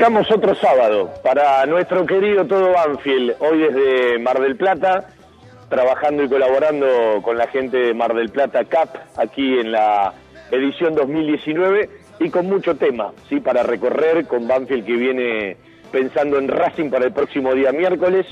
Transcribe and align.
arrancamos 0.00 0.30
otro 0.30 0.54
sábado 0.54 1.12
para 1.22 1.66
nuestro 1.66 2.06
querido 2.06 2.46
todo 2.46 2.72
Banfield, 2.72 3.34
hoy 3.38 3.58
desde 3.58 4.18
Mar 4.18 4.40
del 4.40 4.56
Plata, 4.56 5.08
trabajando 5.68 6.22
y 6.22 6.28
colaborando 6.28 7.20
con 7.20 7.36
la 7.36 7.46
gente 7.48 7.76
de 7.76 7.92
Mar 7.92 8.14
del 8.14 8.30
Plata 8.30 8.64
CAP, 8.64 8.96
aquí 9.18 9.58
en 9.58 9.72
la 9.72 10.14
edición 10.50 10.94
2019, 10.94 11.90
y 12.18 12.30
con 12.30 12.46
mucho 12.46 12.76
tema, 12.76 13.12
¿sí? 13.28 13.40
Para 13.40 13.62
recorrer 13.62 14.26
con 14.26 14.48
Banfield 14.48 14.86
que 14.86 14.96
viene 14.96 15.56
pensando 15.92 16.38
en 16.38 16.48
Racing 16.48 16.88
para 16.88 17.04
el 17.04 17.12
próximo 17.12 17.52
día 17.54 17.70
miércoles, 17.70 18.24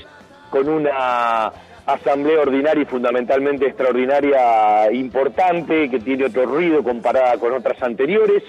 con 0.49 0.67
una 0.69 1.51
asamblea 1.85 2.41
ordinaria 2.41 2.81
y 2.81 2.85
fundamentalmente 2.85 3.67
extraordinaria 3.67 4.91
importante, 4.91 5.87
que 5.87 5.99
tiene 5.99 6.25
otro 6.25 6.47
ruido 6.47 6.81
comparada 6.81 7.37
con 7.37 7.53
otras 7.53 7.79
anteriores 7.83 8.41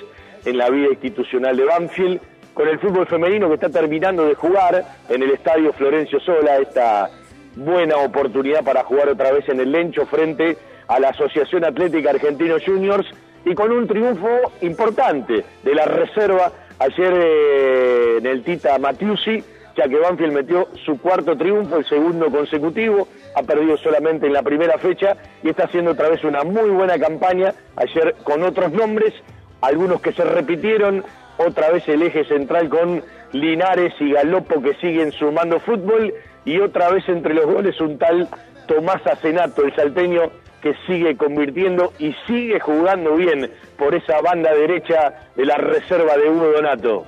en 0.46 0.56
la 0.56 0.70
vida 0.70 0.88
institucional 0.88 1.54
de 1.54 1.64
Banfield, 1.66 2.20
con 2.54 2.68
el 2.68 2.78
fútbol 2.78 3.06
femenino 3.06 3.48
que 3.48 3.54
está 3.54 3.68
terminando 3.68 4.26
de 4.26 4.34
jugar 4.34 4.84
en 5.08 5.22
el 5.22 5.30
estadio 5.30 5.72
Florencio 5.72 6.20
Sola, 6.20 6.58
esta 6.58 7.10
buena 7.56 7.96
oportunidad 7.96 8.64
para 8.64 8.84
jugar 8.84 9.08
otra 9.08 9.32
vez 9.32 9.48
en 9.48 9.60
el 9.60 9.72
Lencho 9.72 10.06
frente 10.06 10.56
a 10.88 10.98
la 10.98 11.08
Asociación 11.08 11.64
Atlética 11.64 12.10
Argentino 12.10 12.56
Juniors 12.64 13.06
y 13.44 13.54
con 13.54 13.72
un 13.72 13.86
triunfo 13.86 14.28
importante 14.60 15.44
de 15.62 15.74
la 15.74 15.84
reserva 15.84 16.52
ayer 16.78 17.12
eh, 17.14 18.16
en 18.18 18.26
el 18.26 18.42
Tita 18.42 18.78
Matiusi, 18.78 19.42
ya 19.76 19.88
que 19.88 19.96
Banfield 19.96 20.32
metió 20.32 20.68
su 20.84 20.98
cuarto 21.00 21.36
triunfo, 21.36 21.76
el 21.76 21.86
segundo 21.86 22.30
consecutivo, 22.30 23.08
ha 23.34 23.42
perdido 23.42 23.76
solamente 23.76 24.26
en 24.26 24.32
la 24.32 24.42
primera 24.42 24.78
fecha 24.78 25.16
y 25.42 25.50
está 25.50 25.64
haciendo 25.64 25.92
otra 25.92 26.08
vez 26.08 26.24
una 26.24 26.42
muy 26.42 26.70
buena 26.70 26.98
campaña, 26.98 27.54
ayer 27.76 28.16
con 28.24 28.42
otros 28.42 28.72
nombres, 28.72 29.14
algunos 29.60 30.00
que 30.00 30.12
se 30.12 30.24
repitieron, 30.24 31.04
otra 31.46 31.70
vez 31.70 31.88
el 31.88 32.02
eje 32.02 32.24
central 32.24 32.68
con 32.68 33.02
Linares 33.32 33.94
y 34.00 34.12
Galopo 34.12 34.62
que 34.62 34.74
siguen 34.74 35.12
sumando 35.12 35.60
fútbol 35.60 36.12
y 36.44 36.60
otra 36.60 36.90
vez 36.90 37.08
entre 37.08 37.34
los 37.34 37.46
goles 37.46 37.80
un 37.80 37.98
tal 37.98 38.28
Tomás 38.66 39.04
Acenato, 39.06 39.64
el 39.64 39.74
salteño 39.74 40.30
que 40.62 40.74
sigue 40.86 41.16
convirtiendo 41.16 41.92
y 41.98 42.14
sigue 42.26 42.60
jugando 42.60 43.16
bien 43.16 43.50
por 43.78 43.94
esa 43.94 44.20
banda 44.20 44.52
derecha 44.54 45.14
de 45.34 45.46
la 45.46 45.56
reserva 45.56 46.16
de 46.16 46.28
Hugo 46.28 46.52
Donato. 46.52 47.06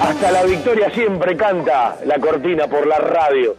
Hasta 0.00 0.30
la 0.30 0.44
victoria 0.44 0.90
siempre 0.90 1.36
canta 1.36 1.96
la 2.04 2.18
cortina 2.18 2.66
por 2.68 2.86
la 2.86 2.98
radio. 2.98 3.56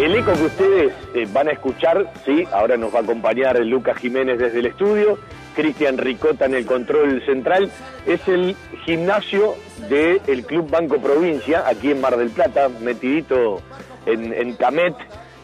El 0.00 0.14
eco 0.14 0.32
que 0.32 0.44
ustedes 0.44 0.92
eh, 1.14 1.28
van 1.30 1.48
a 1.48 1.50
escuchar, 1.50 2.10
sí, 2.24 2.44
ahora 2.52 2.78
nos 2.78 2.94
va 2.94 3.00
a 3.00 3.02
acompañar 3.02 3.60
Lucas 3.60 3.98
Jiménez 3.98 4.38
desde 4.38 4.60
el 4.60 4.64
estudio, 4.64 5.18
Cristian 5.54 5.98
Ricota 5.98 6.46
en 6.46 6.54
el 6.54 6.64
control 6.64 7.22
central, 7.26 7.70
es 8.06 8.26
el 8.26 8.56
gimnasio 8.86 9.56
del 9.90 10.42
Club 10.46 10.70
Banco 10.70 10.96
Provincia, 11.02 11.64
aquí 11.68 11.90
en 11.90 12.00
Mar 12.00 12.16
del 12.16 12.30
Plata, 12.30 12.70
metidito 12.80 13.60
en, 14.06 14.32
en 14.32 14.54
Camet, 14.54 14.94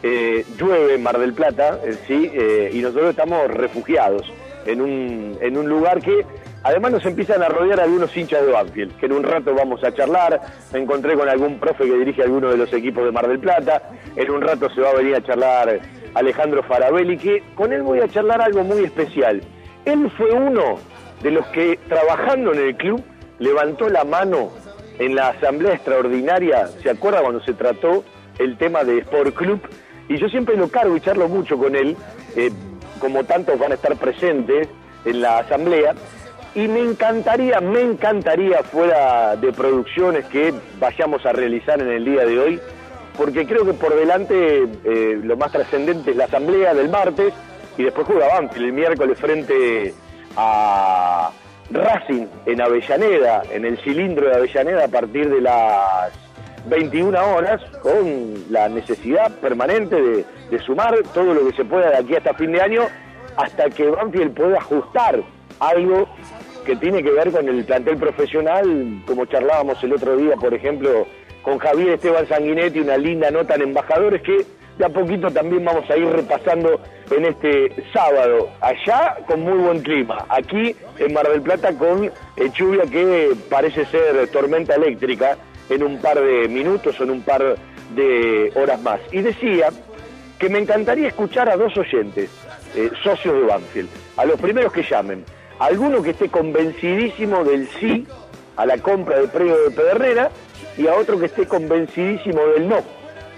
eh, 0.01 0.43
llueve 0.57 0.95
en 0.95 1.03
Mar 1.03 1.19
del 1.19 1.33
Plata, 1.33 1.79
eh, 1.85 1.95
sí, 2.07 2.31
y 2.75 2.81
nosotros 2.81 3.11
estamos 3.11 3.47
refugiados 3.49 4.23
en 4.65 4.81
un, 4.81 5.37
en 5.39 5.55
un 5.55 5.69
lugar 5.69 6.01
que 6.01 6.25
además 6.67 6.91
nos 6.91 7.05
empiezan 7.05 7.41
a 7.41 7.47
rodear 7.47 7.79
algunos 7.79 8.15
hinchas 8.15 8.45
de 8.45 8.51
Banfield, 8.51 8.97
que 8.97 9.05
en 9.05 9.13
un 9.13 9.23
rato 9.23 9.55
vamos 9.55 9.81
a 9.85 9.93
charlar, 9.93 10.41
me 10.73 10.79
encontré 10.79 11.15
con 11.15 11.29
algún 11.29 11.59
profe 11.59 11.85
que 11.85 11.97
dirige 11.97 12.23
alguno 12.23 12.49
de 12.49 12.57
los 12.57 12.73
equipos 12.73 13.05
de 13.05 13.11
Mar 13.11 13.25
del 13.25 13.39
Plata, 13.39 13.89
en 14.17 14.29
un 14.29 14.41
rato 14.41 14.69
se 14.71 14.81
va 14.81 14.89
a 14.89 14.95
venir 14.95 15.15
a 15.15 15.23
charlar 15.23 15.79
Alejandro 16.13 16.61
Farabelli, 16.63 17.17
que 17.17 17.41
con 17.55 17.71
él 17.71 17.83
voy 17.83 18.01
a 18.01 18.09
charlar 18.09 18.41
algo 18.41 18.65
muy 18.65 18.83
especial. 18.83 19.41
Él 19.85 20.11
fue 20.17 20.29
uno 20.31 20.77
de 21.23 21.31
los 21.31 21.45
que 21.47 21.79
trabajando 21.87 22.53
en 22.53 22.59
el 22.59 22.75
club 22.75 23.01
levantó 23.39 23.87
la 23.87 24.03
mano 24.03 24.49
en 24.99 25.15
la 25.15 25.29
asamblea 25.29 25.73
extraordinaria, 25.73 26.67
¿se 26.67 26.89
acuerda 26.89 27.21
cuando 27.21 27.39
se 27.45 27.53
trató 27.53 28.03
el 28.39 28.57
tema 28.57 28.83
de 28.83 28.97
Sport 28.99 29.35
Club? 29.35 29.61
Y 30.09 30.17
yo 30.17 30.27
siempre 30.27 30.57
lo 30.57 30.67
cargo 30.67 30.97
y 30.97 31.01
charlo 31.01 31.29
mucho 31.29 31.57
con 31.57 31.77
él, 31.77 31.95
eh, 32.35 32.51
como 32.99 33.23
tantos 33.23 33.57
van 33.57 33.71
a 33.71 33.75
estar 33.75 33.95
presentes 33.95 34.67
en 35.05 35.21
la 35.21 35.39
asamblea, 35.39 35.95
y 36.57 36.67
me 36.67 36.79
encantaría, 36.79 37.61
me 37.61 37.81
encantaría 37.81 38.63
fuera 38.63 39.35
de 39.35 39.53
producciones 39.53 40.25
que 40.25 40.51
vayamos 40.79 41.23
a 41.23 41.31
realizar 41.31 41.79
en 41.79 41.89
el 41.89 42.03
día 42.03 42.25
de 42.25 42.39
hoy, 42.39 42.59
porque 43.15 43.45
creo 43.45 43.63
que 43.63 43.73
por 43.73 43.95
delante 43.95 44.63
eh, 44.83 45.19
lo 45.21 45.37
más 45.37 45.51
trascendente 45.51 46.09
es 46.09 46.17
la 46.17 46.25
asamblea 46.25 46.73
del 46.73 46.89
martes 46.89 47.31
y 47.77 47.83
después 47.83 48.07
juega 48.07 48.29
Banfield 48.29 48.65
el 48.65 48.73
miércoles 48.73 49.19
frente 49.19 49.93
a 50.35 51.29
Racing 51.69 52.25
en 52.47 52.59
Avellaneda, 52.59 53.43
en 53.51 53.63
el 53.63 53.77
cilindro 53.77 54.27
de 54.27 54.37
Avellaneda 54.37 54.85
a 54.85 54.87
partir 54.87 55.29
de 55.29 55.41
las 55.41 56.11
21 56.65 57.35
horas, 57.35 57.61
con 57.83 58.33
la 58.49 58.67
necesidad 58.67 59.31
permanente 59.33 60.01
de, 60.01 60.25
de 60.49 60.59
sumar 60.65 60.95
todo 61.13 61.35
lo 61.35 61.45
que 61.47 61.55
se 61.55 61.65
pueda 61.65 61.91
de 61.91 61.97
aquí 61.97 62.15
hasta 62.15 62.33
fin 62.33 62.51
de 62.51 62.61
año, 62.61 62.81
hasta 63.35 63.69
que 63.69 63.87
Banfield 63.91 64.33
pueda 64.33 64.57
ajustar 64.57 65.21
algo 65.59 66.07
que 66.67 66.75
tiene 66.75 67.01
que 67.01 67.11
ver 67.11 67.31
con 67.31 67.47
el 67.47 67.63
plantel 67.63 67.95
profesional, 67.95 69.01
como 69.07 69.25
charlábamos 69.25 69.81
el 69.85 69.93
otro 69.93 70.17
día, 70.17 70.35
por 70.35 70.53
ejemplo, 70.53 71.07
con 71.41 71.57
Javier 71.59 71.91
Esteban 71.91 72.27
Sanguinetti, 72.27 72.81
una 72.81 72.97
linda 72.97 73.31
nota 73.31 73.55
en 73.55 73.61
embajadores 73.61 74.21
que 74.21 74.45
de 74.77 74.85
a 74.85 74.89
poquito 74.89 75.31
también 75.31 75.63
vamos 75.63 75.89
a 75.89 75.95
ir 75.95 76.05
repasando 76.07 76.81
en 77.09 77.23
este 77.23 77.71
sábado. 77.93 78.49
Allá 78.59 79.15
con 79.25 79.43
muy 79.43 79.57
buen 79.57 79.81
clima, 79.81 80.25
aquí 80.27 80.75
en 80.99 81.13
Mar 81.13 81.29
del 81.29 81.41
Plata 81.41 81.71
con 81.71 82.03
eh, 82.03 82.11
lluvia 82.53 82.83
que 82.83 83.31
parece 83.49 83.85
ser 83.85 84.27
tormenta 84.27 84.75
eléctrica 84.75 85.37
en 85.69 85.83
un 85.83 85.99
par 86.01 86.19
de 86.21 86.49
minutos 86.49 86.99
o 86.99 87.03
en 87.03 87.11
un 87.11 87.21
par 87.21 87.55
de 87.95 88.51
horas 88.55 88.81
más. 88.81 88.99
Y 89.13 89.21
decía 89.21 89.69
que 90.37 90.49
me 90.49 90.59
encantaría 90.59 91.07
escuchar 91.07 91.47
a 91.49 91.55
dos 91.55 91.75
oyentes, 91.77 92.29
eh, 92.75 92.91
socios 93.01 93.35
de 93.35 93.41
Banfield, 93.43 93.89
a 94.17 94.25
los 94.25 94.39
primeros 94.39 94.73
que 94.73 94.83
llamen, 94.83 95.23
alguno 95.59 96.01
que 96.01 96.11
esté 96.11 96.29
convencidísimo 96.29 97.43
del 97.43 97.67
sí 97.79 98.05
a 98.55 98.65
la 98.65 98.77
compra 98.77 99.19
de 99.19 99.27
predio 99.27 99.57
de 99.63 99.71
Pedernera 99.71 100.29
y 100.77 100.87
a 100.87 100.95
otro 100.95 101.19
que 101.19 101.25
esté 101.25 101.47
convencidísimo 101.47 102.41
del 102.55 102.67
no 102.67 102.77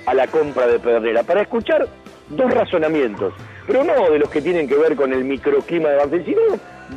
a 0.05 0.13
la 0.13 0.27
compra 0.27 0.67
de 0.67 0.79
Pedernera, 0.79 1.23
para 1.23 1.41
escuchar 1.41 1.87
dos 2.29 2.53
razonamientos, 2.53 3.33
pero 3.67 3.83
no 3.83 4.09
de 4.09 4.19
los 4.19 4.29
que 4.29 4.41
tienen 4.41 4.67
que 4.67 4.75
ver 4.75 4.95
con 4.95 5.13
el 5.13 5.23
microclima 5.23 5.89
de 5.89 5.97
Banfield, 5.97 6.25
sino 6.25 6.41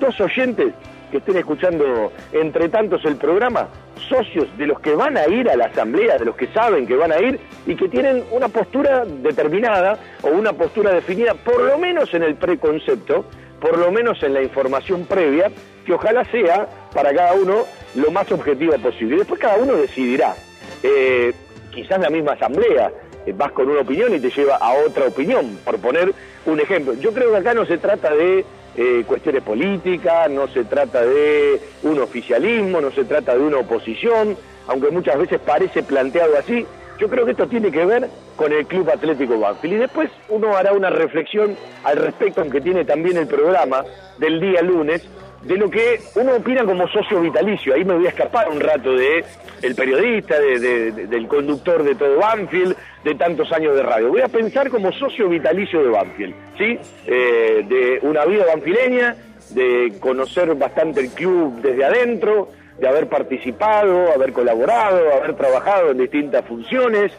dos 0.00 0.20
oyentes 0.20 0.74
que 1.10 1.18
estén 1.18 1.36
escuchando 1.36 2.10
entre 2.32 2.70
tantos 2.70 3.04
el 3.04 3.16
programa, 3.16 3.68
socios 4.08 4.48
de 4.56 4.66
los 4.66 4.80
que 4.80 4.94
van 4.94 5.16
a 5.16 5.26
ir 5.28 5.48
a 5.50 5.56
la 5.56 5.66
asamblea, 5.66 6.16
de 6.16 6.24
los 6.24 6.36
que 6.36 6.46
saben 6.48 6.86
que 6.86 6.96
van 6.96 7.12
a 7.12 7.18
ir 7.18 7.38
y 7.66 7.76
que 7.76 7.88
tienen 7.88 8.24
una 8.30 8.48
postura 8.48 9.04
determinada 9.04 9.98
o 10.22 10.28
una 10.28 10.54
postura 10.54 10.90
definida, 10.92 11.34
por 11.34 11.60
lo 11.60 11.78
menos 11.78 12.12
en 12.14 12.22
el 12.22 12.34
preconcepto, 12.34 13.26
por 13.62 13.78
lo 13.78 13.92
menos 13.92 14.20
en 14.24 14.34
la 14.34 14.42
información 14.42 15.06
previa, 15.06 15.50
que 15.86 15.92
ojalá 15.92 16.24
sea 16.32 16.66
para 16.92 17.14
cada 17.14 17.34
uno 17.34 17.64
lo 17.94 18.10
más 18.10 18.30
objetiva 18.32 18.76
posible. 18.76 19.18
Después 19.18 19.40
cada 19.40 19.56
uno 19.56 19.74
decidirá. 19.74 20.34
eh, 20.82 21.32
quizás 21.70 22.00
la 22.00 22.10
misma 22.10 22.32
asamblea, 22.32 22.90
eh, 23.24 23.32
vas 23.34 23.52
con 23.52 23.70
una 23.70 23.80
opinión 23.82 24.12
y 24.14 24.18
te 24.18 24.30
lleva 24.30 24.56
a 24.56 24.74
otra 24.74 25.06
opinión, 25.06 25.58
por 25.64 25.78
poner 25.78 26.12
un 26.44 26.58
ejemplo. 26.58 26.94
Yo 26.94 27.12
creo 27.12 27.30
que 27.30 27.36
acá 27.36 27.54
no 27.54 27.64
se 27.64 27.78
trata 27.78 28.12
de 28.12 28.44
eh, 28.76 29.04
cuestiones 29.06 29.42
políticas, 29.44 30.28
no 30.28 30.48
se 30.48 30.64
trata 30.64 31.02
de 31.02 31.60
un 31.84 32.00
oficialismo, 32.00 32.80
no 32.80 32.90
se 32.90 33.04
trata 33.04 33.36
de 33.36 33.42
una 33.42 33.58
oposición, 33.58 34.36
aunque 34.66 34.90
muchas 34.90 35.18
veces 35.18 35.40
parece 35.40 35.84
planteado 35.84 36.36
así. 36.36 36.66
Yo 37.02 37.08
creo 37.08 37.24
que 37.24 37.32
esto 37.32 37.48
tiene 37.48 37.72
que 37.72 37.84
ver 37.84 38.08
con 38.36 38.52
el 38.52 38.64
Club 38.64 38.88
Atlético 38.88 39.36
Banfield. 39.36 39.74
Y 39.74 39.78
después 39.78 40.08
uno 40.28 40.56
hará 40.56 40.72
una 40.72 40.88
reflexión 40.88 41.56
al 41.82 41.96
respecto, 41.96 42.42
aunque 42.42 42.60
tiene 42.60 42.84
también 42.84 43.16
el 43.16 43.26
programa 43.26 43.82
del 44.18 44.40
día 44.40 44.62
lunes, 44.62 45.04
de 45.42 45.56
lo 45.56 45.68
que 45.68 45.98
uno 46.14 46.36
opina 46.36 46.64
como 46.64 46.86
socio 46.86 47.20
vitalicio. 47.20 47.74
Ahí 47.74 47.84
me 47.84 47.94
voy 47.94 48.06
a 48.06 48.10
escapar 48.10 48.48
un 48.48 48.60
rato 48.60 48.92
de 48.92 49.24
el 49.62 49.74
periodista, 49.74 50.38
del 50.38 51.26
conductor 51.26 51.82
de 51.82 51.96
todo 51.96 52.20
Banfield, 52.20 52.76
de 53.02 53.16
tantos 53.16 53.50
años 53.50 53.74
de 53.74 53.82
radio. 53.82 54.10
Voy 54.10 54.20
a 54.20 54.28
pensar 54.28 54.70
como 54.70 54.92
socio 54.92 55.28
vitalicio 55.28 55.82
de 55.82 55.88
Banfield, 55.88 56.34
¿sí? 56.56 56.78
Eh, 57.08 57.64
de 57.68 57.98
una 58.02 58.24
vida 58.26 58.46
banfileña, 58.46 59.16
de 59.50 59.94
conocer 59.98 60.54
bastante 60.54 61.00
el 61.00 61.08
club 61.08 61.62
desde 61.62 61.84
adentro, 61.84 62.50
de 62.78 62.88
haber 62.88 63.08
participado, 63.08 64.12
haber 64.12 64.32
colaborado, 64.32 65.12
haber 65.14 65.34
trabajado 65.34 65.90
en 65.90 65.98
distintas 65.98 66.44
funciones, 66.44 67.12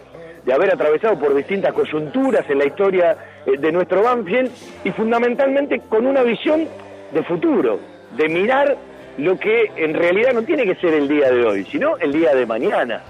de 0.45 0.53
haber 0.53 0.73
atravesado 0.73 1.17
por 1.17 1.33
distintas 1.35 1.73
coyunturas 1.73 2.49
en 2.49 2.57
la 2.57 2.65
historia 2.65 3.17
eh, 3.45 3.57
de 3.57 3.71
nuestro 3.71 4.03
Banfield 4.03 4.51
y 4.83 4.91
fundamentalmente 4.91 5.79
con 5.87 6.05
una 6.05 6.23
visión 6.23 6.67
de 7.13 7.23
futuro, 7.23 7.79
de 8.17 8.29
mirar 8.29 8.77
lo 9.17 9.37
que 9.37 9.71
en 9.75 9.93
realidad 9.93 10.33
no 10.33 10.43
tiene 10.43 10.65
que 10.65 10.75
ser 10.75 10.93
el 10.93 11.07
día 11.07 11.31
de 11.31 11.45
hoy, 11.45 11.65
sino 11.65 11.97
el 11.97 12.11
día 12.11 12.33
de 12.33 12.45
mañana. 12.45 13.01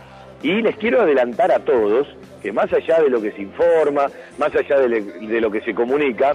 Y 0.41 0.61
les 0.61 0.75
quiero 0.75 1.01
adelantar 1.01 1.51
a 1.51 1.59
todos 1.59 2.07
que 2.41 2.51
más 2.51 2.71
allá 2.73 3.01
de 3.01 3.09
lo 3.09 3.21
que 3.21 3.31
se 3.31 3.41
informa, 3.41 4.07
más 4.37 4.53
allá 4.53 4.79
de, 4.79 5.41
lo 5.41 5.49
que 5.49 5.61
se 5.61 5.73
comunica, 5.73 6.33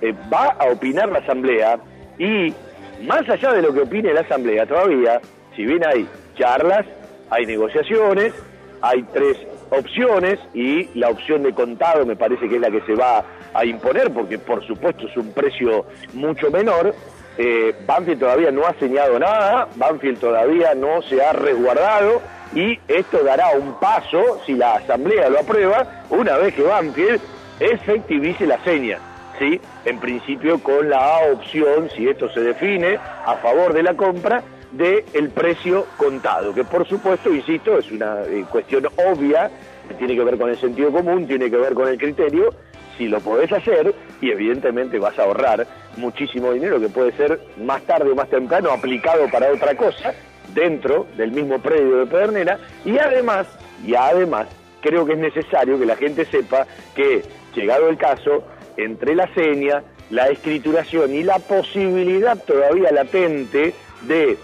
eh, 0.00 0.14
va 0.32 0.56
a 0.58 0.70
opinar 0.70 1.10
la 1.10 1.18
Asamblea 1.18 1.78
y 2.18 2.54
más 3.02 3.28
allá 3.28 3.52
de 3.52 3.62
lo 3.62 3.72
que 3.72 3.80
opine 3.80 4.12
la 4.12 4.20
Asamblea 4.20 4.66
todavía, 4.66 5.20
si 5.54 5.64
bien 5.64 5.84
hay 5.86 6.06
charlas, 6.36 6.86
hay 7.30 7.46
negociaciones, 7.46 8.32
hay 8.80 9.02
tres 9.12 9.38
opciones 9.70 10.38
y 10.52 10.88
la 10.98 11.08
opción 11.08 11.42
de 11.42 11.52
contado 11.52 12.04
me 12.06 12.16
parece 12.16 12.48
que 12.48 12.56
es 12.56 12.60
la 12.60 12.70
que 12.70 12.80
se 12.82 12.94
va 12.94 13.24
a 13.52 13.64
imponer 13.64 14.12
porque 14.12 14.38
por 14.38 14.64
supuesto 14.66 15.06
es 15.06 15.16
un 15.16 15.32
precio 15.32 15.86
mucho 16.12 16.50
menor, 16.50 16.94
eh, 17.36 17.74
Banfield 17.86 18.20
todavía 18.20 18.50
no 18.50 18.66
ha 18.66 18.74
señalado 18.74 19.18
nada, 19.18 19.68
Banfield 19.74 20.20
todavía 20.20 20.74
no 20.74 21.02
se 21.02 21.22
ha 21.22 21.32
resguardado 21.32 22.22
y 22.54 22.78
esto 22.86 23.24
dará 23.24 23.50
un 23.58 23.78
paso, 23.80 24.40
si 24.46 24.54
la 24.54 24.74
Asamblea 24.74 25.28
lo 25.28 25.40
aprueba, 25.40 26.04
una 26.10 26.36
vez 26.36 26.54
que 26.54 26.62
Banfield 26.62 27.20
efectivice 27.58 28.46
la 28.46 28.62
seña. 28.62 28.98
¿Sí? 29.38 29.60
En 29.84 29.98
principio 29.98 30.58
con 30.58 30.88
la 30.88 31.20
opción, 31.32 31.88
si 31.94 32.08
esto 32.08 32.30
se 32.30 32.40
define, 32.40 32.96
a 32.96 33.36
favor 33.36 33.72
de 33.72 33.82
la 33.82 33.94
compra, 33.94 34.42
del 34.72 35.04
el 35.12 35.30
precio 35.30 35.86
contado, 35.96 36.52
que 36.52 36.64
por 36.64 36.86
supuesto, 36.86 37.32
insisto, 37.32 37.78
es 37.78 37.90
una 37.90 38.22
eh, 38.22 38.44
cuestión 38.50 38.86
obvia, 38.86 39.50
tiene 39.98 40.14
que 40.14 40.24
ver 40.24 40.36
con 40.36 40.50
el 40.50 40.56
sentido 40.58 40.90
común, 40.90 41.26
tiene 41.26 41.50
que 41.50 41.56
ver 41.56 41.74
con 41.74 41.88
el 41.88 41.98
criterio, 41.98 42.52
si 42.96 43.08
lo 43.08 43.20
podés 43.20 43.52
hacer 43.52 43.94
y 44.20 44.30
evidentemente 44.30 44.98
vas 44.98 45.18
a 45.18 45.24
ahorrar 45.24 45.66
muchísimo 45.96 46.52
dinero 46.52 46.80
que 46.80 46.88
puede 46.88 47.12
ser 47.12 47.40
más 47.58 47.82
tarde 47.82 48.10
o 48.10 48.14
más 48.14 48.28
temprano 48.28 48.70
aplicado 48.70 49.28
para 49.30 49.52
otra 49.52 49.76
cosa 49.76 50.14
dentro 50.54 51.06
del 51.16 51.32
mismo 51.32 51.58
predio 51.58 51.98
de 51.98 52.06
Pedernera 52.06 52.58
y 52.84 52.98
además, 52.98 53.46
y 53.84 53.94
además 53.94 54.46
creo 54.80 55.04
que 55.06 55.12
es 55.14 55.18
necesario 55.18 55.78
que 55.78 55.86
la 55.86 55.96
gente 55.96 56.24
sepa 56.26 56.66
que 56.94 57.22
llegado 57.54 57.88
el 57.88 57.96
caso, 57.96 58.44
entre 58.76 59.14
la 59.14 59.32
seña, 59.34 59.82
la 60.10 60.28
escrituración 60.28 61.14
y 61.14 61.22
la 61.22 61.38
posibilidad 61.38 62.36
todavía 62.44 62.90
latente 62.92 63.74
de 64.02 64.36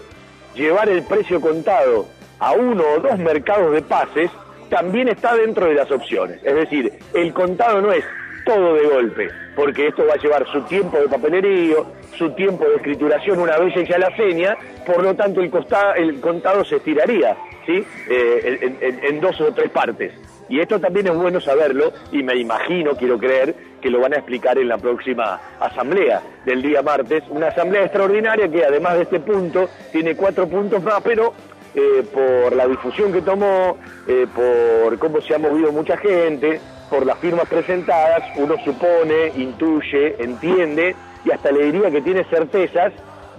llevar 0.55 0.89
el 0.89 1.03
precio 1.03 1.39
contado 1.39 2.07
a 2.39 2.53
uno 2.53 2.83
o 2.95 2.99
dos 2.99 3.17
mercados 3.19 3.71
de 3.73 3.81
pases, 3.81 4.31
también 4.69 5.09
está 5.09 5.35
dentro 5.35 5.67
de 5.67 5.75
las 5.75 5.91
opciones. 5.91 6.39
Es 6.43 6.55
decir, 6.55 6.91
el 7.13 7.33
contado 7.33 7.81
no 7.81 7.91
es 7.91 8.03
todo 8.45 8.73
de 8.73 8.87
golpe, 8.87 9.29
porque 9.55 9.87
esto 9.87 10.05
va 10.07 10.13
a 10.13 10.17
llevar 10.17 10.45
su 10.51 10.61
tiempo 10.63 10.97
de 10.97 11.07
papelerío, 11.07 11.85
su 12.17 12.31
tiempo 12.31 12.65
de 12.65 12.75
escrituración 12.77 13.39
una 13.39 13.57
vez 13.57 13.75
hecha 13.77 13.97
la 13.97 14.15
seña, 14.15 14.57
por 14.85 15.03
lo 15.03 15.13
tanto 15.13 15.41
el, 15.41 15.51
el 15.97 16.21
contado 16.21 16.65
se 16.65 16.77
estiraría 16.77 17.37
¿sí? 17.65 17.83
Eh, 18.09 18.99
en, 19.03 19.21
dos 19.21 19.39
o 19.41 19.51
tres 19.53 19.69
partes. 19.69 20.13
Y 20.51 20.59
esto 20.59 20.81
también 20.81 21.07
es 21.07 21.15
bueno 21.15 21.39
saberlo 21.39 21.93
y 22.11 22.21
me 22.23 22.35
imagino, 22.35 22.93
quiero 22.97 23.17
creer, 23.17 23.55
que 23.81 23.89
lo 23.89 24.01
van 24.01 24.13
a 24.13 24.17
explicar 24.17 24.57
en 24.57 24.67
la 24.67 24.77
próxima 24.77 25.39
asamblea 25.61 26.21
del 26.45 26.61
día 26.61 26.81
martes. 26.81 27.23
Una 27.29 27.47
asamblea 27.47 27.83
extraordinaria 27.83 28.51
que 28.51 28.65
además 28.65 28.95
de 28.95 29.03
este 29.03 29.21
punto 29.21 29.69
tiene 29.93 30.13
cuatro 30.13 30.49
puntos 30.49 30.83
más, 30.83 31.01
pero 31.03 31.33
eh, 31.73 32.03
por 32.13 32.53
la 32.53 32.67
difusión 32.67 33.13
que 33.13 33.21
tomó, 33.21 33.77
eh, 34.05 34.27
por 34.35 34.99
cómo 34.99 35.21
se 35.21 35.35
ha 35.35 35.39
movido 35.39 35.71
mucha 35.71 35.95
gente, 35.95 36.59
por 36.89 37.05
las 37.05 37.17
firmas 37.19 37.47
presentadas, 37.47 38.21
uno 38.35 38.55
supone, 38.65 39.31
intuye, 39.37 40.21
entiende 40.21 40.97
y 41.23 41.31
hasta 41.31 41.49
le 41.53 41.63
diría 41.71 41.89
que 41.89 42.01
tiene 42.01 42.25
certezas 42.25 42.91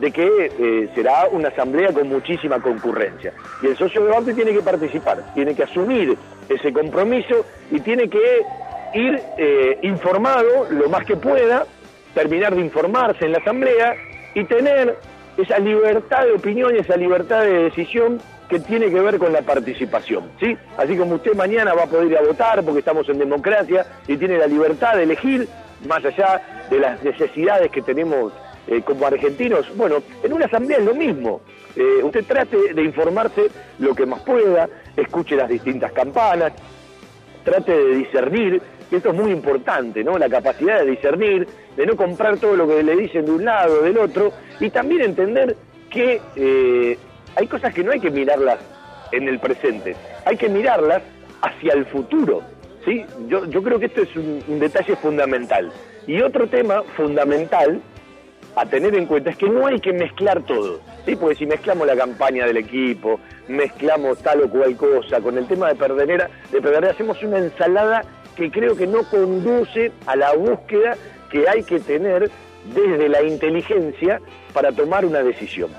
de 0.03 0.11
que 0.11 0.51
eh, 0.59 0.89
será 0.97 1.29
una 1.31 1.49
asamblea 1.49 1.93
con 1.93 2.09
muchísima 2.09 2.61
concurrencia. 2.61 3.33
Y 3.63 3.69
el 3.69 3.77
socio 3.77 4.05
de 4.05 4.11
Banfield 4.11 4.35
tiene 4.35 4.53
que 4.53 4.61
participar, 4.61 5.33
tiene 5.33 5.55
que 5.55 5.63
asumir 5.63 6.19
ese 6.49 6.73
compromiso 6.73 7.47
y 7.71 7.79
tiene 7.79 8.11
que 8.11 8.43
ir 8.95 9.23
eh, 9.39 9.79
informado 9.83 10.67
lo 10.71 10.89
más 10.89 11.07
que 11.07 11.15
pueda, 11.17 11.67
terminar 12.15 12.53
de 12.57 12.63
informarse 12.63 13.27
en 13.27 13.31
la 13.31 13.39
asamblea 13.39 13.95
y 14.35 14.43
tener 14.43 14.99
esa 15.37 15.61
libertad 15.61 16.25
de 16.25 16.33
opinión 16.33 16.75
y 16.75 16.81
esa 16.81 16.97
libertad 16.97 17.43
de 17.43 17.71
decisión 17.71 18.21
que 18.49 18.59
tiene 18.59 18.91
que 18.91 19.01
ver 19.01 19.19
con 19.19 19.33
la 19.33 19.43
participación, 19.43 20.33
¿sí? 20.41 20.57
Así 20.79 20.97
como 20.97 21.15
usted 21.15 21.35
mañana 21.37 21.75
va 21.75 21.85
a 21.85 21.87
poder 21.87 22.09
ir 22.09 22.19
a 22.19 22.23
votar 22.23 22.61
porque 22.65 22.81
estamos 22.81 23.09
en 23.09 23.19
democracia 23.21 23.87
y 24.09 24.17
tiene 24.17 24.37
la 24.37 24.49
libertad 24.49 24.97
de 24.97 25.05
elegir 25.05 25.49
más 25.87 26.05
allá 26.05 26.43
de 26.69 26.81
las 26.81 27.01
necesidades 27.05 27.71
que 27.71 27.83
tenemos 27.83 28.33
eh, 28.67 28.83
como 28.83 29.07
argentinos. 29.07 29.67
Bueno, 29.77 30.03
en 30.23 30.33
una 30.33 30.47
asamblea 30.47 30.79
es 30.79 30.85
lo 30.85 30.95
mismo. 30.95 31.41
Eh, 31.75 32.03
usted 32.03 32.25
trate 32.25 32.75
de 32.75 32.83
informarse 32.83 33.49
lo 33.79 33.95
que 33.95 34.07
más 34.07 34.21
pueda, 34.23 34.69
escuche 34.97 35.37
las 35.37 35.49
distintas 35.49 35.93
campanas, 35.93 36.53
trate 37.45 37.73
de 37.73 37.95
discernir, 37.97 38.63
que 38.91 38.97
esto 38.97 39.11
es 39.11 39.17
muy 39.17 39.31
importante, 39.33 40.05
¿no? 40.05 40.19
La 40.19 40.29
capacidad 40.29 40.81
de 40.81 40.91
discernir, 40.91 41.49
de 41.77 41.87
no 41.87 41.97
comprar 41.97 42.37
todo 42.37 42.57
lo 42.57 42.69
que 42.69 42.83
le 42.83 42.95
dicen 42.97 43.25
de 43.25 43.33
un 43.33 43.45
lado 43.45 43.81
o 43.81 43.83
del 43.83 43.97
otro, 43.99 44.33
y 44.61 44.71
también 44.71 45.03
entender 45.03 45.57
que 45.91 46.21
eh, 46.37 46.99
hay 47.37 47.47
cosas 47.47 47.73
que 47.73 47.83
no 47.83 47.93
hay 47.93 48.01
que 48.01 48.11
mirarlas 48.11 48.59
en 49.11 49.29
el 49.29 49.39
presente, 49.39 49.97
hay 50.25 50.37
que 50.37 50.49
mirarlas 50.49 51.03
hacia 51.41 51.73
el 51.75 51.87
futuro. 51.87 52.43
¿sí? 52.85 53.05
Yo, 53.29 53.45
yo 53.47 53.63
creo 53.63 53.79
que 53.79 53.87
esto 53.87 54.03
es 54.03 54.15
un, 54.17 54.59
detalle 54.59 54.97
fundamental. 54.97 55.73
Y 56.07 56.21
otro 56.21 56.49
tema 56.49 56.83
fundamental 56.97 57.81
a 58.55 58.67
tener 58.67 58.95
en 58.95 59.07
cuenta 59.07 59.31
es 59.31 59.37
que 59.37 59.49
no 59.49 59.67
hay 59.67 59.81
que 59.81 59.93
mezclar 59.93 60.43
todo, 60.43 60.81
¿sí? 61.07 61.17
porque 61.17 61.37
si 61.37 61.47
mezclamos 61.47 61.87
la 61.87 61.97
campaña 61.97 62.47
del 62.47 62.59
equipo, 62.59 63.19
mezclamos 63.49 64.19
tal 64.19 64.43
o 64.43 64.51
cual 64.51 64.77
cosa, 64.77 65.21
con 65.21 65.39
el 65.39 65.47
tema 65.47 65.69
de 65.69 65.75
Perdonera, 65.75 66.29
de 66.51 66.61
Perdonera 66.61 66.93
hacemos 66.93 67.23
una 67.23 67.39
ensalada 67.39 68.05
que 68.37 68.51
creo 68.51 68.77
que 68.77 68.87
no 68.87 69.05
conduce 69.05 69.93
a 70.07 70.17
la 70.17 70.35
búsqueda 70.35 70.97
que 71.31 71.49
hay 71.49 71.63
que 71.63 71.81
tener 71.81 72.31
desde 72.75 73.09
la 73.09 73.23
inteligencia 73.23 74.21
para 74.53 74.73
tomar 74.73 75.05
una 75.05 75.23
decisión. 75.23 75.71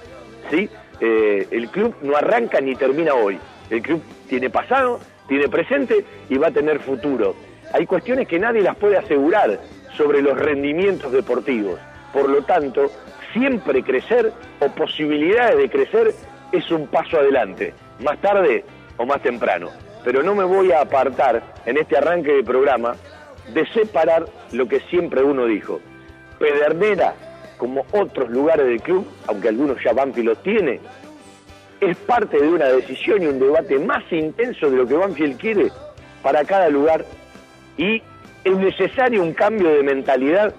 ¿sí? 0.49 0.69
Eh, 0.99 1.47
el 1.51 1.69
club 1.69 1.95
no 2.01 2.15
arranca 2.15 2.59
ni 2.59 2.75
termina 2.75 3.13
hoy. 3.13 3.39
El 3.69 3.81
club 3.81 4.01
tiene 4.27 4.49
pasado, 4.49 4.99
tiene 5.27 5.47
presente 5.47 6.05
y 6.29 6.37
va 6.37 6.47
a 6.47 6.51
tener 6.51 6.79
futuro. 6.79 7.35
Hay 7.73 7.85
cuestiones 7.85 8.27
que 8.27 8.39
nadie 8.39 8.61
las 8.61 8.75
puede 8.75 8.97
asegurar 8.97 9.59
sobre 9.95 10.21
los 10.21 10.37
rendimientos 10.37 11.11
deportivos. 11.11 11.79
Por 12.13 12.29
lo 12.29 12.43
tanto, 12.43 12.91
siempre 13.33 13.83
crecer 13.83 14.31
o 14.59 14.69
posibilidades 14.69 15.57
de 15.57 15.69
crecer 15.69 16.13
es 16.51 16.71
un 16.71 16.87
paso 16.87 17.17
adelante, 17.17 17.73
más 17.99 18.21
tarde 18.21 18.63
o 18.97 19.05
más 19.05 19.21
temprano. 19.21 19.69
Pero 20.03 20.21
no 20.21 20.35
me 20.35 20.43
voy 20.43 20.71
a 20.71 20.81
apartar 20.81 21.41
en 21.65 21.77
este 21.77 21.97
arranque 21.97 22.31
de 22.31 22.43
programa 22.43 22.95
de 23.53 23.65
separar 23.67 24.25
lo 24.51 24.67
que 24.67 24.79
siempre 24.81 25.23
uno 25.23 25.45
dijo. 25.45 25.81
Pedernera 26.39 27.15
como 27.57 27.85
otros 27.91 28.29
lugares 28.29 28.65
del 28.65 28.81
club, 28.81 29.07
aunque 29.27 29.49
algunos 29.49 29.81
ya 29.83 29.93
Banfield 29.93 30.27
los 30.27 30.43
tiene, 30.43 30.79
es 31.79 31.97
parte 31.97 32.39
de 32.39 32.47
una 32.47 32.65
decisión 32.65 33.23
y 33.23 33.27
un 33.27 33.39
debate 33.39 33.79
más 33.79 34.03
intenso 34.11 34.69
de 34.69 34.77
lo 34.77 34.87
que 34.87 34.95
Banfield 34.95 35.39
quiere 35.39 35.71
para 36.21 36.43
cada 36.45 36.69
lugar 36.69 37.05
y 37.77 38.01
es 38.43 38.57
necesario 38.57 39.21
un 39.21 39.33
cambio 39.33 39.69
de 39.69 39.83
mentalidad 39.83 40.53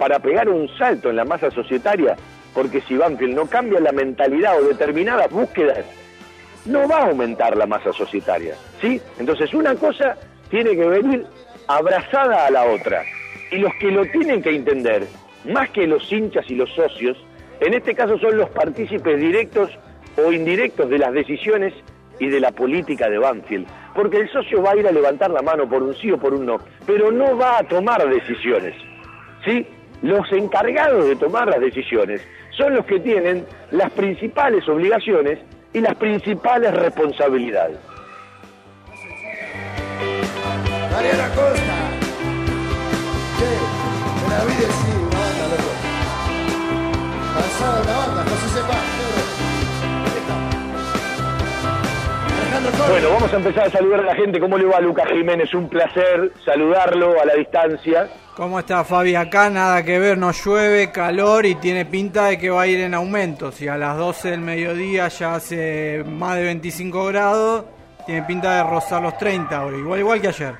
para 0.00 0.18
pegar 0.18 0.48
un 0.48 0.66
salto 0.78 1.10
en 1.10 1.16
la 1.16 1.26
masa 1.26 1.50
societaria, 1.50 2.16
porque 2.54 2.80
si 2.80 2.96
Banfield 2.96 3.34
no 3.34 3.44
cambia 3.44 3.80
la 3.80 3.92
mentalidad 3.92 4.58
o 4.58 4.64
determinadas 4.66 5.30
búsquedas, 5.30 5.84
no 6.64 6.88
va 6.88 7.00
a 7.00 7.08
aumentar 7.08 7.54
la 7.54 7.66
masa 7.66 7.92
societaria, 7.92 8.54
¿sí? 8.80 8.98
Entonces 9.18 9.52
una 9.52 9.74
cosa 9.74 10.16
tiene 10.48 10.74
que 10.74 10.86
venir 10.86 11.26
abrazada 11.68 12.46
a 12.46 12.50
la 12.50 12.64
otra. 12.64 13.02
Y 13.50 13.58
los 13.58 13.74
que 13.74 13.90
lo 13.90 14.06
tienen 14.06 14.40
que 14.40 14.56
entender, 14.56 15.06
más 15.44 15.68
que 15.68 15.86
los 15.86 16.10
hinchas 16.10 16.50
y 16.50 16.54
los 16.54 16.70
socios, 16.70 17.18
en 17.60 17.74
este 17.74 17.94
caso 17.94 18.18
son 18.18 18.38
los 18.38 18.48
partícipes 18.48 19.20
directos 19.20 19.68
o 20.16 20.32
indirectos 20.32 20.88
de 20.88 20.96
las 20.96 21.12
decisiones 21.12 21.74
y 22.18 22.28
de 22.28 22.40
la 22.40 22.52
política 22.52 23.10
de 23.10 23.18
Banfield. 23.18 23.66
Porque 23.94 24.16
el 24.16 24.30
socio 24.30 24.62
va 24.62 24.70
a 24.70 24.76
ir 24.76 24.86
a 24.88 24.92
levantar 24.92 25.30
la 25.30 25.42
mano 25.42 25.68
por 25.68 25.82
un 25.82 25.94
sí 25.94 26.10
o 26.10 26.16
por 26.16 26.32
un 26.32 26.46
no, 26.46 26.56
pero 26.86 27.12
no 27.12 27.36
va 27.36 27.58
a 27.58 27.64
tomar 27.64 28.08
decisiones. 28.08 28.74
¿Sí? 29.44 29.66
Los 30.02 30.30
encargados 30.32 31.06
de 31.06 31.16
tomar 31.16 31.48
las 31.48 31.60
decisiones 31.60 32.26
son 32.56 32.74
los 32.74 32.86
que 32.86 33.00
tienen 33.00 33.44
las 33.70 33.90
principales 33.92 34.68
obligaciones 34.68 35.38
y 35.72 35.80
las 35.80 35.94
principales 35.96 36.74
responsabilidades. 36.74 37.78
Costa. 41.34 41.90
Bueno, 52.88 53.10
vamos 53.10 53.32
a 53.32 53.36
empezar 53.36 53.66
a 53.68 53.70
saludar 53.70 54.00
a 54.00 54.04
la 54.06 54.14
gente. 54.16 54.40
¿Cómo 54.40 54.58
le 54.58 54.64
va 54.64 54.80
Lucas 54.80 55.08
Jiménez? 55.08 55.54
Un 55.54 55.68
placer 55.68 56.32
saludarlo 56.44 57.20
a 57.20 57.24
la 57.24 57.34
distancia. 57.34 58.08
¿Cómo 58.34 58.58
está 58.58 58.82
Fabi? 58.82 59.14
Acá 59.14 59.50
nada 59.50 59.84
que 59.84 59.98
ver, 60.00 60.18
no 60.18 60.32
llueve, 60.32 60.90
calor 60.90 61.46
y 61.46 61.54
tiene 61.54 61.84
pinta 61.84 62.26
de 62.26 62.38
que 62.38 62.50
va 62.50 62.62
a 62.62 62.66
ir 62.66 62.80
en 62.80 62.94
aumento. 62.94 63.52
Si 63.52 63.68
a 63.68 63.76
las 63.76 63.96
12 63.96 64.30
del 64.30 64.40
mediodía 64.40 65.06
ya 65.08 65.36
hace 65.36 66.02
más 66.04 66.36
de 66.36 66.44
25 66.44 67.06
grados, 67.06 67.64
tiene 68.04 68.22
pinta 68.22 68.56
de 68.56 68.70
rozar 68.70 69.02
los 69.02 69.16
30 69.16 69.56
ahora, 69.56 69.76
igual, 69.76 70.00
igual 70.00 70.20
que 70.20 70.28
ayer. 70.28 70.54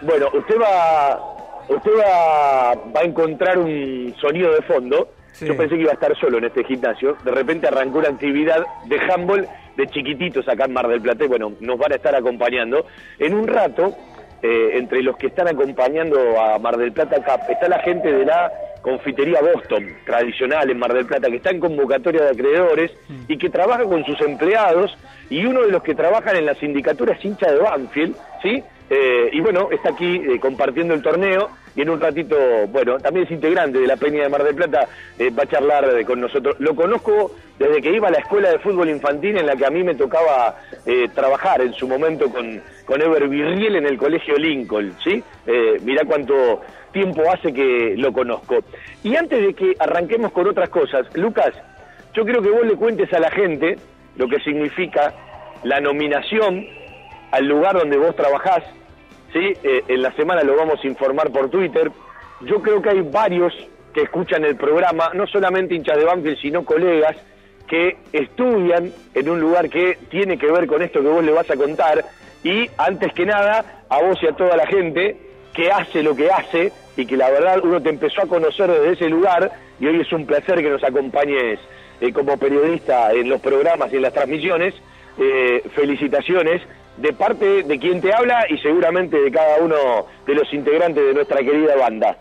Bueno, 0.00 0.28
usted 0.32 0.56
va, 0.58 1.20
usted 1.68 1.90
va, 1.98 2.74
va 2.74 3.00
a 3.00 3.04
encontrar 3.04 3.58
un 3.58 4.14
sonido 4.18 4.54
de 4.54 4.62
fondo. 4.62 5.08
Sí. 5.32 5.46
Yo 5.46 5.56
pensé 5.56 5.74
que 5.74 5.82
iba 5.82 5.90
a 5.90 5.94
estar 5.94 6.16
solo 6.16 6.38
en 6.38 6.44
este 6.44 6.64
gimnasio. 6.64 7.16
De 7.24 7.32
repente 7.32 7.66
arrancó 7.66 7.98
una 7.98 8.08
actividad 8.08 8.64
de 8.86 9.00
handball 9.00 9.48
de 9.76 9.86
chiquititos 9.88 10.48
acá 10.48 10.64
en 10.64 10.72
Mar 10.72 10.88
del 10.88 11.00
Plata. 11.00 11.24
y 11.24 11.28
Bueno, 11.28 11.52
nos 11.60 11.78
van 11.78 11.92
a 11.92 11.96
estar 11.96 12.14
acompañando. 12.14 12.86
En 13.18 13.34
un 13.34 13.46
rato, 13.46 13.94
eh, 14.42 14.72
entre 14.74 15.02
los 15.02 15.16
que 15.16 15.28
están 15.28 15.48
acompañando 15.48 16.40
a 16.40 16.58
Mar 16.58 16.76
del 16.76 16.92
Plata 16.92 17.16
Cup, 17.16 17.50
está 17.50 17.68
la 17.68 17.78
gente 17.80 18.12
de 18.12 18.24
la 18.24 18.52
confitería 18.82 19.40
Boston, 19.40 19.96
tradicional 20.04 20.70
en 20.70 20.78
Mar 20.78 20.92
del 20.92 21.06
Plata, 21.06 21.30
que 21.30 21.36
está 21.36 21.50
en 21.50 21.60
convocatoria 21.60 22.24
de 22.24 22.30
acreedores 22.30 22.90
y 23.28 23.38
que 23.38 23.48
trabaja 23.48 23.84
con 23.84 24.04
sus 24.04 24.20
empleados. 24.20 24.96
Y 25.30 25.46
uno 25.46 25.62
de 25.62 25.70
los 25.70 25.82
que 25.82 25.94
trabajan 25.94 26.36
en 26.36 26.44
la 26.44 26.54
sindicatura 26.54 27.14
es 27.14 27.24
hincha 27.24 27.50
de 27.50 27.58
Banfield, 27.58 28.14
¿sí? 28.42 28.62
Eh, 28.90 29.30
y 29.32 29.40
bueno, 29.40 29.68
está 29.70 29.90
aquí 29.90 30.16
eh, 30.16 30.38
compartiendo 30.38 30.92
el 30.94 31.02
torneo 31.02 31.48
y 31.74 31.82
en 31.82 31.90
un 31.90 32.00
ratito, 32.00 32.36
bueno, 32.68 32.98
también 32.98 33.26
es 33.26 33.32
integrante 33.32 33.78
de 33.78 33.86
la 33.86 33.96
Peña 33.96 34.22
de 34.22 34.28
Mar 34.28 34.44
del 34.44 34.54
Plata, 34.54 34.86
eh, 35.18 35.30
va 35.30 35.44
a 35.44 35.46
charlar 35.46 36.04
con 36.04 36.20
nosotros. 36.20 36.56
Lo 36.58 36.74
conozco 36.76 37.34
desde 37.58 37.80
que 37.80 37.92
iba 37.92 38.08
a 38.08 38.10
la 38.10 38.18
escuela 38.18 38.50
de 38.50 38.58
fútbol 38.58 38.90
infantil 38.90 39.38
en 39.38 39.46
la 39.46 39.56
que 39.56 39.66
a 39.66 39.70
mí 39.70 39.82
me 39.82 39.94
tocaba 39.94 40.56
trabajar 41.14 41.62
en 41.62 41.72
su 41.72 41.88
momento 41.88 42.28
con, 42.30 42.60
con 42.84 43.00
Ever 43.00 43.28
Virriel 43.28 43.76
en 43.76 43.86
el 43.86 43.96
colegio 43.96 44.36
Lincoln, 44.36 44.94
¿sí? 45.02 45.22
Mirá 45.82 46.04
cuánto 46.04 46.60
tiempo 46.92 47.22
hace 47.30 47.52
que 47.52 47.94
lo 47.96 48.12
conozco. 48.12 48.58
Y 49.02 49.16
antes 49.16 49.40
de 49.40 49.54
que 49.54 49.74
arranquemos 49.78 50.32
con 50.32 50.48
otras 50.48 50.68
cosas, 50.68 51.06
Lucas, 51.16 51.52
yo 52.12 52.24
quiero 52.24 52.42
que 52.42 52.50
vos 52.50 52.66
le 52.66 52.74
cuentes 52.74 53.12
a 53.12 53.18
la 53.18 53.30
gente 53.30 53.76
lo 54.16 54.28
que 54.28 54.38
significa 54.40 55.14
la 55.62 55.80
nominación 55.80 56.66
al 57.34 57.48
lugar 57.48 57.76
donde 57.76 57.96
vos 57.96 58.14
trabajás, 58.14 58.62
¿sí? 59.32 59.54
Eh, 59.64 59.82
en 59.88 60.02
la 60.02 60.12
semana 60.12 60.44
lo 60.44 60.56
vamos 60.56 60.78
a 60.80 60.86
informar 60.86 61.32
por 61.32 61.50
Twitter. 61.50 61.90
Yo 62.42 62.62
creo 62.62 62.80
que 62.80 62.90
hay 62.90 63.00
varios 63.00 63.52
que 63.92 64.02
escuchan 64.02 64.44
el 64.44 64.54
programa, 64.54 65.10
no 65.14 65.26
solamente 65.26 65.74
hinchas 65.74 65.98
de 65.98 66.04
Banfield, 66.04 66.38
sino 66.38 66.64
colegas 66.64 67.16
que 67.66 67.96
estudian 68.12 68.92
en 69.14 69.28
un 69.28 69.40
lugar 69.40 69.68
que 69.68 69.98
tiene 70.10 70.38
que 70.38 70.46
ver 70.46 70.68
con 70.68 70.80
esto 70.80 71.00
que 71.00 71.08
vos 71.08 71.24
le 71.24 71.32
vas 71.32 71.50
a 71.50 71.56
contar 71.56 72.04
y 72.44 72.70
antes 72.78 73.12
que 73.14 73.26
nada 73.26 73.84
a 73.88 74.00
vos 74.00 74.22
y 74.22 74.28
a 74.28 74.36
toda 74.36 74.56
la 74.56 74.68
gente 74.68 75.16
que 75.54 75.72
hace 75.72 76.04
lo 76.04 76.14
que 76.14 76.30
hace 76.30 76.70
y 76.96 77.04
que 77.04 77.16
la 77.16 77.30
verdad 77.30 77.58
uno 77.64 77.82
te 77.82 77.88
empezó 77.88 78.22
a 78.22 78.26
conocer 78.26 78.70
desde 78.70 78.92
ese 78.92 79.08
lugar 79.08 79.50
y 79.80 79.88
hoy 79.88 80.00
es 80.00 80.12
un 80.12 80.24
placer 80.24 80.62
que 80.62 80.70
nos 80.70 80.84
acompañes 80.84 81.58
eh, 82.00 82.12
como 82.12 82.36
periodista 82.36 83.10
en 83.12 83.28
los 83.28 83.40
programas 83.40 83.92
y 83.92 83.96
en 83.96 84.02
las 84.02 84.12
transmisiones. 84.12 84.74
Eh, 85.18 85.62
felicitaciones 85.74 86.60
de 86.96 87.12
parte 87.12 87.62
de 87.62 87.78
quien 87.78 88.00
te 88.00 88.12
habla 88.12 88.46
y 88.48 88.58
seguramente 88.58 89.20
de 89.20 89.30
cada 89.30 89.58
uno 89.58 89.76
de 90.26 90.34
los 90.34 90.52
integrantes 90.52 91.04
de 91.04 91.14
nuestra 91.14 91.38
querida 91.38 91.76
banda. 91.76 92.16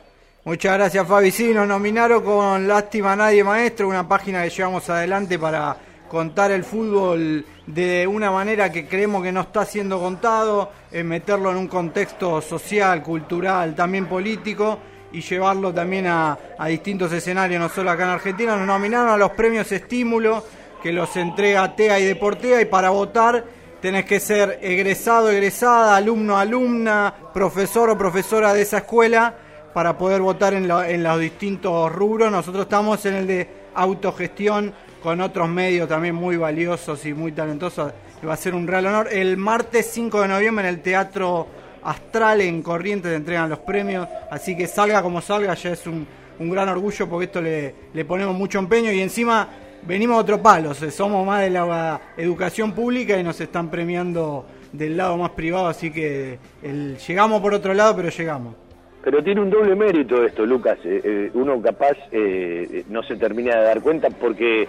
Muchas 0.45 0.73
gracias 0.73 1.07
Fabi. 1.07 1.31
Sí, 1.31 1.53
nos 1.53 1.67
nominaron 1.67 2.23
con 2.23 2.67
Lástima 2.67 3.15
Nadie 3.15 3.43
Maestro, 3.43 3.87
una 3.87 4.07
página 4.07 4.43
que 4.43 4.49
llevamos 4.49 4.89
adelante 4.89 5.39
para 5.39 5.77
contar 6.09 6.51
el 6.51 6.63
fútbol 6.63 7.45
de 7.65 8.05
una 8.05 8.29
manera 8.29 8.71
que 8.71 8.85
creemos 8.85 9.23
que 9.23 9.31
no 9.31 9.41
está 9.41 9.63
siendo 9.65 9.99
contado, 9.99 10.71
eh, 10.91 11.03
meterlo 11.03 11.51
en 11.51 11.57
un 11.57 11.67
contexto 11.67 12.41
social, 12.41 13.01
cultural, 13.01 13.73
también 13.73 14.05
político 14.07 14.79
y 15.13 15.21
llevarlo 15.21 15.73
también 15.73 16.07
a 16.07 16.37
distintos 16.67 17.13
escenarios, 17.13 17.61
no 17.61 17.69
solo 17.69 17.91
acá 17.91 18.03
en 18.03 18.09
Argentina. 18.09 18.57
Nos 18.57 18.67
nominaron 18.67 19.09
a 19.09 19.17
los 19.17 19.31
premios 19.31 19.71
Estímulo, 19.71 20.43
que 20.81 20.91
los 20.91 21.15
entrega 21.15 21.73
TEA 21.75 21.99
y 21.99 22.05
Deportea, 22.05 22.61
y 22.61 22.65
para 22.65 22.89
votar 22.89 23.45
tenés 23.83 24.05
que 24.05 24.21
ser 24.21 24.59
egresado, 24.61 25.29
egresada, 25.29 25.97
alumno, 25.97 26.37
alumna, 26.37 27.13
profesor 27.33 27.89
o 27.89 27.97
profesora 27.97 28.53
de 28.53 28.61
esa 28.61 28.77
escuela 28.77 29.35
para 29.73 29.97
poder 29.97 30.21
votar 30.21 30.53
en, 30.53 30.69
lo- 30.69 30.81
en 30.81 31.03
los 31.03 31.19
distintos 31.19 31.91
rubros. 31.91 32.31
Nosotros 32.31 32.63
estamos 32.63 33.05
en 33.05 33.15
el 33.15 33.27
de 33.27 33.49
autogestión 33.75 34.73
con 35.03 35.19
otros 35.19 35.49
medios 35.49 35.89
también 35.89 36.15
muy 36.15 36.37
valiosos 36.37 37.05
y 37.05 37.13
muy 37.13 37.33
talentosos. 37.33 37.91
Va 38.25 38.31
a 38.31 38.37
ser 38.37 38.55
un 38.55 38.65
real 38.67 38.85
honor. 38.85 39.09
El 39.11 39.35
martes 39.35 39.89
5 39.91 40.21
de 40.21 40.27
noviembre 40.29 40.65
en 40.69 40.75
el 40.75 40.81
Teatro 40.81 41.45
Astral 41.83 42.39
en 42.39 42.61
Corrientes 42.61 43.11
te 43.11 43.17
entregan 43.17 43.49
los 43.49 43.59
premios. 43.59 44.07
Así 44.31 44.55
que 44.55 44.65
salga 44.65 45.01
como 45.01 45.19
salga, 45.19 45.55
ya 45.55 45.71
es 45.71 45.85
un, 45.87 46.07
gran 46.39 46.69
orgullo 46.69 47.09
porque 47.09 47.25
esto 47.25 47.41
le 47.41 48.05
ponemos 48.05 48.33
mucho 48.33 48.59
empeño 48.59 48.93
y 48.93 49.01
encima 49.01 49.49
venimos 49.87 50.17
a 50.17 50.21
otro 50.21 50.41
palo. 50.41 50.73
somos 50.73 51.25
más 51.25 51.41
de 51.41 51.49
la 51.49 52.01
educación 52.17 52.73
pública 52.73 53.17
y 53.17 53.23
nos 53.23 53.39
están 53.41 53.69
premiando 53.69 54.45
del 54.71 54.97
lado 54.97 55.17
más 55.17 55.31
privado. 55.31 55.67
Así 55.67 55.91
que 55.91 56.39
el- 56.61 56.97
llegamos 56.97 57.41
por 57.41 57.53
otro 57.53 57.73
lado, 57.73 57.95
pero 57.95 58.09
llegamos. 58.09 58.55
Pero 59.03 59.21
tiene 59.23 59.41
un 59.41 59.49
doble 59.49 59.75
mérito 59.75 60.23
esto, 60.25 60.45
Lucas. 60.45 60.77
Eh, 60.85 61.01
eh, 61.03 61.31
uno 61.33 61.61
capaz 61.61 61.97
eh, 62.11 62.83
no 62.89 63.03
se 63.03 63.17
termina 63.17 63.55
de 63.57 63.63
dar 63.65 63.81
cuenta 63.81 64.09
porque 64.09 64.67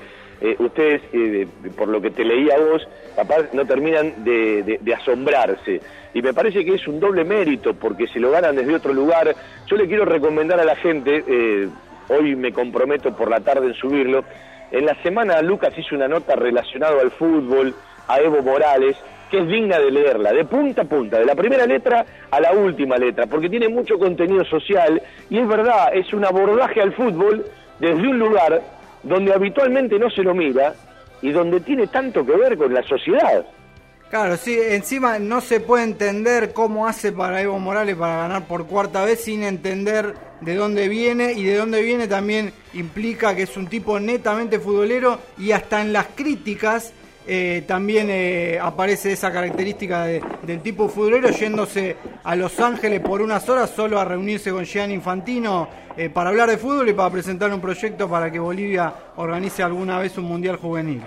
ustedes, 0.58 1.00
por 1.74 1.88
lo 1.88 2.02
que 2.02 2.10
te 2.10 2.22
leía 2.22 2.58
vos, 2.58 2.86
capaz 3.16 3.44
no 3.54 3.64
terminan 3.64 4.24
de, 4.24 4.78
de- 4.82 4.94
asombrarse. 4.94 5.80
Y 6.12 6.20
me 6.20 6.34
parece 6.34 6.64
que 6.64 6.74
es 6.74 6.86
un 6.86 7.00
doble 7.00 7.24
mérito 7.24 7.72
porque 7.72 8.06
se 8.08 8.20
lo 8.20 8.30
ganan 8.30 8.54
desde 8.56 8.74
otro 8.74 8.92
lugar. 8.92 9.34
Yo 9.66 9.76
le 9.76 9.86
quiero 9.86 10.04
recomendar 10.04 10.60
a 10.60 10.64
la 10.64 10.76
gente, 10.76 11.24
hoy 12.08 12.36
me 12.36 12.52
comprometo 12.52 13.16
por 13.16 13.30
la 13.30 13.40
tarde 13.40 13.68
en 13.68 13.74
subirlo, 13.74 14.22
en 14.74 14.86
la 14.86 14.94
semana 15.02 15.40
Lucas 15.40 15.72
hizo 15.78 15.94
una 15.94 16.08
nota 16.08 16.34
relacionada 16.34 17.00
al 17.00 17.12
fútbol, 17.12 17.74
a 18.08 18.18
Evo 18.18 18.42
Morales, 18.42 18.96
que 19.30 19.38
es 19.38 19.46
digna 19.46 19.78
de 19.78 19.90
leerla, 19.90 20.32
de 20.32 20.44
punta 20.44 20.82
a 20.82 20.84
punta, 20.84 21.18
de 21.18 21.24
la 21.24 21.36
primera 21.36 21.64
letra 21.64 22.04
a 22.30 22.40
la 22.40 22.52
última 22.52 22.96
letra, 22.96 23.26
porque 23.26 23.48
tiene 23.48 23.68
mucho 23.68 23.98
contenido 23.98 24.44
social 24.44 25.00
y 25.30 25.38
es 25.38 25.46
verdad, 25.46 25.94
es 25.94 26.12
un 26.12 26.24
abordaje 26.24 26.82
al 26.82 26.92
fútbol 26.92 27.44
desde 27.78 28.08
un 28.08 28.18
lugar 28.18 28.62
donde 29.04 29.32
habitualmente 29.32 29.96
no 29.98 30.10
se 30.10 30.24
lo 30.24 30.34
mira 30.34 30.74
y 31.22 31.30
donde 31.30 31.60
tiene 31.60 31.86
tanto 31.86 32.26
que 32.26 32.36
ver 32.36 32.56
con 32.56 32.74
la 32.74 32.82
sociedad. 32.82 33.46
Claro, 34.10 34.36
sí, 34.36 34.56
encima 34.60 35.18
no 35.18 35.40
se 35.40 35.58
puede 35.58 35.82
entender 35.82 36.52
cómo 36.52 36.86
hace 36.86 37.10
para 37.10 37.42
Evo 37.42 37.58
Morales 37.58 37.96
para 37.96 38.18
ganar 38.18 38.46
por 38.46 38.66
cuarta 38.66 39.04
vez 39.04 39.20
sin 39.24 39.42
entender 39.42 40.14
de 40.40 40.54
dónde 40.54 40.88
viene 40.88 41.32
y 41.32 41.42
de 41.44 41.56
dónde 41.56 41.82
viene 41.82 42.06
también 42.06 42.52
implica 42.74 43.34
que 43.34 43.42
es 43.42 43.56
un 43.56 43.66
tipo 43.66 43.98
netamente 43.98 44.60
futbolero 44.60 45.18
y 45.36 45.50
hasta 45.50 45.80
en 45.80 45.92
las 45.92 46.06
críticas 46.14 46.92
eh, 47.26 47.64
también 47.66 48.06
eh, 48.10 48.58
aparece 48.62 49.10
esa 49.12 49.32
característica 49.32 50.04
de- 50.04 50.22
del 50.46 50.60
tipo 50.60 50.88
futbolero 50.88 51.30
yéndose 51.30 51.96
a 52.22 52.36
Los 52.36 52.60
Ángeles 52.60 53.00
por 53.00 53.20
unas 53.20 53.48
horas 53.48 53.70
solo 53.70 53.98
a 53.98 54.04
reunirse 54.04 54.52
con 54.52 54.64
Gianni 54.64 54.94
Infantino 54.94 55.66
eh, 55.96 56.08
para 56.10 56.28
hablar 56.30 56.50
de 56.50 56.58
fútbol 56.58 56.88
y 56.88 56.92
para 56.92 57.10
presentar 57.10 57.52
un 57.52 57.60
proyecto 57.60 58.08
para 58.08 58.30
que 58.30 58.38
Bolivia 58.38 58.92
organice 59.16 59.62
alguna 59.62 59.98
vez 59.98 60.16
un 60.18 60.24
mundial 60.24 60.56
juvenil. 60.56 61.02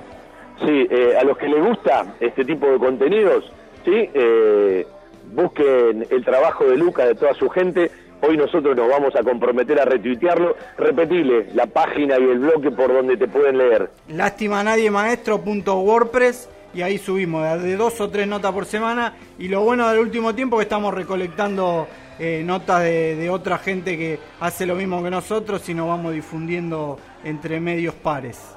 Sí, 0.66 0.88
eh, 0.90 1.16
a 1.20 1.24
los 1.24 1.38
que 1.38 1.48
les 1.48 1.64
gusta 1.64 2.16
este 2.20 2.44
tipo 2.44 2.68
de 2.68 2.78
contenidos, 2.78 3.52
sí, 3.86 4.10
Eh, 4.14 4.86
busquen 5.34 6.06
el 6.10 6.24
trabajo 6.24 6.66
de 6.66 6.78
Luca, 6.78 7.06
de 7.06 7.16
toda 7.16 7.34
su 7.34 7.50
gente. 7.50 7.92
Hoy 8.22 8.38
nosotros 8.38 8.76
nos 8.76 8.90
vamos 8.90 9.16
a 9.16 9.24
comprometer 9.24 9.80
a 9.80 9.86
retuitearlo. 9.86 10.56
Repetile 10.78 11.50
la 11.54 11.68
página 11.68 12.18
y 12.18 12.24
el 12.24 12.40
bloque 12.40 12.72
por 12.72 12.92
donde 12.92 13.18
te 13.18 13.28
pueden 13.28 13.58
leer. 13.58 13.90
Lástima 14.08 14.64
nadie 14.64 14.90
maestro.wordpress 14.90 16.50
y 16.74 16.82
ahí 16.82 16.98
subimos 16.98 17.62
de 17.62 17.76
dos 17.76 18.00
o 18.02 18.10
tres 18.10 18.28
notas 18.28 18.52
por 18.52 18.66
semana 18.66 19.14
y 19.38 19.48
lo 19.48 19.62
bueno 19.62 19.90
del 19.90 20.00
último 20.00 20.34
tiempo 20.36 20.58
es 20.58 20.60
que 20.60 20.64
estamos 20.64 20.94
recolectando 20.94 21.88
eh, 22.20 22.42
notas 22.44 22.82
de, 22.82 23.30
otra 23.30 23.60
gente 23.60 23.98
que 23.98 24.20
hace 24.40 24.66
lo 24.66 24.76
mismo 24.76 25.04
que 25.04 25.10
nosotros 25.10 25.68
y 25.70 25.74
nos 25.74 25.88
vamos 25.88 26.14
difundiendo 26.14 27.00
entre 27.24 27.60
medios 27.60 27.94
pares. 27.94 28.57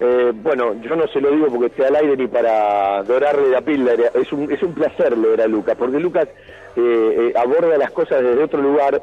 Eh, 0.00 0.32
bueno, 0.34 0.74
yo 0.82 0.96
no 0.96 1.06
se 1.08 1.20
lo 1.20 1.30
digo 1.30 1.46
porque 1.48 1.66
esté 1.66 1.86
al 1.86 1.96
aire 1.96 2.16
ni 2.16 2.26
para 2.26 3.02
dorarle 3.04 3.50
la 3.50 3.60
píldora, 3.60 4.10
es 4.14 4.32
un, 4.32 4.50
es 4.50 4.62
un 4.62 4.74
placer 4.74 5.16
leer 5.16 5.42
a 5.42 5.46
Lucas, 5.46 5.76
porque 5.78 6.00
Lucas 6.00 6.28
eh, 6.76 7.32
aborda 7.36 7.78
las 7.78 7.92
cosas 7.92 8.22
desde 8.22 8.42
otro 8.42 8.60
lugar, 8.60 9.00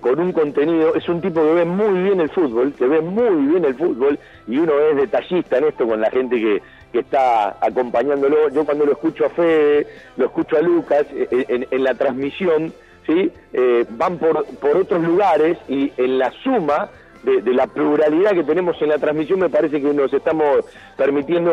con 0.00 0.20
un 0.20 0.32
contenido, 0.32 0.94
es 0.94 1.08
un 1.08 1.22
tipo 1.22 1.40
que 1.40 1.54
ve 1.54 1.64
muy 1.64 2.02
bien 2.02 2.20
el 2.20 2.28
fútbol, 2.28 2.74
que 2.74 2.86
ve 2.86 3.00
muy 3.00 3.46
bien 3.46 3.64
el 3.64 3.74
fútbol, 3.74 4.18
y 4.46 4.58
uno 4.58 4.78
es 4.78 4.96
detallista 4.96 5.56
en 5.56 5.64
esto 5.64 5.86
con 5.86 6.02
la 6.02 6.10
gente 6.10 6.36
que, 6.36 6.60
que 6.92 6.98
está 6.98 7.56
acompañándolo. 7.64 8.50
Yo 8.50 8.66
cuando 8.66 8.84
lo 8.84 8.92
escucho 8.92 9.24
a 9.24 9.30
Fede, 9.30 9.86
lo 10.18 10.26
escucho 10.26 10.58
a 10.58 10.60
Lucas 10.60 11.06
en 11.10 11.82
la 11.82 11.94
transmisión, 11.94 12.74
¿sí? 13.06 13.32
Eh, 13.52 13.84
van 13.90 14.18
por, 14.18 14.44
por 14.56 14.76
otros 14.76 15.02
lugares 15.02 15.58
y 15.68 15.92
en 15.96 16.18
la 16.18 16.30
suma 16.42 16.90
de, 17.22 17.54
la 17.54 17.66
pluralidad 17.66 18.32
que 18.32 18.44
tenemos 18.44 18.80
en 18.80 18.88
la 18.88 18.98
transmisión 18.98 19.40
me 19.40 19.48
parece 19.48 19.80
que 19.80 19.92
nos 19.92 20.12
estamos 20.12 20.64
permitiendo 20.96 21.52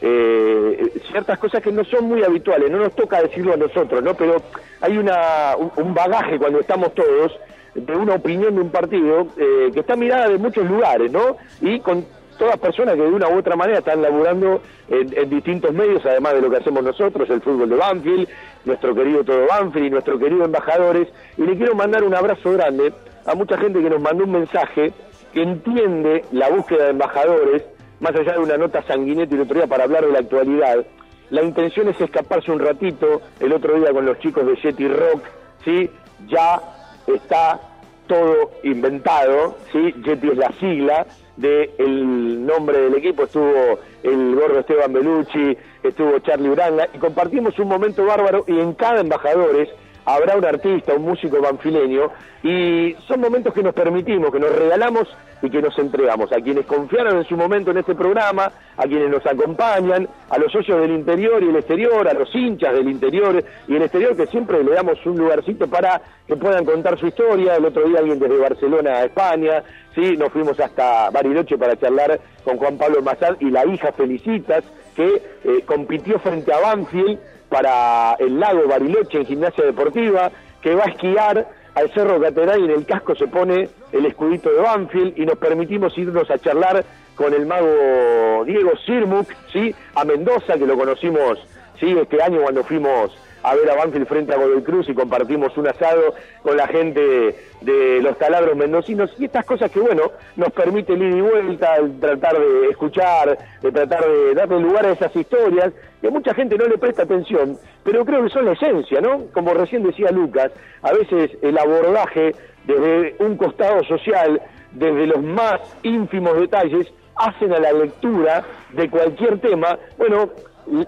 eh, 0.00 0.90
ciertas 1.10 1.38
cosas 1.38 1.62
que 1.62 1.72
no 1.72 1.84
son 1.84 2.06
muy 2.06 2.22
habituales, 2.22 2.70
no 2.70 2.78
nos 2.78 2.94
toca 2.94 3.22
decirlo 3.22 3.54
a 3.54 3.56
nosotros, 3.56 4.02
¿no? 4.02 4.14
Pero 4.14 4.36
hay 4.80 4.96
una, 4.96 5.56
un, 5.56 5.94
bagaje 5.94 6.38
cuando 6.38 6.60
estamos 6.60 6.94
todos 6.94 7.32
de 7.74 7.96
una 7.96 8.14
opinión 8.14 8.54
de 8.54 8.60
un 8.60 8.70
partido 8.70 9.28
eh, 9.36 9.70
que 9.72 9.80
está 9.80 9.96
mirada 9.96 10.28
de 10.28 10.38
muchos 10.38 10.64
lugares, 10.68 11.10
¿no? 11.10 11.36
Y 11.60 11.80
con 11.80 12.06
todas 12.38 12.58
personas 12.58 12.94
que 12.96 13.02
de 13.02 13.08
una 13.08 13.28
u 13.28 13.38
otra 13.38 13.56
manera 13.56 13.78
están 13.78 14.02
laburando 14.02 14.60
en, 14.88 15.30
distintos 15.30 15.72
medios, 15.72 16.04
además 16.04 16.34
de 16.34 16.40
lo 16.42 16.50
que 16.50 16.56
hacemos 16.56 16.82
nosotros, 16.82 17.28
el 17.30 17.40
fútbol 17.40 17.68
de 17.68 17.76
Banfield, 17.76 18.28
nuestro 18.64 18.94
querido 18.94 19.24
Todo 19.24 19.46
Banfield 19.46 19.86
y 19.86 19.90
nuestro 19.90 20.18
querido 20.18 20.44
embajadores. 20.44 21.08
Y 21.36 21.42
le 21.42 21.56
quiero 21.56 21.74
mandar 21.74 22.04
un 22.04 22.14
abrazo 22.14 22.52
grande 22.52 22.92
a 23.26 23.34
mucha 23.34 23.56
gente 23.58 23.82
que 23.82 23.90
nos 23.90 24.00
mandó 24.00 24.24
un 24.24 24.32
mensaje 24.32 24.92
que 25.32 25.42
entiende 25.42 26.24
la 26.32 26.48
búsqueda 26.48 26.84
de 26.84 26.90
embajadores, 26.90 27.64
más 28.00 28.14
allá 28.14 28.32
de 28.34 28.38
una 28.38 28.56
nota 28.56 28.82
sanguineta 28.82 29.34
y 29.34 29.40
otro 29.40 29.56
día 29.56 29.66
para 29.66 29.84
hablar 29.84 30.06
de 30.06 30.12
la 30.12 30.20
actualidad. 30.20 30.84
La 31.30 31.42
intención 31.42 31.88
es 31.88 32.00
escaparse 32.00 32.52
un 32.52 32.60
ratito, 32.60 33.22
el 33.40 33.52
otro 33.52 33.74
día 33.78 33.92
con 33.92 34.04
los 34.04 34.18
chicos 34.18 34.46
de 34.46 34.56
Jetty 34.56 34.88
Rock, 34.88 35.24
¿sí? 35.64 35.90
Ya 36.28 36.60
está 37.06 37.60
todo 38.06 38.50
inventado, 38.62 39.56
¿sí? 39.72 39.94
Jetty 40.04 40.28
es 40.28 40.36
la 40.36 40.52
sigla, 40.60 41.06
del 41.36 42.46
nombre 42.46 42.78
del 42.78 42.94
equipo, 42.94 43.24
estuvo 43.24 43.78
el 44.02 44.34
gordo 44.34 44.60
Esteban 44.60 44.92
Belucci, 44.92 45.56
estuvo 45.82 46.18
Charlie 46.20 46.50
Uranga, 46.50 46.88
y 46.92 46.98
compartimos 46.98 47.58
un 47.58 47.68
momento 47.68 48.04
bárbaro 48.04 48.44
y 48.46 48.58
en 48.60 48.74
cada 48.74 49.00
embajadores 49.00 49.68
habrá 50.04 50.36
un 50.36 50.44
artista, 50.44 50.94
un 50.94 51.04
músico 51.04 51.40
banfileño, 51.40 52.10
y 52.42 52.94
son 53.08 53.20
momentos 53.20 53.54
que 53.54 53.62
nos 53.62 53.74
permitimos, 53.74 54.30
que 54.30 54.38
nos 54.38 54.54
regalamos 54.54 55.08
y 55.44 55.50
que 55.50 55.60
nos 55.60 55.78
entregamos 55.78 56.32
a 56.32 56.40
quienes 56.40 56.64
confiaron 56.64 57.18
en 57.18 57.24
su 57.24 57.36
momento 57.36 57.70
en 57.70 57.78
este 57.78 57.94
programa, 57.94 58.50
a 58.76 58.82
quienes 58.84 59.10
nos 59.10 59.24
acompañan, 59.26 60.08
a 60.30 60.38
los 60.38 60.50
socios 60.50 60.80
del 60.80 60.92
interior 60.92 61.42
y 61.42 61.48
el 61.48 61.56
exterior, 61.56 62.08
a 62.08 62.14
los 62.14 62.34
hinchas 62.34 62.72
del 62.72 62.88
interior 62.88 63.44
y 63.68 63.76
el 63.76 63.82
exterior, 63.82 64.16
que 64.16 64.26
siempre 64.26 64.62
le 64.64 64.72
damos 64.72 65.04
un 65.04 65.18
lugarcito 65.18 65.68
para 65.68 66.00
que 66.26 66.36
puedan 66.36 66.64
contar 66.64 66.98
su 66.98 67.06
historia. 67.06 67.56
El 67.56 67.66
otro 67.66 67.86
día 67.86 67.98
alguien 67.98 68.18
desde 68.18 68.38
Barcelona 68.38 68.92
a 68.92 69.04
España, 69.04 69.62
sí, 69.94 70.16
nos 70.16 70.32
fuimos 70.32 70.58
hasta 70.58 71.10
Bariloche 71.10 71.58
para 71.58 71.76
charlar 71.76 72.18
con 72.42 72.56
Juan 72.56 72.78
Pablo 72.78 73.02
Mazán 73.02 73.36
y 73.40 73.50
la 73.50 73.66
hija 73.66 73.92
Felicitas, 73.92 74.64
que 74.96 75.22
eh, 75.44 75.62
compitió 75.66 76.18
frente 76.20 76.52
a 76.52 76.60
Banfield 76.60 77.18
para 77.54 78.16
el 78.18 78.40
lago 78.40 78.66
Bariloche 78.66 79.18
en 79.18 79.26
gimnasia 79.26 79.64
deportiva, 79.64 80.28
que 80.60 80.74
va 80.74 80.86
a 80.86 80.88
esquiar 80.88 81.46
al 81.76 81.94
Cerro 81.94 82.20
Catedral 82.20 82.60
y 82.60 82.64
en 82.64 82.72
el 82.72 82.84
casco 82.84 83.14
se 83.14 83.28
pone 83.28 83.68
el 83.92 84.06
escudito 84.06 84.50
de 84.50 84.60
Banfield 84.60 85.16
y 85.16 85.24
nos 85.24 85.38
permitimos 85.38 85.96
irnos 85.96 86.28
a 86.32 86.38
charlar 86.38 86.84
con 87.14 87.32
el 87.32 87.46
mago 87.46 88.44
Diego 88.44 88.72
Sirmuk, 88.84 89.28
¿sí? 89.52 89.72
a 89.94 90.04
Mendoza, 90.04 90.54
que 90.54 90.66
lo 90.66 90.76
conocimos 90.76 91.38
¿sí? 91.78 91.96
este 91.96 92.20
año 92.20 92.42
cuando 92.42 92.64
fuimos 92.64 93.16
a 93.44 93.54
ver 93.54 93.70
a 93.70 93.74
Banfield 93.76 94.06
frente 94.06 94.32
a 94.32 94.38
Godoy 94.38 94.62
Cruz 94.62 94.88
y 94.88 94.94
compartimos 94.94 95.56
un 95.58 95.68
asado 95.68 96.14
con 96.42 96.56
la 96.56 96.66
gente 96.66 97.36
de 97.60 98.00
los 98.02 98.18
taladros 98.18 98.56
mendocinos 98.56 99.14
y 99.18 99.26
estas 99.26 99.44
cosas 99.44 99.70
que, 99.70 99.80
bueno, 99.80 100.12
nos 100.36 100.50
permite 100.50 100.94
ir 100.94 101.02
y 101.02 101.20
vuelta, 101.20 101.76
tratar 102.00 102.38
de 102.38 102.68
escuchar, 102.70 103.38
de 103.60 103.70
tratar 103.70 104.06
de 104.06 104.34
darle 104.34 104.60
lugar 104.60 104.86
a 104.86 104.92
esas 104.92 105.14
historias 105.14 105.72
que 106.00 106.10
mucha 106.10 106.32
gente 106.34 106.56
no 106.56 106.66
le 106.66 106.78
presta 106.78 107.02
atención, 107.02 107.58
pero 107.84 108.04
creo 108.04 108.24
que 108.24 108.30
son 108.30 108.46
la 108.46 108.52
esencia, 108.52 109.02
¿no? 109.02 109.26
Como 109.34 109.52
recién 109.52 109.82
decía 109.82 110.10
Lucas, 110.10 110.50
a 110.82 110.92
veces 110.92 111.30
el 111.42 111.58
abordaje 111.58 112.34
desde 112.66 113.16
un 113.18 113.36
costado 113.36 113.84
social, 113.84 114.40
desde 114.72 115.06
los 115.06 115.22
más 115.22 115.60
ínfimos 115.82 116.40
detalles, 116.40 116.90
hacen 117.16 117.52
a 117.52 117.58
la 117.58 117.72
lectura 117.72 118.42
de 118.72 118.88
cualquier 118.88 119.38
tema, 119.38 119.78
bueno, 119.98 120.30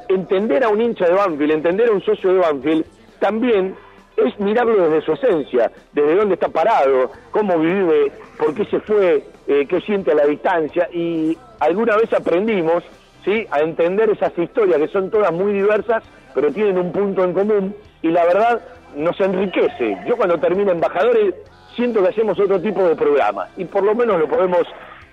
entender 0.08 0.64
a 0.64 0.68
un 0.68 0.80
hincha 0.80 1.06
de 1.06 1.12
Banfield, 1.12 1.52
entender 1.52 1.88
a 1.88 1.92
un 1.92 2.02
socio 2.02 2.32
de 2.32 2.38
Banfield, 2.38 2.84
también 3.18 3.74
es 4.16 4.38
mirarlo 4.40 4.88
desde 4.88 5.04
su 5.04 5.12
esencia, 5.12 5.70
desde 5.92 6.16
dónde 6.16 6.34
está 6.34 6.48
parado, 6.48 7.10
cómo 7.30 7.58
vive, 7.58 8.12
por 8.38 8.54
qué 8.54 8.64
se 8.66 8.80
fue, 8.80 9.24
eh, 9.46 9.66
qué 9.68 9.80
siente 9.82 10.12
a 10.12 10.14
la 10.14 10.26
distancia. 10.26 10.88
Y 10.92 11.36
alguna 11.60 11.96
vez 11.96 12.12
aprendimos 12.12 12.82
¿sí? 13.24 13.46
a 13.50 13.60
entender 13.60 14.10
esas 14.10 14.36
historias 14.38 14.78
que 14.78 14.88
son 14.88 15.10
todas 15.10 15.32
muy 15.32 15.52
diversas, 15.52 16.02
pero 16.34 16.52
tienen 16.52 16.78
un 16.78 16.92
punto 16.92 17.24
en 17.24 17.32
común 17.32 17.76
y 18.02 18.08
la 18.08 18.24
verdad 18.24 18.62
nos 18.94 19.20
enriquece. 19.20 19.98
Yo 20.06 20.16
cuando 20.16 20.38
termino 20.38 20.72
Embajadores 20.72 21.34
siento 21.74 22.02
que 22.02 22.08
hacemos 22.08 22.38
otro 22.40 22.60
tipo 22.60 22.82
de 22.88 22.96
programa 22.96 23.48
y 23.56 23.64
por 23.66 23.84
lo 23.84 23.94
menos 23.94 24.18
lo 24.18 24.28
podemos 24.28 24.66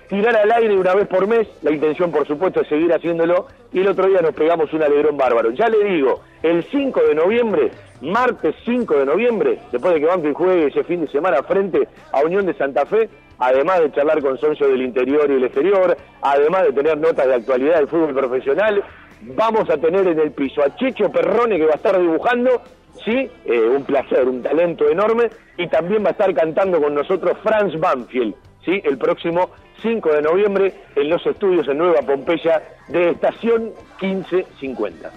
tirar 0.07 0.35
al 0.35 0.51
aire 0.51 0.77
una 0.77 0.93
vez 0.93 1.07
por 1.07 1.27
mes, 1.27 1.47
la 1.61 1.71
intención 1.71 2.11
por 2.11 2.27
supuesto 2.27 2.61
es 2.61 2.67
seguir 2.67 2.91
haciéndolo 2.93 3.47
y 3.71 3.79
el 3.79 3.87
otro 3.87 4.07
día 4.07 4.21
nos 4.21 4.33
pegamos 4.33 4.71
un 4.73 4.83
alegrón 4.83 5.17
bárbaro. 5.17 5.51
Ya 5.51 5.67
le 5.67 5.83
digo, 5.83 6.21
el 6.41 6.63
5 6.63 7.01
de 7.01 7.15
noviembre, 7.15 7.71
martes 8.01 8.55
5 8.65 8.99
de 8.99 9.05
noviembre, 9.05 9.59
después 9.71 9.93
de 9.93 9.99
que 9.99 10.05
Banfield 10.05 10.35
juegue 10.35 10.67
ese 10.67 10.83
fin 10.83 11.01
de 11.01 11.07
semana 11.07 11.41
frente 11.43 11.87
a 12.11 12.21
Unión 12.21 12.45
de 12.45 12.53
Santa 12.53 12.85
Fe, 12.85 13.09
además 13.39 13.81
de 13.81 13.91
charlar 13.91 14.21
con 14.21 14.37
socios 14.37 14.69
del 14.69 14.81
interior 14.81 15.29
y 15.29 15.35
el 15.35 15.43
exterior, 15.43 15.97
además 16.21 16.63
de 16.63 16.73
tener 16.73 16.97
notas 16.97 17.27
de 17.27 17.35
actualidad 17.35 17.77
del 17.77 17.87
fútbol 17.87 18.13
profesional, 18.13 18.83
vamos 19.21 19.69
a 19.69 19.77
tener 19.77 20.07
en 20.07 20.19
el 20.19 20.31
piso 20.31 20.61
a 20.61 20.75
Checho 20.75 21.09
Perrone 21.11 21.57
que 21.57 21.65
va 21.65 21.73
a 21.73 21.77
estar 21.77 21.99
dibujando, 21.99 22.61
sí, 23.03 23.29
eh, 23.45 23.59
un 23.59 23.83
placer, 23.83 24.27
un 24.27 24.41
talento 24.41 24.89
enorme, 24.89 25.29
y 25.57 25.67
también 25.67 26.03
va 26.03 26.09
a 26.09 26.11
estar 26.11 26.33
cantando 26.33 26.81
con 26.81 26.93
nosotros 26.93 27.37
Franz 27.43 27.79
Banfield, 27.79 28.35
sí, 28.65 28.82
el 28.84 28.97
próximo 28.97 29.49
5 29.82 30.10
de 30.10 30.21
noviembre 30.21 30.73
en 30.95 31.10
los 31.10 31.26
estudios 31.26 31.67
en 31.67 31.78
Nueva 31.78 32.02
Pompeya 32.02 32.62
de 32.88 33.12
Estación 33.12 33.73
1550. 34.02 35.12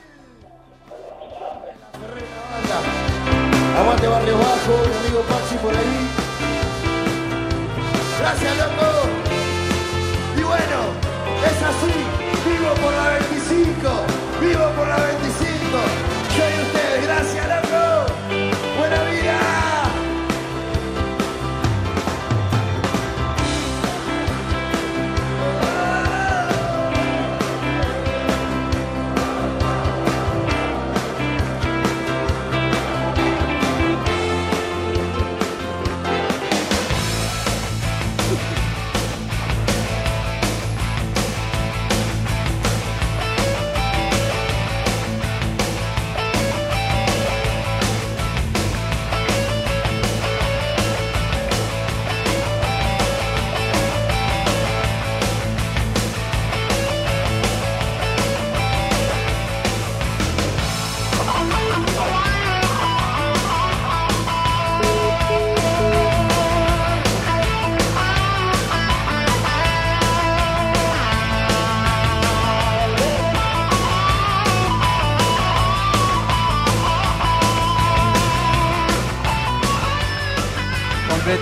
Aguante 3.78 4.06
Barrio 4.08 4.38
Bajo, 4.38 4.72
mi 4.88 4.96
amigo 4.96 5.20
Pachi 5.28 5.56
por 5.56 5.74
ahí. 5.74 6.26
Gracias, 8.18 8.56
loco. 8.56 8.86
Y 10.36 10.42
bueno, 10.42 10.78
es 11.44 11.62
así. 11.62 11.92
Vivo 12.48 12.70
por 12.82 12.92
la 12.92 13.10
25. 13.10 14.06
Vivo 14.40 14.70
por 14.76 14.88
la 14.88 14.96
25. 14.96 15.78
Soy 16.34 16.52
ustedes. 16.62 17.06
Gracias, 17.06 17.48
loco. 17.48 17.65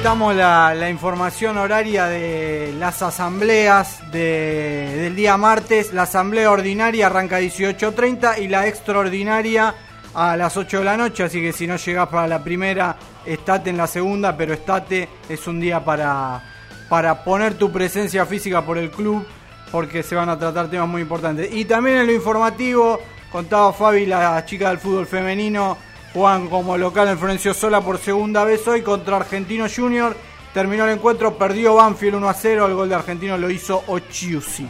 Completamos 0.04 0.36
la, 0.36 0.90
información 0.90 1.56
horaria 1.56 2.04
de 2.04 2.74
las 2.78 3.00
asambleas 3.00 4.02
del 4.12 5.16
día 5.16 5.38
martes. 5.38 5.94
La 5.94 6.02
asamblea 6.02 6.50
ordinaria 6.50 7.06
arranca 7.06 7.36
a 7.36 7.40
18.30 7.40 8.38
y 8.42 8.48
la 8.48 8.66
extraordinaria 8.66 9.74
a 10.12 10.36
las 10.36 10.58
8 10.58 10.80
de 10.80 10.84
la 10.84 10.98
noche. 10.98 11.22
Así 11.22 11.40
que 11.40 11.54
si 11.54 11.66
no 11.66 11.76
llegás 11.76 12.08
para 12.08 12.28
la 12.28 12.44
primera, 12.44 12.96
estate 13.24 13.70
en 13.70 13.78
la 13.78 13.86
segunda, 13.86 14.36
pero 14.36 14.52
estate 14.52 15.08
es 15.26 15.46
un 15.46 15.58
día 15.58 15.82
para, 15.82 16.42
para 16.90 17.24
poner 17.24 17.54
tu 17.54 17.72
presencia 17.72 18.26
física 18.26 18.60
por 18.60 18.76
el 18.76 18.90
club 18.90 19.26
porque 19.72 20.02
se 20.02 20.14
van 20.14 20.28
a 20.28 20.38
tratar 20.38 20.68
temas 20.68 20.86
muy 20.86 21.00
importantes. 21.00 21.50
Y 21.50 21.64
también 21.64 21.96
en 21.96 22.08
lo 22.08 22.12
informativo, 22.12 23.00
contaba 23.32 23.72
Fabi, 23.72 24.04
la 24.04 24.44
chica 24.44 24.68
del 24.68 24.76
fútbol 24.76 25.06
femenino 25.06 25.78
Juan 26.14 26.48
como 26.48 26.78
local 26.78 27.08
en 27.08 27.18
Florencio 27.18 27.52
Sola 27.52 27.80
por 27.80 27.98
segunda 27.98 28.44
vez 28.44 28.68
hoy 28.68 28.82
contra 28.82 29.16
Argentino 29.16 29.66
Junior. 29.68 30.16
Terminó 30.54 30.84
el 30.84 30.94
encuentro, 30.94 31.36
perdió 31.36 31.74
Banfield 31.74 32.14
1 32.14 32.28
a 32.28 32.34
0. 32.34 32.66
El 32.68 32.74
gol 32.74 32.88
de 32.88 32.94
Argentino 32.94 33.36
lo 33.36 33.50
hizo 33.50 33.82
Ochiusi. 33.88 34.68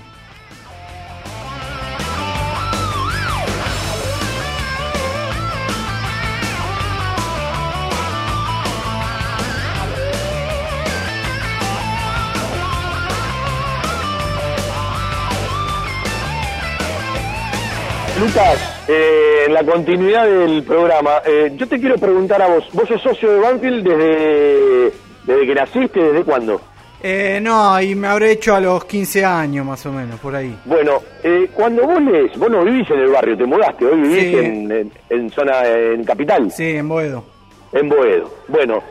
Lucas, 18.18 18.73
eh, 18.88 19.44
en 19.46 19.54
la 19.54 19.64
continuidad 19.64 20.26
del 20.26 20.62
programa, 20.62 21.22
eh, 21.24 21.52
yo 21.56 21.66
te 21.66 21.78
quiero 21.80 21.96
preguntar 21.96 22.42
a 22.42 22.48
vos, 22.48 22.64
¿vos 22.72 22.86
sos 22.88 23.00
socio 23.00 23.32
de 23.32 23.40
Banfield 23.40 23.86
desde, 23.86 24.92
desde 25.24 25.46
que 25.46 25.54
naciste, 25.54 26.02
desde 26.02 26.22
cuándo? 26.24 26.60
Eh, 27.02 27.38
no, 27.40 27.80
y 27.80 27.94
me 27.94 28.08
habré 28.08 28.32
hecho 28.32 28.54
a 28.54 28.60
los 28.60 28.84
15 28.84 29.24
años 29.24 29.66
más 29.66 29.84
o 29.86 29.92
menos, 29.92 30.18
por 30.20 30.34
ahí. 30.34 30.54
Bueno, 30.64 31.02
eh, 31.22 31.48
cuando 31.52 31.86
vos 31.86 32.00
lees, 32.02 32.36
vos 32.38 32.50
no 32.50 32.64
vivís 32.64 32.90
en 32.90 33.00
el 33.00 33.08
barrio, 33.08 33.36
te 33.36 33.46
mudaste, 33.46 33.84
hoy 33.86 34.00
vivís 34.00 34.34
en, 34.34 34.92
en, 35.10 35.30
zona, 35.30 35.66
en 35.66 36.04
capital. 36.04 36.50
Sí, 36.50 36.76
en 36.76 36.88
Boedo. 36.88 37.24
En 37.72 37.88
Boedo. 37.88 38.30
Bueno, 38.48 38.82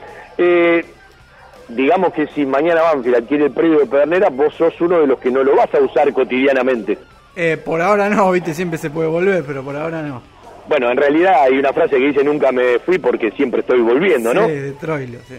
digamos 1.69 2.13
que 2.13 2.27
si 2.27 2.45
mañana 2.45 2.81
Banfield 2.81 3.15
adquiere 3.15 3.45
el 3.45 3.51
predio 3.51 3.79
de 3.79 3.85
Pedernera, 3.85 4.29
vos 4.29 4.53
sos 4.55 4.79
uno 4.81 4.99
de 4.99 5.07
los 5.07 5.19
que 5.19 5.31
no 5.31 5.43
lo 5.43 5.55
vas 5.55 5.73
a 5.73 5.79
usar 5.79 6.11
cotidianamente. 6.13 6.97
Eh, 7.35 7.57
por 7.57 7.81
ahora 7.81 8.09
no, 8.09 8.31
viste, 8.31 8.53
siempre 8.53 8.77
se 8.77 8.89
puede 8.89 9.07
volver, 9.07 9.43
pero 9.45 9.63
por 9.63 9.75
ahora 9.75 10.01
no. 10.01 10.21
Bueno, 10.67 10.89
en 10.91 10.97
realidad 10.97 11.43
hay 11.43 11.57
una 11.57 11.73
frase 11.73 11.97
que 11.97 12.07
dice 12.07 12.23
nunca 12.23 12.51
me 12.51 12.79
fui 12.79 12.97
porque 12.97 13.31
siempre 13.31 13.61
estoy 13.61 13.81
volviendo, 13.81 14.33
¿no? 14.33 14.47
Sí, 14.47 14.53
de 14.53 14.71
Troilo, 14.73 15.19
sí. 15.27 15.35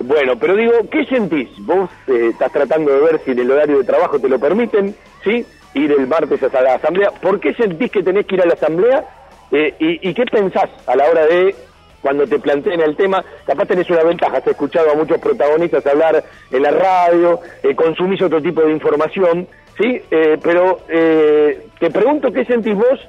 Bueno, 0.00 0.36
pero 0.38 0.54
digo, 0.54 0.72
¿qué 0.90 1.04
sentís? 1.06 1.48
Vos 1.60 1.90
eh, 2.06 2.28
estás 2.30 2.52
tratando 2.52 2.92
de 2.92 3.00
ver 3.00 3.20
si 3.24 3.30
en 3.32 3.40
el 3.40 3.50
horario 3.50 3.78
de 3.78 3.84
trabajo 3.84 4.18
te 4.18 4.28
lo 4.28 4.38
permiten, 4.38 4.94
¿sí? 5.24 5.44
Ir 5.74 5.92
el 5.92 6.06
martes 6.06 6.42
a 6.42 6.62
la 6.62 6.74
asamblea. 6.74 7.10
¿Por 7.10 7.40
qué 7.40 7.54
sentís 7.54 7.90
que 7.90 8.02
tenés 8.02 8.26
que 8.26 8.34
ir 8.36 8.42
a 8.42 8.46
la 8.46 8.54
asamblea? 8.54 9.04
Eh, 9.52 9.74
y, 9.78 10.14
qué 10.14 10.24
pensás 10.26 10.70
a 10.86 10.94
la 10.94 11.08
hora 11.08 11.26
de, 11.26 11.54
cuando 12.02 12.24
te 12.26 12.38
planteen 12.38 12.80
el 12.80 12.96
tema, 12.96 13.24
capaz 13.44 13.66
tenés 13.66 13.90
una 13.90 14.04
ventaja, 14.04 14.36
has 14.36 14.46
escuchado 14.46 14.92
a 14.92 14.94
muchos 14.94 15.18
protagonistas 15.18 15.84
hablar 15.86 16.22
en 16.52 16.62
la 16.62 16.70
radio, 16.70 17.40
consumís 17.74 18.22
otro 18.22 18.40
tipo 18.40 18.60
de 18.62 18.72
información, 18.72 19.48
¿sí? 19.80 20.00
Eh, 20.10 20.38
pero 20.42 20.80
eh, 20.88 21.66
te 21.78 21.90
pregunto 21.90 22.32
qué 22.32 22.44
sentís 22.44 22.74
vos 22.74 23.00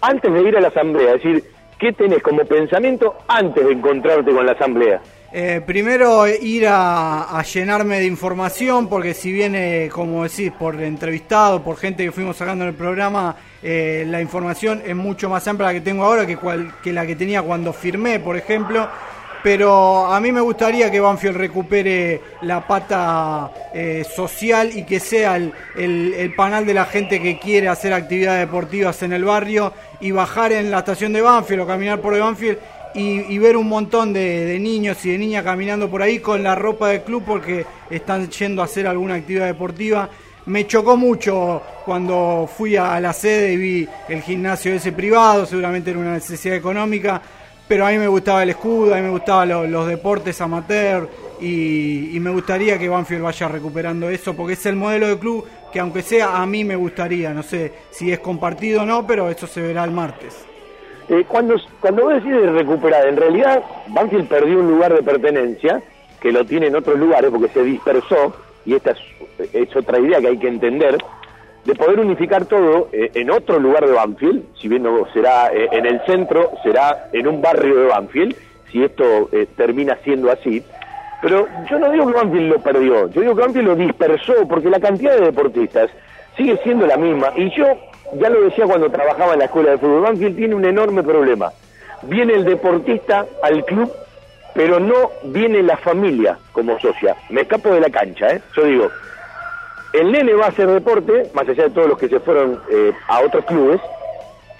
antes 0.00 0.32
de 0.32 0.42
ir 0.42 0.56
a 0.56 0.60
la 0.60 0.68
asamblea, 0.68 1.14
es 1.14 1.22
decir, 1.22 1.44
¿qué 1.78 1.92
tenés 1.92 2.22
como 2.22 2.44
pensamiento 2.44 3.16
antes 3.28 3.66
de 3.66 3.72
encontrarte 3.72 4.30
con 4.32 4.46
la 4.46 4.52
asamblea? 4.52 5.00
Eh, 5.32 5.60
primero 5.64 6.26
ir 6.26 6.66
a, 6.68 7.40
llenarme 7.42 8.00
de 8.00 8.06
información, 8.06 8.88
porque 8.88 9.14
si 9.14 9.30
viene, 9.30 9.88
como 9.92 10.24
decís, 10.24 10.50
por 10.58 10.80
entrevistado, 10.80 11.62
por 11.62 11.76
gente 11.76 12.04
que 12.04 12.10
fuimos 12.10 12.36
sacando 12.36 12.64
en 12.64 12.70
el 12.70 12.76
programa, 12.76 13.36
la 13.62 14.20
información 14.20 14.82
es 14.84 14.96
mucho 14.96 15.28
más 15.28 15.46
amplia 15.46 15.68
la 15.68 15.74
que 15.74 15.82
tengo 15.82 16.04
ahora 16.04 16.26
que, 16.26 16.36
que 16.82 16.92
la 16.92 17.06
que 17.06 17.14
tenía 17.14 17.42
cuando 17.42 17.72
firmé, 17.72 18.18
por 18.18 18.36
ejemplo 18.36 18.88
pero 19.42 20.06
a 20.06 20.20
mí 20.20 20.32
me 20.32 20.40
gustaría 20.40 20.90
que 20.90 21.00
Banfield 21.00 21.36
recupere 21.36 22.20
la 22.42 22.66
pata 22.66 23.50
eh, 23.72 24.04
social 24.04 24.70
y 24.76 24.84
que 24.84 25.00
sea 25.00 25.36
el, 25.36 25.52
el, 25.76 26.34
panel 26.34 26.66
de 26.66 26.74
la 26.74 26.84
gente 26.84 27.20
que 27.20 27.38
quiere 27.38 27.68
hacer 27.68 27.92
actividades 27.92 28.40
deportivas 28.46 29.02
en 29.02 29.12
el 29.12 29.24
barrio 29.24 29.72
y 30.00 30.10
bajar 30.10 30.52
en 30.52 30.70
la 30.70 30.80
estación 30.80 31.12
de 31.12 31.22
Banfield 31.22 31.62
o 31.62 31.66
caminar 31.66 32.00
por 32.00 32.14
el 32.14 32.20
Banfield 32.20 32.58
y, 32.94 33.38
ver 33.38 33.56
un 33.56 33.68
montón 33.68 34.12
de, 34.12 34.58
niños 34.58 35.04
y 35.04 35.12
de 35.12 35.18
niñas 35.18 35.44
caminando 35.44 35.88
por 35.88 36.02
ahí 36.02 36.18
con 36.18 36.42
la 36.42 36.54
ropa 36.54 36.88
del 36.88 37.02
club 37.02 37.22
porque 37.24 37.64
están 37.88 38.28
yendo 38.28 38.62
a 38.62 38.64
hacer 38.64 38.86
alguna 38.86 39.14
actividad 39.14 39.46
deportiva. 39.46 40.08
Me 40.46 40.66
chocó 40.66 40.96
mucho 40.96 41.62
cuando 41.84 42.48
fui 42.52 42.76
a 42.76 42.98
la 42.98 43.12
sede 43.12 43.52
y 43.52 43.56
vi 43.56 43.88
el 44.08 44.22
gimnasio 44.22 44.74
ese 44.74 44.92
privado, 44.92 45.46
seguramente 45.46 45.90
era 45.90 46.00
una 46.00 46.14
necesidad 46.14 46.56
económica 46.56 47.20
pero 47.70 47.86
a 47.86 47.90
mí 47.90 47.98
me 47.98 48.08
gustaba 48.08 48.42
el 48.42 48.50
escudo, 48.50 48.92
a 48.92 48.96
mí 48.96 49.02
me 49.02 49.10
gustaban 49.10 49.70
los 49.70 49.86
deportes 49.86 50.40
amateur 50.40 51.08
y, 51.40 52.18
me 52.20 52.30
gustaría 52.30 52.76
que 52.80 52.88
Banfield 52.88 53.22
vaya 53.22 53.46
recuperando 53.46 54.10
eso 54.10 54.34
porque 54.34 54.54
es 54.54 54.66
el 54.66 54.74
modelo 54.74 55.06
de 55.06 55.16
club 55.16 55.46
que 55.72 55.78
aunque 55.78 56.02
sea 56.02 56.42
a 56.42 56.46
mí 56.46 56.64
me 56.64 56.74
gustaría, 56.74 57.32
no 57.32 57.44
sé 57.44 57.72
si 57.90 58.10
es 58.10 58.18
compartido 58.18 58.82
o 58.82 58.84
no, 58.84 59.06
pero 59.06 59.30
eso 59.30 59.46
se 59.46 59.62
verá 59.62 59.84
el 59.84 59.92
martes. 59.92 60.44
Eh, 61.08 61.24
cuando, 61.28 61.54
cuando 61.78 62.06
vos 62.06 62.14
decís 62.14 62.32
recuperar, 62.50 63.06
en 63.06 63.16
realidad 63.16 63.62
Banfield 63.86 64.26
perdió 64.26 64.58
un 64.58 64.68
lugar 64.68 64.92
de 64.92 65.04
pertenencia 65.04 65.80
que 66.20 66.32
lo 66.32 66.44
tiene 66.44 66.66
en 66.66 66.74
otros 66.74 66.98
lugares 66.98 67.30
porque 67.30 67.50
se 67.50 67.62
dispersó 67.62 68.34
y 68.66 68.74
esta 68.74 68.96
es 69.52 69.76
otra 69.76 70.00
idea 70.00 70.20
que 70.20 70.26
hay 70.26 70.38
que 70.38 70.48
entender 70.48 70.98
de 71.64 71.74
poder 71.74 72.00
unificar 72.00 72.46
todo 72.46 72.88
eh, 72.92 73.10
en 73.14 73.30
otro 73.30 73.58
lugar 73.58 73.86
de 73.86 73.92
Banfield, 73.92 74.44
si 74.60 74.68
bien 74.68 74.82
no 74.82 75.06
será 75.12 75.52
eh, 75.52 75.68
en 75.72 75.86
el 75.86 76.00
centro, 76.06 76.52
será 76.62 77.08
en 77.12 77.26
un 77.26 77.42
barrio 77.42 77.76
de 77.76 77.86
Banfield, 77.86 78.36
si 78.70 78.82
esto 78.82 79.28
eh, 79.32 79.46
termina 79.56 79.96
siendo 80.02 80.30
así. 80.30 80.62
Pero 81.20 81.46
yo 81.68 81.78
no 81.78 81.90
digo 81.90 82.06
que 82.06 82.12
Banfield 82.14 82.52
lo 82.52 82.60
perdió, 82.60 83.10
yo 83.10 83.20
digo 83.20 83.34
que 83.34 83.42
Banfield 83.42 83.68
lo 83.68 83.76
dispersó, 83.76 84.48
porque 84.48 84.70
la 84.70 84.80
cantidad 84.80 85.14
de 85.16 85.26
deportistas 85.26 85.90
sigue 86.36 86.58
siendo 86.62 86.86
la 86.86 86.96
misma. 86.96 87.30
Y 87.36 87.50
yo 87.50 87.66
ya 88.18 88.30
lo 88.30 88.40
decía 88.40 88.64
cuando 88.64 88.90
trabajaba 88.90 89.34
en 89.34 89.40
la 89.40 89.44
escuela 89.44 89.72
de 89.72 89.78
fútbol, 89.78 90.02
Banfield 90.02 90.36
tiene 90.36 90.54
un 90.54 90.64
enorme 90.64 91.02
problema. 91.02 91.52
Viene 92.02 92.34
el 92.34 92.44
deportista 92.44 93.26
al 93.42 93.64
club, 93.66 93.92
pero 94.54 94.80
no 94.80 95.10
viene 95.24 95.62
la 95.62 95.76
familia 95.76 96.38
como 96.52 96.78
socia. 96.80 97.14
Me 97.28 97.42
escapo 97.42 97.74
de 97.74 97.80
la 97.80 97.90
cancha, 97.90 98.28
¿eh? 98.30 98.40
Yo 98.56 98.64
digo, 98.64 98.88
el 99.92 100.12
nene 100.12 100.34
va 100.34 100.46
a 100.46 100.48
hacer 100.48 100.68
deporte, 100.68 101.30
más 101.34 101.48
allá 101.48 101.64
de 101.64 101.70
todos 101.70 101.88
los 101.88 101.98
que 101.98 102.08
se 102.08 102.20
fueron 102.20 102.60
eh, 102.70 102.92
a 103.08 103.20
otros 103.20 103.44
clubes, 103.44 103.80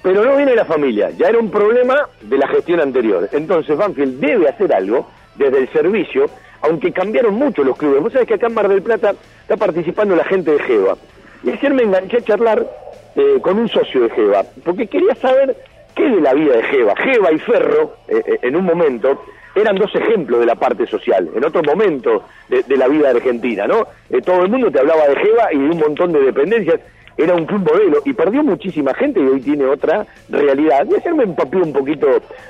pero 0.02 0.24
no 0.24 0.36
viene 0.36 0.54
la 0.54 0.64
familia. 0.64 1.10
Ya 1.10 1.28
era 1.28 1.38
un 1.38 1.50
problema 1.50 2.08
de 2.22 2.38
la 2.38 2.48
gestión 2.48 2.80
anterior. 2.80 3.28
Entonces 3.32 3.76
Banfield 3.76 4.18
debe 4.20 4.48
hacer 4.48 4.72
algo 4.74 5.06
desde 5.36 5.58
el 5.58 5.68
servicio, 5.72 6.26
aunque 6.62 6.92
cambiaron 6.92 7.34
mucho 7.34 7.62
los 7.62 7.76
clubes. 7.76 8.02
Vos 8.02 8.12
sabés 8.12 8.28
que 8.28 8.34
acá 8.34 8.46
en 8.46 8.54
Mar 8.54 8.68
del 8.68 8.82
Plata 8.82 9.14
está 9.42 9.56
participando 9.56 10.16
la 10.16 10.24
gente 10.24 10.52
de 10.52 10.58
Geva. 10.60 10.96
Y 11.42 11.50
ayer 11.50 11.72
me 11.72 11.82
enganché 11.82 12.18
a 12.18 12.22
charlar 12.22 12.66
eh, 13.16 13.38
con 13.40 13.58
un 13.58 13.68
socio 13.68 14.02
de 14.02 14.10
Geva, 14.10 14.44
porque 14.64 14.86
quería 14.86 15.14
saber 15.14 15.56
qué 15.94 16.09
de 16.09 16.20
la 16.20 16.35
vida 16.35 16.57
de 16.57 16.62
Geva. 16.64 16.94
Geva 16.96 17.33
y 17.33 17.38
Ferro, 17.38 17.94
eh, 18.09 18.38
en 18.42 18.57
un 18.57 18.64
momento, 18.64 19.22
eran 19.55 19.76
dos 19.76 19.94
ejemplos 19.94 20.40
de 20.40 20.46
la 20.46 20.55
parte 20.55 20.87
social, 20.87 21.29
en 21.35 21.44
otro 21.44 21.62
momento 21.62 22.24
de, 22.48 22.76
la 22.76 22.88
vida 22.88 23.11
argentina, 23.11 23.66
¿no? 23.66 23.87
Eh, 24.09 24.20
todo 24.22 24.42
el 24.42 24.50
mundo 24.50 24.70
te 24.70 24.79
hablaba 24.79 25.09
de 25.09 25.16
Jeva 25.16 25.53
y 25.53 25.59
de 25.59 25.70
un 25.70 25.79
montón 25.79 26.12
de 26.12 26.20
dependencias, 26.20 26.81
era 27.16 27.35
un 27.35 27.44
club 27.44 27.70
modelo 27.70 28.00
y 28.05 28.12
perdió 28.12 28.42
muchísima 28.42 28.94
gente 28.94 29.20
y 29.20 29.24
hoy 29.24 29.40
tiene 29.40 29.66
otra 29.66 30.07
realidad. 30.29 30.87
Y 30.90 30.94
ayer 30.94 31.14
me 31.14 31.24
empapé 31.24 31.59
un 31.59 31.72
poquito 31.72 32.07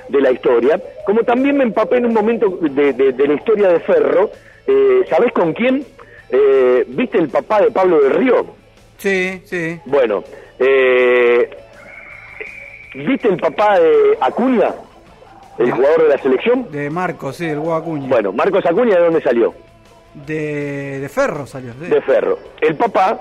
de 0.07 0.21
la 0.21 0.31
historia, 0.31 0.79
como 1.05 1.21
también 1.23 1.57
me 1.57 1.63
empapé 1.63 1.97
en 1.97 2.05
un 2.05 2.13
momento 2.13 2.57
de, 2.61 2.93
la 3.17 3.33
historia 3.33 3.69
de 3.69 3.79
Ferro, 3.81 4.31
eh, 4.67 5.01
¿sabés 5.09 5.33
con 5.33 5.53
quién? 5.53 5.85
Eh, 6.29 6.85
¿Viste 6.87 7.17
el 7.17 7.27
papá 7.27 7.61
de 7.61 7.71
Pablo 7.71 8.01
del 8.01 8.13
Río? 8.13 8.45
Sí, 8.97 9.41
sí. 9.43 9.79
Bueno, 9.85 10.23
eh, 10.59 11.49
¿viste 12.93 13.27
el 13.27 13.37
papá 13.37 13.79
de 13.79 14.17
Acuña? 14.19 14.73
el 15.57 15.71
jugador 15.71 16.03
de 16.03 16.09
la 16.09 16.17
selección. 16.17 16.71
De 16.71 16.89
Marcos, 16.89 17.37
sí, 17.37 17.45
el 17.45 17.59
Acuña. 17.59 18.07
Bueno, 18.07 18.31
Marcos 18.31 18.65
Acuña, 18.65 18.95
¿de 18.95 19.05
dónde 19.05 19.21
salió? 19.21 19.53
De, 20.13 20.99
de 20.99 21.09
Ferro 21.09 21.45
salió. 21.45 21.73
De 21.73 22.01
Ferro. 22.01 22.37
El 22.59 22.75
papá, 22.75 23.19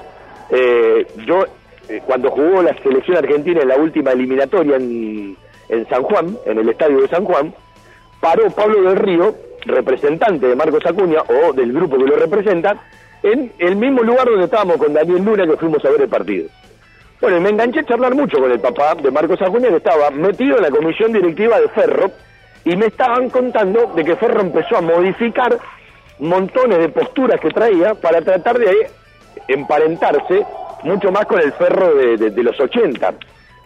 eh, 0.50 1.06
yo, 1.26 1.44
eh, 1.88 2.02
cuando 2.04 2.30
jugó 2.30 2.62
la 2.62 2.76
selección 2.82 3.16
argentina 3.16 3.60
en 3.62 3.68
la 3.68 3.76
última 3.76 4.12
eliminatoria 4.12 4.76
en, 4.76 5.36
en 5.68 5.88
San 5.88 6.02
Juan, 6.02 6.36
en 6.46 6.58
el 6.58 6.68
estadio 6.68 7.00
de 7.02 7.08
San 7.08 7.24
Juan, 7.24 7.54
paró 8.20 8.50
Pablo 8.50 8.82
del 8.82 8.96
Río, 8.96 9.34
representante 9.66 10.46
de 10.46 10.56
Marcos 10.56 10.84
Acuña, 10.86 11.22
o 11.22 11.52
del 11.52 11.72
grupo 11.72 11.96
que 11.96 12.04
lo 12.04 12.16
representa, 12.16 12.82
en 13.22 13.52
el 13.58 13.76
mismo 13.76 14.02
lugar 14.02 14.26
donde 14.26 14.44
estábamos 14.44 14.78
con 14.78 14.94
Daniel 14.94 15.22
Luna 15.22 15.46
que 15.46 15.56
fuimos 15.56 15.84
a 15.84 15.90
ver 15.90 16.02
el 16.02 16.08
partido. 16.08 16.48
Bueno, 17.20 17.38
me 17.38 17.50
enganché 17.50 17.80
a 17.80 17.84
charlar 17.84 18.14
mucho 18.14 18.38
con 18.38 18.50
el 18.50 18.60
papá 18.60 18.94
de 18.94 19.10
Marcos 19.10 19.42
Acuña, 19.42 19.68
que 19.68 19.76
estaba 19.76 20.10
metido 20.10 20.56
en 20.56 20.62
la 20.62 20.70
comisión 20.70 21.12
directiva 21.12 21.60
de 21.60 21.68
Ferro, 21.68 22.10
y 22.64 22.74
me 22.76 22.86
estaban 22.86 23.28
contando 23.28 23.92
de 23.94 24.04
que 24.04 24.16
Ferro 24.16 24.40
empezó 24.40 24.78
a 24.78 24.80
modificar 24.80 25.58
montones 26.18 26.78
de 26.78 26.88
posturas 26.88 27.38
que 27.38 27.50
traía 27.50 27.94
para 27.94 28.22
tratar 28.22 28.58
de 28.58 28.90
emparentarse 29.48 30.46
mucho 30.84 31.12
más 31.12 31.26
con 31.26 31.40
el 31.40 31.52
Ferro 31.52 31.94
de, 31.94 32.42
los 32.42 32.58
80. 32.58 33.14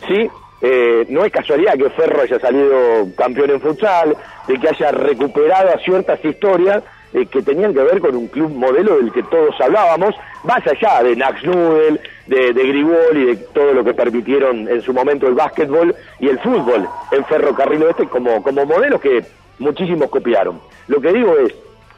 ¿sí? 0.08 0.28
Eh, 0.60 1.06
no 1.08 1.24
es 1.24 1.30
casualidad 1.30 1.74
que 1.74 1.90
Ferro 1.90 2.22
haya 2.22 2.40
salido 2.40 3.06
campeón 3.16 3.50
en 3.50 3.60
futsal, 3.60 4.16
de 4.48 4.58
que 4.58 4.68
haya 4.68 4.90
recuperado 4.90 5.78
ciertas 5.84 6.24
historias 6.24 6.82
eh, 7.12 7.26
que 7.26 7.40
tenían 7.42 7.72
que 7.72 7.82
ver 7.82 8.00
con 8.00 8.16
un 8.16 8.26
club 8.26 8.50
modelo 8.50 8.96
del 8.96 9.12
que 9.12 9.22
todos 9.24 9.54
hablábamos, 9.60 10.16
más 10.42 10.60
allá 10.66 11.04
de 11.04 11.14
Nax 11.14 11.44
Nudel, 11.44 12.00
de, 12.26 12.52
de 12.52 12.62
y 12.64 13.24
de 13.26 13.36
todo 13.52 13.72
lo 13.72 13.84
que 13.84 13.94
permitieron 13.94 14.68
en 14.68 14.80
su 14.80 14.92
momento 14.92 15.26
el 15.26 15.34
básquetbol 15.34 15.94
y 16.20 16.28
el 16.28 16.38
fútbol 16.38 16.88
en 17.10 17.24
Ferrocarril 17.24 17.82
Oeste 17.82 18.06
como, 18.06 18.42
como 18.42 18.64
modelos 18.64 19.00
que 19.00 19.24
muchísimos 19.58 20.10
copiaron. 20.10 20.60
Lo 20.88 21.00
que 21.00 21.12
digo 21.12 21.36
es, 21.38 21.54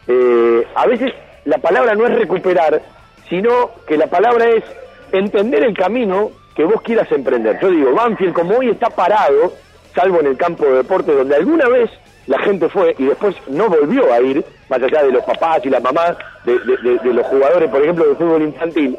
eh, 0.09 0.67
a 0.75 0.87
veces 0.87 1.13
la 1.45 1.59
palabra 1.59 1.95
no 1.95 2.07
es 2.07 2.19
recuperar, 2.19 2.83
sino 3.29 3.71
que 3.87 3.97
la 3.97 4.07
palabra 4.09 4.49
es 4.49 4.65
entender 5.13 5.65
el 5.65 5.77
camino 5.77 6.31
que 6.55 6.65
vos 6.65 6.83
quieras 6.83 7.11
emprender. 7.13 7.59
Yo 7.61 7.71
digo, 7.71 7.95
Banfield 7.95 8.33
como 8.33 8.57
hoy 8.57 8.71
está 8.71 8.89
parado, 8.91 9.53
salvo 9.95 10.21
en 10.21 10.27
el 10.27 10.37
campo 10.37 10.65
de 10.65 10.77
deporte 10.79 11.13
donde 11.13 11.37
alguna 11.37 11.69
vez 11.69 11.91
la 12.27 12.39
gente 12.41 12.69
fue 12.69 12.95
y 12.99 13.05
después 13.05 13.37
no 13.49 13.69
volvió 13.69 14.13
a 14.13 14.21
ir, 14.21 14.45
más 14.69 14.83
allá 14.83 15.05
de 15.05 15.13
los 15.13 15.25
papás 15.25 15.65
y 15.65 15.71
las 15.71 15.83
mamás, 15.83 16.17
de, 16.45 17.13
los 17.13 17.27
jugadores, 17.27 17.71
por 17.71 17.83
ejemplo, 17.83 18.09
de 18.09 18.15
fútbol 18.17 18.43
infantil, 18.43 18.99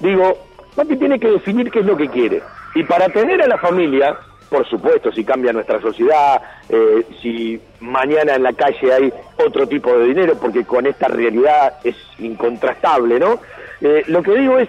digo, 0.00 0.38
Mati 0.78 0.96
tiene 0.96 1.18
que 1.18 1.28
definir 1.28 1.72
qué 1.72 1.80
es 1.80 1.86
lo 1.86 1.96
que 1.96 2.08
quiere. 2.08 2.40
Y 2.76 2.84
para 2.84 3.08
tener 3.08 3.42
a 3.42 3.48
la 3.48 3.58
familia, 3.58 4.16
por 4.48 4.64
supuesto, 4.68 5.10
si 5.10 5.24
cambia 5.24 5.52
nuestra 5.52 5.80
sociedad, 5.80 6.40
eh, 6.68 7.04
si 7.20 7.60
mañana 7.80 8.36
en 8.36 8.44
la 8.44 8.52
calle 8.52 8.92
hay 8.92 9.12
otro 9.44 9.66
tipo 9.66 9.92
de 9.98 10.06
dinero, 10.06 10.36
porque 10.40 10.64
con 10.64 10.86
esta 10.86 11.08
realidad 11.08 11.74
es 11.82 11.96
incontrastable, 12.20 13.18
¿no? 13.18 13.40
Eh, 13.80 14.04
lo 14.06 14.22
que 14.22 14.36
digo 14.36 14.56
es, 14.56 14.68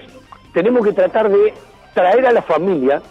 tenemos 0.51 0.83
que 0.83 0.93
tratar 0.93 1.29
de 1.29 1.53
traer 1.93 2.25
a 2.25 2.31
la 2.31 2.41
familia 2.41 3.03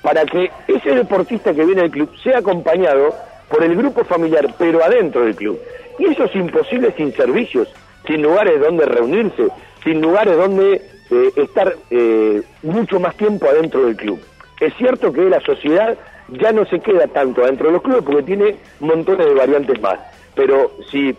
para 0.00 0.24
que 0.24 0.48
ese 0.68 0.94
deportista 0.94 1.52
que 1.52 1.64
viene 1.64 1.82
al 1.82 1.90
club 1.90 2.08
sea 2.22 2.38
acompañado 2.38 3.12
por 3.48 3.64
el 3.64 3.74
grupo 3.74 4.04
familiar, 4.04 4.54
pero 4.56 4.84
adentro 4.84 5.24
del 5.24 5.34
club. 5.34 5.58
Y 5.98 6.04
eso 6.12 6.24
es 6.24 6.36
imposible 6.36 6.94
sin 6.96 7.12
servicios, 7.12 7.68
sin 8.06 8.22
lugares 8.22 8.60
donde 8.60 8.86
reunirse, 8.86 9.48
sin 9.82 10.00
lugares 10.00 10.36
donde 10.36 10.95
eh, 11.10 11.30
estar 11.36 11.74
eh, 11.90 12.42
mucho 12.62 12.98
más 13.00 13.16
tiempo 13.16 13.48
adentro 13.48 13.86
del 13.86 13.96
club. 13.96 14.20
Es 14.60 14.74
cierto 14.74 15.12
que 15.12 15.22
la 15.22 15.40
sociedad 15.40 15.96
ya 16.28 16.52
no 16.52 16.64
se 16.66 16.80
queda 16.80 17.06
tanto 17.06 17.44
adentro 17.44 17.68
de 17.68 17.74
los 17.74 17.82
clubes 17.82 18.02
porque 18.02 18.22
tiene 18.22 18.56
montones 18.80 19.26
de 19.26 19.34
variantes 19.34 19.80
más, 19.80 19.98
pero 20.34 20.72
si 20.90 21.16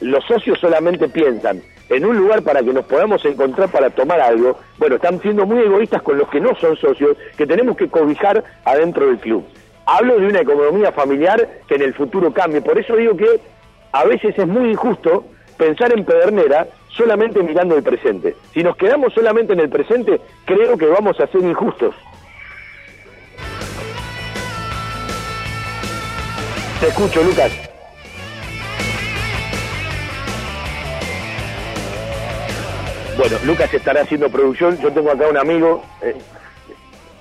los 0.00 0.24
socios 0.24 0.58
solamente 0.58 1.08
piensan 1.08 1.62
en 1.88 2.04
un 2.04 2.16
lugar 2.16 2.42
para 2.42 2.62
que 2.62 2.72
nos 2.72 2.84
podamos 2.84 3.24
encontrar 3.24 3.70
para 3.70 3.90
tomar 3.90 4.20
algo, 4.20 4.58
bueno, 4.78 4.96
están 4.96 5.20
siendo 5.20 5.46
muy 5.46 5.60
egoístas 5.60 6.02
con 6.02 6.18
los 6.18 6.28
que 6.28 6.40
no 6.40 6.54
son 6.56 6.76
socios, 6.76 7.16
que 7.36 7.46
tenemos 7.46 7.76
que 7.76 7.88
cobijar 7.88 8.44
adentro 8.64 9.06
del 9.06 9.18
club. 9.18 9.44
Hablo 9.86 10.18
de 10.18 10.26
una 10.26 10.40
economía 10.40 10.92
familiar 10.92 11.48
que 11.66 11.76
en 11.76 11.82
el 11.82 11.94
futuro 11.94 12.32
cambie. 12.32 12.60
Por 12.60 12.78
eso 12.78 12.94
digo 12.94 13.16
que 13.16 13.40
a 13.92 14.04
veces 14.04 14.38
es 14.38 14.46
muy 14.46 14.70
injusto 14.70 15.24
pensar 15.56 15.92
en 15.96 16.04
Pedernera 16.04 16.66
solamente 16.98 17.42
mirando 17.42 17.76
el 17.76 17.82
presente. 17.82 18.36
Si 18.52 18.62
nos 18.62 18.76
quedamos 18.76 19.14
solamente 19.14 19.54
en 19.54 19.60
el 19.60 19.70
presente, 19.70 20.20
creo 20.44 20.76
que 20.76 20.86
vamos 20.86 21.18
a 21.20 21.26
ser 21.28 21.40
injustos. 21.40 21.94
Te 26.80 26.88
escucho, 26.88 27.22
Lucas. 27.22 27.52
Bueno, 33.16 33.36
Lucas 33.44 33.72
estará 33.72 34.02
haciendo 34.02 34.28
producción. 34.28 34.78
Yo 34.78 34.92
tengo 34.92 35.10
acá 35.10 35.28
un 35.28 35.38
amigo. 35.38 35.82
Eh, 36.02 36.16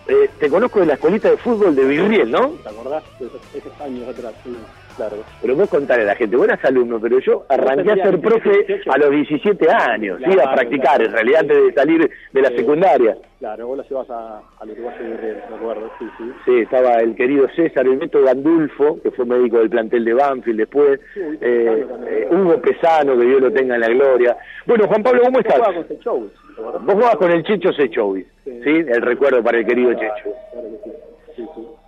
eh, 0.07 0.29
te 0.39 0.49
conozco 0.49 0.79
de 0.79 0.85
la 0.85 0.93
escuelita 0.93 1.29
de 1.31 1.37
fútbol 1.37 1.75
de 1.75 1.85
Virriel, 1.85 2.29
¿no? 2.29 2.49
¿Te 2.49 2.69
acordás? 2.69 3.03
Esos, 3.19 3.81
años 3.81 4.07
atrás, 4.07 4.33
sí, 4.43 4.55
claro. 4.97 5.17
Pero 5.41 5.55
vos 5.55 5.69
contarle 5.69 6.03
a 6.03 6.07
la 6.07 6.15
gente, 6.15 6.35
buenas 6.35 6.63
alumno, 6.65 6.99
pero 6.99 7.19
yo 7.19 7.45
arranqué 7.47 7.91
a 7.91 7.95
ser 7.95 8.19
profe 8.19 8.81
a 8.89 8.97
los 8.97 9.11
17 9.11 9.71
años, 9.71 10.19
iba 10.19 10.43
a 10.43 10.53
practicar, 10.53 11.01
en 11.01 11.11
realidad 11.13 11.41
antes 11.41 11.57
de 11.63 11.73
salir 11.73 12.11
de 12.33 12.41
la 12.41 12.49
secundaria. 12.49 13.17
Claro, 13.39 13.67
vos 13.67 13.77
la 13.77 13.83
llevas 13.83 14.09
a, 14.09 14.41
al 14.59 14.71
Uruguayo 14.71 15.03
de 15.03 15.41
me 15.49 15.55
acuerdo, 15.55 15.91
sí, 15.99 16.05
sí. 16.17 16.23
Sí, 16.43 16.59
estaba 16.61 16.95
el 16.95 17.15
querido 17.15 17.47
César, 17.55 17.85
el 17.85 17.97
Beto 17.97 18.23
Gandulfo, 18.23 18.99
que 19.01 19.11
fue 19.11 19.25
médico 19.25 19.59
del 19.59 19.69
plantel 19.69 20.05
de 20.05 20.13
Banfield 20.15 20.57
después, 20.57 20.99
eh, 21.15 21.85
eh, 22.07 22.27
Hugo 22.31 22.59
Pesano, 22.59 23.15
que 23.15 23.25
Dios 23.25 23.41
lo 23.41 23.51
tenga 23.51 23.75
en 23.75 23.81
la 23.81 23.89
gloria. 23.89 24.37
Bueno, 24.65 24.87
Juan 24.87 25.03
Pablo, 25.03 25.21
¿cómo 25.23 25.39
estás? 25.39 25.59
Vos 26.03 26.93
jugabas 26.95 27.17
con 27.17 27.31
el 27.31 27.43
Checho 27.43 27.71
Sechovis, 27.73 28.25
sí. 28.43 28.53
El 28.65 29.01
recuerdo 29.03 29.43
para 29.43 29.59
el 29.59 29.67
querido 29.67 29.93
Checho. 29.93 30.33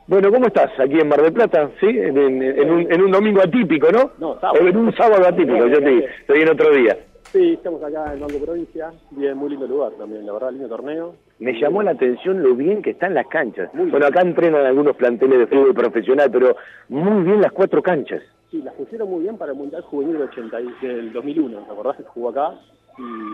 Bueno, 0.10 0.32
¿cómo 0.32 0.48
estás? 0.48 0.72
Aquí 0.80 1.00
en 1.00 1.08
Mar 1.08 1.22
del 1.22 1.32
Plata, 1.32 1.70
¿sí? 1.80 1.86
En, 1.88 2.18
un, 2.18 3.12
domingo 3.12 3.42
atípico, 3.42 3.92
¿no? 3.92 4.10
No, 4.18 4.40
sábado. 4.40 4.68
En 4.68 4.76
un 4.76 4.92
sábado 4.96 5.28
atípico, 5.28 5.68
yo 5.68 5.80
te 5.80 6.06
estoy 6.22 6.42
en 6.42 6.50
otro 6.50 6.72
día. 6.74 6.98
Sí, 7.32 7.54
estamos 7.54 7.84
acá 7.84 8.12
en 8.14 8.22
Banco 8.22 8.40
Provincia, 8.44 8.92
bien, 9.12 9.38
muy 9.38 9.52
lindo 9.52 9.68
lugar 9.68 9.92
también, 10.00 10.26
la 10.26 10.34
verdad, 10.34 10.52
lindo 10.52 10.68
torneo. 10.68 11.14
Me 11.38 11.54
llamó 11.62 11.84
la 11.84 11.92
atención 11.92 12.42
lo 12.42 12.56
bien 12.56 12.82
que 12.82 12.90
están 12.90 13.14
las 13.14 13.28
canchas. 13.28 13.70
bueno, 13.72 14.08
acá 14.08 14.22
entrenan 14.22 14.66
algunos 14.66 14.96
planteles 14.96 15.38
de 15.38 15.46
fútbol 15.46 15.76
profesional, 15.76 16.32
pero 16.32 16.56
muy 16.88 17.26
bien 17.26 17.40
las 17.40 17.52
cuatro 17.52 17.84
canchas. 17.84 18.24
Sí, 18.50 18.64
las 18.64 18.74
pusieron 18.74 19.12
muy 19.12 19.22
bien 19.22 19.38
para 19.38 19.52
el 19.52 19.60
Mundial 19.60 19.84
Juvenil 19.84 20.14
del, 20.14 20.24
80, 20.24 20.58
del 20.82 21.14
2001, 21.14 21.56
¿te 21.56 21.72
acordás 21.72 21.98
que 21.98 22.04
jugó 22.04 22.30
acá? 22.30 22.56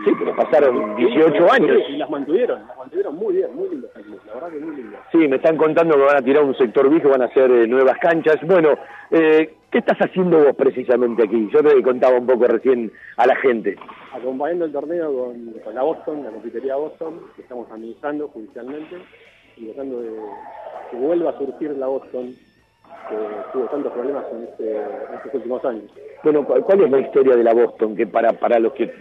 Sí, 0.04 0.12
pero 0.18 0.36
pasaron 0.36 0.94
18 0.96 1.52
años. 1.52 1.82
Y 1.88 1.96
las 1.96 2.08
mantuvieron, 2.08 2.66
las 2.66 2.76
mantuvieron 2.76 3.16
muy 3.16 3.36
bien, 3.36 3.54
muy 3.56 3.68
lindas 3.70 3.90
la 4.26 4.34
verdad 4.34 4.50
que 4.50 4.58
muy 4.58 4.76
lindas. 4.76 5.00
Sí, 5.10 5.18
me 5.18 5.36
están 5.36 5.56
contando 5.56 5.96
que 5.96 6.02
van 6.02 6.16
a 6.16 6.22
tirar 6.22 6.44
un 6.44 6.56
sector 6.56 6.88
viejo, 6.88 7.08
van 7.08 7.22
a 7.22 7.26
hacer 7.26 7.50
eh, 7.50 7.66
nuevas 7.66 7.98
canchas. 7.98 8.36
Bueno, 8.46 8.74
eh, 9.10 9.54
¿qué 9.70 9.78
estás 9.78 9.98
haciendo 9.98 10.44
vos 10.44 10.56
precisamente 10.56 11.24
aquí? 11.24 11.48
Yo 11.52 11.62
te 11.62 11.82
contaba 11.82 12.18
un 12.18 12.26
poco 12.26 12.46
recién 12.46 12.92
a 13.16 13.26
la 13.26 13.36
gente. 13.36 13.76
Acompañando 14.12 14.64
el 14.66 14.72
torneo 14.72 15.12
con, 15.12 15.52
con 15.64 15.74
la 15.74 15.82
Boston, 15.82 16.24
la 16.24 16.30
confitería 16.30 16.76
Boston, 16.76 17.20
que 17.34 17.42
estamos 17.42 17.70
administrando 17.70 18.28
judicialmente 18.28 18.96
y 19.56 19.66
tratando 19.66 20.02
de 20.02 20.10
que 20.90 20.96
vuelva 20.96 21.30
a 21.30 21.38
surgir 21.38 21.70
la 21.72 21.86
Boston 21.86 22.34
que 23.08 23.16
tuvo 23.52 23.66
tantos 23.66 23.92
problemas 23.92 24.24
en, 24.32 24.44
este, 24.44 24.80
estos 25.14 25.34
últimos 25.34 25.64
años. 25.64 25.84
Bueno, 26.22 26.44
¿cuál 26.44 26.82
es 26.82 26.90
la 26.90 26.98
historia 26.98 27.36
de 27.36 27.44
la 27.44 27.54
Boston? 27.54 27.96
Que 27.96 28.06
para, 28.06 28.32
para 28.32 28.58
los 28.58 28.72
que 28.72 28.92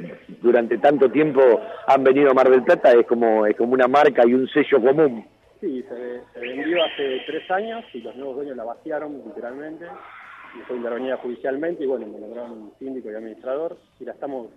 durante 0.42 0.78
tanto 0.78 1.10
tiempo 1.10 1.42
han 1.88 2.04
venido 2.04 2.32
a 2.32 2.34
Mar 2.34 2.50
del 2.50 2.64
Plata 2.64 2.92
es 2.92 3.06
como, 3.08 3.46
es 3.46 3.56
como 3.58 3.74
una 3.74 3.88
marca 3.88 4.24
y 4.26 4.34
un 4.34 4.48
sello 4.50 4.82
común. 4.82 5.26
Sí, 5.60 5.84
se, 5.84 6.40
vendió 6.40 6.84
hace 6.84 7.22
tres 7.26 7.50
años 7.50 7.84
y 7.94 8.02
los 8.02 8.16
nuevos 8.16 8.36
dueños 8.36 8.58
la 8.58 8.66
vaciaron 8.66 9.22
literalmente 9.26 9.86
y 10.56 10.62
fue 10.68 10.78
intervenida 10.78 11.18
judicialmente 11.18 11.84
y 11.84 11.88
bueno, 11.88 12.06
me 12.06 12.20
nombraron 12.20 12.72
síndico 12.78 13.10
y 13.10 13.16
administrador 13.16 13.78
y 14.00 14.06
la 14.06 14.12
estamos 14.12 14.50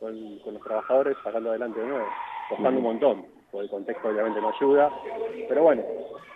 con, 0.00 0.12
los 0.44 0.62
trabajadores 0.62 1.16
sacando 1.22 1.50
adelante 1.50 1.80
de 1.80 1.86
nuevo, 1.86 2.06
costando 2.48 2.78
un 2.78 2.84
montón 2.84 3.41
el 3.60 3.68
contexto 3.68 4.08
obviamente 4.08 4.40
no 4.40 4.48
ayuda, 4.48 4.90
pero 5.48 5.62
bueno, 5.62 5.82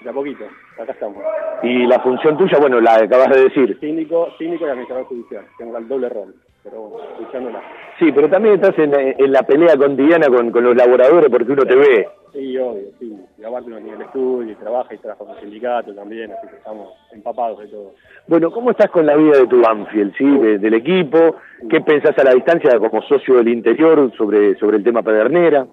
de 0.00 0.11
a 0.11 0.12
poquito, 0.12 0.44
acá 0.79 0.92
estamos. 0.92 1.22
Y 1.62 1.87
la 1.87 2.00
función 2.00 2.37
tuya, 2.37 2.59
bueno, 2.61 2.81
la 2.81 2.96
acabas 2.96 3.31
de 3.31 3.44
decir. 3.44 3.79
Síndico, 3.81 4.29
síndico 4.38 4.66
y 4.66 4.70
administrador 4.70 5.07
judicial, 5.07 5.44
tengo 5.57 5.76
el 5.79 5.88
doble 5.88 6.09
rol, 6.11 6.35
pero 6.62 6.83
bueno, 6.83 7.09
escuchándola. 7.12 7.62
Sí, 7.98 8.12
pero 8.12 8.29
también 8.29 8.57
estás 8.57 8.79
en, 8.79 8.92
en 8.94 9.33
la 9.33 9.42
pelea 9.42 9.76
cotidiana 9.76 10.29
con, 10.29 10.50
con 10.50 10.64
los 10.64 10.76
laboradores 10.76 11.31
porque 11.31 11.52
uno 11.52 11.64
te 11.64 11.76
ve. 11.76 12.09
Sí, 12.33 12.59
obvio, 12.59 12.83
sí. 12.98 13.16
Y 13.38 13.44
aparte 13.44 13.68
uno 13.68 13.79
tiene 13.79 13.96
el 13.96 14.02
estudio 14.02 14.52
y 14.52 14.55
trabaja 14.57 14.94
y 14.94 14.98
trabaja 14.98 15.24
con 15.24 15.40
sindicato 15.40 15.94
también, 15.94 16.31
así 16.33 16.48
que 16.48 16.57
estamos 16.57 16.90
empapados 17.12 17.61
de 17.61 17.68
todo. 17.68 17.94
Bueno, 18.26 18.50
¿cómo 18.50 18.72
estás 18.72 18.90
con 18.90 19.07
la 19.07 19.16
vida 19.16 19.38
de 19.38 19.46
tu 19.46 19.62
Banfield, 19.62 20.14
sí, 20.18 20.38
del 20.59 20.74
equipo? 20.74 21.37
¿Qué 21.70 21.81
pensás 21.81 22.18
a 22.18 22.24
la 22.24 22.35
distancia 22.35 22.79
como 22.79 23.00
socio 23.02 23.37
del 23.37 23.48
interior 23.48 24.12
sobre, 24.18 24.55
sobre 24.57 24.76
el 24.76 24.85
tema 24.85 25.02
Pedernera? 25.02 25.66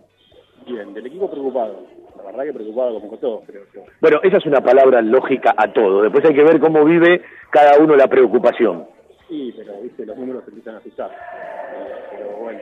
Bien, 0.65 0.93
del 0.93 1.05
equipo 1.05 1.29
preocupado. 1.29 1.83
La 2.17 2.23
verdad 2.23 2.43
que 2.43 2.53
preocupado 2.53 3.01
como 3.01 3.17
todos, 3.17 3.43
creo 3.45 3.63
yo. 3.73 3.81
Bueno, 3.99 4.19
esa 4.23 4.37
es 4.37 4.45
una 4.45 4.61
palabra 4.61 5.01
lógica 5.01 5.53
a 5.57 5.71
todo. 5.73 6.03
Después 6.03 6.23
hay 6.25 6.33
que 6.33 6.43
ver 6.43 6.59
cómo 6.59 6.85
vive 6.85 7.21
cada 7.49 7.77
uno 7.77 7.95
la 7.95 8.07
preocupación. 8.07 8.87
Sí, 9.27 9.53
pero 9.57 9.81
¿viste? 9.81 10.05
los 10.05 10.17
números 10.17 10.43
se 10.43 10.51
empiezan 10.51 10.75
a 10.75 10.77
asustar. 10.77 11.11
Eh, 11.11 11.95
pero 12.11 12.37
bueno, 12.37 12.59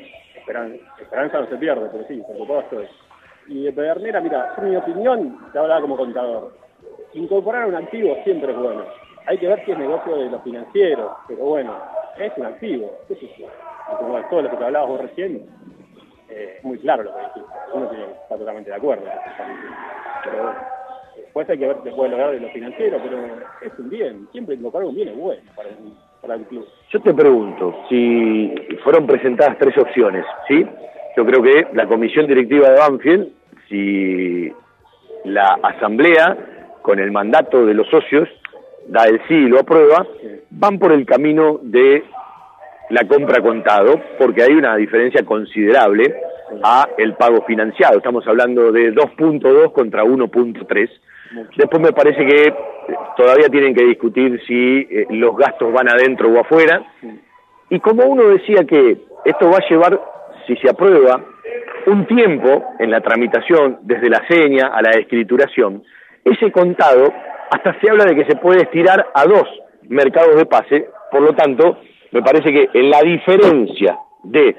esperanza 1.00 1.42
no 1.42 1.48
se 1.48 1.58
pierde, 1.58 1.90
pero 1.92 2.08
sí, 2.08 2.22
preocupado 2.26 2.62
estoy. 2.62 2.88
Y 3.48 3.64
de 3.64 3.74
Pedernera, 3.74 4.22
mira, 4.22 4.54
en 4.58 4.70
mi 4.70 4.76
opinión, 4.76 5.38
te 5.52 5.60
hablaba 5.60 5.82
como 5.82 5.98
contador. 5.98 6.54
Incorporar 7.14 7.68
un 7.68 7.76
activo 7.76 8.18
siempre 8.24 8.52
es 8.52 8.58
bueno. 8.58 8.86
Hay 9.28 9.38
que 9.38 9.48
ver 9.48 9.64
si 9.66 9.72
es 9.72 9.78
negocio 9.78 10.16
de 10.16 10.30
los 10.30 10.42
financieros, 10.44 11.12
pero 11.28 11.44
bueno, 11.44 11.76
es 12.18 12.32
un 12.38 12.46
activo. 12.46 12.92
¿Qué 13.08 13.14
es 13.14 13.24
eso? 13.24 13.48
Como 14.00 14.20
todo 14.30 14.42
lo 14.44 14.50
que 14.50 14.58
te 14.58 14.64
hablabas 14.64 14.90
vos 14.90 15.02
recién, 15.02 15.46
eh, 16.32 16.60
muy 16.64 16.78
claro 16.80 17.04
lo 17.04 17.14
que 17.14 17.20
dijiste. 17.20 17.42
Uno 17.74 17.88
tiene, 17.90 18.06
está 18.06 18.38
totalmente 18.38 18.70
de 18.70 18.76
acuerdo. 18.76 19.04
Pero 20.24 20.56
después 21.16 21.50
hay 21.50 21.58
que 21.58 21.68
ver 21.68 21.78
qué 21.84 21.92
puede 21.92 22.12
lograr 22.12 22.32
de 22.32 22.40
lo 22.40 22.50
financiero, 22.50 23.00
pero 23.04 23.18
es 23.62 23.80
un 23.80 23.90
bien. 23.90 24.28
Siempre 24.32 24.56
incorporar 24.56 24.88
un 24.88 24.96
bien 24.96 25.10
es 25.10 25.18
bueno 25.18 25.42
para 25.56 25.70
para 26.22 26.36
el 26.36 26.44
club. 26.44 26.68
Yo 26.92 27.02
te 27.02 27.14
pregunto, 27.14 27.76
si 27.90 28.54
fueron 28.84 29.08
presentadas 29.08 29.58
tres 29.58 29.78
opciones, 29.78 30.26
¿sí? 30.48 30.66
Yo 31.18 31.26
creo 31.26 31.42
que 31.42 31.68
la 31.74 31.88
comisión 31.88 32.28
directiva 32.28 32.70
de 32.70 32.80
Banfield, 32.80 33.30
si 33.68 34.52
la 35.26 35.58
asamblea, 35.64 36.38
con 36.82 37.00
el 37.00 37.12
mandato 37.12 37.66
de 37.66 37.74
los 37.74 37.88
socios, 37.90 38.30
da 38.88 39.04
el 39.06 39.20
sí 39.28 39.34
y 39.34 39.48
lo 39.48 39.60
aprueba, 39.60 40.06
van 40.52 40.80
por 40.80 40.92
el 40.92 41.06
camino 41.06 41.60
de 41.62 42.04
la 42.90 43.08
compra 43.08 43.42
contado, 43.42 44.02
porque 44.18 44.44
hay 44.44 44.54
una 44.54 44.76
diferencia 44.76 45.24
considerable 45.24 46.14
a 46.64 46.88
el 46.98 47.14
pago 47.14 47.44
financiado. 47.46 47.98
Estamos 47.98 48.28
hablando 48.28 48.72
de 48.72 48.94
2.2 48.94 49.72
contra 49.72 50.04
1.3. 50.04 50.90
Después 51.56 51.82
me 51.82 51.94
parece 51.94 52.26
que 52.26 52.48
eh, 52.48 52.54
todavía 53.16 53.48
tienen 53.48 53.74
que 53.74 53.86
discutir 53.86 54.42
si 54.46 54.80
eh, 54.80 55.08
los 55.12 55.36
gastos 55.38 55.72
van 55.72 55.90
adentro 55.90 56.30
o 56.30 56.40
afuera. 56.40 56.84
Y 57.70 57.80
como 57.80 58.06
uno 58.06 58.28
decía 58.28 58.66
que 58.66 58.98
esto 59.24 59.50
va 59.50 59.58
a 59.58 59.70
llevar, 59.70 60.02
si 60.46 60.58
se 60.58 60.70
aprueba, 60.70 61.22
un 61.88 62.06
tiempo 62.06 62.66
en 62.80 62.92
la 62.92 63.02
tramitación, 63.02 63.80
desde 63.84 64.10
la 64.10 64.22
seña 64.28 64.68
a 64.68 64.82
la 64.82 64.92
escrituración, 64.92 65.84
ese 66.26 66.52
contado 66.52 67.12
hasta 67.50 67.80
se 67.80 67.90
habla 67.90 68.06
de 68.06 68.16
que 68.16 68.26
se 68.26 68.36
puede 68.38 68.64
estirar 68.64 69.08
a 69.14 69.26
dos 69.26 69.48
mercados 69.88 70.36
de 70.36 70.46
pase, 70.46 70.90
por 71.12 71.22
lo 71.22 71.34
tanto, 71.34 71.80
me 72.12 72.22
parece 72.22 72.52
que 72.52 72.70
en 72.74 72.90
la 72.90 73.02
diferencia 73.02 74.00
de 74.24 74.56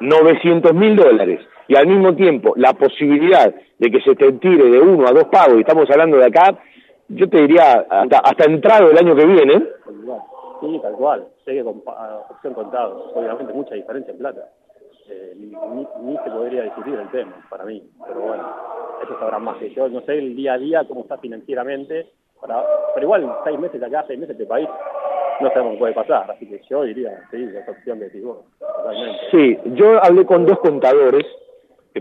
900 0.00 0.74
mil 0.74 0.96
dólares 0.96 1.40
y 1.68 1.76
al 1.76 1.86
mismo 1.86 2.14
tiempo 2.14 2.52
la 2.56 2.72
posibilidad 2.74 3.54
de 3.78 3.90
que 3.90 4.00
se 4.00 4.14
te 4.14 4.32
tire 4.32 4.70
de 4.70 4.80
uno 4.80 5.06
a 5.06 5.12
dos 5.12 5.24
pagos, 5.24 5.56
y 5.56 5.60
estamos 5.60 5.88
hablando 5.90 6.16
de 6.16 6.26
acá, 6.26 6.58
yo 7.08 7.28
te 7.28 7.40
diría 7.42 7.86
hasta, 7.88 8.44
entrado 8.44 8.90
el 8.90 8.98
año 8.98 9.14
que 9.14 9.26
viene. 9.26 9.62
Sí, 10.60 10.80
tal 10.80 10.92
cual. 10.94 11.26
Sé 11.44 11.52
que 11.52 11.64
con 11.64 11.82
opción 12.30 12.54
contado, 12.54 13.10
obviamente 13.14 13.52
mucha 13.52 13.74
diferencia 13.74 14.12
en 14.12 14.18
plata. 14.18 14.48
Eh, 15.08 15.34
ni, 15.36 15.48
ni, 15.48 16.16
se 16.16 16.30
podría 16.30 16.62
discutir 16.62 16.94
el 16.94 17.08
tema, 17.10 17.32
para 17.50 17.64
mí. 17.64 17.82
Pero 18.06 18.20
bueno, 18.20 18.44
eso 19.02 19.18
sabrá 19.18 19.38
más 19.40 19.56
que 19.58 19.70
yo. 19.70 19.88
No 19.88 20.00
sé 20.02 20.16
el 20.16 20.36
día 20.36 20.54
a 20.54 20.58
día 20.58 20.84
cómo 20.86 21.00
está 21.00 21.18
financieramente, 21.18 22.06
para, 22.40 22.64
pero 22.94 23.06
igual 23.06 23.36
seis 23.44 23.58
meses 23.58 23.82
acá, 23.82 24.04
seis 24.06 24.20
meses 24.20 24.38
de 24.38 24.46
país, 24.46 24.68
no 25.40 25.48
sabemos 25.50 25.72
qué 25.74 25.78
puede 25.78 25.94
pasar. 25.94 26.30
Así 26.30 26.46
que 26.46 26.60
yo 26.68 26.82
diría, 26.84 27.10
sí, 27.30 27.48
esa 27.54 27.70
opción 27.70 27.98
de 27.98 28.10
tipo 28.10 28.44
Sí, 29.30 29.58
yo 29.74 30.02
hablé 30.02 30.24
con 30.24 30.46
dos 30.46 30.58
contadores, 30.60 31.24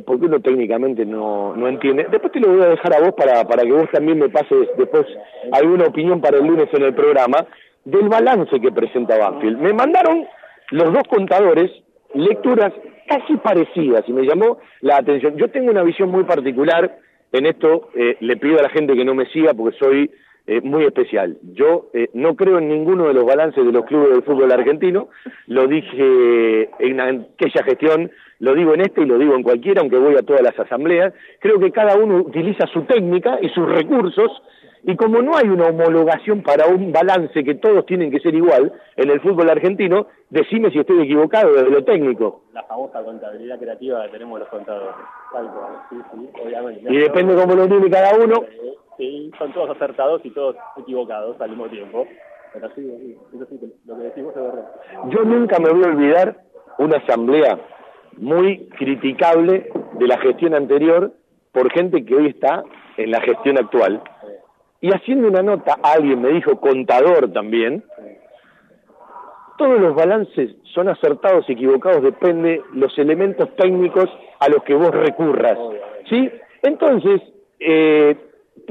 porque 0.05 0.25
uno 0.25 0.39
técnicamente 0.39 1.05
no, 1.05 1.55
no 1.55 1.67
entiende. 1.67 2.07
Después 2.09 2.31
te 2.31 2.39
lo 2.39 2.53
voy 2.53 2.63
a 2.63 2.69
dejar 2.69 2.95
a 2.95 3.01
vos 3.01 3.13
para, 3.13 3.43
para 3.43 3.63
que 3.63 3.71
vos 3.71 3.89
también 3.91 4.19
me 4.19 4.29
pases 4.29 4.69
después 4.77 5.05
alguna 5.51 5.85
opinión 5.85 6.21
para 6.21 6.37
el 6.37 6.45
lunes 6.45 6.69
en 6.73 6.83
el 6.83 6.93
programa 6.93 7.45
del 7.83 8.09
balance 8.09 8.59
que 8.59 8.71
presenta 8.71 9.17
Banfield. 9.17 9.59
Me 9.59 9.73
mandaron 9.73 10.25
los 10.71 10.93
dos 10.93 11.03
contadores 11.09 11.71
lecturas 12.13 12.73
casi 13.07 13.35
parecidas 13.37 14.03
y 14.07 14.13
me 14.13 14.23
llamó 14.23 14.59
la 14.81 14.97
atención. 14.97 15.35
Yo 15.37 15.49
tengo 15.49 15.71
una 15.71 15.83
visión 15.83 16.09
muy 16.09 16.23
particular 16.23 16.97
en 17.31 17.45
esto, 17.45 17.89
eh, 17.95 18.17
le 18.19 18.37
pido 18.37 18.59
a 18.59 18.63
la 18.63 18.69
gente 18.69 18.95
que 18.95 19.05
no 19.05 19.15
me 19.15 19.25
siga 19.27 19.53
porque 19.53 19.77
soy 19.77 20.11
eh, 20.47 20.61
muy 20.61 20.85
especial. 20.85 21.37
Yo 21.53 21.89
eh, 21.93 22.09
no 22.13 22.35
creo 22.35 22.57
en 22.57 22.69
ninguno 22.69 23.07
de 23.07 23.13
los 23.13 23.25
balances 23.25 23.65
de 23.65 23.71
los 23.71 23.85
clubes 23.85 24.11
del 24.11 24.23
fútbol 24.23 24.51
argentino, 24.51 25.09
lo 25.47 25.67
dije 25.67 26.69
en 26.79 26.99
aquella 26.99 27.63
gestión, 27.63 28.11
lo 28.39 28.55
digo 28.55 28.73
en 28.73 28.81
este 28.81 29.01
y 29.01 29.05
lo 29.05 29.17
digo 29.17 29.35
en 29.35 29.43
cualquiera, 29.43 29.81
aunque 29.81 29.97
voy 29.97 30.15
a 30.15 30.23
todas 30.23 30.41
las 30.41 30.57
asambleas. 30.59 31.13
Creo 31.39 31.59
que 31.59 31.71
cada 31.71 31.95
uno 31.95 32.17
utiliza 32.17 32.65
su 32.67 32.83
técnica 32.83 33.37
y 33.41 33.49
sus 33.49 33.69
recursos 33.69 34.41
y 34.83 34.95
como 34.95 35.21
no 35.21 35.37
hay 35.37 35.47
una 35.47 35.67
homologación 35.67 36.41
para 36.41 36.65
un 36.65 36.91
balance 36.91 37.43
que 37.43 37.55
todos 37.55 37.85
tienen 37.85 38.09
que 38.09 38.19
ser 38.19 38.33
igual 38.33 38.73
en 38.95 39.11
el 39.11 39.21
fútbol 39.21 39.49
argentino, 39.49 40.07
decime 40.29 40.71
si 40.71 40.79
estoy 40.79 41.03
equivocado 41.03 41.53
desde 41.53 41.69
lo 41.69 41.83
técnico. 41.83 42.41
La 42.53 42.63
famosa 42.63 43.03
contabilidad 43.03 43.59
creativa 43.59 44.03
que 44.05 44.09
tenemos 44.09 44.39
los 44.39 44.49
contadores. 44.49 44.95
sí, 45.89 45.95
sí, 46.11 46.29
obviamente. 46.43 46.93
Y 46.93 46.97
depende 46.97 47.35
cómo 47.35 47.53
lo 47.53 47.67
tiene 47.67 47.89
cada 47.89 48.17
uno. 48.17 48.43
Sí, 49.01 49.31
son 49.39 49.51
todos 49.51 49.71
acertados 49.71 50.21
y 50.23 50.29
todos 50.29 50.55
equivocados 50.77 51.41
al 51.41 51.49
mismo 51.49 51.67
tiempo. 51.69 52.07
Pero 52.53 52.69
sí, 52.75 53.17
eso 53.33 53.47
sí, 53.49 53.59
lo 53.87 53.97
que 53.97 54.03
decimos 54.03 54.35
es 54.35 54.43
verdad. 54.43 54.71
Yo 55.09 55.23
nunca 55.23 55.57
me 55.57 55.71
voy 55.71 55.83
a 55.85 55.87
olvidar 55.87 56.37
una 56.77 56.97
asamblea 56.97 57.59
muy 58.17 58.69
criticable 58.77 59.71
de 59.93 60.07
la 60.07 60.19
gestión 60.19 60.53
anterior 60.53 61.13
por 61.51 61.71
gente 61.71 62.05
que 62.05 62.13
hoy 62.13 62.27
está 62.27 62.63
en 62.97 63.09
la 63.09 63.21
gestión 63.21 63.57
actual 63.57 64.03
y 64.81 64.91
haciendo 64.93 65.29
una 65.29 65.41
nota, 65.41 65.79
alguien 65.81 66.21
me 66.21 66.29
dijo, 66.29 66.59
contador 66.59 67.33
también, 67.33 67.83
todos 69.57 69.81
los 69.81 69.95
balances 69.95 70.55
son 70.75 70.89
acertados 70.89 71.45
y 71.49 71.53
equivocados, 71.53 72.03
depende 72.03 72.61
los 72.73 72.95
elementos 72.99 73.49
técnicos 73.55 74.11
a 74.39 74.47
los 74.47 74.63
que 74.63 74.75
vos 74.75 74.91
recurras. 74.91 75.57
¿Sí? 76.07 76.29
Entonces, 76.61 77.19
eh, 77.59 78.15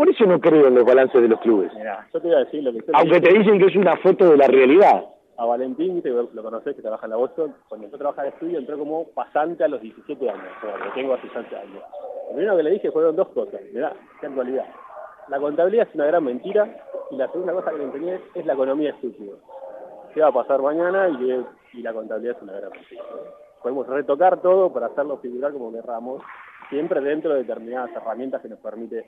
por 0.01 0.09
eso 0.09 0.25
no 0.25 0.41
creo 0.41 0.69
en 0.69 0.75
los 0.75 0.85
balances 0.85 1.21
de 1.21 1.29
los 1.29 1.41
clubes. 1.41 1.71
yo 2.15 2.21
te 2.21 2.29
iba 2.29 2.39
a 2.39 2.45
decir 2.45 2.63
lo 2.63 2.73
que 2.73 2.85
Aunque 2.93 3.21
te 3.21 3.39
dicen 3.39 3.59
que 3.59 3.67
es 3.67 3.77
una 3.77 3.97
foto 3.99 4.31
de 4.31 4.37
la 4.39 4.47
realidad. 4.47 5.05
A 5.37 5.45
Valentín, 5.45 6.01
que 6.03 6.09
lo 6.09 6.43
conocés, 6.43 6.75
que 6.75 6.83
trabaja 6.83 7.07
en 7.07 7.11
la 7.11 7.17
Boston, 7.17 7.55
cuando 7.69 7.89
yo 7.89 7.99
trabajaba 7.99 8.29
en 8.29 8.35
estudio 8.35 8.59
entró 8.59 8.79
como 8.79 9.09
pasante 9.11 9.65
a 9.65 9.69
los 9.69 9.81
17 9.81 10.31
años, 10.31 10.45
o 10.59 10.67
sea, 10.67 10.77
lo 10.77 10.93
tengo 10.93 11.13
a 11.13 11.17
17 11.19 11.57
años. 11.57 11.83
Lo 12.29 12.35
primero 12.35 12.57
que 12.57 12.63
le 12.63 12.71
dije 12.71 12.91
fueron 12.91 13.17
dos 13.17 13.29
cosas, 13.29 13.61
mirá, 13.73 13.93
qué 14.21 14.27
actualidad 14.27 14.67
la 15.31 15.39
contabilidad 15.39 15.89
es 15.89 15.95
una 15.95 16.07
gran 16.07 16.25
mentira 16.25 16.69
y 17.11 17.17
la 17.17 17.31
segunda 17.31 17.53
cosa 17.53 17.71
que 17.71 17.79
le 17.79 17.85
enseñé 17.85 18.21
es 18.35 18.45
la 18.45 18.55
economía 18.55 18.91
estúpida. 18.91 19.37
¿Qué 20.13 20.21
va 20.21 20.29
a 20.29 20.33
pasar 20.33 20.61
mañana? 20.61 21.09
Y, 21.09 21.83
la 21.83 21.93
contabilidad 21.93 22.37
es 22.37 22.43
una 22.43 22.55
gran 22.55 22.73
mentira. 22.73 23.03
Podemos 23.63 23.87
retocar 23.87 24.43
todo 24.43 24.73
para 24.73 24.87
hacerlo 24.87 25.19
figurar 25.19 25.53
como 25.53 25.73
querramos, 25.73 26.21
siempre 26.69 27.01
dentro 27.01 27.33
de 27.33 27.45
determinadas 27.45 27.95
herramientas 27.95 28.43
que 28.43 28.49
nos 28.49 28.59
permite 28.59 29.07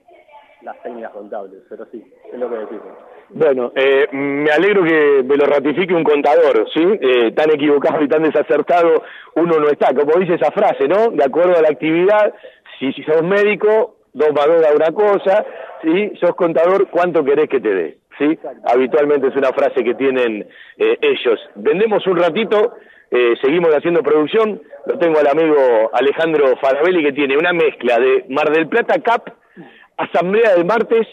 las 0.62 0.80
técnicas 0.82 1.12
contables, 1.12 1.62
pero 1.68 1.86
sí, 1.90 2.04
es 2.32 2.38
lo 2.38 2.48
que 2.48 2.56
decimos. 2.56 2.86
Bueno, 3.30 3.72
eh, 3.74 4.06
me 4.12 4.50
alegro 4.50 4.84
que 4.84 5.22
me 5.24 5.36
lo 5.36 5.46
ratifique 5.46 5.94
un 5.94 6.04
contador, 6.04 6.68
¿sí? 6.72 6.82
Eh, 7.00 7.32
tan 7.32 7.50
equivocado 7.50 8.02
y 8.02 8.08
tan 8.08 8.22
desacertado 8.22 9.02
uno 9.36 9.58
no 9.58 9.68
está. 9.68 9.94
Como 9.94 10.18
dice 10.20 10.34
esa 10.34 10.50
frase, 10.50 10.86
¿no? 10.86 11.08
De 11.10 11.24
acuerdo 11.24 11.56
a 11.56 11.62
la 11.62 11.68
actividad, 11.68 12.34
si, 12.78 12.92
si 12.92 13.02
sos 13.04 13.22
médico, 13.22 13.96
dos 14.12 14.32
más 14.32 14.46
da 14.46 14.74
una 14.74 14.92
cosa, 14.92 15.44
¿sí? 15.82 16.12
Sos 16.20 16.34
contador, 16.34 16.88
¿cuánto 16.88 17.24
querés 17.24 17.48
que 17.48 17.60
te 17.60 17.74
dé? 17.74 17.98
¿Sí? 18.18 18.38
Habitualmente 18.66 19.28
es 19.28 19.36
una 19.36 19.52
frase 19.52 19.82
que 19.82 19.94
tienen 19.94 20.46
eh, 20.76 20.98
ellos. 21.00 21.40
Vendemos 21.54 22.06
un 22.06 22.18
ratito, 22.18 22.74
eh, 23.10 23.34
seguimos 23.40 23.74
haciendo 23.74 24.02
producción, 24.02 24.60
lo 24.86 24.98
tengo 24.98 25.18
al 25.18 25.28
amigo 25.28 25.90
Alejandro 25.92 26.56
Farabelli 26.60 27.02
que 27.02 27.12
tiene 27.12 27.36
una 27.36 27.52
mezcla 27.52 27.98
de 27.98 28.26
Mar 28.28 28.50
del 28.50 28.68
Plata 28.68 28.96
Cup, 29.00 29.32
Asamblea 30.03 30.55
del 30.55 30.64
martes, 30.64 31.07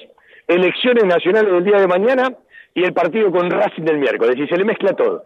elecciones 0.48 1.06
nacionales 1.06 1.52
del 1.52 1.64
día 1.64 1.80
de 1.80 1.88
mañana 1.88 2.34
y 2.74 2.84
el 2.84 2.94
partido 2.94 3.32
con 3.32 3.50
Racing 3.50 3.84
del 3.84 4.00
miércoles, 4.00 4.36
y 4.38 4.48
se 4.48 4.58
le 4.58 4.66
mezcla 4.66 4.94
todo. 4.94 5.26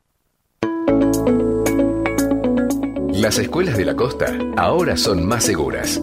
las 3.21 3.37
escuelas 3.37 3.77
de 3.77 3.85
la 3.85 3.95
costa 3.95 4.25
ahora 4.57 4.97
son 4.97 5.27
más 5.27 5.43
seguras. 5.43 6.01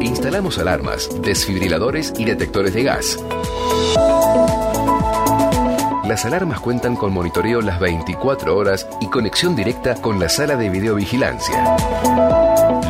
Instalamos 0.00 0.58
alarmas, 0.58 1.08
desfibriladores 1.22 2.12
y 2.18 2.24
detectores 2.24 2.74
de 2.74 2.82
gas. 2.82 3.16
Las 6.04 6.24
alarmas 6.24 6.58
cuentan 6.58 6.96
con 6.96 7.12
monitoreo 7.12 7.60
las 7.60 7.78
24 7.78 8.56
horas 8.56 8.88
y 9.00 9.06
conexión 9.06 9.54
directa 9.54 9.94
con 9.94 10.18
la 10.18 10.28
sala 10.28 10.56
de 10.56 10.70
videovigilancia. 10.70 11.76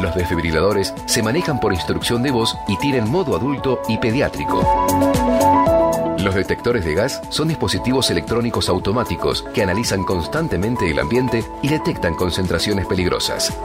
Los 0.01 0.15
desfibriladores 0.15 0.95
se 1.05 1.23
manejan 1.23 1.61
por 1.61 1.75
instrucción 1.75 2.23
de 2.23 2.31
voz 2.31 2.57
y 2.67 2.79
tienen 2.79 3.11
modo 3.11 3.37
adulto 3.37 3.83
y 3.89 3.99
pediátrico. 3.99 5.58
Los 6.19 6.35
detectores 6.35 6.85
de 6.85 6.95
gas 6.95 7.21
son 7.31 7.49
dispositivos 7.49 8.11
electrónicos 8.11 8.69
automáticos 8.69 9.45
que 9.55 9.63
analizan 9.63 10.05
constantemente 10.05 10.91
el 10.91 10.99
ambiente 10.99 11.45
y 11.63 11.69
detectan 11.69 12.15
concentraciones 12.15 12.87
peligrosas. 12.87 13.57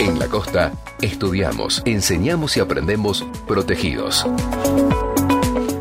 En 0.00 0.18
la 0.18 0.28
costa 0.28 0.72
estudiamos, 1.02 1.82
enseñamos 1.84 2.56
y 2.56 2.60
aprendemos 2.60 3.26
protegidos. 3.46 4.26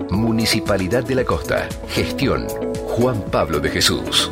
Municipalidad 0.09 1.03
de 1.03 1.15
la 1.15 1.23
Costa. 1.23 1.69
Gestión. 1.89 2.47
Juan 2.87 3.21
Pablo 3.31 3.59
de 3.59 3.69
Jesús. 3.69 4.31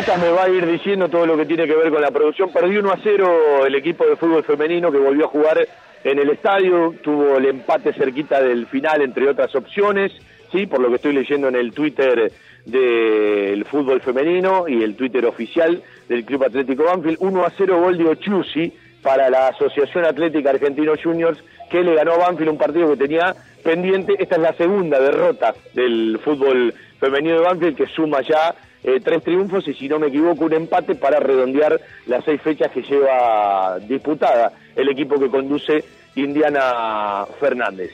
Lucas 0.00 0.18
me 0.18 0.30
va 0.30 0.44
a 0.44 0.48
ir 0.48 0.66
diciendo 0.66 1.10
todo 1.10 1.26
lo 1.26 1.36
que 1.36 1.44
tiene 1.44 1.66
que 1.66 1.76
ver 1.76 1.90
con 1.90 2.00
la 2.00 2.10
producción. 2.10 2.50
Perdió 2.50 2.80
1 2.80 2.90
a 2.90 2.98
0 3.02 3.66
el 3.66 3.74
equipo 3.74 4.06
de 4.06 4.16
fútbol 4.16 4.42
femenino 4.44 4.90
que 4.90 4.96
volvió 4.96 5.26
a 5.26 5.28
jugar 5.28 5.68
en 6.04 6.18
el 6.18 6.30
estadio, 6.30 6.94
tuvo 7.02 7.36
el 7.36 7.44
empate 7.44 7.92
cerquita 7.92 8.40
del 8.40 8.66
final, 8.66 9.02
entre 9.02 9.28
otras 9.28 9.54
opciones, 9.54 10.10
sí, 10.50 10.66
por 10.66 10.80
lo 10.80 10.88
que 10.88 10.94
estoy 10.94 11.12
leyendo 11.12 11.48
en 11.48 11.56
el 11.56 11.74
Twitter 11.74 12.32
del 12.64 13.62
fútbol 13.66 14.00
femenino 14.00 14.66
y 14.66 14.82
el 14.82 14.96
Twitter 14.96 15.26
oficial 15.26 15.82
del 16.08 16.24
Club 16.24 16.44
Atlético 16.44 16.84
Banfield, 16.84 17.18
1 17.20 17.44
a 17.44 17.52
0 17.54 17.80
gol 17.82 17.98
de 17.98 18.08
Ochusi 18.08 18.72
para 19.02 19.28
la 19.28 19.48
Asociación 19.48 20.06
Atlética 20.06 20.48
Argentino 20.48 20.94
Juniors, 21.02 21.44
que 21.70 21.82
le 21.82 21.94
ganó 21.94 22.12
a 22.12 22.28
Banfield 22.28 22.52
un 22.52 22.58
partido 22.58 22.88
que 22.88 22.96
tenía 22.96 23.34
pendiente. 23.62 24.16
Esta 24.18 24.36
es 24.36 24.40
la 24.40 24.54
segunda 24.54 24.98
derrota 24.98 25.54
del 25.74 26.18
fútbol 26.24 26.72
femenino 26.98 27.34
de 27.34 27.42
Banfield, 27.42 27.76
que 27.76 27.86
suma 27.86 28.22
ya 28.22 28.54
eh, 28.82 29.00
tres 29.02 29.22
triunfos 29.22 29.66
y, 29.68 29.74
si 29.74 29.88
no 29.88 29.98
me 29.98 30.08
equivoco, 30.08 30.44
un 30.46 30.54
empate 30.54 30.94
para 30.94 31.20
redondear 31.20 31.80
las 32.06 32.24
seis 32.24 32.40
fechas 32.40 32.70
que 32.70 32.82
lleva 32.82 33.78
disputada 33.80 34.52
el 34.74 34.88
equipo 34.88 35.18
que 35.18 35.28
conduce 35.28 35.84
Indiana 36.14 37.26
Fernández. 37.38 37.90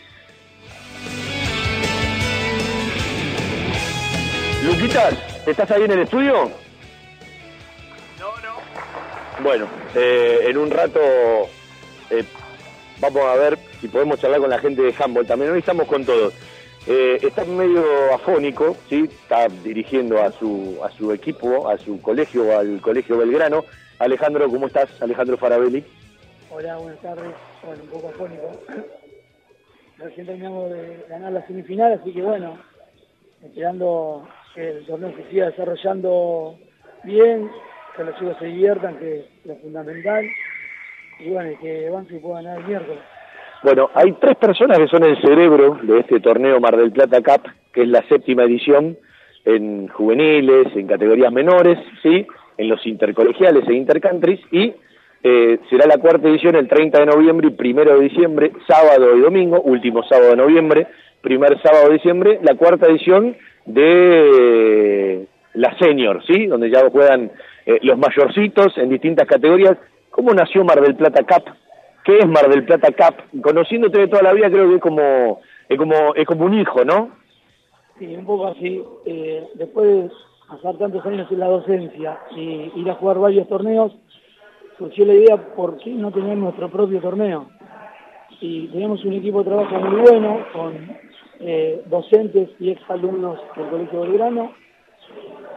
Luquitas, 4.65 5.15
¿estás 5.47 5.71
ahí 5.71 5.85
en 5.85 5.93
el 5.93 6.01
estudio? 6.01 6.51
No, 8.19 8.31
no. 8.43 9.43
Bueno, 9.43 9.69
eh, 9.95 10.47
en 10.49 10.57
un 10.57 10.71
rato 10.71 11.01
eh, 12.11 12.25
vamos 13.01 13.23
a 13.25 13.37
ver 13.37 13.59
si 13.81 13.89
podemos 13.89 14.19
charlar 14.21 14.41
con 14.41 14.51
la 14.51 14.59
gente 14.59 14.83
de 14.83 14.95
Humboldt. 14.99 15.29
También 15.29 15.53
hoy 15.53 15.61
estamos 15.61 15.87
con 15.87 16.05
todos. 16.05 16.35
Eh, 16.89 17.19
está 17.21 17.45
medio 17.45 17.83
afónico, 18.15 18.77
¿sí? 18.89 19.11
está 19.11 19.49
dirigiendo 19.49 20.23
a 20.23 20.31
su, 20.31 20.79
a 20.85 20.91
su 20.93 21.13
equipo, 21.13 21.69
a 21.69 21.77
su 21.79 22.01
colegio, 22.01 22.57
al 22.57 22.81
Colegio 22.81 23.19
Belgrano. 23.19 23.65
Alejandro, 23.99 24.49
¿cómo 24.49 24.69
estás? 24.69 25.03
Alejandro 25.03 25.37
Farabelli. 25.37 25.85
Hola, 26.49 26.77
buenas 26.77 27.01
tardes. 27.01 27.35
Bueno, 27.65 27.83
un 27.83 27.89
poco 27.89 28.09
afónico. 28.09 28.51
Recién 29.99 30.27
terminamos 30.27 30.71
de 30.71 31.05
ganar 31.09 31.33
la 31.33 31.45
semifinal, 31.49 31.95
así 31.95 32.13
que 32.13 32.23
bueno, 32.23 32.57
esperando 33.43 34.29
que 34.55 34.69
el 34.69 34.87
torneo 34.87 35.13
se 35.17 35.29
siga 35.29 35.47
desarrollando 35.47 36.57
bien, 37.03 37.51
que 37.97 38.05
los 38.05 38.17
chicos 38.17 38.37
se 38.39 38.47
diviertan, 38.47 38.97
que 38.99 39.21
es 39.21 39.27
lo 39.45 39.57
fundamental, 39.57 40.25
y 41.19 41.31
bueno, 41.31 41.59
que 41.61 41.91
Banfield 41.91 42.23
pueda 42.23 42.43
ganar 42.43 42.59
el 42.59 42.67
miércoles. 42.67 43.03
Bueno, 43.67 43.91
hay 43.95 44.13
tres 44.21 44.37
personas 44.37 44.79
que 44.79 44.87
son 44.87 45.03
el 45.03 45.21
cerebro 45.21 45.77
de 45.83 45.99
este 45.99 46.21
torneo 46.21 46.61
Mar 46.61 46.77
del 46.77 46.93
Plata 46.93 47.21
Cup, 47.21 47.51
que 47.73 47.83
es 47.83 47.89
la 47.89 48.01
séptima 48.03 48.45
edición 48.45 48.97
en 49.45 49.89
juveniles, 49.89 50.69
en 50.77 50.87
categorías 50.87 51.33
menores, 51.33 51.77
¿sí? 52.01 52.25
en 52.59 52.69
los 52.69 52.87
intercolegiales 52.87 53.67
e 53.67 53.75
intercountries, 53.75 54.39
y 54.53 54.73
eh, 55.25 55.59
será 55.69 55.89
la 55.89 55.99
cuarta 55.99 56.29
edición 56.29 56.55
el 56.55 56.69
30 56.69 56.97
de 56.97 57.07
noviembre 57.07 57.49
y 57.49 57.57
primero 57.57 57.99
de 57.99 58.05
diciembre, 58.09 58.53
sábado 58.69 59.17
y 59.17 59.21
domingo, 59.21 59.61
último 59.63 60.05
sábado 60.05 60.31
de 60.31 60.37
noviembre, 60.37 60.87
primer 61.21 61.61
sábado 61.61 61.89
de 61.89 61.95
diciembre, 61.95 62.39
la 62.43 62.55
cuarta 62.55 62.87
edición 62.87 63.37
de 63.65 65.27
la 65.55 65.77
senior, 65.79 66.25
¿sí? 66.25 66.47
Donde 66.47 66.71
ya 66.71 66.89
juegan 66.89 67.33
eh, 67.67 67.81
los 67.83 67.99
mayorcitos 67.99 68.79
en 68.79 68.91
distintas 68.91 69.27
categorías. 69.27 69.77
¿Cómo 70.11 70.33
nació 70.33 70.63
Mar 70.63 70.81
del 70.81 70.95
Plata 70.95 71.25
Cup? 71.25 71.66
¿Qué 72.07 72.21
es 72.21 72.29
Mar 72.29 72.49
del 72.49 72.65
Plata 72.65 72.93
Cup? 72.93 73.43
Conociéndote 73.43 73.99
de 73.99 74.07
toda 74.07 74.23
la 74.23 74.33
vida 74.33 74.49
creo 74.49 74.69
que 74.69 74.77
es 74.77 74.81
como, 74.81 75.41
es 75.69 75.77
como, 75.77 76.15
es 76.15 76.25
como 76.25 76.45
un 76.45 76.55
hijo, 76.55 76.85
¿no? 76.85 77.11
Sí, 77.99 78.15
un 78.15 78.25
poco 78.25 78.47
así. 78.47 78.81
Eh, 79.05 79.49
después 79.55 79.89
de 79.89 80.11
pasar 80.49 80.79
tantos 80.79 81.05
años 81.05 81.27
en 81.33 81.41
la 81.41 81.49
docencia 81.49 82.21
y 82.37 82.71
ir 82.77 82.89
a 82.89 82.95
jugar 82.95 83.19
varios 83.19 83.49
torneos, 83.49 83.93
surgió 84.79 85.05
la 85.05 85.15
idea 85.15 85.37
por 85.57 85.79
qué 85.79 85.91
no 85.91 86.13
tener 86.13 86.39
nuestro 86.39 86.71
propio 86.71 87.01
torneo. 87.01 87.49
Y 88.41 88.69
tenemos 88.69 89.05
un 89.05 89.15
equipo 89.15 89.41
de 89.43 89.51
trabajo 89.51 89.75
muy 89.81 90.01
bueno 90.03 90.47
con 90.53 90.75
eh, 91.41 91.83
docentes 91.87 92.51
y 92.61 92.71
exalumnos 92.71 93.41
del 93.57 93.69
Colegio 93.69 94.03
Belgrano. 94.03 94.53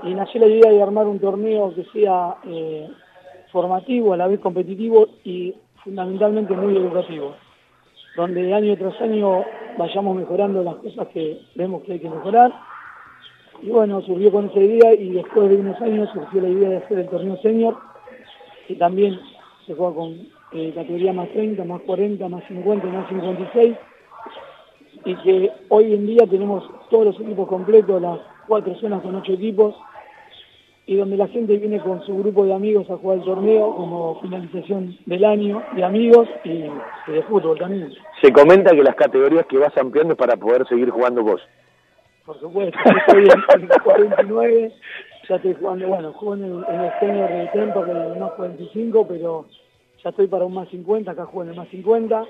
Y 0.02 0.16
nació 0.16 0.41
la 0.41 0.47
idea 0.47 0.72
de 0.72 0.82
armar 0.82 1.06
un 1.06 1.20
torneo 1.20 1.76
que 1.76 1.84
sea 1.93 2.38
eh, 2.47 2.89
formativo, 3.52 4.14
a 4.14 4.18
la 4.18 4.26
vez 4.26 4.39
competitivo 4.39 5.10
y 5.24 5.54
fundamentalmente 5.84 6.54
muy 6.54 6.76
educativo, 6.76 7.36
donde 8.16 8.54
año 8.54 8.78
tras 8.78 9.00
año 9.02 9.44
vayamos 9.78 10.18
mejorando 10.18 10.64
las 10.64 10.76
cosas 10.76 11.08
que 11.10 11.42
vemos 11.56 11.84
que 11.84 11.94
hay 11.94 12.00
que 12.00 12.10
mejorar. 12.10 12.52
Y 13.62 13.70
bueno, 13.70 14.02
surgió 14.02 14.32
con 14.32 14.50
esa 14.50 14.60
idea 14.60 14.94
y 14.94 15.12
después 15.12 15.50
de 15.50 15.58
unos 15.58 15.80
años 15.82 16.10
surgió 16.14 16.42
la 16.42 16.50
idea 16.50 16.70
de 16.70 16.78
hacer 16.78 17.00
el 17.00 17.10
torneo 17.10 17.38
senior, 17.38 17.78
que 18.68 18.76
también 18.76 19.20
se 19.66 19.74
juega 19.74 19.96
con 19.96 20.28
eh, 20.54 20.72
categoría 20.74 21.14
más 21.14 21.30
30, 21.30 21.64
más 21.66 21.82
40, 21.82 22.28
más 22.30 22.44
50, 22.48 22.88
más 22.88 23.10
56, 23.10 23.76
y 25.06 25.16
que 25.16 25.52
hoy 25.70 25.94
en 25.94 26.08
día 26.08 26.26
tenemos 26.30 26.64
todos 26.90 27.06
los 27.06 27.20
equipos 27.20 27.48
completos, 27.48 28.02
las 28.02 28.20
cuatro 28.48 28.76
zonas 28.76 29.02
con 29.02 29.16
ocho 29.16 29.34
equipos, 29.34 29.76
y 30.90 30.96
donde 30.96 31.18
la 31.18 31.28
gente 31.28 31.56
viene 31.58 31.80
con 31.80 32.02
su 32.02 32.18
grupo 32.18 32.46
de 32.46 32.52
amigos 32.52 32.90
a 32.90 32.98
jugar 32.98 33.20
el 33.20 33.24
torneo 33.24 33.76
como 33.76 34.20
finalización 34.22 34.98
del 35.06 35.24
año 35.24 35.62
de 35.76 35.84
amigos 35.84 36.28
y, 36.44 36.50
y 36.50 37.12
de 37.12 37.22
fútbol 37.30 37.60
también. 37.60 37.94
Se 38.20 38.34
comenta 38.34 38.72
que 38.72 38.82
las 38.82 38.96
categorías 38.96 39.46
que 39.46 39.60
vas 39.60 39.78
ampliando 39.78 40.16
para 40.16 40.36
poder 40.36 40.68
seguir 40.68 40.90
jugando 40.90 41.22
vos. 41.22 41.42
Por 42.26 42.40
supuesto, 42.40 42.76
yo 42.86 42.98
estoy 42.98 43.24
en, 43.24 43.62
en 43.62 43.70
49, 43.84 44.74
ya 45.30 45.36
estoy 45.36 45.54
jugando, 45.54 45.88
bueno, 45.90 46.12
juego 46.14 46.34
en 46.34 46.44
el, 46.44 46.66
en 46.68 46.82
el 46.82 47.00
senior 47.00 47.30
del 47.30 47.52
Tempo, 47.52 47.86
que 47.86 47.92
es 47.92 47.98
el 47.98 48.20
más 48.20 48.32
45, 48.32 49.08
pero 49.08 49.46
ya 50.04 50.10
estoy 50.10 50.26
para 50.26 50.46
un 50.46 50.56
más 50.56 50.70
50, 50.70 51.12
acá 51.12 51.26
juego 51.26 51.44
en 51.44 51.50
el 51.50 51.56
más 51.56 51.70
50, 51.70 52.26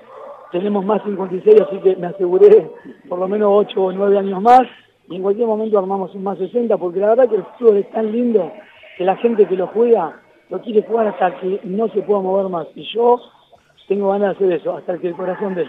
tenemos 0.52 0.84
más 0.84 1.02
56, 1.04 1.62
así 1.62 1.78
que 1.78 1.96
me 1.96 2.08
aseguré 2.08 2.70
por 3.08 3.20
lo 3.20 3.28
menos 3.30 3.52
8 3.54 3.82
o 3.82 3.94
9 3.94 4.18
años 4.18 4.42
más, 4.42 4.64
y 5.10 5.16
en 5.16 5.24
cualquier 5.24 5.48
momento 5.48 5.80
armamos 5.80 6.14
un 6.14 6.24
más 6.24 6.38
60, 6.38 6.78
porque 6.78 7.00
la 7.00 7.10
verdad 7.10 7.30
que 7.30 7.38
el 7.38 7.46
fútbol 7.58 7.78
es 7.78 7.90
tan 7.92 8.12
lindo 8.12 8.52
que 8.98 9.04
la 9.04 9.16
gente 9.18 9.46
que 9.48 9.56
lo 9.56 9.68
juega 9.68 10.22
lo 10.50 10.62
quiere 10.62 10.84
jugar 10.84 11.08
hasta 11.08 11.40
que 11.40 11.60
no 11.64 11.88
se 11.90 12.02
pueda 12.02 12.22
mover 12.22 12.50
más, 12.50 12.68
y 12.76 12.84
yo 12.94 13.20
tengo 13.88 14.10
ganas 14.10 14.38
de 14.38 14.46
hacer 14.46 14.60
eso, 14.60 14.78
hasta 14.78 14.98
que 14.98 15.08
el 15.08 15.16
corazón 15.16 15.56
de 15.56 15.66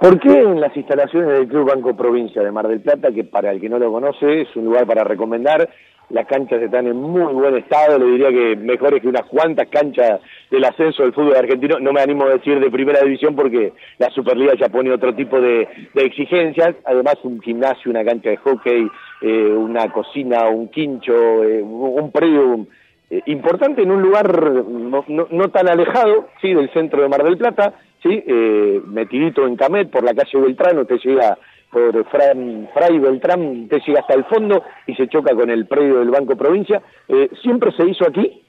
¿Por 0.00 0.20
qué 0.20 0.42
en 0.42 0.60
las 0.60 0.76
instalaciones 0.76 1.28
del 1.28 1.48
Club 1.48 1.70
Banco 1.70 1.96
Provincia 1.96 2.40
de 2.40 2.52
Mar 2.52 2.68
del 2.68 2.80
Plata, 2.80 3.10
que 3.10 3.24
para 3.24 3.50
el 3.50 3.60
que 3.60 3.68
no 3.68 3.80
lo 3.80 3.90
conoce 3.90 4.42
es 4.42 4.54
un 4.54 4.66
lugar 4.66 4.86
para 4.86 5.02
recomendar, 5.02 5.68
las 6.10 6.26
canchas 6.26 6.62
están 6.62 6.86
en 6.86 6.96
muy 6.96 7.32
buen 7.32 7.56
estado, 7.56 7.98
le 7.98 8.06
diría 8.06 8.30
que 8.30 8.56
mejores 8.56 9.02
que 9.02 9.08
unas 9.08 9.26
cuantas 9.26 9.68
canchas 9.68 10.20
del 10.50 10.64
ascenso 10.64 11.02
del 11.02 11.12
fútbol 11.12 11.36
argentino, 11.36 11.78
no 11.78 11.92
me 11.92 12.00
animo 12.00 12.24
a 12.24 12.30
decir 12.30 12.58
de 12.60 12.70
primera 12.70 13.00
división 13.00 13.36
porque 13.36 13.72
la 13.98 14.08
Superliga 14.10 14.54
ya 14.54 14.68
pone 14.68 14.90
otro 14.90 15.14
tipo 15.14 15.40
de, 15.40 15.68
exigencias, 15.94 16.76
además 16.84 17.16
un 17.24 17.40
gimnasio, 17.40 17.90
una 17.90 18.04
cancha 18.04 18.30
de 18.30 18.36
hockey, 18.38 18.88
eh, 19.20 19.52
una 19.52 19.92
cocina, 19.92 20.48
un 20.48 20.68
quincho, 20.68 21.44
eh, 21.44 21.62
un 21.62 22.10
predio 22.10 22.66
eh, 23.10 23.22
importante 23.26 23.82
en 23.82 23.90
un 23.90 24.02
lugar 24.02 24.38
no, 24.52 25.02
no, 25.08 25.48
tan 25.48 25.66
alejado 25.66 26.28
sí 26.42 26.52
del 26.52 26.70
centro 26.72 27.00
de 27.00 27.08
Mar 27.08 27.24
del 27.24 27.38
Plata, 27.38 27.72
sí 28.02 28.22
eh, 28.26 28.82
metidito 28.84 29.46
en 29.46 29.56
Camet 29.56 29.90
por 29.90 30.04
la 30.04 30.12
calle 30.12 30.38
Beltrán, 30.38 30.78
usted 30.78 30.98
llega 31.02 31.38
por 31.70 32.04
Fran, 32.06 32.68
Fray 32.72 32.98
Beltrán, 32.98 33.62
usted 33.64 33.80
llega 33.86 34.00
hasta 34.00 34.14
el 34.14 34.24
fondo 34.24 34.62
y 34.86 34.94
se 34.94 35.08
choca 35.08 35.34
con 35.34 35.50
el 35.50 35.66
predio 35.66 35.98
del 35.98 36.10
Banco 36.10 36.36
Provincia. 36.36 36.82
Eh, 37.08 37.30
¿Siempre 37.42 37.72
se 37.72 37.84
hizo 37.84 38.06
aquí? 38.06 38.42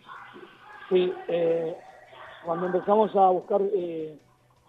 Sí, 0.89 1.13
eh, 1.28 1.76
cuando 2.43 2.65
empezamos 2.65 3.15
a 3.15 3.30
buscar 3.30 3.61
eh, 3.61 4.17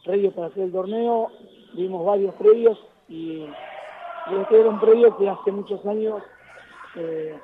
predios 0.05 0.35
para 0.35 0.49
hacer 0.49 0.65
el 0.65 0.73
torneo, 0.73 1.29
vimos 1.75 2.05
varios 2.05 2.35
predios 2.35 2.79
y, 3.09 3.47
este 4.31 4.61
era 4.61 4.69
un 4.69 4.79
predio 4.79 5.17
que 5.17 5.29
hace 5.29 5.51
muchos 5.51 5.85
años 5.87 6.23
eh, 6.95 7.37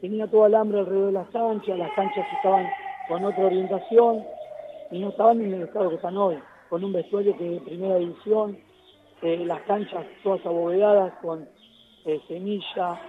tenía 0.00 0.26
todo 0.26 0.44
alambre 0.44 0.80
alrededor 0.80 1.06
de 1.06 1.12
las 1.12 1.28
canchas, 1.30 1.78
las 1.78 1.90
canchas 1.94 2.26
estaban 2.36 2.68
con 3.08 3.24
otra 3.24 3.46
orientación 3.46 4.22
y 4.90 5.00
no 5.00 5.08
estaban 5.08 5.40
en 5.40 5.54
el 5.54 5.62
estado 5.62 5.88
que 5.88 5.96
están 5.96 6.16
hoy, 6.16 6.38
con 6.68 6.84
un 6.84 6.92
vestuario 6.92 7.36
que 7.38 7.44
de 7.44 7.60
primera 7.60 7.96
división, 7.96 8.58
eh, 9.22 9.44
las 9.46 9.62
canchas 9.62 10.04
todas 10.22 10.44
abovedadas 10.44 11.14
con 11.22 11.48
eh, 12.04 12.20
semilla. 12.26 13.00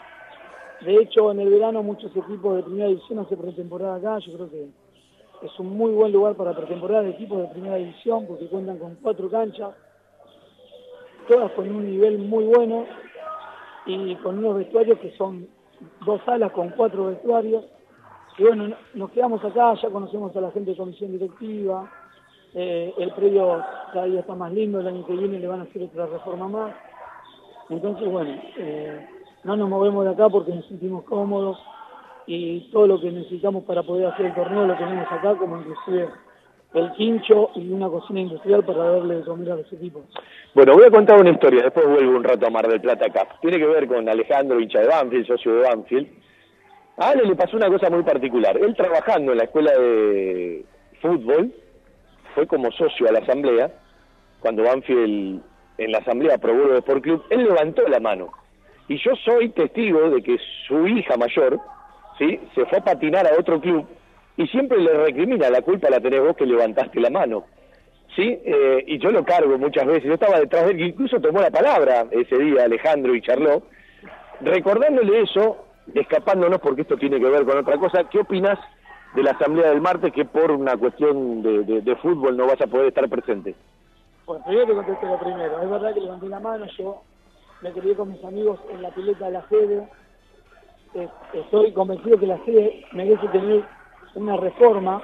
De 0.81 0.95
hecho, 0.95 1.31
en 1.31 1.39
el 1.39 1.49
verano 1.49 1.81
muchos 1.81 2.15
equipos 2.15 2.55
de 2.55 2.63
primera 2.63 2.87
división 2.87 3.19
hacen 3.19 3.39
pretemporada 3.39 3.95
acá. 3.95 4.19
Yo 4.19 4.33
creo 4.33 4.49
que 4.49 4.67
es 5.41 5.59
un 5.59 5.75
muy 5.75 5.91
buen 5.91 6.11
lugar 6.11 6.35
para 6.35 6.55
pretemporada 6.55 7.03
de 7.03 7.11
equipos 7.11 7.39
de 7.39 7.47
primera 7.47 7.77
división 7.77 8.27
porque 8.27 8.47
cuentan 8.47 8.77
con 8.77 8.95
cuatro 9.01 9.29
canchas, 9.29 9.71
todas 11.27 11.51
con 11.53 11.69
un 11.69 11.89
nivel 11.89 12.19
muy 12.19 12.45
bueno 12.45 12.85
y 13.85 14.15
con 14.17 14.37
unos 14.37 14.57
vestuarios 14.57 14.99
que 14.99 15.11
son 15.17 15.47
dos 16.05 16.21
salas 16.25 16.51
con 16.51 16.69
cuatro 16.69 17.07
vestuarios. 17.07 17.65
Y 18.37 18.43
bueno, 18.43 18.75
nos 18.93 19.11
quedamos 19.11 19.43
acá, 19.43 19.73
ya 19.81 19.89
conocemos 19.89 20.35
a 20.35 20.41
la 20.41 20.51
gente 20.51 20.71
de 20.71 20.77
comisión 20.77 21.11
directiva, 21.11 21.91
eh, 22.55 22.93
el 22.97 23.11
predio 23.11 23.63
cada 23.91 24.05
día 24.05 24.19
está 24.19 24.35
más 24.35 24.51
lindo, 24.51 24.79
el 24.79 24.87
año 24.87 25.05
que 25.05 25.13
viene 25.13 25.39
le 25.39 25.47
van 25.47 25.61
a 25.61 25.63
hacer 25.63 25.83
otra 25.83 26.05
reforma 26.05 26.47
más. 26.47 26.75
Entonces, 27.69 28.07
bueno, 28.09 28.31
eh, 28.57 29.07
no 29.43 29.55
nos 29.55 29.69
movemos 29.69 30.05
de 30.05 30.11
acá 30.11 30.29
porque 30.29 30.53
nos 30.53 30.65
sentimos 30.67 31.03
cómodos 31.03 31.57
y 32.27 32.71
todo 32.71 32.87
lo 32.87 33.01
que 33.01 33.11
necesitamos 33.11 33.63
para 33.63 33.83
poder 33.83 34.07
hacer 34.07 34.27
el 34.27 34.35
torneo 34.35 34.65
lo 34.65 34.77
tenemos 34.77 35.11
acá, 35.11 35.35
como 35.35 35.57
inclusive 35.57 36.09
el 36.73 36.91
quincho 36.93 37.51
y 37.55 37.71
una 37.71 37.87
cocina 37.87 38.21
industrial 38.21 38.63
para 38.63 38.91
darle 38.91 39.17
de 39.17 39.23
comer 39.23 39.51
a 39.51 39.55
los 39.57 39.71
equipos. 39.71 40.03
Bueno, 40.53 40.73
voy 40.73 40.85
a 40.85 40.91
contar 40.91 41.19
una 41.19 41.31
historia, 41.31 41.63
después 41.63 41.87
vuelvo 41.87 42.15
un 42.15 42.23
rato 42.23 42.47
a 42.47 42.49
Mar 42.49 42.67
del 42.67 42.81
Plata 42.81 43.05
acá. 43.07 43.27
Tiene 43.41 43.57
que 43.57 43.65
ver 43.65 43.87
con 43.87 44.07
Alejandro, 44.07 44.59
hincha 44.59 44.79
de 44.79 44.87
Banfield, 44.87 45.27
socio 45.27 45.55
de 45.55 45.61
Banfield. 45.61 46.07
A 46.97 47.09
Ale 47.09 47.23
le 47.25 47.35
pasó 47.35 47.57
una 47.57 47.69
cosa 47.69 47.89
muy 47.89 48.03
particular. 48.03 48.57
Él 48.57 48.75
trabajando 48.75 49.31
en 49.31 49.39
la 49.39 49.43
escuela 49.45 49.71
de 49.71 50.65
fútbol, 51.01 51.51
fue 52.33 52.47
como 52.47 52.71
socio 52.71 53.07
a 53.07 53.11
la 53.11 53.19
asamblea, 53.19 53.71
cuando 54.39 54.63
Banfield 54.63 55.41
en 55.77 55.91
la 55.91 55.99
asamblea 55.99 56.35
aprobó 56.35 56.71
el 56.71 56.77
Sport 56.77 57.03
Club, 57.03 57.23
él 57.29 57.43
levantó 57.43 57.87
la 57.87 57.99
mano. 57.99 58.31
Y 58.87 58.97
yo 58.97 59.15
soy 59.15 59.49
testigo 59.49 60.09
de 60.09 60.21
que 60.21 60.37
su 60.67 60.87
hija 60.87 61.17
mayor, 61.17 61.59
¿sí? 62.17 62.39
Se 62.53 62.65
fue 62.65 62.79
a 62.79 62.83
patinar 62.83 63.25
a 63.25 63.39
otro 63.39 63.59
club 63.59 63.87
y 64.35 64.47
siempre 64.47 64.79
le 64.79 64.91
recrimina, 64.93 65.49
la 65.49 65.61
culpa 65.61 65.89
la 65.89 65.99
tenés 65.99 66.21
vos 66.21 66.35
que 66.35 66.45
levantaste 66.45 66.99
la 66.99 67.09
mano. 67.09 67.45
¿Sí? 68.15 68.39
Eh, 68.45 68.83
y 68.85 68.99
yo 68.99 69.09
lo 69.11 69.23
cargo 69.23 69.57
muchas 69.57 69.87
veces. 69.87 70.03
Yo 70.03 70.13
estaba 70.13 70.39
detrás 70.39 70.65
de 70.65 70.71
él, 70.71 70.81
incluso 70.81 71.19
tomó 71.19 71.41
la 71.41 71.49
palabra 71.49 72.05
ese 72.11 72.37
día 72.37 72.63
Alejandro 72.63 73.15
y 73.15 73.21
charló, 73.21 73.63
recordándole 74.41 75.21
eso, 75.21 75.65
escapándonos 75.95 76.59
porque 76.59 76.81
esto 76.81 76.95
tiene 76.97 77.19
que 77.19 77.25
ver 77.25 77.43
con 77.43 77.57
otra 77.57 77.77
cosa. 77.77 78.03
¿Qué 78.09 78.19
opinas 78.19 78.59
de 79.15 79.23
la 79.23 79.31
asamblea 79.31 79.69
del 79.69 79.81
martes 79.81 80.11
que 80.11 80.25
por 80.25 80.51
una 80.51 80.75
cuestión 80.77 81.41
de, 81.43 81.95
fútbol 82.01 82.35
no 82.35 82.47
vas 82.47 82.59
a 82.61 82.67
poder 82.67 82.87
estar 82.87 83.07
presente? 83.09 83.55
Bueno, 84.25 84.43
primero 84.45 84.67
te 84.67 84.73
contesto 84.73 85.05
lo 85.05 85.19
primero. 85.19 85.61
Es 85.61 85.69
verdad 85.69 85.93
que 85.93 86.01
levanté 86.01 86.27
la 86.27 86.39
mano, 86.39 86.65
yo 86.77 87.01
me 87.61 87.71
quedé 87.71 87.95
con 87.95 88.11
mis 88.11 88.23
amigos 88.23 88.59
en 88.71 88.81
la 88.81 88.89
pileta 88.89 89.25
de 89.25 89.31
la 89.31 89.47
sede. 89.47 89.87
Estoy 91.33 91.71
convencido 91.73 92.19
que 92.19 92.27
la 92.27 92.43
sede 92.45 92.85
merece 92.93 93.27
tener 93.27 93.63
una 94.15 94.37
reforma. 94.37 95.01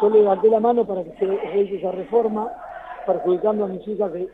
Yo 0.00 0.10
levanté 0.10 0.48
la 0.48 0.60
mano 0.60 0.86
para 0.86 1.04
que 1.04 1.12
se 1.18 1.26
realice 1.26 1.76
esa 1.76 1.92
reforma, 1.92 2.48
perjudicando 3.06 3.64
a 3.64 3.68
mis 3.68 3.86
hijas 3.88 4.12
que 4.12 4.28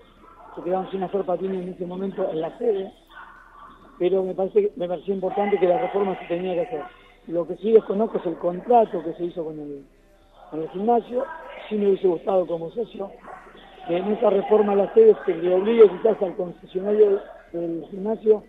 se 0.55 0.63
quedaron 0.63 0.91
sin 0.91 1.03
hacer 1.03 1.25
patines 1.25 1.63
en 1.63 1.73
ese 1.73 1.87
momento 1.87 2.29
en 2.31 2.41
la 2.41 2.57
sede. 2.59 2.93
Pero 3.99 4.23
me 4.23 4.35
parece 4.35 4.73
me 4.77 4.87
pareció 4.87 5.15
importante 5.15 5.59
que 5.59 5.67
la 5.67 5.79
reforma 5.79 6.19
se 6.19 6.27
tenía 6.27 6.55
que 6.55 6.61
hacer 6.61 7.06
lo 7.29 7.47
que 7.47 7.57
sí 7.57 7.73
desconozco 7.73 8.19
es 8.19 8.27
el 8.27 8.37
contrato 8.37 9.03
que 9.03 9.13
se 9.15 9.25
hizo 9.25 9.45
con 9.45 9.59
el, 9.59 9.85
con 10.51 10.63
el 10.63 10.69
gimnasio. 10.71 11.25
Sí 11.69 11.77
me 11.77 11.89
hubiese 11.89 12.07
gustado 12.07 12.47
como 12.47 12.71
socio 12.71 13.11
que 13.89 13.97
en 13.97 14.13
esa 14.13 14.31
reforma 14.31 14.73
a 14.73 14.77
la 14.77 14.95
sede 14.95 15.17
se 15.25 15.35
le 15.35 15.55
obligue 15.55 15.89
quizás 15.89 16.21
al 16.23 16.35
concesionario 16.35 17.21
del 17.53 17.87
gimnasio 17.91 18.43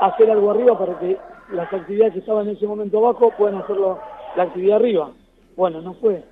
a 0.00 0.06
hacer 0.06 0.30
algo 0.30 0.50
arriba 0.50 0.78
para 0.78 0.98
que 0.98 1.18
las 1.50 1.72
actividades 1.72 2.14
que 2.14 2.18
estaban 2.20 2.48
en 2.48 2.56
ese 2.56 2.66
momento 2.66 2.98
abajo 2.98 3.32
puedan 3.36 3.56
hacerlo 3.56 3.98
la 4.36 4.44
actividad 4.44 4.76
arriba. 4.76 5.10
Bueno, 5.56 5.80
no 5.82 5.94
fue. 5.94 6.22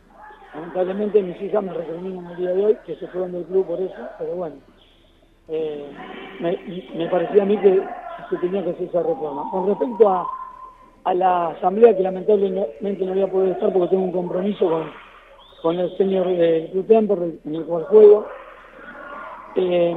Lamentablemente 0.55 1.23
mis 1.23 1.41
hijas 1.41 1.63
me 1.63 1.73
recriminan 1.73 2.31
el 2.33 2.37
día 2.37 2.53
de 2.53 2.65
hoy 2.67 2.79
que 2.85 2.97
se 2.97 3.07
fueron 3.09 3.33
del 3.33 3.45
club 3.45 3.67
por 3.67 3.81
eso, 3.81 3.95
pero 4.19 4.35
bueno, 4.35 4.57
eh, 5.49 5.91
me, 6.41 6.59
me 6.95 7.09
parecía 7.09 7.43
a 7.43 7.47
mí 7.47 7.57
que 7.59 7.83
se 8.31 8.37
tenía 8.39 8.63
que 8.63 8.71
hacer 8.71 8.89
esa 8.89 9.03
reforma. 9.03 9.51
Con 9.51 9.69
respecto 9.69 10.09
a, 10.09 10.27
a 11.05 11.15
la 11.15 11.49
asamblea 11.49 11.97
que 11.97 12.03
lamentablemente 12.03 13.05
no 13.05 13.13
voy 13.13 13.23
a 13.23 13.31
poder 13.31 13.53
estar 13.53 13.73
porque 13.73 13.89
tengo 13.89 14.05
un 14.05 14.13
compromiso 14.13 14.69
con, 14.69 14.91
con 15.63 15.79
el 15.79 15.97
señor 15.97 16.25
Club 16.71 16.87
en 17.45 17.55
el 17.55 17.65
cual 17.65 17.85
juego. 17.85 18.27
Eh, 19.57 19.97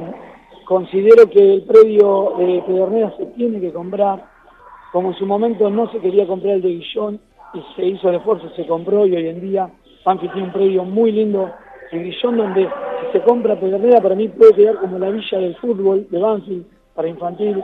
considero 0.64 1.30
que 1.30 1.54
el 1.54 1.62
predio 1.62 2.34
de 2.38 2.62
Pedernera 2.66 3.14
se 3.16 3.26
tiene 3.26 3.60
que 3.60 3.72
comprar, 3.72 4.24
como 4.92 5.10
en 5.10 5.14
su 5.14 5.26
momento 5.26 5.70
no 5.70 5.90
se 5.92 6.00
quería 6.00 6.26
comprar 6.26 6.54
el 6.54 6.62
de 6.62 6.68
Guillón 6.68 7.20
y 7.54 7.62
se 7.76 7.86
hizo 7.86 8.08
el 8.08 8.16
esfuerzo, 8.16 8.50
se 8.56 8.66
compró 8.66 9.06
y 9.06 9.14
hoy 9.14 9.28
en 9.28 9.40
día 9.40 9.70
Banfield 10.04 10.32
tiene 10.32 10.48
un 10.48 10.52
predio 10.52 10.84
muy 10.84 11.12
lindo 11.12 11.50
en 11.92 12.02
Guillón 12.02 12.36
donde 12.36 12.64
si 12.64 13.18
se 13.18 13.24
compra 13.24 13.58
Pedernera 13.58 14.00
para 14.00 14.16
mí 14.16 14.28
puede 14.28 14.54
quedar 14.54 14.76
como 14.76 14.98
la 14.98 15.10
villa 15.10 15.38
del 15.38 15.54
fútbol 15.56 16.06
de 16.10 16.18
Banfield 16.18 16.66
para 16.94 17.08
infantil 17.08 17.62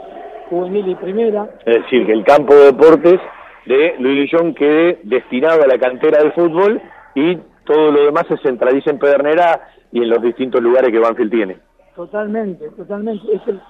juvenil 0.53 0.87
y 0.89 0.95
primera. 0.95 1.49
Es 1.65 1.83
decir, 1.83 2.05
que 2.05 2.13
el 2.13 2.23
campo 2.23 2.53
de 2.53 2.65
deportes 2.65 3.19
de 3.65 3.95
Luis 3.99 4.31
Guillón 4.31 4.53
quede 4.53 4.99
destinado 5.03 5.63
a 5.63 5.67
la 5.67 5.77
cantera 5.77 6.19
del 6.19 6.33
fútbol 6.33 6.81
y 7.15 7.37
todo 7.65 7.91
lo 7.91 8.05
demás 8.05 8.25
se 8.27 8.37
centraliza 8.37 8.91
en 8.91 8.99
Pedernera 8.99 9.67
y 9.91 10.03
en 10.03 10.09
los 10.09 10.21
distintos 10.21 10.61
lugares 10.61 10.91
que 10.91 10.99
Banfield 10.99 11.31
tiene. 11.31 11.57
Totalmente, 11.95 12.69
totalmente. 12.71 13.23
Es 13.33 13.41
el 13.47 13.61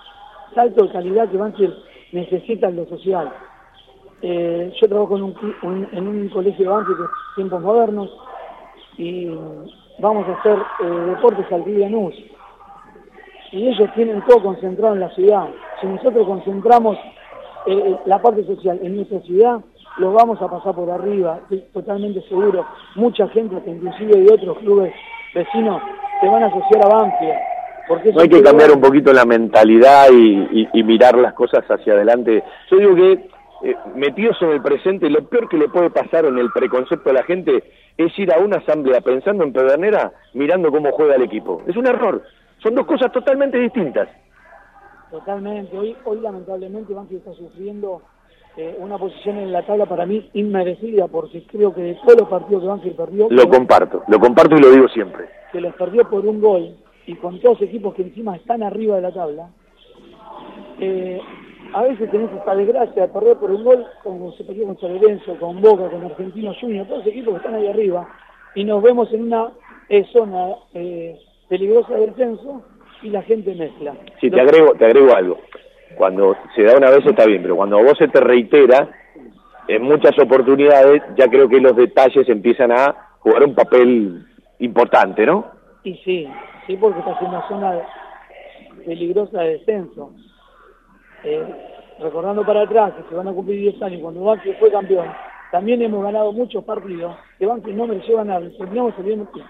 salto 0.55 0.86
de 0.86 0.91
calidad 0.91 1.29
que 1.29 1.38
Banfield 1.38 1.75
necesita 2.11 2.69
en 2.69 2.77
lo 2.77 2.86
social. 2.88 3.31
Eh, 4.21 4.71
yo 4.81 4.88
trabajo 4.88 5.17
en 5.17 5.23
un, 5.23 5.89
en 5.91 6.07
un 6.07 6.29
colegio 6.29 6.65
de 6.65 6.71
Banfield 6.71 6.97
que 6.97 7.03
es 7.03 7.09
Tiempos 7.36 7.61
Modernos 7.61 8.09
y 8.97 9.29
vamos 9.99 10.27
a 10.27 10.39
hacer 10.39 10.57
eh, 10.84 10.86
deportes 11.09 11.51
al 11.51 11.79
Lanús 11.79 12.15
y 13.53 13.67
ellos 13.67 13.87
tienen 13.93 14.21
todo 14.27 14.41
concentrado 14.41 14.95
en 14.95 15.01
la 15.01 15.09
ciudad. 15.11 15.47
Si 15.79 15.87
nosotros 15.87 16.25
concentramos 16.25 16.97
eh, 17.67 17.71
eh, 17.71 17.97
la 18.05 18.19
parte 18.19 18.43
social 18.45 18.79
en 18.81 18.95
nuestra 18.95 19.21
ciudad, 19.21 19.59
lo 19.97 20.11
vamos 20.11 20.41
a 20.41 20.49
pasar 20.49 20.73
por 20.73 20.89
arriba, 20.89 21.39
estoy 21.43 21.63
totalmente 21.71 22.21
seguro. 22.27 22.65
Mucha 22.95 23.27
gente, 23.29 23.55
inclusive 23.67 24.21
de 24.21 24.33
otros 24.33 24.57
clubes 24.57 24.91
vecinos, 25.35 25.81
se 26.19 26.27
van 26.27 26.43
a 26.43 26.47
asociar 26.47 26.83
a 26.83 26.87
Banfield. 26.87 27.33
Porque 27.87 28.11
no 28.11 28.21
hay 28.21 28.29
que 28.29 28.41
cambiar 28.41 28.71
un 28.71 28.81
poquito 28.81 29.13
la 29.13 29.25
mentalidad 29.25 30.07
y, 30.11 30.83
mirar 30.83 31.15
las 31.17 31.33
cosas 31.33 31.63
hacia 31.69 31.93
adelante. 31.93 32.43
Yo 32.71 32.77
digo 32.77 32.95
que 32.95 33.11
eh, 33.65 33.75
metidos 33.93 34.41
en 34.41 34.49
el 34.49 34.63
presente, 34.63 35.09
lo 35.11 35.27
peor 35.27 35.47
que 35.47 35.57
le 35.57 35.69
puede 35.69 35.91
pasar 35.91 36.25
en 36.25 36.39
el 36.39 36.49
preconcepto 36.51 37.11
a 37.11 37.13
la 37.13 37.23
gente 37.23 37.63
es 37.97 38.17
ir 38.17 38.33
a 38.33 38.39
una 38.39 38.57
asamblea 38.57 39.01
pensando 39.01 39.43
en 39.43 39.53
Pedernera, 39.53 40.11
mirando 40.33 40.71
cómo 40.71 40.91
juega 40.91 41.15
el 41.15 41.21
equipo. 41.21 41.61
Es 41.67 41.77
un 41.77 41.85
error. 41.85 42.23
Son 42.64 42.74
dos 42.74 42.86
cosas 42.86 43.11
totalmente 43.11 43.59
distintas. 43.59 44.07
Totalmente. 45.11 45.78
Hoy, 45.78 45.95
hoy 46.05 46.22
lamentablemente 46.22 46.93
Banfield 46.93 47.20
está 47.20 47.34
sufriendo 47.34 48.01
eh, 48.55 48.78
una 48.80 48.97
posición 48.97 49.38
en 49.38 49.51
la 49.51 49.66
tabla 49.66 49.86
para 49.86 50.05
mí 50.05 50.30
inmerecida, 50.34 51.07
porque 51.09 51.45
creo 51.45 51.74
que 51.74 51.82
de 51.82 51.95
todos 51.95 52.22
los 52.22 52.30
partidos 52.30 52.64
que 52.64 52.70
Banfield 52.70 52.95
perdió... 52.95 53.28
Lo 53.30 53.49
comparto, 53.49 54.03
lo 54.07 54.20
comparto 54.20 54.55
y 54.55 54.61
lo 54.61 54.72
digo 54.72 54.88
siempre. 54.88 55.28
Que 55.51 55.59
los 55.59 55.76
perdió 55.76 56.09
por 56.09 56.26
un 56.26 56.39
gol 56.39 56.78
y 57.05 57.16
con 57.16 57.39
todos 57.41 57.61
equipos 57.61 57.93
que 57.95 58.03
encima 58.03 58.38
están 58.38 58.64
arriba 58.64 58.95
de 58.95 59.01
la 59.01 59.11
tabla, 59.11 59.49
eh, 60.80 61.20
a 61.74 61.84
veces 61.84 62.09
tenés 62.11 62.32
esta 62.32 62.55
desgracia 62.55 63.01
de 63.01 63.07
perder 63.09 63.38
por 63.38 63.51
un 63.51 63.64
gol, 63.64 63.86
como 64.03 64.32
se 64.32 64.45
perdió 64.45 64.68
con 64.68 64.80
San 64.80 65.38
con 65.38 65.61
Boca, 65.61 65.89
con 65.89 66.05
Argentino 66.05 66.53
Junior, 66.61 66.88
todos 66.88 66.99
los 66.99 67.07
equipos 67.07 67.34
que 67.34 67.38
están 67.38 67.55
ahí 67.55 67.68
arriba, 67.68 68.07
y 68.55 68.64
nos 68.64 68.82
vemos 68.82 69.11
en 69.11 69.24
una 69.24 69.51
eh, 69.89 70.05
zona 70.14 70.55
peligrosa 71.53 71.93
de 71.93 72.07
descenso 72.07 72.63
y 73.03 73.09
la 73.11 73.21
gente 73.21 73.53
mezcla. 73.53 73.93
Sí, 74.19 74.31
te 74.31 74.41
agrego, 74.41 74.73
te 74.73 74.85
agrego 74.85 75.15
algo. 75.15 75.37
Cuando 75.95 76.35
se 76.55 76.63
da 76.63 76.75
una 76.75 76.89
vez 76.89 77.05
está 77.05 77.27
bien, 77.27 77.43
pero 77.43 77.55
cuando 77.55 77.77
vos 77.77 77.95
se 77.95 78.07
te 78.07 78.19
reitera, 78.19 78.89
en 79.67 79.83
muchas 79.83 80.17
oportunidades 80.17 81.03
ya 81.15 81.27
creo 81.27 81.47
que 81.47 81.61
los 81.61 81.75
detalles 81.75 82.27
empiezan 82.27 82.71
a 82.71 82.95
jugar 83.19 83.43
un 83.43 83.53
papel 83.53 84.25
importante, 84.57 85.27
¿no? 85.27 85.45
Y 85.83 85.93
sí, 85.97 86.27
sí, 86.65 86.75
porque 86.75 86.97
estás 86.97 87.21
en 87.21 87.27
una 87.27 87.47
zona 87.47 87.79
peligrosa 88.83 89.41
de 89.41 89.49
descenso. 89.59 90.11
Eh, 91.23 91.45
recordando 91.99 92.43
para 92.43 92.63
atrás 92.63 92.93
que 92.95 93.09
se 93.09 93.15
van 93.15 93.27
a 93.27 93.31
cumplir 93.31 93.59
10 93.59 93.81
años 93.83 94.01
cuando 94.01 94.23
Banfield 94.23 94.57
fue 94.57 94.71
campeón, 94.71 95.07
también 95.53 95.83
hemos 95.83 96.03
ganado 96.03 96.33
muchos 96.33 96.63
partidos 96.63 97.15
que 97.37 97.45
Banfield 97.45 97.77
no 97.77 97.85
mereció 97.85 98.17
ganar, 98.17 98.41
terminamos, 98.57 98.95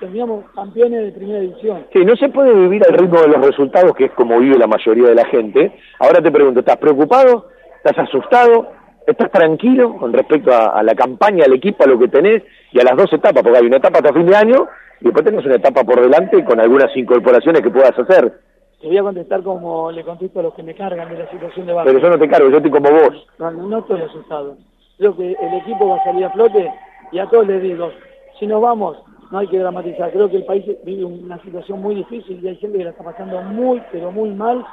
terminamos 0.02 0.44
campeones 0.54 1.06
de 1.06 1.12
primera 1.14 1.40
división. 1.40 1.86
Sí, 1.94 2.04
no 2.04 2.14
se 2.18 2.28
puede 2.28 2.54
vivir 2.54 2.84
al 2.86 2.98
ritmo 2.98 3.22
de 3.22 3.30
los 3.30 3.46
resultados, 3.46 3.96
que 3.96 4.06
es 4.06 4.12
como 4.12 4.38
vive 4.38 4.58
la 4.58 4.68
mayoría 4.68 5.08
de 5.08 5.16
la 5.16 5.24
gente. 5.28 5.72
Ahora 6.00 6.22
te 6.22 6.30
pregunto, 6.30 6.60
¿estás 6.60 6.76
preocupado? 6.76 7.48
¿Estás 7.78 8.00
asustado? 8.00 8.68
¿Estás 9.08 9.32
tranquilo 9.32 9.96
con 9.98 10.12
respecto 10.12 10.52
a, 10.52 10.78
a 10.78 10.84
la 10.84 10.94
campaña, 10.94 11.46
al 11.46 11.54
equipo, 11.54 11.86
a 11.86 11.88
lo 11.88 11.98
que 11.98 12.10
tenés 12.10 12.44
y 12.74 12.82
a 12.82 12.84
las 12.84 12.98
dos 12.98 13.14
etapas? 13.14 13.42
Porque 13.42 13.60
hay 13.60 13.66
una 13.66 13.78
etapa 13.78 14.00
hasta 14.00 14.12
fin 14.12 14.26
de 14.26 14.36
año 14.36 14.68
y 15.00 15.06
después 15.06 15.24
tenés 15.24 15.46
una 15.46 15.56
etapa 15.56 15.86
por 15.86 16.02
delante 16.02 16.44
con 16.44 16.60
algunas 16.60 16.94
incorporaciones 16.98 17.62
que 17.62 17.72
puedas 17.72 17.98
hacer. 17.98 18.42
Te 18.82 18.88
voy 18.88 18.98
a 18.98 19.04
contestar 19.04 19.42
como 19.42 19.90
le 19.90 20.04
contesto 20.04 20.42
a 20.42 20.44
los 20.44 20.54
que 20.54 20.64
me 20.64 20.76
cargan 20.76 21.08
de 21.08 21.20
la 21.20 21.32
situación 21.32 21.66
de 21.66 21.74
Barça. 21.74 21.86
Pero 21.86 22.00
yo 22.00 22.10
no 22.10 22.20
te 22.20 22.28
cargo, 22.28 22.50
yo 22.50 22.58
estoy 22.58 22.72
como 22.72 22.92
vos. 22.92 23.26
No, 23.40 23.52
no 23.52 23.80
estoy 23.80 24.02
asustado. 24.02 24.58
Creo 24.98 25.16
que 25.16 25.32
el 25.32 25.54
equipo 25.56 25.90
va 25.90 25.98
a 25.98 26.04
salir 26.04 26.26
a 26.26 26.30
flote 26.32 26.72
y 27.12 27.20
a 27.20 27.28
todos 27.28 27.48
les 27.48 27.62
digo, 27.62 27.92
si 28.40 28.48
nos 28.48 28.62
vamos, 28.62 28.98
no 29.32 29.40
hay 29.40 29.48
que 29.48 29.60
dramatizar. 29.60 30.12
Creo 30.12 30.30
que 30.30 30.38
el 30.38 30.46
país 30.46 30.66
vive 30.84 31.06
una 31.06 31.42
situación 31.42 31.82
muy 31.82 31.96
difícil 31.96 32.40
y 32.44 32.48
hay 32.48 32.56
gente 32.58 32.78
que 32.78 32.84
la 32.84 32.92
está 32.92 33.04
pasando 33.04 33.42
muy, 33.42 33.82
pero 33.92 34.12
muy 34.12 34.30
mal 34.30 34.66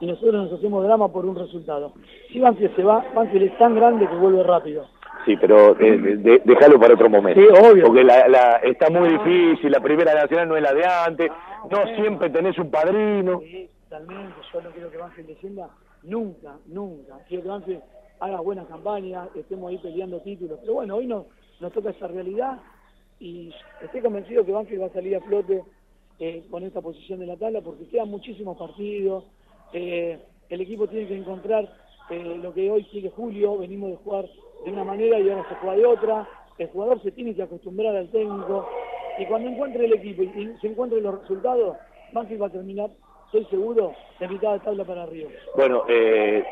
y 0.00 0.06
nosotros 0.06 0.34
nos 0.34 0.52
hacemos 0.52 0.84
drama 0.84 1.08
por 1.08 1.24
un 1.24 1.36
resultado. 1.36 1.92
Si 2.32 2.40
Banfield 2.40 2.76
se 2.76 2.82
va, 2.82 3.04
Banfield 3.14 3.52
es 3.52 3.58
tan 3.58 3.74
grande 3.74 4.06
que 4.06 4.14
vuelve 4.16 4.42
rápido. 4.42 4.86
Sí, 5.24 5.36
pero 5.36 5.78
eh, 5.80 6.40
déjalo 6.44 6.78
para 6.78 6.94
otro 6.94 7.08
momento. 7.08 7.40
Sí, 7.40 7.46
obvio. 7.46 7.86
Porque 7.86 8.04
la, 8.04 8.60
está 8.62 8.90
muy 8.90 9.08
difícil, 9.08 9.70
la 9.70 9.80
primera 9.80 10.14
nacional 10.14 10.48
no 10.48 10.56
es 10.56 10.62
la 10.62 10.74
de 10.74 10.84
antes, 10.84 11.30
no 11.70 11.96
siempre 11.96 12.30
tenés 12.30 12.58
un 12.58 12.70
padrino. 12.70 13.40
Sí, 13.40 13.70
totalmente, 13.88 14.34
yo 14.52 14.60
no 14.60 14.70
quiero 14.70 14.90
que 14.90 14.98
Banfield 14.98 15.28
descienda 15.28 15.68
nunca, 16.02 16.56
nunca. 16.66 17.14
Quiero 17.26 17.42
que 17.42 17.48
Banfield 17.48 17.82
haga 18.20 18.40
buenas 18.40 18.66
campañas, 18.66 19.28
estemos 19.34 19.70
ahí 19.70 19.78
peleando 19.78 20.20
títulos. 20.20 20.58
Pero 20.60 20.74
bueno, 20.74 20.96
hoy 20.96 21.06
no, 21.06 21.26
nos 21.60 21.72
toca 21.72 21.90
esa 21.90 22.06
realidad 22.06 22.58
y 23.20 23.52
estoy 23.82 24.00
convencido 24.00 24.44
que 24.44 24.52
Banfield 24.52 24.82
va 24.82 24.86
a 24.86 24.92
salir 24.92 25.16
a 25.16 25.20
flote 25.20 25.62
eh, 26.18 26.44
con 26.50 26.62
esta 26.62 26.80
posición 26.80 27.20
de 27.20 27.26
la 27.26 27.36
tabla 27.36 27.60
porque 27.60 27.86
quedan 27.86 28.10
muchísimos 28.10 28.56
partidos. 28.56 29.24
Eh, 29.72 30.18
el 30.48 30.60
equipo 30.60 30.86
tiene 30.86 31.08
que 31.08 31.16
encontrar 31.16 31.72
eh, 32.10 32.38
lo 32.42 32.52
que 32.52 32.70
hoy 32.70 32.84
quiere 32.84 33.10
Julio, 33.10 33.58
venimos 33.58 33.90
de 33.90 33.96
jugar 33.96 34.26
de 34.64 34.70
una 34.70 34.84
manera 34.84 35.18
y 35.18 35.30
ahora 35.30 35.48
se 35.48 35.54
juega 35.56 35.76
de 35.76 35.86
otra. 35.86 36.28
El 36.58 36.68
jugador 36.68 37.02
se 37.02 37.10
tiene 37.10 37.34
que 37.34 37.42
acostumbrar 37.42 37.96
al 37.96 38.10
técnico 38.10 38.68
y 39.18 39.26
cuando 39.26 39.48
encuentre 39.48 39.84
el 39.84 39.94
equipo 39.94 40.22
y 40.22 40.56
se 40.60 40.66
encuentre 40.68 41.00
los 41.00 41.20
resultados, 41.20 41.76
Banfield 42.12 42.42
va 42.42 42.46
a 42.46 42.50
terminar, 42.50 42.90
estoy 43.26 43.44
seguro, 43.46 43.92
de 44.20 44.28
mitad 44.28 44.52
de 44.52 44.60
tabla 44.60 44.84
para 44.84 45.02
arriba. 45.04 45.30
Bueno, 45.56 45.84
eh, 45.88 46.44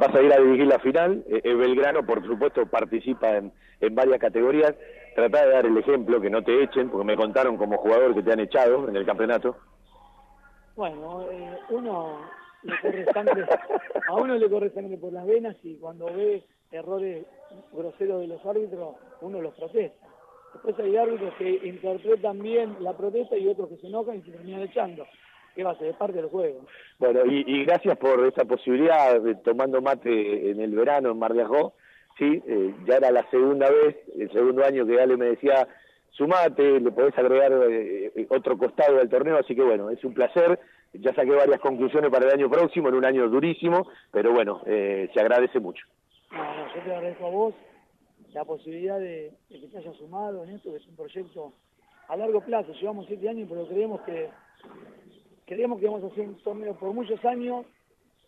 vas 0.00 0.14
a 0.14 0.22
ir 0.22 0.32
a 0.32 0.40
dirigir 0.40 0.66
la 0.66 0.78
final. 0.78 1.24
Eh, 1.28 1.40
eh, 1.44 1.54
Belgrano, 1.54 2.04
por 2.04 2.24
supuesto, 2.26 2.66
participa 2.66 3.36
en, 3.36 3.52
varias 3.92 4.18
categorías. 4.18 4.74
Trata 5.14 5.44
de 5.44 5.52
dar 5.52 5.66
el 5.66 5.76
ejemplo, 5.76 6.20
que 6.20 6.30
no 6.30 6.42
te 6.42 6.62
echen, 6.62 6.90
porque 6.90 7.06
me 7.06 7.16
contaron 7.16 7.56
como 7.56 7.78
jugador 7.78 8.14
que 8.14 8.22
te 8.22 8.32
han 8.32 8.40
echado 8.40 8.88
en 8.88 8.96
el 8.96 9.04
campeonato. 9.04 9.56
Bueno, 10.76 11.26
eh, 11.30 11.58
uno 11.70 12.20
le 12.62 12.80
corre 12.80 13.04
sangre, 13.12 13.46
a 14.08 14.14
uno 14.14 14.36
le 14.36 14.48
corre 14.48 14.70
sangre 14.70 14.96
por 14.96 15.12
las 15.12 15.26
venas 15.26 15.56
y 15.64 15.76
cuando 15.76 16.06
ve 16.06 16.44
errores 16.70 17.26
groseros 17.72 18.20
de 18.20 18.28
los 18.28 18.44
árbitros, 18.46 18.94
uno 19.20 19.40
los 19.40 19.54
protesta. 19.54 20.06
Después 20.52 20.78
hay 20.78 20.96
árbitros 20.96 21.34
que 21.34 21.50
interpretan 21.66 22.38
bien 22.38 22.76
la 22.80 22.96
protesta 22.96 23.36
y 23.36 23.48
otros 23.48 23.68
que 23.70 23.76
se 23.78 23.88
enojan 23.88 24.16
y 24.16 24.22
se 24.22 24.30
terminan 24.30 24.62
echando. 24.62 25.04
¿Qué 25.58 25.64
va 25.64 25.72
a 25.72 25.78
ser? 25.78 25.92
Parte 25.94 26.18
del 26.18 26.28
juego. 26.28 26.66
Bueno, 27.00 27.22
y, 27.26 27.64
gracias 27.64 27.98
por 27.98 28.24
esta 28.24 28.44
posibilidad, 28.44 29.20
de, 29.20 29.34
tomando 29.34 29.82
mate 29.82 30.52
en 30.52 30.60
el 30.60 30.72
verano 30.72 31.10
en 31.10 31.18
Mar 31.18 31.34
de 31.34 31.42
Ajó. 31.42 31.74
Sí, 32.16 32.40
eh, 32.46 32.76
ya 32.86 32.98
era 32.98 33.10
la 33.10 33.28
segunda 33.28 33.68
vez, 33.68 33.96
el 34.16 34.30
segundo 34.30 34.64
año 34.64 34.86
que 34.86 35.00
Ale 35.00 35.16
me 35.16 35.30
decía, 35.30 35.66
sumate, 36.10 36.78
le 36.78 36.92
podés 36.92 37.18
agregar 37.18 37.52
eh, 37.68 38.24
otro 38.30 38.56
costado 38.56 38.98
del 38.98 39.08
torneo, 39.08 39.36
así 39.36 39.56
que 39.56 39.64
bueno, 39.64 39.90
es 39.90 40.04
un 40.04 40.14
placer. 40.14 40.60
Ya 40.92 41.12
saqué 41.12 41.32
varias 41.32 41.58
conclusiones 41.58 42.08
para 42.12 42.26
el 42.26 42.34
año 42.34 42.48
próximo, 42.48 42.90
en 42.90 42.94
un 42.94 43.04
año 43.04 43.28
durísimo, 43.28 43.90
pero 44.12 44.32
bueno, 44.32 44.62
eh, 44.64 45.10
se 45.12 45.20
agradece 45.20 45.58
mucho. 45.58 45.84
No, 46.30 46.72
yo 46.72 46.82
te 46.84 46.94
agradezco 46.94 47.26
a 47.26 47.30
vos 47.30 47.54
la 48.32 48.44
posibilidad 48.44 49.00
de, 49.00 49.32
que 49.48 49.58
te 49.58 49.78
hayas 49.78 49.96
sumado 49.96 50.44
en 50.44 50.50
esto, 50.50 50.70
que 50.70 50.76
es 50.76 50.86
un 50.86 50.94
proyecto 50.94 51.52
a 52.06 52.16
largo 52.16 52.42
plazo. 52.42 52.72
Llevamos 52.74 53.06
siete 53.08 53.28
años, 53.28 53.48
pero 53.50 53.66
creemos 53.66 54.00
que 54.02 54.28
creemos 55.48 55.80
que 55.80 55.86
vamos 55.86 56.04
a 56.04 56.06
hacer 56.08 56.28
un 56.28 56.36
torneo 56.42 56.74
por 56.74 56.92
muchos 56.92 57.24
años 57.24 57.64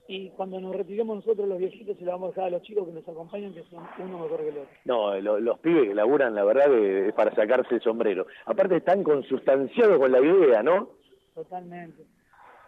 y 0.09 0.31
cuando 0.31 0.59
nos 0.59 0.75
retiremos 0.75 1.17
nosotros 1.17 1.47
los 1.47 1.59
viejitos 1.59 1.97
se 1.99 2.05
lo 2.05 2.13
vamos 2.13 2.29
a 2.29 2.31
dejar 2.31 2.45
a 2.45 2.51
los 2.51 2.63
chicos 2.63 2.89
que 2.89 2.95
nos 2.95 3.07
acompañan, 3.07 3.55
que 3.55 3.63
son 3.65 3.87
uno 3.99 4.19
mejor 4.19 4.41
que 4.41 4.49
el 4.49 4.59
otro. 4.59 4.77
No, 4.85 5.21
los 5.21 5.59
pibes 5.61 5.89
que 5.89 5.95
laburan, 5.95 6.35
la 6.35 6.43
verdad, 6.43 6.73
es 6.75 7.13
para 7.13 7.33
sacarse 7.35 7.77
el 7.77 7.81
sombrero. 7.83 8.27
Aparte 8.47 8.77
están 8.79 9.05
consustanciados 9.05 9.99
con 9.99 10.11
la 10.11 10.21
idea, 10.21 10.63
¿no? 10.63 10.89
Totalmente. 11.35 12.05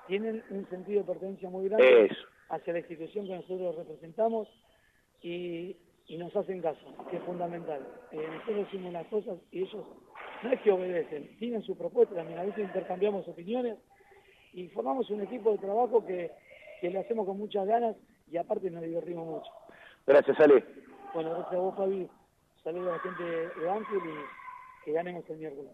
Tienen 0.07 0.45
un 0.51 0.69
sentido 0.69 1.01
de 1.01 1.07
pertenencia 1.07 1.49
muy 1.49 1.69
grande 1.69 2.11
hacia 2.51 2.73
la 2.75 2.79
institución 2.79 3.27
que 3.27 3.35
nosotros 3.35 3.75
representamos 3.77 4.49
y, 5.23 5.77
nos 6.11 6.37
hacen 6.37 6.61
caso, 6.61 6.95
que 7.11 7.17
es 7.17 7.23
fundamental. 7.25 7.81
Eh, 8.13 8.29
nosotros 8.31 8.67
decimos 8.67 8.93
las 8.93 9.07
cosas 9.07 9.39
y 9.51 9.63
ellos 9.63 9.85
no 10.43 10.53
es 10.53 10.61
que 10.61 10.71
obedecen, 10.71 11.37
tienen 11.39 11.63
su 11.63 11.77
propuesta 11.77 12.15
también, 12.15 12.39
a 12.39 12.45
veces 12.45 12.65
intercambiamos 12.65 13.27
opiniones 13.27 13.79
y 14.53 14.69
formamos 14.69 15.09
un 15.11 15.23
equipo 15.23 15.53
de 15.53 15.59
trabajo 15.59 16.05
que, 16.05 16.31
que 16.81 16.91
le 16.91 17.01
hacemos 17.01 17.27
con 17.27 17.39
muchas 17.39 17.67
ganas 17.67 17.97
y 18.31 18.37
aparte 18.37 18.71
nos 18.71 18.83
divertimos 18.83 19.27
mucho. 19.27 19.51
Gracias, 20.07 20.39
Ale. 20.41 20.65
Bueno, 21.15 21.31
gracias 21.31 21.55
a 21.55 21.59
vos, 21.59 21.77
Fabi. 21.77 22.09
Saludos 22.65 22.89
a 22.89 22.93
la 22.93 22.99
gente 23.01 23.23
de 23.25 23.67
Banfield 23.67 24.05
y 24.05 24.85
que 24.85 24.93
ganemos 24.93 25.29
el 25.29 25.39
miércoles. 25.39 25.71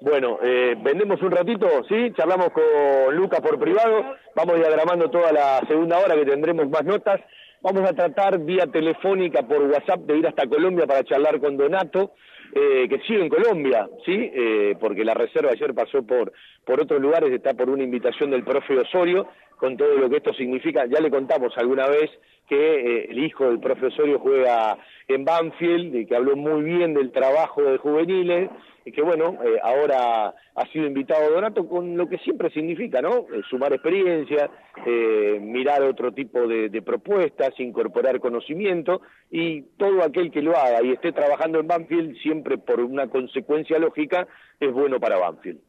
Bueno, 0.00 0.38
eh, 0.42 0.76
vendemos 0.80 1.20
un 1.22 1.32
ratito, 1.32 1.66
¿sí? 1.88 2.12
Charlamos 2.16 2.50
con 2.50 3.16
Lucas 3.16 3.40
por 3.40 3.58
privado, 3.58 4.14
vamos 4.36 4.56
diagramando 4.56 5.10
toda 5.10 5.32
la 5.32 5.60
segunda 5.66 5.98
hora 5.98 6.14
que 6.14 6.24
tendremos 6.24 6.68
más 6.68 6.84
notas. 6.84 7.20
Vamos 7.60 7.88
a 7.88 7.92
tratar 7.92 8.38
vía 8.38 8.68
telefónica 8.68 9.42
por 9.42 9.60
WhatsApp 9.62 10.00
de 10.02 10.18
ir 10.18 10.26
hasta 10.28 10.46
Colombia 10.46 10.86
para 10.86 11.02
charlar 11.02 11.40
con 11.40 11.56
Donato, 11.56 12.12
eh, 12.54 12.88
que 12.88 13.00
sigue 13.00 13.22
en 13.22 13.28
Colombia, 13.28 13.88
¿sí? 14.04 14.30
Eh, 14.32 14.76
porque 14.80 15.04
la 15.04 15.14
reserva 15.14 15.50
ayer 15.50 15.74
pasó 15.74 16.02
por, 16.02 16.32
por 16.64 16.80
otros 16.80 17.00
lugares, 17.00 17.32
está 17.32 17.54
por 17.54 17.68
una 17.68 17.82
invitación 17.82 18.30
del 18.30 18.44
profe 18.44 18.78
Osorio, 18.78 19.28
con 19.56 19.76
todo 19.76 19.94
lo 19.96 20.08
que 20.08 20.16
esto 20.18 20.32
significa. 20.32 20.86
Ya 20.86 21.00
le 21.00 21.10
contamos 21.10 21.52
alguna 21.56 21.88
vez 21.88 22.10
que 22.48 22.56
eh, 22.56 23.06
el 23.10 23.18
hijo 23.22 23.46
del 23.46 23.60
profe 23.60 23.86
Osorio 23.86 24.18
juega 24.18 24.78
en 25.06 25.24
Banfield, 25.24 25.94
y 25.94 26.06
que 26.06 26.16
habló 26.16 26.36
muy 26.36 26.62
bien 26.62 26.94
del 26.94 27.12
trabajo 27.12 27.62
de 27.62 27.78
juveniles, 27.78 28.50
y 28.88 28.92
que 28.92 29.02
bueno, 29.02 29.38
eh, 29.44 29.58
ahora 29.62 30.34
ha 30.54 30.66
sido 30.72 30.86
invitado 30.86 31.30
Donato 31.30 31.68
con 31.68 31.96
lo 31.96 32.08
que 32.08 32.16
siempre 32.18 32.50
significa, 32.50 33.02
¿no? 33.02 33.26
Eh, 33.32 33.42
sumar 33.50 33.72
experiencia, 33.74 34.50
eh, 34.86 35.38
mirar 35.42 35.82
otro 35.82 36.12
tipo 36.12 36.48
de, 36.48 36.70
propuestas, 36.80 37.58
incorporar 37.60 38.18
conocimiento 38.18 39.02
y 39.30 39.62
todo 39.76 40.02
aquel 40.02 40.30
que 40.30 40.40
lo 40.40 40.56
haga 40.56 40.82
y 40.82 40.92
esté 40.92 41.12
trabajando 41.12 41.60
en 41.60 41.66
Banfield 41.66 42.16
siempre 42.22 42.56
por 42.56 42.80
una 42.80 43.08
consecuencia 43.08 43.78
lógica 43.78 44.26
es 44.58 44.72
bueno 44.72 44.98
para 44.98 45.18
Banfield. 45.18 45.60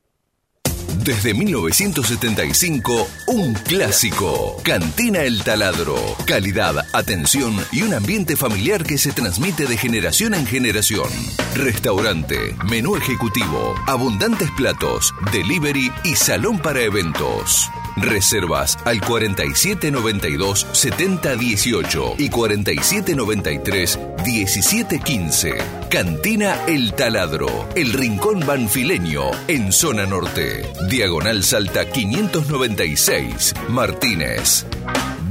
Desde 1.04 1.34
1975, 1.34 3.08
un 3.28 3.54
clásico. 3.54 4.58
Cantina 4.64 5.22
El 5.24 5.41
Taladro. 5.43 5.95
Calidad, 6.26 6.86
atención 6.91 7.56
y 7.72 7.84
un 7.84 7.93
ambiente 7.93 8.36
familiar 8.36 8.84
que 8.84 8.97
se 8.97 9.14
transmite 9.14 9.66
de 9.66 9.78
generación 9.78 10.34
en 10.34 10.45
generación. 10.45 11.10
Restaurante, 11.56 12.54
menú 12.70 12.97
ejecutivo, 12.97 13.76
abundantes 13.88 14.52
platos, 14.52 15.14
delivery 15.32 15.89
y 16.04 16.16
salón 16.16 16.60
para 16.60 16.82
eventos. 16.82 17.70
Reservas 18.02 18.78
al 18.86 19.02
4792 19.02 20.68
7018 20.72 22.16
y 22.18 22.30
4793 22.30 24.00
1715. 24.26 25.54
Cantina 25.89 26.66
El 26.68 26.93
Taladro, 26.93 27.68
el 27.76 27.93
rincón 27.93 28.41
banfileño 28.45 29.32
en 29.47 29.72
zona 29.72 30.06
norte. 30.06 30.72
Diagonal 30.90 31.44
Salta 31.44 31.88
596, 31.88 33.54
Martínez. 33.68 34.66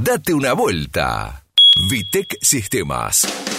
Date 0.01 0.33
una 0.33 0.53
vuelta. 0.53 1.43
Vitec 1.89 2.37
Sistemas. 2.41 3.58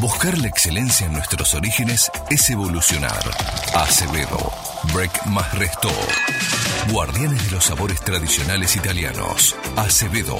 Buscar 0.00 0.38
la 0.38 0.48
excelencia 0.48 1.06
en 1.06 1.12
nuestros 1.12 1.54
orígenes 1.54 2.10
es 2.30 2.48
evolucionar. 2.50 3.22
Acevedo, 3.74 4.50
Break 4.92 5.26
más 5.26 5.54
Resto. 5.54 5.90
Guardianes 6.90 7.44
de 7.44 7.52
los 7.52 7.62
sabores 7.64 8.00
tradicionales 8.00 8.74
italianos. 8.74 9.54
Acevedo, 9.76 10.36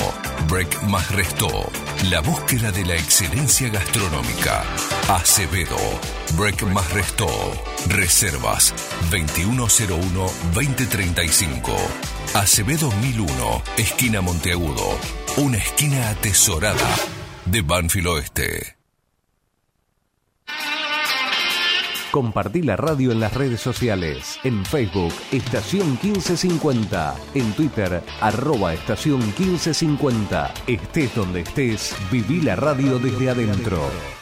Break 0.49 0.83
más 0.85 1.09
Resto. 1.13 1.71
La 2.11 2.21
búsqueda 2.21 2.73
de 2.73 2.85
la 2.85 2.97
excelencia 2.97 3.69
gastronómica. 3.69 4.65
Acevedo, 5.09 5.77
Break 6.37 6.65
más 6.65 6.91
Resto. 6.91 7.29
Reservas 7.87 8.75
2101-2035. 9.11 11.77
Acevedo 12.35 12.91
1001, 12.91 13.63
esquina 13.77 14.21
Monteagudo. 14.21 14.99
Una 15.37 15.59
esquina 15.59 16.11
atesorada 16.11 16.97
de 17.45 17.63
Banfield 17.63 18.09
Oeste. 18.09 18.82
Compartí 22.13 22.61
la 22.61 22.77
radio 22.77 23.11
en 23.11 23.21
las 23.21 23.33
redes 23.33 23.63
sociales. 23.63 24.39
En 24.45 24.67
Facebook, 24.67 25.15
Estación 25.33 25.93
1550. 26.03 27.15
En 27.33 27.51
Twitter, 27.55 28.03
arroba 28.21 28.75
Estación 28.75 29.21
1550. 29.21 30.53
Estés 30.67 31.15
donde 31.15 31.41
estés, 31.41 31.97
viví 32.11 32.43
la 32.43 32.55
radio 32.55 32.99
desde 32.99 33.31
adentro. 33.31 34.22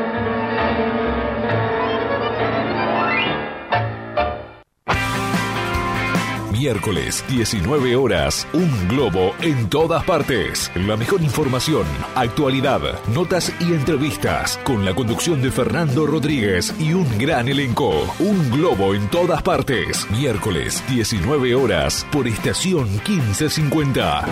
Miércoles, 6.61 7.25
19 7.27 7.95
horas, 7.95 8.47
un 8.53 8.87
globo 8.87 9.33
en 9.41 9.67
todas 9.67 10.03
partes. 10.03 10.71
La 10.75 10.95
mejor 10.95 11.23
información, 11.23 11.87
actualidad, 12.13 12.81
notas 13.07 13.51
y 13.59 13.73
entrevistas 13.73 14.59
con 14.63 14.85
la 14.85 14.93
conducción 14.93 15.41
de 15.41 15.49
Fernando 15.49 16.05
Rodríguez 16.05 16.71
y 16.77 16.93
un 16.93 17.17
gran 17.17 17.47
elenco. 17.47 17.91
Un 18.19 18.51
globo 18.51 18.93
en 18.93 19.09
todas 19.09 19.41
partes. 19.41 20.05
Miércoles, 20.11 20.83
19 20.87 21.55
horas, 21.55 22.05
por 22.11 22.27
estación 22.27 22.91
1550. 23.07 24.25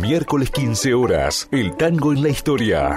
Miércoles 0.00 0.52
15 0.52 0.94
horas, 0.94 1.48
el 1.50 1.76
tango 1.76 2.12
en 2.12 2.22
la 2.22 2.28
historia. 2.28 2.96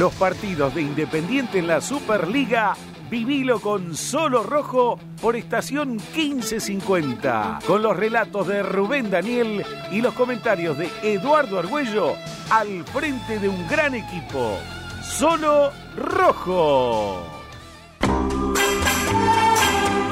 Los 0.00 0.14
partidos 0.14 0.74
de 0.74 0.80
Independiente 0.80 1.58
en 1.58 1.66
la 1.66 1.82
Superliga 1.82 2.74
Vivilo 3.10 3.60
con 3.60 3.94
Solo 3.94 4.42
Rojo 4.42 4.98
por 5.20 5.36
estación 5.36 5.98
1550, 6.16 7.58
con 7.66 7.82
los 7.82 7.94
relatos 7.94 8.46
de 8.46 8.62
Rubén 8.62 9.10
Daniel 9.10 9.62
y 9.92 10.00
los 10.00 10.14
comentarios 10.14 10.78
de 10.78 10.90
Eduardo 11.02 11.58
Argüello 11.58 12.14
al 12.48 12.82
frente 12.84 13.38
de 13.40 13.50
un 13.50 13.68
gran 13.68 13.94
equipo. 13.94 14.56
Solo 15.02 15.70
Rojo. 15.94 17.39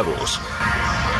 invitados. 0.00 1.19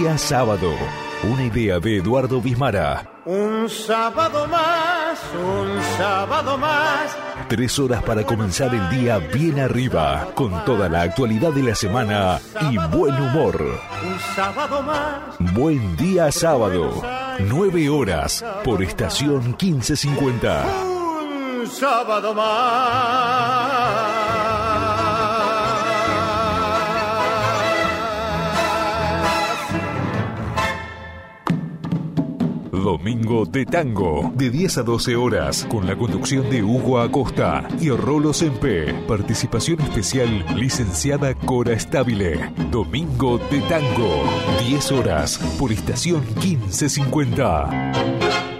Día 0.00 0.16
sábado. 0.16 0.72
Una 1.22 1.44
idea 1.44 1.78
de 1.78 1.98
Eduardo 1.98 2.40
Bismara. 2.40 3.06
Un 3.26 3.68
sábado 3.68 4.46
más, 4.46 5.18
un 5.34 5.82
sábado 5.98 6.56
más. 6.56 7.14
Tres 7.48 7.78
horas 7.78 8.02
para 8.02 8.24
comenzar 8.24 8.74
el 8.74 8.88
día 8.88 9.18
bien 9.18 9.60
arriba, 9.60 10.28
con 10.34 10.64
toda 10.64 10.88
la 10.88 11.02
actualidad 11.02 11.52
de 11.52 11.64
la 11.64 11.74
semana 11.74 12.40
y 12.70 12.78
buen 12.96 13.14
humor. 13.14 13.62
Un 14.02 14.18
sábado 14.34 14.82
más. 14.82 15.36
Buen 15.52 15.94
día 15.96 16.32
sábado. 16.32 17.02
Nueve 17.40 17.90
horas 17.90 18.42
por 18.64 18.82
estación 18.82 19.48
1550. 19.60 20.64
Un 21.60 21.66
sábado 21.66 22.32
más. 22.32 24.29
Domingo 32.80 33.44
de 33.44 33.66
Tango, 33.66 34.32
de 34.34 34.50
10 34.50 34.78
a 34.78 34.82
12 34.82 35.16
horas, 35.16 35.66
con 35.70 35.86
la 35.86 35.96
conducción 35.96 36.48
de 36.50 36.62
Hugo 36.62 37.00
Acosta 37.00 37.66
y 37.80 37.90
Rolo 37.90 38.32
Sempe. 38.32 38.92
Participación 39.06 39.80
especial, 39.80 40.44
licenciada 40.56 41.34
Cora 41.34 41.72
Estabile. 41.72 42.52
Domingo 42.70 43.38
de 43.50 43.60
Tango, 43.62 44.24
10 44.66 44.92
horas, 44.92 45.38
por 45.58 45.72
estación 45.72 46.22
1550. 46.42 48.59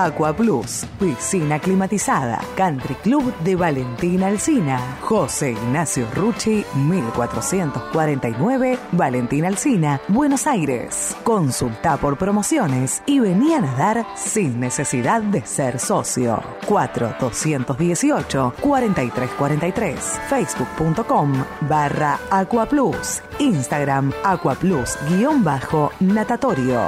Aqua 0.03 0.33
Plus, 0.33 0.85
piscina 0.99 1.59
climatizada, 1.59 2.41
Country 2.55 2.95
Club 2.95 3.31
de 3.43 3.55
Valentina 3.55 4.27
Alcina, 4.27 4.97
José 5.01 5.51
Ignacio 5.51 6.07
Rucci, 6.15 6.65
1449, 6.73 8.79
Valentina 8.93 9.47
Alcina, 9.47 10.01
Buenos 10.07 10.47
Aires. 10.47 11.15
Consulta 11.23 11.97
por 11.97 12.17
promociones 12.17 13.03
y 13.05 13.19
vení 13.19 13.53
a 13.53 13.61
nadar 13.61 14.07
sin 14.15 14.59
necesidad 14.59 15.21
de 15.21 15.45
ser 15.45 15.79
socio. 15.79 16.41
4218 16.65 18.55
4343, 18.59 20.19
facebook.com 20.27 21.33
barra 21.69 22.19
Aqua 22.31 22.65
Plus, 22.65 23.21
Instagram 23.37 24.11
Aqua 24.23 24.55
Plus 24.55 24.97
guion 25.07 25.43
bajo 25.43 25.91
natatorio. 25.99 26.87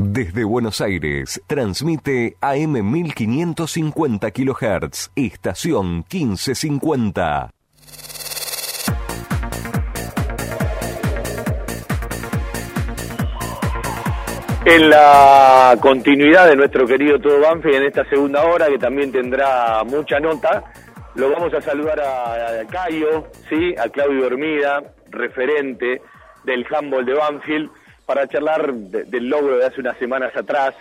Desde 0.00 0.44
Buenos 0.44 0.80
Aires, 0.80 1.42
transmite 1.48 2.36
AM 2.40 2.88
1550 2.88 4.30
kHz, 4.30 5.10
estación 5.16 6.04
1550. 6.08 7.50
en 14.64 14.90
la 14.90 15.76
continuidad 15.80 16.46
de 16.46 16.54
nuestro 16.54 16.86
querido 16.86 17.18
Todo 17.18 17.40
Banfield 17.40 17.76
en 17.76 17.82
esta 17.84 18.04
segunda 18.04 18.44
hora, 18.44 18.68
que 18.68 18.78
también 18.78 19.10
tendrá 19.10 19.82
mucha 19.82 20.20
nota. 20.20 20.62
Lo 21.14 21.30
vamos 21.30 21.54
a 21.54 21.60
saludar 21.62 21.98
a, 21.98 22.64
Cayo, 22.70 23.28
¿sí? 23.48 23.74
a 23.78 23.88
Claudio 23.88 24.26
Hormida, 24.26 24.82
referente 25.10 26.02
del 26.44 26.66
handball 26.70 27.06
de 27.06 27.14
Banfield, 27.14 27.70
para 28.08 28.26
charlar 28.26 28.72
del 28.72 29.28
logro 29.28 29.58
de 29.58 29.66
hace 29.66 29.82
unas 29.82 29.98
semanas 29.98 30.34
atrás. 30.34 30.74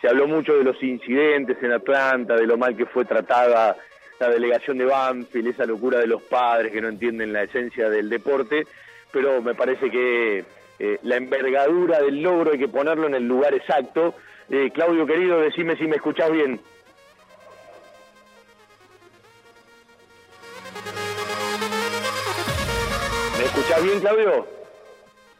Se 0.00 0.06
habló 0.06 0.28
mucho 0.28 0.56
de 0.56 0.62
los 0.62 0.80
incidentes 0.80 1.60
en 1.60 1.72
Atlanta, 1.72 2.36
de 2.36 2.46
lo 2.46 2.56
mal 2.56 2.76
que 2.76 2.86
fue 2.86 3.04
tratada 3.04 3.76
la 4.20 4.28
delegación 4.28 4.78
de 4.78 4.84
Banfield, 4.84 5.48
esa 5.48 5.66
locura 5.66 5.98
de 5.98 6.06
los 6.06 6.22
padres 6.22 6.70
que 6.70 6.80
no 6.80 6.86
entienden 6.86 7.32
la 7.32 7.42
esencia 7.42 7.90
del 7.90 8.08
deporte, 8.08 8.64
pero 9.10 9.42
me 9.42 9.56
parece 9.56 9.90
que 9.90 10.44
eh, 10.78 10.98
la 11.02 11.16
envergadura 11.16 12.00
del 12.00 12.22
logro 12.22 12.52
hay 12.52 12.58
que 12.60 12.68
ponerlo 12.68 13.08
en 13.08 13.16
el 13.16 13.26
lugar 13.26 13.54
exacto. 13.54 14.14
Eh, 14.48 14.70
Claudio, 14.72 15.04
querido, 15.04 15.40
decime 15.40 15.76
si 15.76 15.88
me 15.88 15.96
escuchás 15.96 16.30
bien. 16.30 16.60
¿Me 23.36 23.44
escuchás 23.44 23.82
bien, 23.82 23.98
Claudio? 23.98 24.46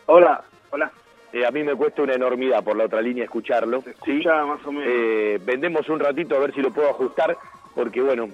Hola, 0.06 0.42
hola. 0.70 0.90
Eh, 1.32 1.46
a 1.46 1.50
mí 1.50 1.62
me 1.62 1.74
cuesta 1.74 2.02
una 2.02 2.14
enormidad 2.14 2.64
por 2.64 2.76
la 2.76 2.84
otra 2.84 3.02
línea 3.02 3.24
escucharlo. 3.24 3.78
escucha 3.86 4.44
más 4.44 4.64
o 4.64 4.72
menos. 4.72 5.44
vendemos 5.44 5.88
un 5.88 6.00
ratito 6.00 6.36
a 6.36 6.40
ver 6.40 6.54
si 6.54 6.60
lo 6.60 6.70
puedo 6.70 6.90
ajustar, 6.90 7.36
porque 7.74 8.00
bueno, 8.00 8.28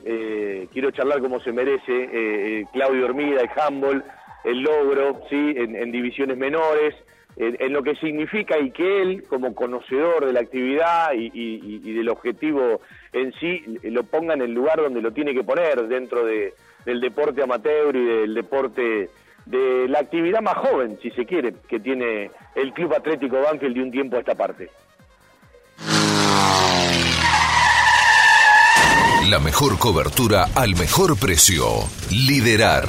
quiero 0.72 0.90
charlar 0.90 1.20
como 1.20 1.40
se 1.40 1.52
merece. 1.52 2.66
Claudio 2.72 3.04
Hormida, 3.06 3.40
el 3.40 3.50
handball, 3.56 4.04
el 4.44 4.60
logro, 4.60 5.22
¿sí? 5.28 5.54
En, 5.56 5.90
divisiones 5.90 6.36
menores, 6.36 6.94
en, 7.36 7.72
lo 7.72 7.82
que 7.82 7.96
significa 7.96 8.58
y 8.58 8.70
que 8.70 9.02
él, 9.02 9.24
como 9.26 9.54
conocedor 9.54 10.26
de 10.26 10.32
la 10.32 10.40
actividad 10.40 11.12
y, 11.14 11.92
del 11.92 12.08
objetivo 12.08 12.80
en 13.12 13.32
sí, 13.40 13.64
lo 13.82 14.04
ponga 14.04 14.34
en 14.34 14.42
el 14.42 14.52
lugar 14.52 14.76
donde 14.76 15.00
lo 15.00 15.12
tiene 15.12 15.34
que 15.34 15.42
poner, 15.42 15.88
dentro 15.88 16.24
de, 16.24 16.54
del 16.84 17.00
deporte 17.00 17.42
amateur 17.42 17.96
y 17.96 18.04
del 18.04 18.34
deporte 18.34 19.08
de 19.46 19.88
la 19.88 20.00
actividad 20.00 20.40
más 20.40 20.56
joven, 20.56 20.98
si 21.02 21.10
se 21.10 21.26
quiere, 21.26 21.54
que 21.68 21.80
tiene 21.80 22.30
el 22.54 22.72
Club 22.72 22.94
Atlético 22.94 23.40
Banfield 23.40 23.74
de 23.74 23.82
un 23.82 23.90
tiempo 23.90 24.16
a 24.16 24.20
esta 24.20 24.34
parte. 24.34 24.70
La 29.30 29.38
mejor 29.40 29.78
cobertura 29.78 30.48
al 30.54 30.76
mejor 30.76 31.18
precio. 31.18 31.64
Liderar. 32.10 32.88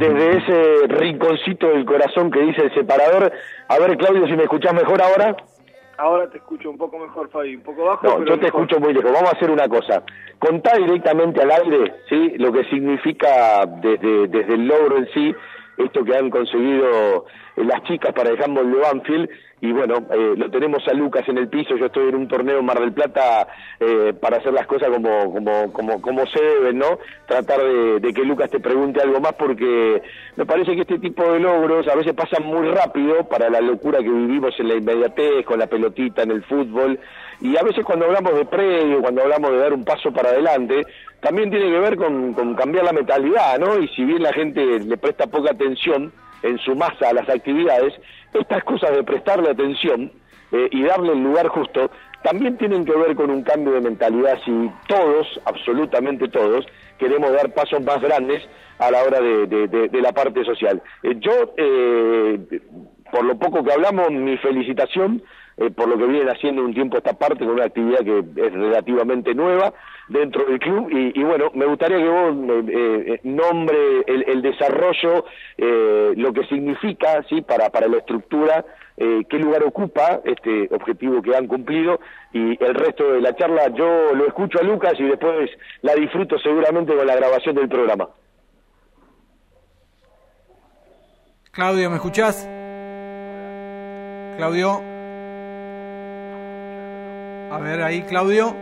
desde 0.00 0.38
ese 0.38 0.86
rinconcito 0.88 1.68
del 1.68 1.84
corazón 1.84 2.30
que 2.30 2.40
dice 2.40 2.62
el 2.62 2.74
separador. 2.74 3.30
A 3.68 3.78
ver, 3.78 3.98
Claudio, 3.98 4.26
si 4.26 4.32
me 4.32 4.44
escuchás 4.44 4.72
mejor 4.72 5.02
ahora. 5.02 5.36
Ahora 5.98 6.30
te 6.30 6.38
escucho 6.38 6.70
un 6.70 6.78
poco 6.78 6.98
mejor, 6.98 7.28
Fabi, 7.28 7.56
un 7.56 7.62
poco 7.62 7.84
bajo. 7.84 8.06
No, 8.06 8.24
yo 8.24 8.40
te 8.40 8.46
escucho 8.46 8.80
muy 8.80 8.94
lejos. 8.94 9.12
Vamos 9.12 9.30
a 9.30 9.36
hacer 9.36 9.50
una 9.50 9.68
cosa. 9.68 10.02
Contá 10.38 10.74
directamente 10.78 11.42
al 11.42 11.50
aire, 11.50 11.92
¿sí? 12.08 12.32
Lo 12.38 12.50
que 12.50 12.64
significa 12.64 13.66
desde, 13.66 14.26
desde 14.28 14.54
el 14.54 14.66
logro 14.66 14.96
en 14.96 15.06
sí, 15.12 15.34
esto 15.84 16.04
que 16.04 16.16
han 16.16 16.30
conseguido 16.30 17.26
las 17.56 17.82
chicas 17.84 18.12
para 18.12 18.30
el 18.30 18.42
handball 18.42 18.70
de 18.70 18.78
Banfield. 18.78 19.28
Y 19.62 19.72
bueno, 19.72 19.96
eh, 20.10 20.34
lo 20.38 20.50
tenemos 20.50 20.86
a 20.88 20.94
Lucas 20.94 21.28
en 21.28 21.36
el 21.36 21.48
piso, 21.48 21.76
yo 21.76 21.86
estoy 21.86 22.08
en 22.08 22.14
un 22.14 22.28
torneo 22.28 22.60
en 22.60 22.64
Mar 22.64 22.80
del 22.80 22.94
Plata 22.94 23.46
eh, 23.78 24.14
para 24.18 24.38
hacer 24.38 24.54
las 24.54 24.66
cosas 24.66 24.88
como, 24.88 25.34
como, 25.34 25.70
como, 25.70 26.00
como 26.00 26.26
se 26.28 26.42
deben, 26.42 26.78
¿no? 26.78 26.98
Tratar 27.26 27.60
de, 27.60 28.12
que 28.14 28.24
Lucas 28.24 28.48
te 28.48 28.58
pregunte 28.58 29.02
algo 29.02 29.20
más 29.20 29.34
porque 29.34 30.00
me 30.36 30.46
parece 30.46 30.74
que 30.74 30.80
este 30.80 30.98
tipo 30.98 31.30
de 31.30 31.40
logros 31.40 31.86
a 31.88 31.94
veces 31.94 32.14
pasan 32.14 32.46
muy 32.46 32.68
rápido 32.68 33.28
para 33.28 33.50
la 33.50 33.60
locura 33.60 33.98
que 33.98 34.08
vivimos 34.08 34.58
en 34.58 34.68
la 34.68 34.76
inmediatez, 34.76 35.44
con 35.44 35.58
la 35.58 35.66
pelotita 35.66 36.22
en 36.22 36.30
el 36.30 36.42
fútbol, 36.44 36.98
y 37.42 37.54
a 37.58 37.62
veces 37.62 37.84
cuando 37.84 38.06
hablamos 38.06 38.34
de 38.34 38.46
predio, 38.46 39.02
cuando 39.02 39.22
hablamos 39.22 39.50
de 39.50 39.58
dar 39.58 39.74
un 39.74 39.84
paso 39.84 40.10
para 40.10 40.30
adelante, 40.30 40.86
también 41.20 41.50
tiene 41.50 41.70
que 41.70 41.78
ver 41.78 41.96
con, 41.96 42.34
con 42.34 42.54
cambiar 42.54 42.84
la 42.84 42.92
mentalidad, 42.92 43.58
¿no? 43.58 43.78
Y 43.78 43.88
si 43.88 44.04
bien 44.04 44.22
la 44.22 44.32
gente 44.32 44.80
le 44.80 44.96
presta 44.96 45.26
poca 45.26 45.52
atención, 45.52 46.12
en 46.42 46.58
su 46.58 46.74
masa 46.74 47.08
a 47.08 47.12
las 47.12 47.28
actividades, 47.28 47.94
estas 48.32 48.64
cosas 48.64 48.92
de 48.92 49.04
prestarle 49.04 49.50
atención 49.50 50.12
eh, 50.52 50.68
y 50.70 50.82
darle 50.82 51.12
el 51.12 51.22
lugar 51.22 51.48
justo, 51.48 51.90
también 52.22 52.56
tienen 52.58 52.84
que 52.84 52.96
ver 52.96 53.14
con 53.14 53.30
un 53.30 53.42
cambio 53.42 53.74
de 53.74 53.80
mentalidad 53.80 54.38
si 54.44 54.70
todos, 54.86 55.40
absolutamente 55.44 56.28
todos, 56.28 56.66
queremos 56.98 57.32
dar 57.32 57.52
pasos 57.54 57.82
más 57.82 58.00
grandes 58.00 58.42
a 58.78 58.90
la 58.90 59.02
hora 59.02 59.20
de, 59.20 59.90
la 59.92 60.12
parte 60.12 60.44
social. 60.44 60.82
Eh, 61.02 61.16
yo, 61.18 61.54
eh, 61.56 62.60
por 63.10 63.24
lo 63.24 63.38
poco 63.38 63.62
que 63.64 63.72
hablamos, 63.72 64.10
mi 64.10 64.36
felicitación 64.38 65.22
por 65.76 65.88
lo 65.88 65.98
que 65.98 66.06
vienen 66.06 66.28
haciendo 66.28 66.64
un 66.64 66.72
tiempo 66.72 66.96
esta 66.96 67.12
parte 67.12 67.44
con 67.44 67.54
una 67.54 67.64
actividad 67.64 68.00
que 68.00 68.18
es 68.18 68.52
relativamente 68.52 69.34
nueva, 69.34 69.72
dentro 70.10 70.44
del 70.44 70.58
club 70.58 70.88
y, 70.90 71.22
bueno, 71.22 71.50
me 71.54 71.66
gustaría 71.66 71.98
que 71.98 72.08
vos 72.08 72.34
eh, 72.68 73.14
eh 73.14 73.20
nombre 73.22 73.78
el, 74.06 74.42
desarrollo, 74.42 75.24
eh, 75.56 76.12
lo 76.16 76.32
que 76.32 76.44
significa 76.46 77.22
sí 77.28 77.42
para, 77.42 77.70
para 77.70 77.86
la 77.86 77.98
estructura, 77.98 78.64
eh, 78.96 79.22
qué 79.30 79.38
lugar 79.38 79.62
ocupa 79.62 80.20
este 80.24 80.68
objetivo 80.72 81.22
que 81.22 81.34
han 81.36 81.46
cumplido 81.46 82.00
y 82.32 82.62
el 82.62 82.74
resto 82.74 83.12
de 83.12 83.20
la 83.20 83.34
charla 83.36 83.68
yo 83.68 84.12
lo 84.14 84.26
escucho 84.26 84.58
a 84.58 84.64
Lucas 84.64 84.94
y 84.98 85.04
después 85.04 85.48
la 85.82 85.94
disfruto 85.94 86.38
seguramente 86.38 86.94
con 86.94 87.06
la 87.06 87.14
grabación 87.14 87.54
del 87.54 87.68
programa. 87.68 88.08
Claudio, 91.52 91.88
¿me 91.88 91.96
escuchás? 91.96 92.48
Claudio. 94.36 94.89
A 97.50 97.58
ver 97.58 97.82
ahí, 97.82 98.02
Claudio. 98.02 98.54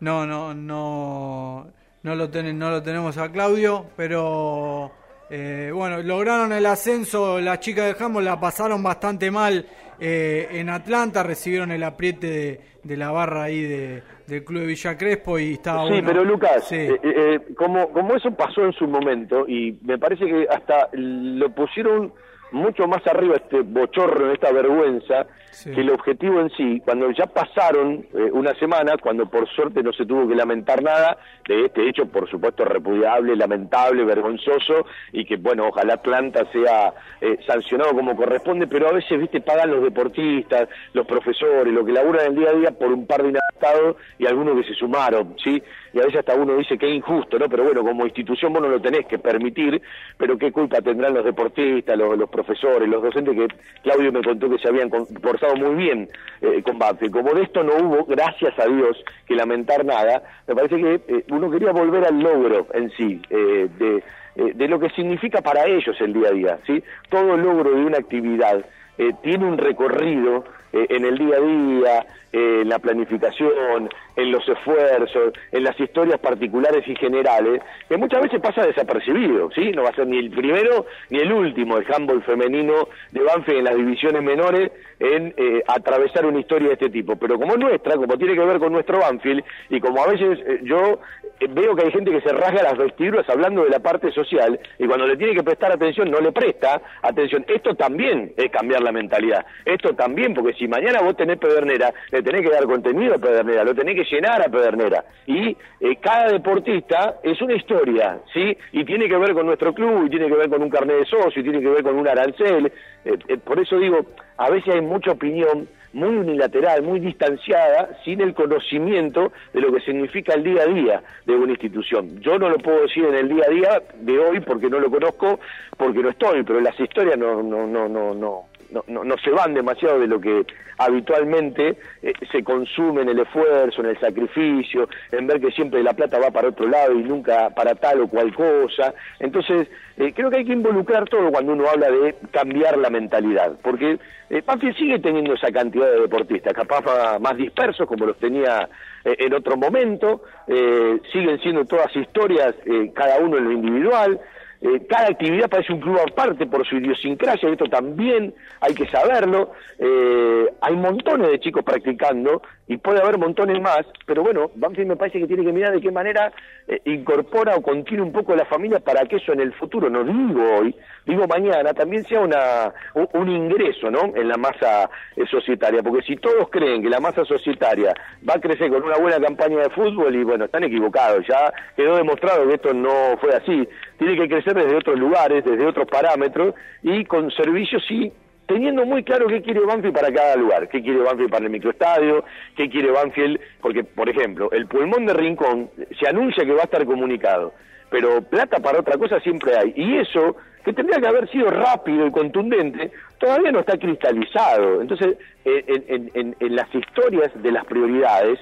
No, 0.00 0.26
no, 0.26 0.54
no, 0.54 1.66
no 2.02 2.14
lo, 2.14 2.28
no 2.28 2.70
lo 2.70 2.82
tenemos 2.82 3.18
a 3.18 3.30
Claudio, 3.30 3.86
pero 3.94 4.90
eh, 5.28 5.70
bueno, 5.72 6.02
lograron 6.02 6.52
el 6.52 6.64
ascenso, 6.64 7.40
las 7.40 7.60
chicas 7.60 7.86
del 7.86 7.94
Jambo 7.94 8.22
la 8.22 8.40
pasaron 8.40 8.82
bastante 8.82 9.30
mal 9.30 9.66
eh, 10.00 10.48
en 10.52 10.70
Atlanta, 10.70 11.22
recibieron 11.22 11.72
el 11.72 11.82
apriete 11.82 12.60
de, 12.82 12.96
la 12.96 13.10
barra 13.10 13.44
ahí 13.44 13.62
de, 13.62 14.02
del 14.26 14.42
club 14.42 14.60
de 14.60 14.66
Villa 14.68 14.96
Crespo 14.96 15.38
y 15.38 15.52
estaba 15.52 15.86
Sí, 15.88 16.00
pero 16.04 16.24
Lucas, 16.24 16.72
eh, 16.72 17.40
como, 17.54 17.90
como 17.90 18.14
eso 18.14 18.30
pasó 18.30 18.64
en 18.64 18.72
su 18.72 18.86
momento 18.86 19.46
y 19.46 19.78
me 19.82 19.98
parece 19.98 20.24
que 20.24 20.46
hasta 20.50 20.88
lo 20.92 21.50
pusieron 21.50 22.12
mucho 22.54 22.86
más 22.86 23.06
arriba 23.06 23.34
este 23.36 23.60
bochorno, 23.60 24.32
esta 24.32 24.52
vergüenza, 24.52 25.26
que 25.62 25.80
el 25.80 25.90
objetivo 25.90 26.40
en 26.40 26.50
sí, 26.50 26.80
cuando 26.84 27.10
ya 27.10 27.26
pasaron 27.26 28.06
eh, 28.12 28.30
una 28.32 28.54
semana, 28.54 28.96
cuando 29.00 29.26
por 29.26 29.48
suerte 29.48 29.82
no 29.82 29.92
se 29.92 30.04
tuvo 30.04 30.26
que 30.28 30.34
lamentar 30.34 30.82
nada 30.82 31.16
de 31.48 31.66
este 31.66 31.88
hecho, 31.88 32.06
por 32.06 32.28
supuesto, 32.28 32.64
repudiable, 32.64 33.36
lamentable, 33.36 34.04
vergonzoso, 34.04 34.86
y 35.12 35.24
que, 35.24 35.36
bueno, 35.36 35.68
ojalá 35.68 35.94
Atlanta 35.94 36.44
sea 36.52 36.94
eh, 37.20 37.38
sancionado 37.46 37.94
como 37.94 38.16
corresponde, 38.16 38.66
pero 38.66 38.88
a 38.88 38.92
veces, 38.92 39.18
viste, 39.18 39.40
pagan 39.40 39.70
los 39.70 39.82
deportistas, 39.82 40.68
los 40.92 41.06
profesores, 41.06 41.72
lo 41.72 41.84
que 41.84 41.92
laburan 41.92 42.26
el 42.26 42.36
día 42.36 42.50
a 42.50 42.54
día 42.54 42.70
por 42.72 42.92
un 42.92 43.06
par 43.06 43.22
de 43.22 43.38
costado 43.52 43.96
y 44.18 44.26
algunos 44.26 44.56
que 44.56 44.68
se 44.68 44.74
sumaron, 44.74 45.36
¿sí? 45.42 45.62
Y 45.92 46.00
a 46.00 46.04
veces 46.04 46.20
hasta 46.20 46.34
uno 46.34 46.56
dice 46.56 46.76
que 46.76 46.88
es 46.88 46.96
injusto, 46.96 47.38
¿no? 47.38 47.48
Pero 47.48 47.64
bueno, 47.64 47.82
como 47.82 48.04
institución 48.04 48.52
vos 48.52 48.62
no 48.62 48.68
lo 48.68 48.80
tenés 48.80 49.06
que 49.06 49.18
permitir, 49.18 49.80
pero 50.16 50.36
qué 50.36 50.50
culpa 50.50 50.80
tendrán 50.80 51.14
los 51.14 51.24
deportistas, 51.24 51.96
los, 51.96 52.18
los 52.18 52.28
profesores, 52.28 52.43
los 52.86 53.02
docentes 53.02 53.34
que 53.34 53.48
Claudio 53.82 54.12
me 54.12 54.22
contó 54.22 54.48
que 54.50 54.58
se 54.58 54.68
habían 54.68 54.90
comportado 54.90 55.56
muy 55.56 55.74
bien 55.74 56.08
eh, 56.40 56.62
con. 56.62 56.78
Como 57.10 57.32
de 57.34 57.42
esto 57.42 57.62
no 57.62 57.74
hubo, 57.76 58.04
gracias 58.04 58.58
a 58.58 58.66
Dios, 58.66 59.02
que 59.26 59.34
lamentar 59.34 59.84
nada, 59.84 60.22
me 60.46 60.54
parece 60.54 60.76
que 60.76 60.94
eh, 61.08 61.24
uno 61.30 61.50
quería 61.50 61.72
volver 61.72 62.04
al 62.04 62.20
logro 62.20 62.66
en 62.74 62.90
sí, 62.90 63.20
eh, 63.30 63.68
de, 63.78 64.02
eh, 64.36 64.52
de 64.54 64.68
lo 64.68 64.78
que 64.78 64.90
significa 64.90 65.40
para 65.40 65.66
ellos 65.66 65.96
el 66.00 66.12
día 66.12 66.28
a 66.28 66.32
día, 66.32 66.58
¿sí? 66.66 66.82
Todo 67.08 67.36
logro 67.36 67.70
de 67.70 67.84
una 67.84 67.98
actividad 67.98 68.64
eh, 68.98 69.12
tiene 69.22 69.46
un 69.46 69.58
recorrido 69.58 70.44
en 70.72 71.04
el 71.04 71.16
día 71.16 71.36
a 71.36 71.40
día, 71.40 72.06
en 72.32 72.68
la 72.68 72.80
planificación, 72.80 73.88
en 74.16 74.30
los 74.30 74.48
esfuerzos, 74.48 75.32
en 75.52 75.64
las 75.64 75.78
historias 75.78 76.18
particulares 76.20 76.86
y 76.86 76.94
generales, 76.96 77.62
que 77.88 77.96
muchas 77.96 78.22
veces 78.22 78.40
pasa 78.40 78.66
desapercibido, 78.66 79.50
¿sí? 79.52 79.72
No 79.72 79.82
va 79.82 79.90
a 79.90 79.94
ser 79.94 80.06
ni 80.06 80.18
el 80.18 80.30
primero 80.30 80.86
ni 81.10 81.18
el 81.18 81.32
último 81.32 81.78
el 81.78 81.86
handball 81.92 82.22
femenino 82.22 82.88
de 83.10 83.22
Banfield 83.22 83.58
en 83.58 83.64
las 83.64 83.76
divisiones 83.76 84.22
menores 84.22 84.70
en 85.00 85.34
eh, 85.36 85.62
atravesar 85.66 86.26
una 86.26 86.40
historia 86.40 86.68
de 86.68 86.74
este 86.74 86.90
tipo. 86.90 87.16
Pero 87.16 87.38
como 87.38 87.56
nuestra, 87.56 87.96
como 87.96 88.16
tiene 88.16 88.34
que 88.34 88.44
ver 88.44 88.58
con 88.58 88.72
nuestro 88.72 88.98
Banfield, 89.00 89.44
y 89.70 89.80
como 89.80 90.02
a 90.02 90.08
veces 90.08 90.38
eh, 90.46 90.60
yo 90.62 91.00
eh, 91.40 91.46
veo 91.50 91.74
que 91.74 91.84
hay 91.84 91.92
gente 91.92 92.10
que 92.10 92.20
se 92.20 92.32
rasga 92.32 92.62
las 92.62 92.78
vestiduras 92.78 93.28
hablando 93.28 93.64
de 93.64 93.70
la 93.70 93.80
parte 93.80 94.10
social, 94.12 94.58
y 94.78 94.86
cuando 94.86 95.06
le 95.06 95.16
tiene 95.16 95.34
que 95.34 95.42
prestar 95.42 95.72
atención 95.72 96.10
no 96.10 96.20
le 96.20 96.32
presta 96.32 96.80
atención. 97.02 97.44
Esto 97.48 97.74
también 97.74 98.32
es 98.36 98.50
cambiar 98.50 98.82
la 98.82 98.92
mentalidad. 98.92 99.44
Esto 99.64 99.94
también, 99.94 100.34
porque 100.34 100.54
si 100.54 100.68
mañana 100.68 101.00
vos 101.02 101.16
tenés 101.16 101.38
Pedernera, 101.38 101.92
le 102.10 102.22
tenés 102.22 102.42
que 102.42 102.50
dar 102.50 102.64
contenido 102.64 103.14
a 103.14 103.18
Pedernera, 103.18 103.64
lo 103.64 103.74
tenés 103.74 103.96
que 103.96 104.03
llenar 104.10 104.42
a 104.42 104.48
Pedernera. 104.48 105.04
Y 105.26 105.56
eh, 105.80 105.96
cada 106.00 106.32
deportista 106.32 107.16
es 107.22 107.40
una 107.40 107.54
historia, 107.54 108.18
¿sí? 108.32 108.56
Y 108.72 108.84
tiene 108.84 109.08
que 109.08 109.16
ver 109.16 109.32
con 109.32 109.46
nuestro 109.46 109.74
club, 109.74 110.06
y 110.06 110.10
tiene 110.10 110.28
que 110.28 110.34
ver 110.34 110.48
con 110.48 110.62
un 110.62 110.70
carnet 110.70 110.98
de 110.98 111.06
socio, 111.06 111.40
y 111.40 111.44
tiene 111.44 111.60
que 111.60 111.68
ver 111.68 111.82
con 111.82 111.96
un 111.96 112.08
arancel. 112.08 112.72
Eh, 113.04 113.18
eh, 113.28 113.36
por 113.38 113.58
eso 113.60 113.78
digo, 113.78 114.06
a 114.36 114.50
veces 114.50 114.74
hay 114.74 114.80
mucha 114.80 115.12
opinión 115.12 115.68
muy 115.94 116.16
unilateral, 116.16 116.82
muy 116.82 117.00
distanciada, 117.00 117.90
sin 118.04 118.20
el 118.20 118.34
conocimiento 118.34 119.32
de 119.52 119.60
lo 119.60 119.72
que 119.72 119.80
significa 119.80 120.34
el 120.34 120.42
día 120.42 120.62
a 120.62 120.66
día 120.66 121.02
de 121.24 121.34
una 121.34 121.52
institución. 121.52 122.20
Yo 122.20 122.38
no 122.38 122.48
lo 122.48 122.58
puedo 122.58 122.82
decir 122.82 123.04
en 123.04 123.14
el 123.14 123.28
día 123.28 123.44
a 123.46 123.50
día 123.50 123.82
de 124.00 124.18
hoy 124.18 124.40
porque 124.40 124.68
no 124.68 124.80
lo 124.80 124.90
conozco, 124.90 125.38
porque 125.76 126.00
no 126.00 126.10
estoy, 126.10 126.42
pero 126.42 126.60
las 126.60 126.78
historias 126.78 127.16
no, 127.16 127.42
no, 127.42 127.66
no, 127.66 127.88
no, 127.88 128.12
no, 128.12 128.42
no, 128.74 128.84
no, 128.88 129.04
no 129.04 129.16
se 129.18 129.30
van 129.30 129.54
demasiado 129.54 130.00
de 130.00 130.08
lo 130.08 130.20
que 130.20 130.44
habitualmente 130.78 131.76
eh, 132.02 132.12
se 132.30 132.42
consume 132.42 133.02
en 133.02 133.10
el 133.10 133.20
esfuerzo, 133.20 133.80
en 133.80 133.90
el 133.90 134.00
sacrificio, 134.00 134.88
en 135.12 135.26
ver 135.26 135.40
que 135.40 135.52
siempre 135.52 135.82
la 135.82 135.94
plata 135.94 136.18
va 136.18 136.32
para 136.32 136.48
otro 136.48 136.66
lado 136.68 136.92
y 136.92 137.04
nunca 137.04 137.50
para 137.50 137.76
tal 137.76 138.00
o 138.00 138.08
cual 138.08 138.34
cosa. 138.34 138.92
Entonces, 139.20 139.68
eh, 139.96 140.12
creo 140.12 140.28
que 140.30 140.38
hay 140.38 140.44
que 140.44 140.52
involucrar 140.52 141.08
todo 141.08 141.30
cuando 141.30 141.52
uno 141.52 141.68
habla 141.68 141.88
de 141.88 142.16
cambiar 142.32 142.76
la 142.76 142.90
mentalidad, 142.90 143.52
porque 143.62 143.98
eh, 144.30 144.42
sigue 144.76 144.98
teniendo 144.98 145.34
esa 145.34 145.52
cantidad 145.52 145.90
de 145.90 146.00
deportistas, 146.00 146.52
capaz 146.52 147.18
más 147.20 147.36
dispersos 147.36 147.86
como 147.86 148.06
los 148.06 148.18
tenía 148.18 148.68
eh, 149.04 149.16
en 149.18 149.34
otro 149.34 149.56
momento, 149.56 150.22
eh, 150.48 150.98
siguen 151.12 151.38
siendo 151.40 151.64
todas 151.64 151.94
historias, 151.94 152.54
cada 152.94 153.18
uno 153.18 153.36
en 153.38 153.44
lo 153.44 153.52
individual, 153.52 154.18
eh, 154.64 154.80
cada 154.88 155.08
actividad 155.08 155.50
parece 155.50 155.74
un 155.74 155.80
club 155.80 155.98
aparte 156.00 156.46
por 156.46 156.66
su 156.66 156.76
idiosincrasia, 156.76 157.50
y 157.50 157.52
esto 157.52 157.66
también 157.66 158.32
hay 158.62 158.72
que 158.74 158.86
saberlo. 158.88 159.52
Eh, 159.78 160.46
hay 160.62 160.74
montones 160.74 161.28
de 161.28 161.38
chicos 161.38 161.62
practicando 161.62 162.40
y 162.66 162.78
puede 162.78 163.00
haber 163.00 163.18
montones 163.18 163.60
más, 163.60 163.82
pero 164.06 164.22
bueno, 164.22 164.50
Banfield 164.54 164.88
me 164.88 164.96
parece 164.96 165.18
que 165.18 165.26
tiene 165.26 165.44
que 165.44 165.52
mirar 165.52 165.72
de 165.72 165.82
qué 165.82 165.90
manera 165.90 166.32
eh, 166.66 166.80
incorpora 166.86 167.56
o 167.56 167.62
contiene 167.62 168.02
un 168.02 168.12
poco 168.12 168.34
la 168.34 168.46
familia 168.46 168.80
para 168.80 169.04
que 169.04 169.16
eso 169.16 169.32
en 169.32 169.40
el 169.40 169.52
futuro, 169.52 169.90
no 169.90 170.02
digo 170.02 170.42
hoy, 170.60 170.74
digo 171.04 171.26
mañana, 171.26 171.74
también 171.74 172.04
sea 172.04 172.20
una, 172.20 172.72
un, 172.94 173.28
ingreso 173.28 173.90
¿no? 173.90 174.16
en 174.16 174.28
la 174.28 174.38
masa 174.38 174.88
eh, 175.14 175.26
societaria, 175.30 175.82
porque 175.82 176.06
si 176.06 176.16
todos 176.16 176.48
creen 176.48 176.82
que 176.82 176.88
la 176.88 177.00
masa 177.00 177.24
societaria 177.26 177.92
va 178.26 178.34
a 178.34 178.40
crecer 178.40 178.70
con 178.70 178.82
una 178.82 178.96
buena 178.96 179.20
campaña 179.20 179.58
de 179.58 179.70
fútbol, 179.70 180.14
y 180.14 180.24
bueno, 180.24 180.46
están 180.46 180.64
equivocados, 180.64 181.26
ya 181.28 181.52
quedó 181.76 181.96
demostrado 181.96 182.48
que 182.48 182.54
esto 182.54 182.72
no 182.72 183.18
fue 183.20 183.34
así, 183.34 183.68
tiene 183.98 184.16
que 184.16 184.28
crecer 184.28 184.54
desde 184.54 184.76
otros 184.76 184.98
lugares, 184.98 185.44
desde 185.44 185.66
otros 185.66 185.86
parámetros, 185.86 186.54
y 186.82 187.04
con 187.04 187.30
servicios 187.30 187.84
sí 187.86 188.10
teniendo 188.46 188.84
muy 188.84 189.02
claro 189.04 189.26
qué 189.26 189.40
quiere 189.42 189.60
Banfield 189.60 189.94
para 189.94 190.12
cada 190.12 190.36
lugar, 190.36 190.68
qué 190.68 190.82
quiere 190.82 190.98
Banfield 191.00 191.30
para 191.30 191.44
el 191.44 191.50
microestadio, 191.50 192.24
qué 192.56 192.68
quiere 192.68 192.90
Banfield, 192.90 193.40
porque 193.60 193.84
por 193.84 194.08
ejemplo, 194.08 194.50
el 194.52 194.66
pulmón 194.66 195.06
de 195.06 195.14
Rincón 195.14 195.70
se 195.98 196.08
anuncia 196.08 196.44
que 196.44 196.52
va 196.52 196.60
a 196.62 196.64
estar 196.64 196.84
comunicado, 196.84 197.52
pero 197.90 198.20
plata 198.22 198.58
para 198.60 198.80
otra 198.80 198.98
cosa 198.98 199.20
siempre 199.20 199.56
hay, 199.56 199.72
y 199.76 199.96
eso, 199.98 200.36
que 200.64 200.72
tendría 200.72 201.00
que 201.00 201.06
haber 201.08 201.28
sido 201.30 201.50
rápido 201.50 202.06
y 202.06 202.10
contundente, 202.10 202.90
todavía 203.18 203.52
no 203.52 203.60
está 203.60 203.76
cristalizado. 203.78 204.80
Entonces, 204.80 205.16
en, 205.44 205.84
en- 205.88 206.10
en- 206.14 206.36
en 206.40 206.56
las 206.56 206.74
historias 206.74 207.30
de 207.42 207.52
las 207.52 207.64
prioridades, 207.66 208.38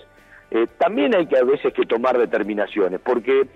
eh, 0.52 0.66
también 0.78 1.14
hay 1.16 1.26
que 1.26 1.36
a 1.38 1.44
veces 1.44 1.72
que 1.74 1.84
tomar 1.84 2.16
determinaciones, 2.18 3.00
porque 3.00 3.46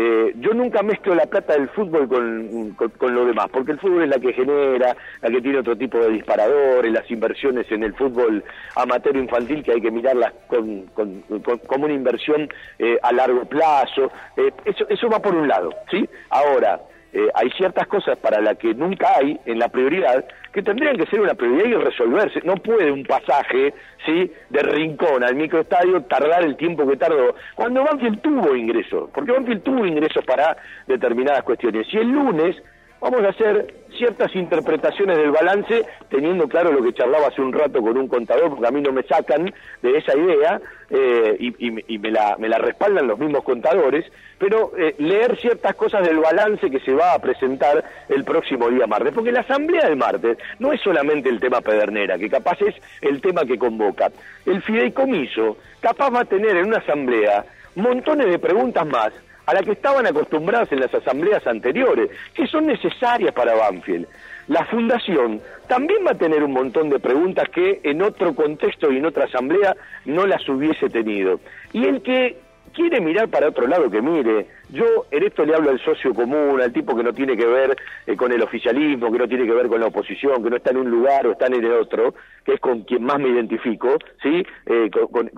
eh, 0.00 0.32
yo 0.36 0.54
nunca 0.54 0.80
mezclo 0.84 1.12
la 1.16 1.26
plata 1.26 1.54
del 1.54 1.68
fútbol 1.70 2.06
con, 2.08 2.70
con- 2.96 3.14
lo 3.14 3.24
demás, 3.24 3.46
porque 3.52 3.72
el 3.72 3.80
fútbol 3.80 4.04
es 4.04 4.08
la 4.10 4.20
que 4.20 4.32
genera, 4.32 4.96
la 5.20 5.28
que 5.28 5.40
tiene 5.42 5.58
otro 5.58 5.76
tipo 5.76 5.98
de 5.98 6.10
disparadores, 6.10 6.92
las 6.92 7.10
inversiones 7.10 7.66
en 7.72 7.82
el 7.82 7.94
fútbol 7.94 8.44
amateur 8.76 9.16
infantil 9.16 9.64
que 9.64 9.72
hay 9.72 9.80
que 9.80 9.90
mirarlas 9.90 10.32
con- 10.46 10.86
con- 10.94 11.24
como 11.66 11.86
una 11.86 11.94
inversión 11.94 12.48
eh, 12.78 12.96
a 13.02 13.12
largo 13.12 13.44
plazo. 13.46 14.12
Eh, 14.36 14.52
eso, 14.66 14.86
eso 14.88 15.08
va 15.08 15.20
por 15.20 15.34
un 15.34 15.48
lado, 15.48 15.70
¿sí? 15.90 16.08
Ahora, 16.30 16.80
eh, 17.12 17.28
hay 17.34 17.50
ciertas 17.50 17.86
cosas 17.86 18.18
para 18.18 18.40
las 18.40 18.58
que 18.58 18.74
nunca 18.74 19.08
hay 19.16 19.38
en 19.46 19.58
la 19.58 19.68
prioridad 19.68 20.24
que 20.52 20.62
tendrían 20.62 20.96
que 20.96 21.06
ser 21.06 21.20
una 21.20 21.34
prioridad 21.34 21.66
y 21.66 21.74
resolverse. 21.74 22.40
No 22.44 22.56
puede 22.56 22.90
un 22.90 23.04
pasaje 23.04 23.72
sí 24.04 24.30
de 24.50 24.62
rincón 24.62 25.24
al 25.24 25.34
microestadio 25.34 26.02
tardar 26.02 26.42
el 26.44 26.56
tiempo 26.56 26.86
que 26.86 26.96
tardó. 26.96 27.34
Cuando 27.54 27.84
Banfield 27.84 28.20
tuvo 28.20 28.54
ingresos, 28.54 29.10
porque 29.14 29.32
Banfield 29.32 29.62
tuvo 29.62 29.86
ingresos 29.86 30.24
para 30.24 30.56
determinadas 30.86 31.42
cuestiones. 31.44 31.86
Y 31.92 31.98
el 31.98 32.08
lunes 32.08 32.56
vamos 33.00 33.22
a 33.24 33.28
hacer 33.28 33.74
ciertas 33.96 34.34
interpretaciones 34.34 35.16
del 35.16 35.30
balance, 35.30 35.84
teniendo 36.08 36.48
claro 36.48 36.72
lo 36.72 36.82
que 36.82 36.92
charlaba 36.92 37.28
hace 37.28 37.40
un 37.40 37.52
rato 37.52 37.80
con 37.80 37.96
un 37.96 38.08
contador, 38.08 38.50
porque 38.50 38.66
a 38.66 38.70
mí 38.70 38.80
no 38.80 38.92
me 38.92 39.02
sacan 39.02 39.52
de 39.82 39.96
esa 39.96 40.16
idea 40.16 40.60
eh, 40.90 41.36
y, 41.38 41.98
me 41.98 42.10
la 42.10 42.58
respaldan 42.58 43.08
los 43.08 43.18
mismos 43.18 43.42
contadores, 43.44 44.04
pero 44.38 44.72
eh, 44.78 44.94
leer 44.98 45.36
ciertas 45.38 45.74
cosas 45.74 46.06
del 46.06 46.18
balance 46.18 46.70
que 46.70 46.80
se 46.80 46.92
va 46.92 47.14
a 47.14 47.18
presentar 47.18 47.84
el 48.08 48.24
próximo 48.24 48.68
día 48.68 48.86
martes, 48.86 49.12
porque 49.12 49.32
la 49.32 49.40
asamblea 49.40 49.88
del 49.88 49.96
martes 49.96 50.38
no 50.58 50.72
es 50.72 50.80
solamente 50.80 51.28
el 51.28 51.40
tema 51.40 51.60
Pedernera, 51.60 52.18
que 52.18 52.30
capaz 52.30 52.60
es 52.62 52.74
el 53.00 53.20
tema 53.20 53.44
que 53.44 53.58
convoca. 53.58 54.10
El 54.46 54.62
fideicomiso 54.62 55.56
capaz 55.80 56.10
va 56.10 56.20
a 56.20 56.24
tener 56.24 56.56
en 56.56 56.66
una 56.66 56.78
asamblea 56.78 57.44
montones 57.74 58.28
de 58.30 58.38
preguntas 58.38 58.86
más 58.86 59.12
a 59.48 59.54
las 59.54 59.62
que 59.62 59.72
estaban 59.72 60.06
acostumbradas 60.06 60.70
en 60.72 60.80
las 60.80 60.94
asambleas 60.94 61.46
anteriores, 61.46 62.10
que 62.34 62.46
son 62.46 62.66
necesarias 62.66 63.32
para 63.32 63.54
Banfield. 63.54 64.06
La 64.46 64.66
fundación 64.66 65.40
también 65.68 66.00
va 66.06 66.10
a 66.10 66.18
tener 66.18 66.42
un 66.44 66.52
montón 66.52 66.90
de 66.90 66.98
preguntas 66.98 67.48
que 67.48 67.80
en 67.82 68.02
otro 68.02 68.34
contexto 68.34 68.92
y 68.92 68.98
en 68.98 69.06
otra 69.06 69.24
asamblea 69.24 69.74
no 70.04 70.26
las 70.26 70.46
hubiese 70.50 70.90
tenido. 70.90 71.40
Y 71.72 71.86
el 71.86 72.02
que 72.02 72.36
quiere 72.72 73.00
mirar 73.00 73.28
para 73.28 73.48
otro 73.48 73.66
lado 73.66 73.90
que 73.90 74.00
mire. 74.02 74.46
Yo 74.70 74.84
en 75.10 75.22
esto 75.22 75.44
le 75.44 75.54
hablo 75.54 75.70
al 75.70 75.80
socio 75.80 76.12
común, 76.14 76.60
al 76.60 76.72
tipo 76.72 76.94
que 76.96 77.02
no 77.02 77.12
tiene 77.12 77.36
que 77.36 77.46
ver 77.46 77.76
eh, 78.06 78.16
con 78.16 78.32
el 78.32 78.42
oficialismo, 78.42 79.10
que 79.12 79.18
no 79.18 79.28
tiene 79.28 79.46
que 79.46 79.52
ver 79.54 79.68
con 79.68 79.80
la 79.80 79.86
oposición, 79.86 80.42
que 80.42 80.50
no 80.50 80.56
está 80.56 80.70
en 80.70 80.78
un 80.78 80.90
lugar 80.90 81.26
o 81.26 81.32
está 81.32 81.46
en 81.46 81.54
el 81.54 81.72
otro, 81.72 82.14
que 82.44 82.54
es 82.54 82.60
con 82.60 82.82
quien 82.82 83.04
más 83.04 83.18
me 83.18 83.28
identifico, 83.28 83.96
¿sí? 84.22 84.44
Eh, 84.66 84.90
con, 85.10 85.28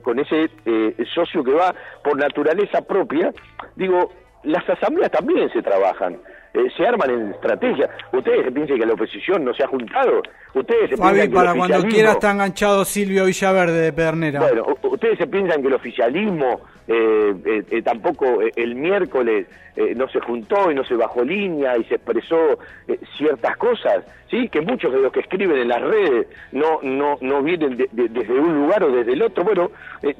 con- 0.00 0.18
ese 0.18 0.48
eh, 0.66 0.94
socio 1.14 1.42
que 1.42 1.52
va 1.52 1.74
por 2.04 2.16
naturaleza 2.16 2.82
propia. 2.86 3.32
Digo, 3.76 4.12
las 4.44 4.68
asambleas 4.68 5.10
también 5.10 5.50
se 5.52 5.62
trabajan. 5.62 6.18
eh, 6.54 6.68
se 6.76 6.86
arman 6.86 7.10
en 7.10 7.30
estrategia. 7.32 7.88
Ustedes 8.12 8.44
se 8.44 8.52
piensan 8.52 8.78
que 8.78 8.84
la 8.86 8.92
oposición 8.92 9.42
no 9.44 9.54
se 9.54 9.64
ha 9.64 9.68
juntado. 9.68 10.22
Ustedes 10.54 10.90
se 10.90 10.96
Fabi, 10.96 11.12
piensan 11.20 11.30
que 11.30 11.34
para 11.34 11.50
el 11.52 11.56
cuando 11.58 11.76
oficialismo- 11.78 11.94
quiera 11.94 12.12
está 12.12 12.30
enganchado 12.30 12.84
Silvio 12.84 13.24
Villaverde 13.24 13.80
de 13.80 13.92
Pedernera. 13.92 14.40
bueno, 14.40 14.66
ustedes 14.82 15.16
se 15.18 15.26
piensan 15.26 15.62
que 15.62 15.68
el 15.68 15.74
oficialismo 15.74 16.60
eh, 16.88 17.34
eh, 17.46 17.62
eh, 17.70 17.82
tampoco 17.82 18.42
eh, 18.42 18.52
el 18.56 18.74
miércoles 18.74 19.46
eh, 19.76 19.94
no 19.96 20.08
se 20.08 20.20
juntó 20.20 20.70
y 20.70 20.74
no 20.74 20.84
se 20.84 20.94
bajó 20.94 21.24
línea 21.24 21.78
y 21.78 21.84
se 21.84 21.94
expresó 21.94 22.58
ciertas 23.16 23.56
cosas, 23.56 24.04
sí, 24.30 24.48
que 24.48 24.60
muchos 24.60 24.92
de 24.92 24.98
los 25.00 25.10
que 25.12 25.20
escriben 25.20 25.56
en 25.56 25.68
las 25.68 25.80
redes 25.80 26.26
no 26.50 26.80
no 26.82 27.16
no 27.22 27.42
vienen 27.42 27.76
de- 27.78 27.88
de- 27.92 28.08
desde 28.08 28.34
un 28.38 28.54
lugar 28.62 28.82
o 28.84 28.90
desde 28.92 29.12
el 29.14 29.22
otro. 29.22 29.44
Bueno, 29.44 29.70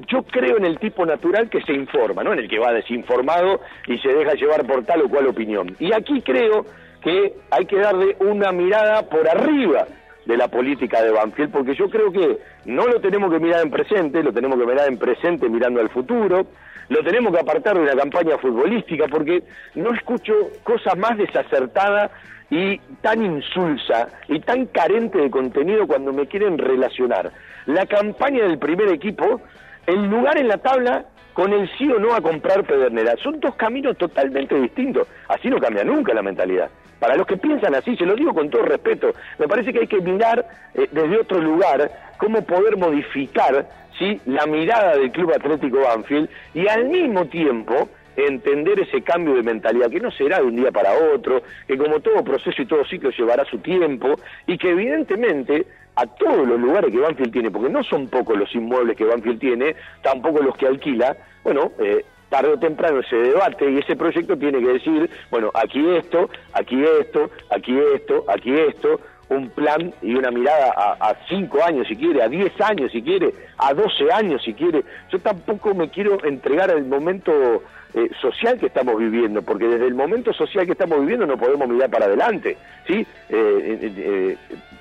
yo 0.09 0.23
creo 0.23 0.57
en 0.57 0.65
el 0.65 0.79
tipo 0.79 1.05
natural 1.05 1.51
que 1.51 1.61
se 1.63 1.73
informa, 1.75 2.23
no 2.25 2.33
en 2.33 2.39
el 2.39 2.49
que 2.49 2.59
va 2.59 2.73
desinformado 2.73 3.61
y 3.87 3.99
se 3.99 4.09
deja 4.09 4.33
llevar 4.35 4.65
por 4.67 4.83
tal 4.85 5.03
o 5.03 5.09
cual 5.11 5.27
opinión. 5.27 5.77
Y 5.79 5.93
aquí 5.93 6.23
creo 6.23 6.65
que 7.03 7.35
hay 7.51 7.67
que 7.67 7.79
darle 7.79 8.17
una 8.21 8.53
mirada 8.53 9.03
por 9.09 9.29
arriba 9.29 9.87
de 10.27 10.37
la 10.37 10.49
política 10.49 11.03
de 11.03 11.11
Banfield, 11.11 11.51
porque 11.51 11.75
yo 11.75 11.89
creo 11.91 12.13
que 12.13 12.39
no 12.65 12.87
lo 12.87 13.01
tenemos 13.01 13.31
que 13.31 13.41
mirar 13.41 13.63
en 13.63 13.71
presente, 13.71 14.23
lo 14.23 14.33
tenemos 14.33 14.59
que 14.59 14.67
mirar 14.67 14.89
en 14.89 14.99
presente 14.99 15.49
mirando 15.49 15.81
al 15.81 15.91
futuro, 15.91 16.47
lo 16.89 17.03
tenemos 17.03 17.33
que 17.33 17.41
apartar 17.41 17.75
de 17.77 17.83
una 17.83 17.97
campaña 17.97 18.39
futbolística, 18.39 19.07
porque 19.09 19.43
no 19.75 19.93
escucho 19.95 20.35
cosa 20.63 20.95
más 20.95 21.17
desacertada 21.17 22.11
y 22.51 22.79
tan 23.01 23.25
insulsa 23.25 24.09
y 24.29 24.41
tan 24.41 24.67
carente 24.67 25.19
de 25.19 25.31
contenido 25.31 25.87
cuando 25.87 26.13
me 26.13 26.27
quieren 26.27 26.59
relacionar. 26.59 27.33
La 27.67 27.87
campaña 27.87 28.45
del 28.45 28.59
primer 28.59 28.89
equipo, 28.89 29.41
el 29.87 30.07
lugar 30.09 30.37
en 30.39 30.49
la 30.49 30.59
tabla 30.59 31.07
con 31.33 31.53
el 31.53 31.71
sí 31.77 31.91
o 31.91 31.99
no 31.99 32.15
a 32.15 32.21
comprar 32.21 32.65
Pedernera. 32.65 33.17
Son 33.17 33.41
dos 33.41 33.55
caminos 33.55 33.97
totalmente 33.97 34.55
distintos. 34.61 35.09
Así 35.29 35.49
no 35.49 35.59
cambia 35.59 35.85
nunca 35.85 36.15
la 36.15 36.23
mentalidad. 36.23 36.71
Para 36.99 37.17
los 37.17 37.27
que 37.27 37.37
piensan 37.37 37.75
así, 37.75 37.97
se 37.97 38.07
lo 38.07 38.15
digo 38.15 38.33
con 38.33 38.49
todo 38.49 38.63
respeto, 38.63 39.13
me 39.39 39.49
parece 39.49 39.73
que 39.73 39.81
hay 39.81 39.87
que 39.89 40.01
mirar 40.01 40.47
eh, 40.75 40.89
desde 40.93 41.19
otro 41.19 41.41
lugar 41.41 41.91
cómo 42.17 42.43
poder 42.43 42.77
modificar 42.77 43.67
¿sí? 43.99 44.21
la 44.27 44.47
mirada 44.47 44.97
del 44.97 45.11
Club 45.11 45.33
Atlético 45.35 45.81
Banfield 45.81 46.29
y 46.55 46.69
al 46.69 46.85
mismo 46.85 47.27
tiempo 47.27 47.89
entender 48.17 48.79
ese 48.81 49.03
cambio 49.03 49.35
de 49.35 49.43
mentalidad, 49.43 49.91
que 49.91 50.01
no 50.01 50.11
será 50.11 50.39
de 50.39 50.45
un 50.45 50.57
día 50.57 50.71
para 50.71 50.93
otro, 51.15 51.43
que 51.67 51.77
como 51.77 52.01
todo 52.01 52.23
proceso 52.23 52.63
y 52.63 52.67
todo 52.67 52.85
ciclo 52.85 53.11
llevará 53.11 53.45
su 53.47 53.59
tiempo, 53.59 54.15
y 54.47 54.59
que 54.59 54.71
evidentemente 54.71 55.67
a 56.03 56.07
todos 56.07 56.47
los 56.47 56.59
lugares 56.59 56.91
que 56.91 56.99
Banfield 56.99 57.33
tiene, 57.33 57.51
porque 57.51 57.69
no 57.69 57.85
son 57.85 58.09
pocos 58.09 58.37
los 58.37 58.53
inmuebles 58.55 58.97
que 58.97 59.05
Banfield 59.05 59.39
tiene, 59.39 59.77
tampoco 60.03 60.43
los 60.43 60.57
que 60.57 60.67
alquila, 60.67 61.17
bueno, 61.45 61.71
eh, 61.79 62.05
tarde 62.29 62.49
o 62.49 62.59
temprano 62.59 63.03
se 63.09 63.17
debate 63.17 63.71
y 63.71 63.79
ese 63.79 63.95
proyecto 63.95 64.37
tiene 64.37 64.59
que 64.59 64.73
decir, 64.73 65.09
bueno, 65.31 65.53
aquí 65.55 65.87
esto, 65.91 66.29
aquí 66.55 66.83
esto, 66.83 67.31
aquí 67.51 67.79
esto, 67.95 68.25
aquí 68.29 68.53
esto, 68.53 69.01
un 69.29 69.49
plan 69.51 69.95
y 70.03 70.15
una 70.15 70.31
mirada 70.33 70.73
a, 70.77 71.15
cinco 71.29 71.63
años 71.63 71.87
si 71.87 71.95
quiere, 71.95 72.21
a 72.23 72.29
diez 72.29 72.53
años 72.61 72.91
si 72.91 73.01
quiere, 73.01 73.33
a 73.59 73.73
doce 73.73 74.11
años 74.13 74.43
si 74.43 74.55
quiere. 74.55 74.83
Yo 75.11 75.21
tampoco 75.21 75.73
me 75.73 75.89
quiero 75.89 76.23
entregar 76.25 76.71
al 76.71 76.85
momento 76.85 77.63
eh, 77.95 78.11
social 78.21 78.59
que 78.59 78.67
estamos 78.67 78.99
viviendo, 78.99 79.43
porque 79.43 79.69
desde 79.69 79.87
el 79.87 79.95
momento 79.95 80.33
social 80.33 80.67
que 80.67 80.73
estamos 80.73 81.01
viviendo 81.01 81.27
no 81.27 81.37
podemos 81.37 81.69
mirar 81.69 81.91
para 81.91 82.07
adelante, 82.07 82.57
¿sí? 82.89 83.07
Eh, 83.29 84.37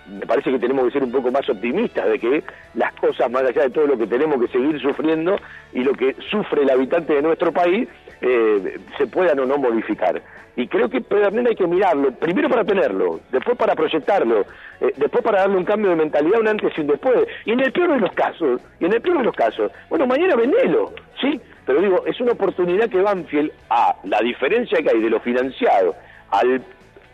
me 0.08 0.26
parece 0.26 0.52
que 0.52 0.60
tenemos 0.60 0.86
que 0.86 0.92
ser 0.92 1.04
un 1.04 1.12
poco 1.12 1.32
más 1.32 1.48
optimistas 1.50 2.10
de 2.10 2.20
que 2.20 2.44
las 2.74 2.94
cosas, 2.94 3.30
más 3.32 3.44
allá 3.44 3.64
de 3.64 3.70
todo 3.70 3.88
lo 3.88 3.98
que 3.98 4.08
tenemos 4.08 4.42
que 4.42 4.48
seguir 4.48 4.80
sufriendo 4.82 5.38
y 5.74 5.84
lo 5.84 5.94
que 5.94 6.16
sufre 6.30 6.64
el 6.64 6.70
habitante 6.70 7.14
de 7.14 7.22
nuestro 7.22 7.52
país, 7.52 7.88
eh, 8.22 8.80
se 8.98 9.08
puedan 9.08 9.40
o 9.40 9.46
no 9.46 9.58
modificar. 9.58 10.22
Y 10.56 10.68
creo 10.68 10.90
que 10.90 11.02
Pedernera 11.02 11.50
hay 11.50 11.56
que 11.56 11.68
mirarlo, 11.68 12.12
primero 12.12 12.50
para 12.50 12.66
tenerlo, 12.66 13.22
después 13.32 13.58
para 13.58 13.74
proyectarlo, 13.74 14.42
eh, 14.82 14.94
después 14.98 15.24
para 15.24 15.42
darle 15.42 15.58
un 15.58 15.64
cambio 15.64 15.92
de 15.92 15.96
mentalidad, 15.96 16.42
un 16.42 16.48
antes 16.48 16.74
y 16.78 16.82
un 16.82 16.88
después. 16.88 17.26
Y 17.46 17.52
en 17.54 17.62
el 17.62 17.72
peor 17.72 17.94
de 17.94 18.00
los 18.00 18.12
casos, 18.12 18.60
y 18.80 18.86
en 18.86 18.94
el 18.94 19.02
peor 19.02 19.20
de 19.20 19.24
los 19.24 19.36
casos, 19.36 19.72
bueno, 19.90 20.06
mañana 20.06 20.36
vendelo, 20.36 20.94
¿sí? 21.22 21.40
Pero 21.66 21.82
digo, 21.82 22.04
es 22.06 22.20
una 22.20 22.34
oportunidad 22.34 22.90
que 22.90 23.02
Banfield, 23.02 23.52
a 23.70 23.96
la 24.04 24.20
diferencia 24.20 24.82
que 24.82 24.90
hay 24.90 25.02
de 25.02 25.10
lo 25.10 25.20
financiado 25.22 25.96
al 26.32 26.62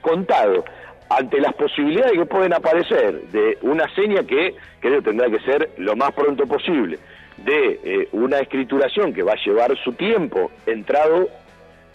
contado, 0.02 0.64
ante 1.10 1.40
las 1.40 1.54
posibilidades 1.54 2.14
que 2.14 2.26
pueden 2.26 2.54
aparecer 2.54 3.22
de 3.32 3.58
una 3.62 3.88
seña 3.96 4.24
que 4.24 4.56
creo 4.80 5.02
tendrá 5.02 5.30
que 5.30 5.40
ser 5.40 5.70
lo 5.78 5.96
más 5.96 6.12
pronto 6.14 6.46
posible, 6.46 7.00
de 7.38 7.80
eh, 7.84 8.10
una 8.12 8.40
escrituración 8.40 9.14
que 9.14 9.24
va 9.24 9.34
a 9.34 9.44
llevar 9.46 9.78
su 9.84 9.94
tiempo, 9.94 10.52
entrado 10.66 11.30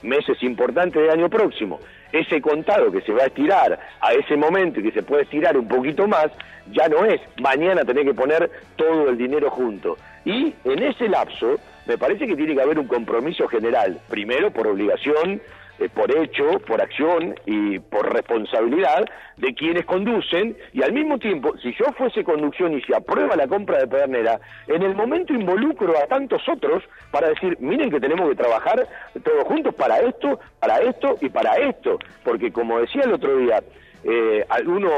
meses 0.02 0.42
importantes 0.42 1.00
del 1.00 1.10
año 1.10 1.28
próximo, 1.28 1.80
ese 2.12 2.40
contado 2.40 2.92
que 2.92 3.00
se 3.02 3.12
va 3.12 3.24
a 3.24 3.26
estirar 3.26 3.78
a 4.00 4.12
ese 4.12 4.36
momento 4.36 4.80
y 4.80 4.84
que 4.84 4.92
se 4.92 5.02
puede 5.02 5.22
estirar 5.22 5.56
un 5.56 5.66
poquito 5.66 6.06
más, 6.06 6.26
ya 6.70 6.88
no 6.88 7.04
es 7.04 7.20
mañana 7.40 7.84
tener 7.84 8.04
que 8.04 8.14
poner 8.14 8.50
todo 8.76 9.08
el 9.08 9.16
dinero 9.16 9.50
junto. 9.50 9.96
Y 10.24 10.54
en 10.64 10.82
ese 10.82 11.08
lapso 11.08 11.58
me 11.86 11.98
parece 11.98 12.26
que 12.26 12.36
tiene 12.36 12.54
que 12.54 12.62
haber 12.62 12.78
un 12.78 12.86
compromiso 12.86 13.48
general, 13.48 13.98
primero 14.08 14.50
por 14.50 14.66
obligación 14.66 15.40
eh, 15.82 15.88
por 15.88 16.16
hecho, 16.16 16.58
por 16.66 16.80
acción 16.80 17.34
y 17.46 17.78
por 17.78 18.12
responsabilidad 18.12 19.04
de 19.36 19.54
quienes 19.54 19.84
conducen 19.84 20.56
y 20.72 20.82
al 20.82 20.92
mismo 20.92 21.18
tiempo, 21.18 21.56
si 21.58 21.72
yo 21.74 21.86
fuese 21.96 22.22
conducción 22.22 22.72
y 22.74 22.82
se 22.82 22.94
aprueba 22.94 23.34
la 23.34 23.48
compra 23.48 23.78
de 23.78 23.88
Pedernera, 23.88 24.40
en 24.68 24.82
el 24.82 24.94
momento 24.94 25.32
involucro 25.32 25.92
a 25.98 26.06
tantos 26.06 26.42
otros 26.48 26.84
para 27.10 27.28
decir, 27.28 27.56
miren 27.60 27.90
que 27.90 28.00
tenemos 28.00 28.28
que 28.28 28.36
trabajar 28.36 28.86
todos 29.22 29.44
juntos 29.44 29.74
para 29.74 29.98
esto, 30.00 30.38
para 30.60 30.78
esto 30.78 31.16
y 31.20 31.28
para 31.28 31.54
esto, 31.56 31.98
porque 32.22 32.52
como 32.52 32.78
decía 32.78 33.02
el 33.02 33.14
otro 33.14 33.36
día, 33.38 33.60
eh, 34.04 34.44
alguno 34.48 34.90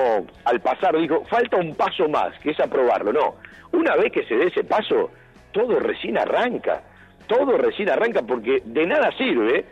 al 0.45 0.61
pasar 0.61 0.97
dijo, 0.99 1.25
falta 1.25 1.57
un 1.57 1.75
paso 1.75 2.09
más, 2.09 2.39
que 2.41 2.51
es 2.51 2.61
aprobarlo. 2.61 3.13
No, 3.13 3.35
una 3.73 3.97
vez 3.97 4.13
que 4.13 4.25
se 4.25 4.35
dé 4.35 4.47
ese 4.49 4.65
paso, 4.65 5.11
todo 5.53 5.79
recién 5.79 6.19
arranca, 6.19 6.83
todo 7.27 7.57
recién 7.57 7.89
arranca 7.89 8.23
porque 8.23 8.63
de 8.65 8.87
nada 8.87 9.11
sirve 9.17 9.65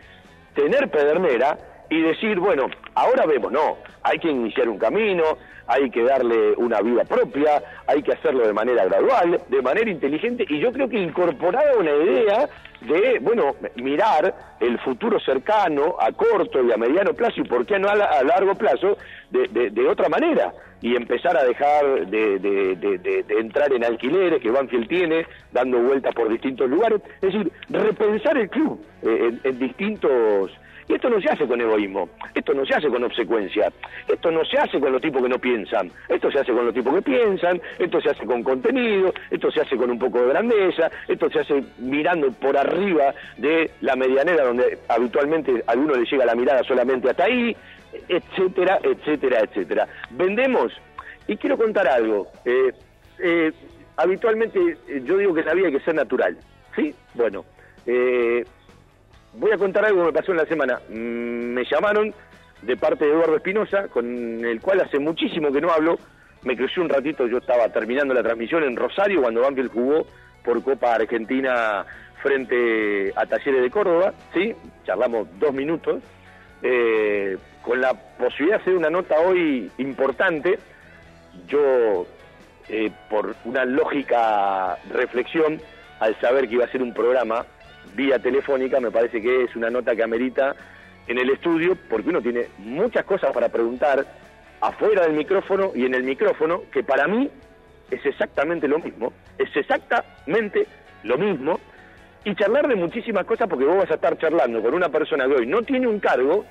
tener 0.53 0.89
Pedernera 0.89 1.57
y 1.89 2.01
decir, 2.01 2.39
bueno, 2.39 2.67
ahora 2.95 3.25
vemos, 3.25 3.51
no, 3.51 3.77
hay 4.01 4.19
que 4.19 4.29
iniciar 4.29 4.67
un 4.67 4.77
camino, 4.77 5.23
hay 5.67 5.89
que 5.89 6.03
darle 6.03 6.53
una 6.57 6.81
vida 6.81 7.03
propia, 7.03 7.61
hay 7.87 8.01
que 8.01 8.13
hacerlo 8.13 8.45
de 8.45 8.53
manera 8.53 8.85
gradual, 8.85 9.39
de 9.47 9.61
manera 9.61 9.89
inteligente, 9.89 10.45
y 10.49 10.59
yo 10.59 10.71
creo 10.71 10.89
que 10.89 10.97
incorporar 10.97 11.77
una 11.77 11.91
idea 11.91 12.49
de, 12.81 13.19
bueno, 13.19 13.55
mirar 13.75 14.33
el 14.59 14.77
futuro 14.79 15.19
cercano, 15.19 15.95
a 15.99 16.11
corto 16.11 16.63
y 16.63 16.71
a 16.71 16.77
mediano 16.77 17.13
plazo, 17.13 17.41
y 17.41 17.43
por 17.43 17.65
qué 17.65 17.79
no 17.79 17.89
a, 17.89 18.23
largo 18.23 18.55
plazo, 18.55 18.97
de, 19.33 19.87
otra 19.87 20.09
manera, 20.09 20.53
y 20.81 20.95
empezar 20.95 21.35
a 21.37 21.43
dejar 21.43 22.07
de, 22.07 23.27
entrar 23.39 23.73
en 23.73 23.83
alquileres 23.83 24.41
que 24.41 24.51
Banfield 24.51 24.87
tiene, 24.87 25.25
dando 25.51 25.79
vueltas 25.79 26.13
por 26.13 26.29
distintos 26.29 26.69
lugares, 26.69 27.01
es 27.21 27.33
decir, 27.33 27.51
repensar 27.69 28.37
el 28.37 28.49
club 28.49 28.79
eh, 29.01 29.33
en 29.43 29.59
distintos 29.59 30.51
y 30.87 30.93
esto 30.93 31.09
no 31.09 31.21
se 31.21 31.29
hace 31.29 31.47
con 31.47 31.59
egoísmo, 31.59 32.09
esto 32.33 32.53
no 32.53 32.65
se 32.65 32.75
hace 32.75 32.89
con 32.89 33.03
obsecuencia, 33.03 33.71
esto 34.07 34.31
no 34.31 34.43
se 34.45 34.57
hace 34.57 34.79
con 34.79 34.91
los 34.91 35.01
tipos 35.01 35.21
que 35.21 35.29
no 35.29 35.39
piensan, 35.39 35.91
esto 36.09 36.31
se 36.31 36.39
hace 36.39 36.51
con 36.51 36.65
los 36.65 36.73
tipos 36.73 36.93
que 36.95 37.01
piensan, 37.01 37.61
esto 37.79 38.01
se 38.01 38.09
hace 38.09 38.25
con 38.25 38.43
contenido, 38.43 39.13
esto 39.31 39.51
se 39.51 39.61
hace 39.61 39.77
con 39.77 39.91
un 39.91 39.99
poco 39.99 40.21
de 40.21 40.29
grandeza, 40.29 40.91
esto 41.07 41.29
se 41.29 41.39
hace 41.39 41.63
mirando 41.77 42.31
por 42.33 42.57
arriba 42.57 43.13
de 43.37 43.71
la 43.81 43.95
medianera 43.95 44.45
donde 44.45 44.79
habitualmente 44.89 45.63
a 45.67 45.71
alguno 45.71 45.95
le 45.95 46.05
llega 46.05 46.25
la 46.25 46.35
mirada 46.35 46.63
solamente 46.63 47.09
hasta 47.09 47.25
ahí, 47.25 47.55
etcétera, 48.07 48.79
etcétera, 48.83 49.41
etcétera. 49.41 49.87
Vendemos, 50.11 50.73
y 51.27 51.37
quiero 51.37 51.57
contar 51.57 51.87
algo, 51.87 52.27
eh, 52.45 52.71
eh, 53.19 53.51
habitualmente 53.97 54.59
eh, 54.87 55.01
yo 55.05 55.17
digo 55.17 55.33
que 55.33 55.43
la 55.43 55.53
vida 55.53 55.67
hay 55.67 55.73
que 55.73 55.79
ser 55.81 55.95
natural, 55.95 56.37
¿sí? 56.75 56.93
Bueno, 57.13 57.45
eh, 57.85 58.43
voy 59.33 59.51
a 59.51 59.57
contar 59.57 59.85
algo 59.85 60.01
que 60.01 60.07
me 60.07 60.13
pasó 60.13 60.31
en 60.31 60.37
la 60.37 60.45
semana. 60.45 60.79
Mm, 60.89 61.53
me 61.53 61.63
llamaron 61.65 62.13
de 62.61 62.77
parte 62.77 63.05
de 63.05 63.11
Eduardo 63.11 63.35
Espinosa, 63.37 63.87
con 63.89 64.43
el 64.45 64.61
cual 64.61 64.81
hace 64.81 64.99
muchísimo 64.99 65.51
que 65.51 65.61
no 65.61 65.71
hablo. 65.71 65.97
Me 66.43 66.57
creció 66.57 66.83
un 66.83 66.89
ratito, 66.89 67.27
yo 67.27 67.37
estaba 67.37 67.69
terminando 67.69 68.13
la 68.13 68.23
transmisión 68.23 68.63
en 68.63 68.75
Rosario 68.75 69.21
cuando 69.21 69.41
Banfield 69.41 69.71
jugó 69.71 70.05
por 70.43 70.61
Copa 70.61 70.95
Argentina 70.95 71.85
frente 72.21 73.11
a 73.15 73.25
Talleres 73.25 73.61
de 73.61 73.69
Córdoba, 73.69 74.13
¿sí? 74.33 74.53
Charlamos 74.85 75.27
dos 75.39 75.53
minutos, 75.53 76.01
eh, 76.63 77.37
con 77.61 77.81
la 77.81 77.93
posibilidad 77.93 78.57
de 78.57 78.61
hacer 78.61 78.75
una 78.75 78.89
nota 78.89 79.19
hoy 79.19 79.69
importante. 79.77 80.57
Yo, 81.47 82.07
eh, 82.69 82.89
por 83.09 83.35
una 83.45 83.65
lógica 83.65 84.77
reflexión, 84.91 85.61
al 85.99 86.19
saber 86.19 86.47
que 86.47 86.55
iba 86.55 86.65
a 86.65 86.71
ser 86.71 86.81
un 86.81 86.93
programa 86.93 87.45
vía 87.95 88.19
telefónica, 88.19 88.79
me 88.79 88.91
parece 88.91 89.21
que 89.21 89.43
es 89.43 89.55
una 89.55 89.69
nota 89.69 89.95
que 89.95 90.03
amerita 90.03 90.55
en 91.07 91.17
el 91.17 91.29
estudio, 91.29 91.77
porque 91.89 92.09
uno 92.09 92.21
tiene 92.21 92.47
muchas 92.59 93.03
cosas 93.05 93.31
para 93.33 93.49
preguntar 93.49 94.05
afuera 94.61 95.03
del 95.03 95.13
micrófono 95.13 95.71
y 95.75 95.85
en 95.85 95.93
el 95.93 96.03
micrófono, 96.03 96.63
que 96.71 96.83
para 96.83 97.07
mí 97.07 97.29
es 97.91 98.05
exactamente 98.05 98.67
lo 98.67 98.79
mismo, 98.79 99.11
es 99.37 99.53
exactamente 99.55 100.65
lo 101.03 101.17
mismo, 101.17 101.59
y 102.25 102.35
charlar 102.35 102.67
de 102.67 102.75
muchísimas 102.75 103.25
cosas 103.25 103.49
porque 103.49 103.65
vos 103.65 103.77
vas 103.77 103.91
a 103.91 103.95
estar 103.95 104.17
charlando 104.17 104.61
con 104.61 104.73
una 104.73 104.89
persona 104.89 105.27
que 105.27 105.35
hoy 105.35 105.47
no 105.47 105.61
tiene 105.63 105.87
un 105.87 105.99
cargo, 105.99 106.45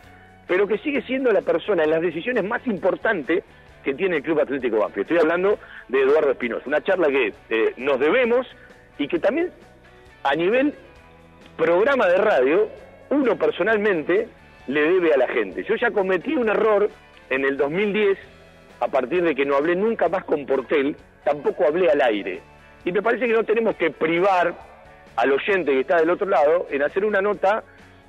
pero 0.47 0.67
que 0.67 0.79
sigue 0.79 1.03
siendo 1.03 1.33
la 1.33 1.41
persona 1.41 1.85
en 1.85 1.91
las 1.91 2.03
decisiones 2.03 2.45
más 2.45 2.67
importantes 2.67 3.45
que 3.83 3.95
tiene 3.95 4.17
el 4.17 4.23
Club 4.23 4.41
Atlético 4.41 4.79
Banfield. 4.79 5.11
Estoy 5.11 5.19
hablando 5.19 5.59
de 5.89 6.03
Eduardo 6.03 6.31
Espinosa, 6.31 6.65
una 6.67 6.83
charla 6.83 7.09
que 7.09 7.33
eh, 7.51 7.75
nos 7.79 7.99
debemos 7.99 8.47
y 8.99 9.09
que 9.09 9.19
también 9.19 9.51
a 10.25 10.35
nivel 10.35 10.75
programa 11.57 12.07
de 12.07 12.19
radio, 12.19 12.69
uno 13.11 13.37
personalmente 13.37 14.29
le 14.67 14.81
debe 14.81 15.13
a 15.15 15.17
la 15.17 15.29
gente. 15.29 15.65
Yo 15.65 15.75
ya 15.77 15.91
cometí 15.91 16.35
un 16.35 16.49
error 16.49 16.89
en 17.31 17.45
el 17.45 17.57
2010, 17.57 18.19
a 18.81 18.89
partir 18.89 19.23
de 19.23 19.35
que 19.35 19.45
no 19.45 19.57
hablé 19.57 19.75
nunca 19.75 20.09
más 20.09 20.25
con 20.25 20.47
Portel, 20.47 20.97
tampoco 21.25 21.67
hablé 21.67 21.91
al 21.91 22.01
aire. 22.03 22.41
Y 22.85 22.93
me 22.93 23.03
parece 23.03 23.27
que 23.27 23.33
no 23.33 23.45
tenemos 23.45 23.77
que 23.77 23.91
privar 23.91 24.55
al 25.17 25.33
oyente 25.33 25.73
que 25.73 25.81
está 25.81 25.99
del 25.99 26.11
otro 26.11 26.29
lado 26.29 26.67
en 26.71 26.83
hacer 26.83 27.05
una 27.05 27.21
nota 27.21 27.63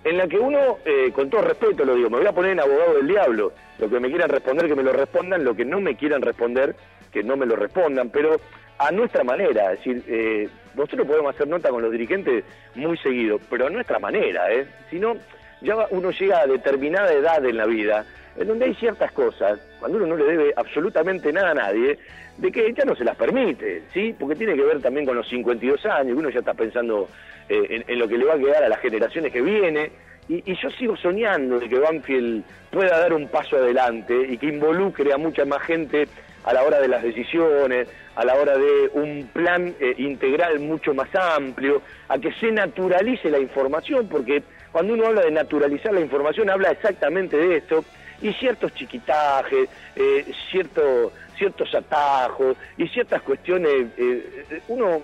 en 0.03 0.17
la 0.17 0.27
que 0.27 0.37
uno, 0.37 0.79
eh, 0.85 1.11
con 1.13 1.29
todo 1.29 1.41
respeto 1.41 1.85
lo 1.85 1.95
digo, 1.95 2.09
me 2.09 2.17
voy 2.17 2.27
a 2.27 2.33
poner 2.33 2.51
en 2.51 2.59
abogado 2.59 2.95
del 2.95 3.07
diablo, 3.07 3.53
lo 3.79 3.89
que 3.89 3.99
me 3.99 4.09
quieran 4.09 4.29
responder 4.29 4.67
que 4.67 4.75
me 4.75 4.83
lo 4.83 4.91
respondan, 4.91 5.43
lo 5.43 5.55
que 5.55 5.65
no 5.65 5.79
me 5.79 5.95
quieran 5.95 6.21
responder 6.21 6.75
que 7.11 7.23
no 7.23 7.37
me 7.37 7.45
lo 7.45 7.55
respondan, 7.55 8.09
pero 8.09 8.37
a 8.77 8.91
nuestra 8.91 9.23
manera, 9.23 9.71
es 9.71 9.79
decir, 9.79 10.03
eh, 10.07 10.49
nosotros 10.75 11.07
podemos 11.07 11.33
hacer 11.33 11.47
nota 11.47 11.69
con 11.69 11.81
los 11.81 11.91
dirigentes 11.91 12.43
muy 12.75 12.97
seguido, 12.97 13.39
pero 13.49 13.67
a 13.67 13.69
nuestra 13.69 13.99
manera, 13.99 14.51
¿eh? 14.51 14.65
Si 14.89 14.99
no, 14.99 15.15
ya 15.61 15.87
uno 15.91 16.11
llega 16.11 16.39
a 16.39 16.47
determinada 16.47 17.13
edad 17.13 17.45
en 17.45 17.57
la 17.57 17.65
vida, 17.65 18.05
en 18.37 18.47
donde 18.47 18.65
hay 18.65 18.75
ciertas 18.75 19.11
cosas, 19.11 19.59
cuando 19.79 19.97
uno 19.97 20.07
no 20.07 20.15
le 20.15 20.25
debe 20.25 20.53
absolutamente 20.55 21.31
nada 21.31 21.51
a 21.51 21.53
nadie, 21.53 21.97
de 22.37 22.51
que 22.51 22.73
ya 22.73 22.83
no 22.85 22.95
se 22.95 23.03
las 23.03 23.15
permite, 23.15 23.83
¿sí? 23.93 24.15
Porque 24.17 24.35
tiene 24.35 24.55
que 24.55 24.63
ver 24.63 24.81
también 24.81 25.05
con 25.05 25.15
los 25.15 25.27
52 25.29 25.85
años, 25.85 26.17
uno 26.17 26.29
ya 26.29 26.39
está 26.39 26.53
pensando 26.53 27.07
eh, 27.47 27.83
en, 27.87 27.99
lo 27.99 28.07
que 28.07 28.17
le 28.17 28.25
va 28.25 28.33
a 28.33 28.39
quedar 28.39 28.63
a 28.63 28.69
las 28.69 28.79
generaciones 28.79 29.31
que 29.31 29.41
vienen, 29.41 29.91
y, 30.27 30.51
y, 30.51 30.55
yo 30.55 30.69
sigo 30.71 30.95
soñando 30.95 31.59
de 31.59 31.67
que 31.67 31.77
Banfield 31.77 32.43
pueda 32.71 32.97
dar 32.97 33.13
un 33.13 33.27
paso 33.27 33.57
adelante 33.57 34.15
y 34.29 34.37
que 34.37 34.45
involucre 34.47 35.11
a 35.11 35.17
mucha 35.17 35.43
más 35.43 35.61
gente 35.63 36.07
a 36.45 36.53
la 36.53 36.63
hora 36.63 36.79
de 36.79 36.87
las 36.87 37.03
decisiones, 37.03 37.87
a 38.15 38.25
la 38.25 38.35
hora 38.35 38.57
de 38.57 38.89
un 38.93 39.29
plan 39.33 39.73
eh, 39.79 39.95
integral 39.97 40.59
mucho 40.59 40.93
más 40.93 41.09
amplio, 41.15 41.81
a 42.07 42.17
que 42.19 42.31
se 42.33 42.51
naturalice 42.51 43.29
la 43.29 43.39
información, 43.39 44.07
porque 44.07 44.43
cuando 44.71 44.93
uno 44.93 45.07
habla 45.07 45.21
de 45.21 45.31
naturalizar 45.31 45.93
la 45.93 46.01
información 46.01 46.49
habla 46.49 46.71
exactamente 46.71 47.37
de 47.37 47.57
esto, 47.57 47.83
y 48.23 48.33
ciertos 48.33 48.73
chiquitajes, 48.73 49.69
eh, 49.95 50.31
ciertos 50.49 51.75
atajos 51.75 52.57
y 52.77 52.87
ciertas 52.87 53.21
cuestiones, 53.21 53.87
eh, 53.97 54.61
uno 54.69 55.03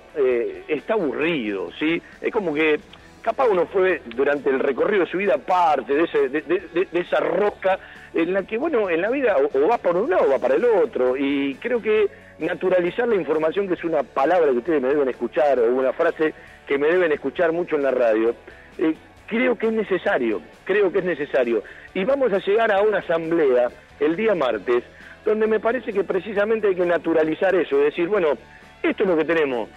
está 0.68 0.94
aburrido, 0.94 1.70
¿sí? 1.78 2.02
Es 2.22 2.32
como 2.32 2.54
que 2.54 2.80
capaz 3.22 3.48
uno 3.48 3.66
fue 3.68 4.02
durante 4.06 4.50
el 4.50 4.60
recorrido 4.60 5.06
de 5.06 5.12
su 5.12 5.18
vida 5.18 5.38
parte 5.38 5.94
de, 5.94 6.30
de, 6.30 6.88
esa 6.94 7.20
roca 7.20 7.78
en 8.14 8.34
la 8.34 8.44
que, 8.44 8.58
bueno, 8.58 8.90
en 8.90 9.02
la 9.02 9.10
vida 9.10 9.38
o, 9.38 9.68
va 9.68 9.78
para 9.78 10.00
un 10.00 10.10
lado 10.10 10.26
o 10.28 10.32
va 10.32 10.40
para 10.40 10.56
el 10.56 10.66
otro. 10.66 11.16
Y 11.18 11.56
creo 11.56 11.82
que 11.82 12.08
naturalizar 12.40 13.08
la 13.08 13.16
información, 13.16 13.68
que 13.68 13.74
es 13.74 13.84
una 13.84 14.04
palabra 14.04 14.52
que 14.52 14.58
ustedes 14.58 14.82
me 14.82 14.90
deben 14.90 15.10
escuchar, 15.10 15.60
o 15.60 15.76
una 15.76 15.94
frase 15.94 16.34
que 16.68 16.78
me 16.78 16.88
deben 16.88 17.12
escuchar 17.12 17.52
mucho 17.52 17.76
en 17.76 17.84
la 17.84 17.92
radio, 17.92 18.34
eh, 18.78 18.96
creo 19.28 19.58
que 19.58 19.68
es 19.68 19.74
necesario, 19.74 20.42
creo 20.64 20.92
que 20.92 21.00
es 21.00 21.06
necesario. 21.06 21.64
Y 21.94 22.04
vamos 22.04 22.32
a 22.34 22.40
llegar 22.40 22.72
a 22.72 22.82
una 22.82 23.00
asamblea 23.00 23.70
el 24.00 24.16
día 24.16 24.36
martes, 24.36 24.84
donde 25.26 25.48
me 25.48 25.60
parece 25.60 25.92
que 25.92 26.04
precisamente 26.04 26.68
hay 26.68 26.76
que 26.76 26.86
naturalizar 26.86 27.54
eso, 27.56 27.78
es 27.80 27.86
decir, 27.86 28.08
bueno, 28.08 28.38
esto 28.82 29.04
es 29.04 29.10
lo 29.10 29.18
que 29.18 29.26
tenemos, 29.26 29.70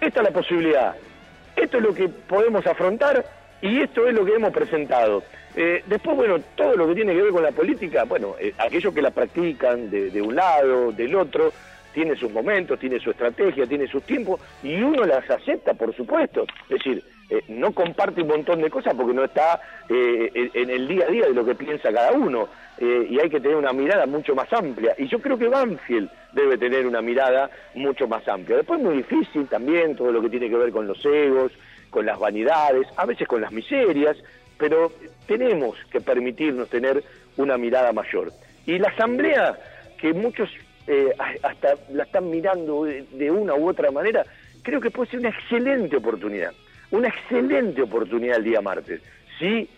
esta 0.00 0.20
es 0.20 0.26
la 0.26 0.32
posibilidad, 0.32 0.94
esto 1.56 1.76
es 1.76 1.82
lo 1.82 1.94
que 1.94 2.08
podemos 2.08 2.66
afrontar 2.66 3.24
y 3.62 3.80
esto 3.80 4.06
es 4.06 4.14
lo 4.14 4.24
que 4.24 4.34
hemos 4.34 4.52
presentado. 4.52 5.22
Eh, 5.54 5.82
después, 5.86 6.16
bueno, 6.16 6.38
todo 6.54 6.76
lo 6.76 6.88
que 6.88 6.94
tiene 6.94 7.14
que 7.14 7.22
ver 7.22 7.32
con 7.32 7.42
la 7.42 7.52
política, 7.52 8.04
bueno, 8.04 8.34
eh, 8.38 8.54
aquellos 8.58 8.94
que 8.94 9.02
la 9.02 9.10
practican 9.10 9.90
de, 9.90 10.22
un 10.22 10.34
lado, 10.34 10.92
del 10.92 11.14
otro, 11.14 11.52
tiene 11.92 12.16
sus 12.16 12.30
momentos, 12.30 12.78
tiene 12.78 13.00
su 13.00 13.10
estrategia, 13.10 13.66
tiene 13.66 13.86
sus 13.88 14.02
tiempos, 14.04 14.40
y 14.62 14.80
uno 14.80 15.04
las 15.04 15.28
acepta, 15.28 15.74
por 15.74 15.94
supuesto. 15.94 16.46
Es 16.68 16.78
decir, 16.78 17.02
eh, 17.30 17.44
no 17.48 17.72
comparte 17.72 18.22
un 18.22 18.28
montón 18.28 18.60
de 18.60 18.70
cosas 18.70 18.94
porque 18.94 19.14
no 19.14 19.24
está 19.24 19.60
en 19.88 20.70
el 20.70 20.86
día 20.86 21.06
a 21.06 21.10
día 21.10 21.26
de 21.26 21.34
lo 21.34 21.44
que 21.44 21.54
piensa 21.54 21.92
cada 21.92 22.12
uno, 22.12 22.48
y 22.80 23.18
hay 23.18 23.28
que 23.28 23.40
tener 23.40 23.56
una 23.56 23.72
mirada 23.72 24.06
mucho 24.06 24.34
más 24.34 24.50
amplia. 24.52 24.94
Y 24.96 25.06
yo 25.06 25.18
creo 25.18 25.36
que 25.36 25.48
Banfield 25.48 26.08
debe 26.32 26.56
tener 26.56 26.86
una 26.86 27.02
mirada 27.02 27.50
mucho 27.74 28.08
más 28.08 28.26
amplia. 28.26 28.58
Después 28.58 28.80
es 28.80 28.86
muy 28.86 28.96
difícil 28.98 29.46
también 29.48 29.96
todo 29.96 30.12
lo 30.12 30.22
que 30.22 30.30
tiene 30.30 30.48
que 30.48 30.56
ver 30.56 30.70
con 30.70 30.86
los 30.86 31.04
egos, 31.04 31.52
con 31.90 32.06
las 32.06 32.18
vanidades, 32.18 32.86
a 32.96 33.04
veces 33.04 33.28
con 33.28 33.40
las 33.40 33.52
miserias, 33.52 34.16
pero 34.56 34.92
tenemos 35.26 35.76
que 35.90 36.00
permitirnos 36.00 36.68
tener 36.68 37.02
una 37.36 37.58
mirada 37.58 37.92
mayor. 37.92 38.32
Y 38.66 38.78
la 38.78 38.88
asamblea, 38.88 39.58
que 39.98 40.12
muchos 40.12 40.50
eh, 40.86 41.12
hasta 41.42 41.74
la 41.92 42.04
están 42.04 42.30
mirando 42.30 42.84
de, 42.84 43.30
una 43.30 43.54
u 43.54 43.68
otra 43.68 43.90
manera, 43.90 44.24
creo 44.62 44.80
que 44.80 44.90
puede 44.90 45.10
ser 45.10 45.20
una 45.20 45.30
excelente 45.30 45.96
oportunidad, 45.96 46.52
una 46.90 47.08
excelente 47.08 47.82
oportunidad 47.82 48.38
el 48.38 48.44
día 48.44 48.60
martes. 48.60 49.00
Si 49.38 49.68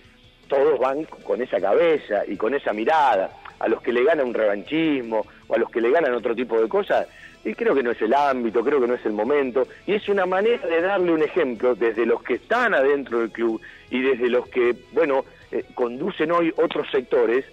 todos 0.49 0.79
van 0.79 1.05
con 1.05 1.41
esa 1.41 1.61
cabeza 1.61 2.23
y 2.27 2.37
con 2.37 2.55
esa 2.55 2.73
mirada, 2.73 3.31
a 3.59 3.69
los 3.69 3.81
que 3.81 3.93
le 3.93 4.05
gana 4.05 4.25
un 4.25 4.35
revanchismo 4.35 5.25
o 5.47 5.55
a 5.55 5.59
los 5.59 5.71
que 5.71 5.81
le 5.81 5.91
ganan 5.91 6.15
otro 6.15 6.35
tipo 6.35 6.61
de 6.61 6.69
cosas, 6.69 7.07
y 7.45 7.55
creo 7.55 7.75
que 7.75 7.83
no 7.83 7.91
es 7.91 8.03
el 8.03 8.15
ámbito, 8.15 8.63
creo 8.63 8.81
que 8.81 8.87
no 8.87 8.95
es 8.95 9.05
el 9.07 9.13
momento, 9.13 9.67
y 9.87 9.95
es 9.95 10.09
una 10.09 10.27
manera 10.27 10.67
de 10.67 10.81
darle 10.81 11.13
un 11.13 11.23
ejemplo 11.23 11.75
desde 11.75 12.07
los 12.07 12.23
que 12.23 12.35
están 12.35 12.75
adentro 12.75 13.21
del 13.21 13.31
club 13.31 13.61
y 13.91 14.01
desde 14.01 14.29
los 14.29 14.49
que, 14.49 14.75
bueno, 14.93 15.25
eh, 15.51 15.65
conducen 15.75 16.31
hoy 16.33 16.53
otros 16.57 16.89
sectores, 16.91 17.45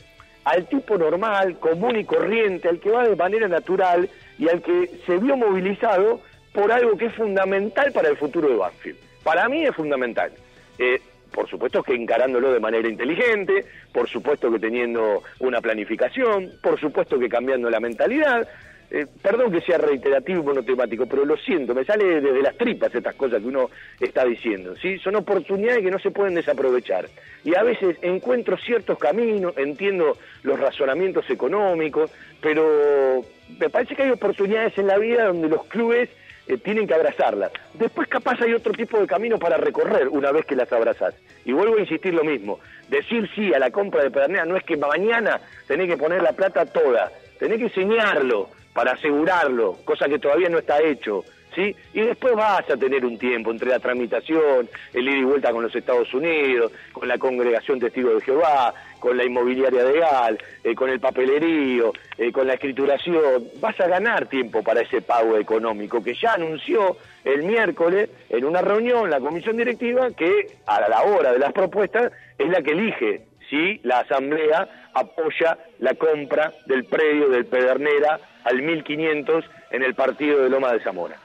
al 0.46 0.68
tipo 0.68 0.98
normal, 0.98 1.60
común 1.60 1.98
y 1.98 2.06
corriente, 2.06 2.70
al 2.70 2.80
que 2.80 2.90
va 2.90 3.08
de 3.08 3.16
manera 3.16 3.48
natural 3.48 4.10
y 4.38 4.48
al 4.48 4.62
que 4.62 4.90
se 5.06 5.18
vio 5.18 5.38
movilizado 5.38 6.22
por 6.54 6.72
algo 6.72 6.98
que 6.98 7.08
es 7.08 7.14
fundamental 7.14 7.92
para 7.92 8.10
el 8.10 8.18
futuro 8.18 8.50
de 8.50 8.56
Banfield. 8.56 9.09
Para 9.24 9.48
mí 9.50 9.66
es 9.66 9.76
fundamental. 9.76 10.32
Eh, 10.78 11.02
por 11.32 11.48
supuesto 11.48 11.84
que 11.84 11.94
encarándolo 11.94 12.52
de 12.52 12.60
manera 12.60 12.88
inteligente, 12.88 13.66
por 13.94 14.10
supuesto 14.10 14.52
que 14.52 14.60
teniendo 14.60 15.24
una 15.40 15.62
planificación, 15.62 16.52
por 16.62 16.80
supuesto 16.80 17.20
que 17.20 17.30
cambiando 17.30 17.70
la 17.70 17.80
mentalidad, 17.80 18.48
eh, 18.92 19.06
perdón 19.22 19.52
que 19.52 19.62
sea 19.62 19.78
reiterativo 19.78 20.42
y 20.42 20.46
monotemático, 20.46 21.06
pero 21.06 21.24
lo 21.24 21.38
siento, 21.38 21.76
me 21.76 21.86
sale 21.86 22.22
desde 22.22 22.42
las 22.42 22.58
tripas 22.58 22.94
estas 22.94 23.14
cosas 23.14 23.40
que 23.40 23.48
uno 23.48 23.70
está 24.00 24.26
diciendo, 24.26 24.76
¿sí? 24.82 24.98
Son 24.98 25.16
oportunidades 25.16 25.84
que 25.84 25.92
no 25.92 26.00
se 26.00 26.10
pueden 26.10 26.34
desaprovechar. 26.34 27.08
Y 27.44 27.56
a 27.56 27.62
veces 27.62 27.98
encuentro 28.02 28.58
ciertos 28.58 28.98
caminos, 28.98 29.54
entiendo 29.58 30.18
los 30.42 30.60
razonamientos 30.60 31.30
económicos, 31.30 32.12
pero 32.42 33.24
me 33.60 33.70
parece 33.70 33.96
que 33.96 34.04
hay 34.04 34.10
oportunidades 34.10 34.76
en 34.80 34.88
la 34.88 34.98
vida 34.98 35.26
donde 35.26 35.50
los 35.50 35.66
clubes 35.66 36.10
eh, 36.50 36.58
tienen 36.58 36.88
que 36.88 36.96
abrazarlas. 36.96 37.52
Después 37.76 38.08
capaz 38.08 38.42
hay 38.42 38.54
otro 38.54 38.74
tipo 38.74 39.00
de 39.00 39.06
camino 39.06 39.38
para 39.38 39.56
recorrer 39.56 40.08
una 40.08 40.32
vez 40.32 40.48
que 40.48 40.56
las 40.56 40.74
abrazás. 40.74 41.14
Y 41.46 41.52
vuelvo 41.52 41.78
a 41.78 41.82
insistir 41.82 42.12
lo 42.12 42.24
mismo, 42.24 42.60
decir 42.90 43.30
sí 43.36 43.54
a 43.54 43.60
la 43.60 43.70
compra 43.70 44.02
de 44.02 44.10
Pedernera 44.10 44.46
no 44.46 44.58
es 44.58 44.64
que 44.64 44.76
mañana 44.76 45.40
tenés 45.68 45.88
que 45.88 45.98
poner 45.98 46.24
la 46.24 46.34
plata 46.34 46.66
toda, 46.66 47.12
tenés 47.38 47.60
que 47.60 47.66
enseñarlo 47.66 48.50
para 48.74 48.94
asegurarlo, 48.94 49.78
cosa 49.86 50.08
que 50.08 50.18
todavía 50.18 50.50
no 50.50 50.58
está 50.58 50.82
hecho. 50.82 51.24
¿Sí? 51.56 51.76
Y 51.94 52.02
después 52.02 52.36
vas 52.36 52.70
a 52.70 52.78
tener 52.78 53.04
un 53.04 53.18
tiempo 53.18 53.50
entre 53.52 53.70
la 53.70 53.80
tramitación, 53.80 54.70
el 54.94 55.08
ir 55.08 55.18
y 55.18 55.24
vuelta 55.24 55.52
con 55.52 55.64
los 55.64 55.76
Estados 55.76 56.14
Unidos, 56.14 56.72
con 56.94 57.08
la 57.08 57.18
congregación 57.18 57.80
Testigos 57.80 58.16
de 58.16 58.22
Jehová, 58.22 58.74
con 59.00 59.18
la 59.18 59.24
inmobiliaria 59.24 59.84
de 59.84 60.00
Gal, 60.00 60.38
eh, 60.64 60.76
con 60.76 60.90
el 60.90 61.00
papelerío, 61.00 61.94
eh, 62.18 62.32
con 62.32 62.48
la 62.48 62.54
escrituración. 62.54 63.46
Vas 63.60 63.80
a 63.80 63.88
ganar 63.88 64.28
tiempo 64.28 64.64
para 64.64 64.82
ese 64.82 65.02
pago 65.02 65.38
económico 65.38 66.04
que 66.04 66.16
ya 66.16 66.34
anunció 66.34 66.98
el 67.24 67.44
miércoles 67.44 68.10
en 68.30 68.46
una 68.46 68.62
reunión 68.62 69.10
la 69.10 69.20
comisión 69.20 69.58
directiva 69.58 70.12
que 70.12 70.58
a 70.66 70.88
la 70.88 71.04
hora 71.04 71.32
de 71.32 71.40
las 71.40 71.54
propuestas 71.54 72.12
es 72.38 72.50
la 72.50 72.62
que 72.62 72.72
elige 72.72 73.22
si 73.50 73.80
la 73.84 74.00
asamblea 74.00 74.90
apoya 74.94 75.58
la 75.80 75.94
compra 75.96 76.54
del 76.66 76.86
predio 76.86 77.30
del 77.30 77.46
Pedernera 77.46 78.20
al 78.44 78.62
1500 78.62 79.46
en 79.72 79.84
el 79.84 79.96
partido 79.96 80.42
de 80.44 80.50
Loma 80.50 80.72
de 80.74 80.82
Zamora. 80.82 81.18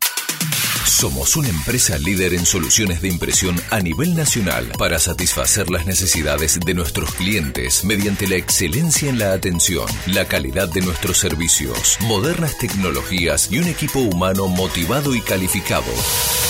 Somos 0.89 1.35
una 1.37 1.49
empresa 1.49 1.99
líder 1.99 2.33
en 2.33 2.47
soluciones 2.47 2.99
de 3.01 3.09
impresión 3.09 3.55
a 3.69 3.79
nivel 3.79 4.15
nacional 4.15 4.71
para 4.77 4.97
satisfacer 4.97 5.69
las 5.69 5.85
necesidades 5.85 6.59
de 6.59 6.73
nuestros 6.73 7.13
clientes 7.13 7.85
mediante 7.85 8.27
la 8.27 8.37
excelencia 8.37 9.07
en 9.07 9.19
la 9.19 9.33
atención, 9.33 9.85
la 10.07 10.25
calidad 10.25 10.67
de 10.67 10.81
nuestros 10.81 11.19
servicios, 11.19 11.97
modernas 12.01 12.57
tecnologías 12.57 13.49
y 13.51 13.59
un 13.59 13.67
equipo 13.67 13.99
humano 13.99 14.47
motivado 14.47 15.13
y 15.13 15.21
calificado 15.21 15.93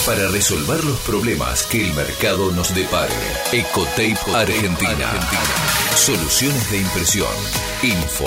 para 0.06 0.30
resolver 0.30 0.86
los 0.86 0.98
problemas 1.02 1.64
que 1.64 1.86
el 1.86 1.94
mercado 1.94 2.52
nos 2.54 2.74
depare. 2.74 3.14
Ecotape 3.52 4.18
Argentina. 4.34 5.12
Soluciones 5.96 6.72
de 6.72 6.80
impresión. 6.80 7.28
Info 7.84 8.26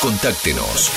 Contáctenos 0.00 0.90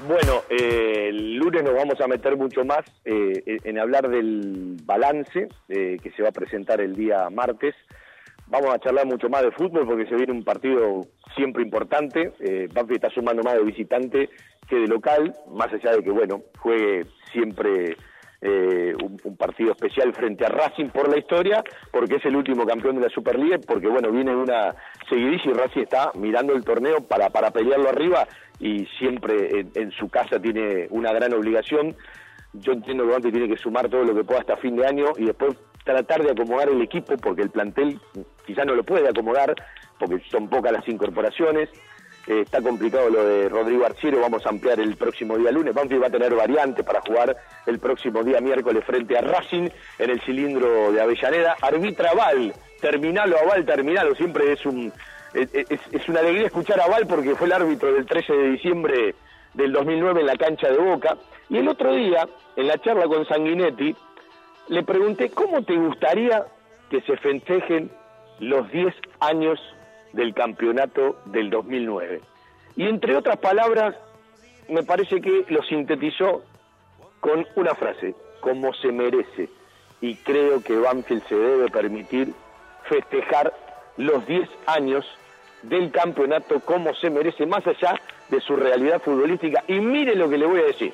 Bueno, 0.08 0.42
eh, 0.48 1.10
el 1.10 1.36
lunes 1.36 1.62
nos 1.62 1.74
vamos 1.74 2.00
a 2.00 2.08
meter 2.08 2.36
mucho 2.36 2.64
más 2.64 2.84
eh, 3.04 3.40
en 3.44 3.78
hablar 3.78 4.08
del 4.08 4.78
balance 4.84 5.48
eh, 5.68 5.98
que 6.02 6.10
se 6.12 6.22
va 6.22 6.30
a 6.30 6.32
presentar 6.32 6.80
el 6.80 6.96
día 6.96 7.28
martes 7.30 7.76
Vamos 8.50 8.74
a 8.74 8.78
charlar 8.78 9.06
mucho 9.06 9.28
más 9.28 9.42
de 9.42 9.50
fútbol 9.50 9.86
porque 9.86 10.06
se 10.06 10.14
viene 10.14 10.32
un 10.32 10.42
partido 10.42 11.02
siempre 11.36 11.62
importante. 11.62 12.32
Eh, 12.40 12.68
está 12.90 13.10
sumando 13.10 13.42
más 13.42 13.54
de 13.54 13.62
visitante 13.62 14.30
que 14.66 14.76
de 14.76 14.86
local, 14.86 15.34
más 15.50 15.72
allá 15.72 15.92
de 15.92 16.02
que, 16.02 16.10
bueno, 16.10 16.42
juegue 16.58 17.06
siempre 17.32 17.96
eh, 18.40 18.94
un, 19.02 19.36
partido 19.36 19.72
especial 19.72 20.14
frente 20.14 20.44
a 20.46 20.48
Racing 20.48 20.88
por 20.88 21.08
la 21.08 21.18
historia, 21.18 21.62
porque 21.90 22.16
es 22.16 22.24
el 22.24 22.36
último 22.36 22.66
campeón 22.66 22.96
de 22.96 23.02
la 23.02 23.08
Superliga, 23.08 23.58
porque, 23.66 23.88
bueno, 23.88 24.10
viene 24.10 24.34
una 24.34 24.74
seguidilla 25.08 25.42
y 25.44 25.52
Racing 25.52 25.80
está 25.80 26.10
mirando 26.14 26.54
el 26.54 26.64
torneo 26.64 27.00
para, 27.00 27.30
para 27.30 27.50
pelearlo 27.50 27.88
arriba 27.88 28.26
y 28.60 28.86
siempre 28.98 29.66
en, 29.74 29.90
su 29.92 30.08
casa 30.08 30.40
tiene 30.40 30.86
una 30.90 31.12
gran 31.12 31.32
obligación. 31.34 31.96
Yo 32.60 32.72
entiendo 32.72 33.04
que 33.04 33.12
Banfield 33.12 33.34
tiene 33.34 33.54
que 33.54 33.60
sumar 33.60 33.88
todo 33.88 34.04
lo 34.04 34.14
que 34.14 34.24
pueda 34.24 34.40
hasta 34.40 34.56
fin 34.56 34.76
de 34.76 34.86
año 34.86 35.06
y 35.16 35.24
después 35.26 35.56
tratar 35.84 36.22
de 36.22 36.30
acomodar 36.30 36.68
el 36.68 36.82
equipo, 36.82 37.16
porque 37.16 37.42
el 37.42 37.50
plantel 37.50 38.00
quizá 38.46 38.64
no 38.64 38.74
lo 38.74 38.84
puede 38.84 39.08
acomodar, 39.08 39.54
porque 39.98 40.20
son 40.30 40.48
pocas 40.48 40.72
las 40.72 40.86
incorporaciones. 40.88 41.68
Eh, 42.26 42.42
está 42.42 42.60
complicado 42.60 43.08
lo 43.08 43.24
de 43.24 43.48
Rodrigo 43.48 43.86
Arciero, 43.86 44.20
vamos 44.20 44.44
a 44.44 44.50
ampliar 44.50 44.78
el 44.80 44.96
próximo 44.96 45.38
día 45.38 45.50
lunes. 45.50 45.74
Banfield 45.74 46.02
va 46.02 46.08
a 46.08 46.10
tener 46.10 46.34
variante 46.34 46.84
para 46.84 47.00
jugar 47.00 47.36
el 47.66 47.78
próximo 47.78 48.22
día 48.22 48.40
miércoles 48.40 48.84
frente 48.84 49.16
a 49.16 49.22
Racing 49.22 49.68
en 49.98 50.10
el 50.10 50.20
cilindro 50.20 50.92
de 50.92 51.00
Avellaneda. 51.00 51.56
Arbitra 51.62 52.12
Val, 52.12 52.52
terminalo 52.80 53.38
a 53.38 53.44
Val, 53.44 53.64
terminalo, 53.64 54.14
siempre 54.14 54.52
es 54.52 54.66
un 54.66 54.92
es, 55.34 56.08
una 56.08 56.20
alegría 56.20 56.46
escuchar 56.46 56.80
a 56.80 56.86
Val 56.86 57.06
porque 57.06 57.34
fue 57.34 57.46
el 57.46 57.52
árbitro 57.52 57.92
del 57.92 58.06
13 58.06 58.32
de 58.32 58.50
diciembre 58.50 59.14
del 59.54 59.72
2009 59.72 60.20
en 60.20 60.26
la 60.26 60.36
cancha 60.36 60.68
de 60.68 60.78
Boca. 60.78 61.16
Y 61.48 61.56
el 61.56 61.68
otro 61.68 61.94
día, 61.94 62.28
en 62.56 62.66
la 62.66 62.78
charla 62.78 63.06
con 63.06 63.26
Sanguinetti, 63.26 63.94
le 64.68 64.82
pregunté 64.82 65.30
cómo 65.30 65.62
te 65.62 65.76
gustaría 65.76 66.44
que 66.90 67.00
se 67.02 67.16
festejen 67.16 67.90
los 68.40 68.70
10 68.70 68.94
años 69.20 69.58
del 70.12 70.34
campeonato 70.34 71.18
del 71.26 71.50
2009. 71.50 72.20
Y 72.76 72.84
entre 72.84 73.16
otras 73.16 73.38
palabras, 73.38 73.94
me 74.68 74.82
parece 74.82 75.20
que 75.20 75.44
lo 75.48 75.62
sintetizó 75.62 76.42
con 77.20 77.46
una 77.56 77.74
frase, 77.74 78.14
como 78.40 78.74
se 78.74 78.92
merece. 78.92 79.48
Y 80.00 80.16
creo 80.16 80.62
que 80.62 80.76
Banfield 80.76 81.26
se 81.28 81.34
debe 81.34 81.68
permitir 81.70 82.32
festejar 82.84 83.52
los 83.96 84.24
10 84.26 84.48
años 84.66 85.04
del 85.62 85.90
campeonato 85.90 86.60
como 86.60 86.94
se 86.94 87.10
merece, 87.10 87.46
más 87.46 87.66
allá 87.66 88.00
de 88.28 88.40
su 88.40 88.54
realidad 88.54 89.02
futbolística. 89.02 89.64
Y 89.66 89.80
mire 89.80 90.14
lo 90.14 90.28
que 90.28 90.38
le 90.38 90.46
voy 90.46 90.60
a 90.60 90.66
decir, 90.66 90.92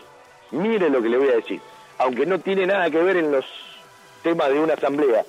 mire 0.54 0.88
lo 0.88 1.02
que 1.02 1.08
le 1.08 1.18
voy 1.18 1.28
a 1.28 1.36
decir 1.36 1.60
aunque 1.98 2.26
no 2.26 2.38
tiene 2.38 2.66
nada 2.66 2.90
que 2.90 3.02
ver 3.02 3.16
en 3.16 3.32
los 3.32 3.44
temas 4.22 4.48
de 4.48 4.60
una 4.60 4.74
asamblea, 4.74 5.24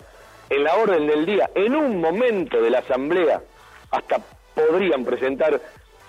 en 0.49 0.63
la 0.63 0.75
orden 0.75 1.07
del 1.07 1.25
día, 1.25 1.49
en 1.55 1.75
un 1.75 1.99
momento 1.99 2.61
de 2.61 2.69
la 2.69 2.79
asamblea, 2.79 3.41
hasta 3.91 4.17
podrían 4.53 5.03
presentar, 5.03 5.59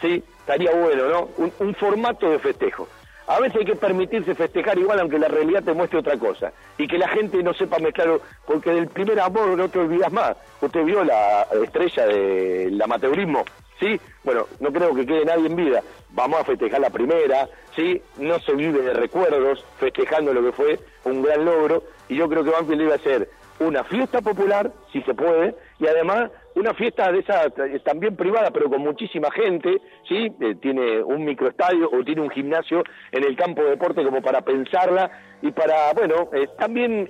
sí, 0.01 0.23
estaría 0.41 0.71
bueno, 0.73 1.09
¿no? 1.09 1.29
Un, 1.59 1.75
formato 1.75 2.31
de 2.31 2.39
festejo. 2.39 2.89
A 3.27 3.41
veces 3.41 3.59
hay 3.59 3.65
que 3.65 3.77
permitirse 3.77 4.37
festejar 4.37 4.79
igual 4.79 5.01
aunque 5.01 5.19
la 5.19 5.27
realidad 5.27 5.65
te 5.65 5.73
muestre 5.73 5.99
otra 5.99 6.17
cosa. 6.17 6.53
Y 6.79 6.87
que 6.87 6.97
la 6.97 7.09
gente 7.09 7.43
no 7.43 7.55
sepa 7.55 7.79
mezclar, 7.81 8.21
porque 8.47 8.71
del 8.71 8.87
primer 8.87 9.19
amor 9.19 9.49
no 9.49 9.69
te 9.69 9.81
olvidas 9.81 10.13
más. 10.13 10.37
Usted 10.61 10.85
vio 10.85 11.03
la 11.03 11.43
estrella 11.65 12.07
del 12.07 12.81
amateurismo, 12.81 13.45
¿sí? 13.81 14.01
Bueno, 14.25 14.47
no 14.61 14.73
creo 14.73 14.95
que 14.95 15.07
quede 15.07 15.25
nadie 15.25 15.47
en 15.47 15.57
vida. 15.57 15.83
Vamos 16.11 16.41
a 16.41 16.45
festejar 16.45 16.81
la 16.81 16.91
primera, 16.91 17.49
¿sí? 17.75 18.01
No 18.19 18.39
se 18.41 18.55
vive 18.55 18.83
de 18.83 18.93
recuerdos, 18.93 19.65
festejando 19.79 20.33
lo 20.33 20.43
que 20.43 20.53
fue 20.53 20.79
un 21.05 21.23
gran 21.23 21.45
logro, 21.45 21.83
y 22.09 22.17
yo 22.17 22.29
creo 22.29 22.45
que 22.45 22.51
Banfield 22.51 22.81
debe 22.81 22.95
hacer 22.95 23.31
una 23.59 23.85
fiesta 23.85 24.21
popular, 24.21 24.73
si 24.93 25.03
se 25.03 25.15
puede, 25.15 25.55
y 25.79 25.87
además 25.87 26.31
una 26.57 26.73
fiesta 26.73 27.13
de 27.13 27.19
esa 27.19 27.45
eh, 27.45 27.81
también 27.85 28.17
privada, 28.17 28.51
pero 28.51 28.71
con 28.71 28.81
muchísima 28.81 29.31
gente, 29.31 29.81
¿sí? 30.09 30.33
Eh, 30.41 30.55
tiene 30.61 31.03
un 31.03 31.25
microestadio 31.25 31.89
o 31.93 32.03
tiene 32.03 32.23
un 32.23 32.31
gimnasio 32.31 32.83
en 33.13 33.25
el 33.25 33.37
campo 33.37 33.63
de 33.63 33.71
deporte 33.71 34.03
como 34.03 34.23
para 34.23 34.41
pensarla 34.41 35.11
y 35.43 35.51
para, 35.53 35.93
bueno, 35.93 36.31
eh, 36.33 36.49
también 36.59 37.07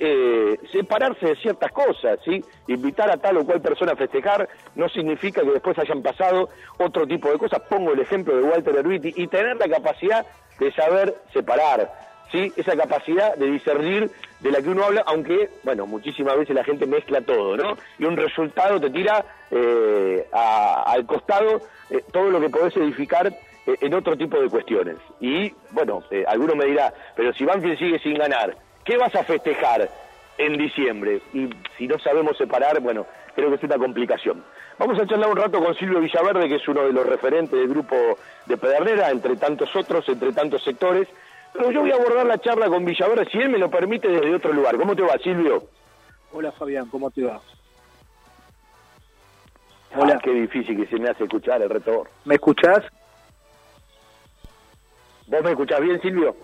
separarse 0.72 1.26
de 1.26 1.36
ciertas 1.36 1.70
cosas, 1.70 2.18
¿sí? 2.24 2.44
Invitar 2.66 3.08
a 3.08 3.18
tal 3.18 3.36
o 3.38 3.46
cual 3.46 3.60
persona 3.60 3.92
a 3.92 3.96
festejar 3.96 4.48
no 4.74 4.88
significa 4.88 5.42
que 5.42 5.52
después 5.52 5.78
hayan 5.78 6.02
pasado 6.02 6.48
otro 6.78 7.06
tipo 7.06 7.30
de 7.30 7.38
cosas. 7.38 7.60
Pongo 7.68 7.92
el 7.92 8.00
ejemplo 8.00 8.36
de 8.36 8.42
Walter 8.42 8.74
Erwiti 8.74 9.12
y 9.14 9.28
tener 9.28 9.56
la 9.58 9.68
capacidad 9.68 10.26
de 10.58 10.72
saber 10.72 11.14
separar, 11.32 11.88
¿sí? 12.32 12.52
Esa 12.56 12.76
capacidad 12.76 13.36
de 13.36 13.50
discernir 13.50 14.10
de 14.40 14.50
la 14.50 14.60
que 14.60 14.68
uno 14.68 14.84
habla, 14.84 15.02
aunque, 15.06 15.50
bueno, 15.62 15.86
muchísimas 15.86 16.36
veces 16.38 16.54
la 16.54 16.64
gente 16.64 16.86
mezcla 16.86 17.20
todo, 17.20 17.56
¿no? 17.56 17.76
Y 17.98 18.04
un 18.04 18.16
resultado 18.16 18.80
te 18.80 18.90
tira 18.90 19.24
eh, 19.50 20.26
al 20.32 21.06
costado 21.06 21.60
eh, 21.90 22.02
todo 22.12 22.30
lo 22.30 22.40
que 22.40 22.50
podés 22.50 22.76
edificar 22.76 23.26
eh, 23.28 23.76
en 23.80 23.94
otro 23.94 24.16
tipo 24.16 24.40
de 24.40 24.48
cuestiones. 24.48 24.96
Y, 25.20 25.52
bueno, 25.70 26.02
alguno 26.26 26.54
me 26.54 26.66
dirá, 26.66 26.92
pero 27.14 27.32
si 27.32 27.44
Banfield 27.44 27.78
sigue 27.78 27.98
sin 28.00 28.14
ganar, 28.14 28.56
¿qué 28.84 28.96
vas 28.96 29.14
a 29.14 29.24
festejar 29.24 29.88
en 30.38 30.58
diciembre? 30.58 31.20
Y 31.32 31.48
si 31.78 31.86
no 31.88 31.98
sabemos 31.98 32.36
separar, 32.36 32.80
bueno, 32.80 33.06
creo 33.34 33.48
que 33.50 33.56
es 33.56 33.62
una 33.62 33.78
complicación. 33.78 34.44
Vamos 34.78 35.00
a 35.00 35.06
charlar 35.06 35.30
un 35.30 35.36
rato 35.36 35.58
con 35.64 35.74
Silvio 35.74 36.00
Villaverde, 36.00 36.48
que 36.48 36.56
es 36.56 36.68
uno 36.68 36.82
de 36.82 36.92
los 36.92 37.06
referentes 37.06 37.58
del 37.58 37.68
grupo 37.68 37.96
de 38.44 38.58
Pedernera, 38.58 39.10
entre 39.10 39.36
tantos 39.36 39.74
otros, 39.74 40.06
entre 40.06 40.32
tantos 40.32 40.62
sectores, 40.62 41.08
pero 41.56 41.70
yo 41.70 41.80
voy 41.80 41.90
a 41.90 41.94
abordar 41.96 42.26
la 42.26 42.38
charla 42.38 42.68
con 42.68 42.84
Villaverde, 42.84 43.28
si 43.30 43.38
él 43.38 43.48
me 43.50 43.58
lo 43.58 43.70
permite, 43.70 44.08
desde 44.08 44.34
otro 44.34 44.52
lugar. 44.52 44.76
¿Cómo 44.76 44.94
te 44.94 45.02
va, 45.02 45.18
Silvio? 45.18 45.68
Hola, 46.32 46.52
Fabián, 46.52 46.88
¿cómo 46.88 47.10
te 47.10 47.22
va? 47.22 47.40
Ah, 49.92 49.98
Hola. 49.98 50.18
qué 50.22 50.32
difícil 50.32 50.76
que 50.76 50.86
se 50.86 50.98
me 50.98 51.08
hace 51.08 51.24
escuchar 51.24 51.62
el 51.62 51.70
retorno. 51.70 52.10
¿Me 52.24 52.34
escuchás? 52.34 52.84
¿Vos 55.26 55.42
me 55.42 55.50
escuchás 55.50 55.80
bien, 55.80 56.00
Silvio? 56.00 56.36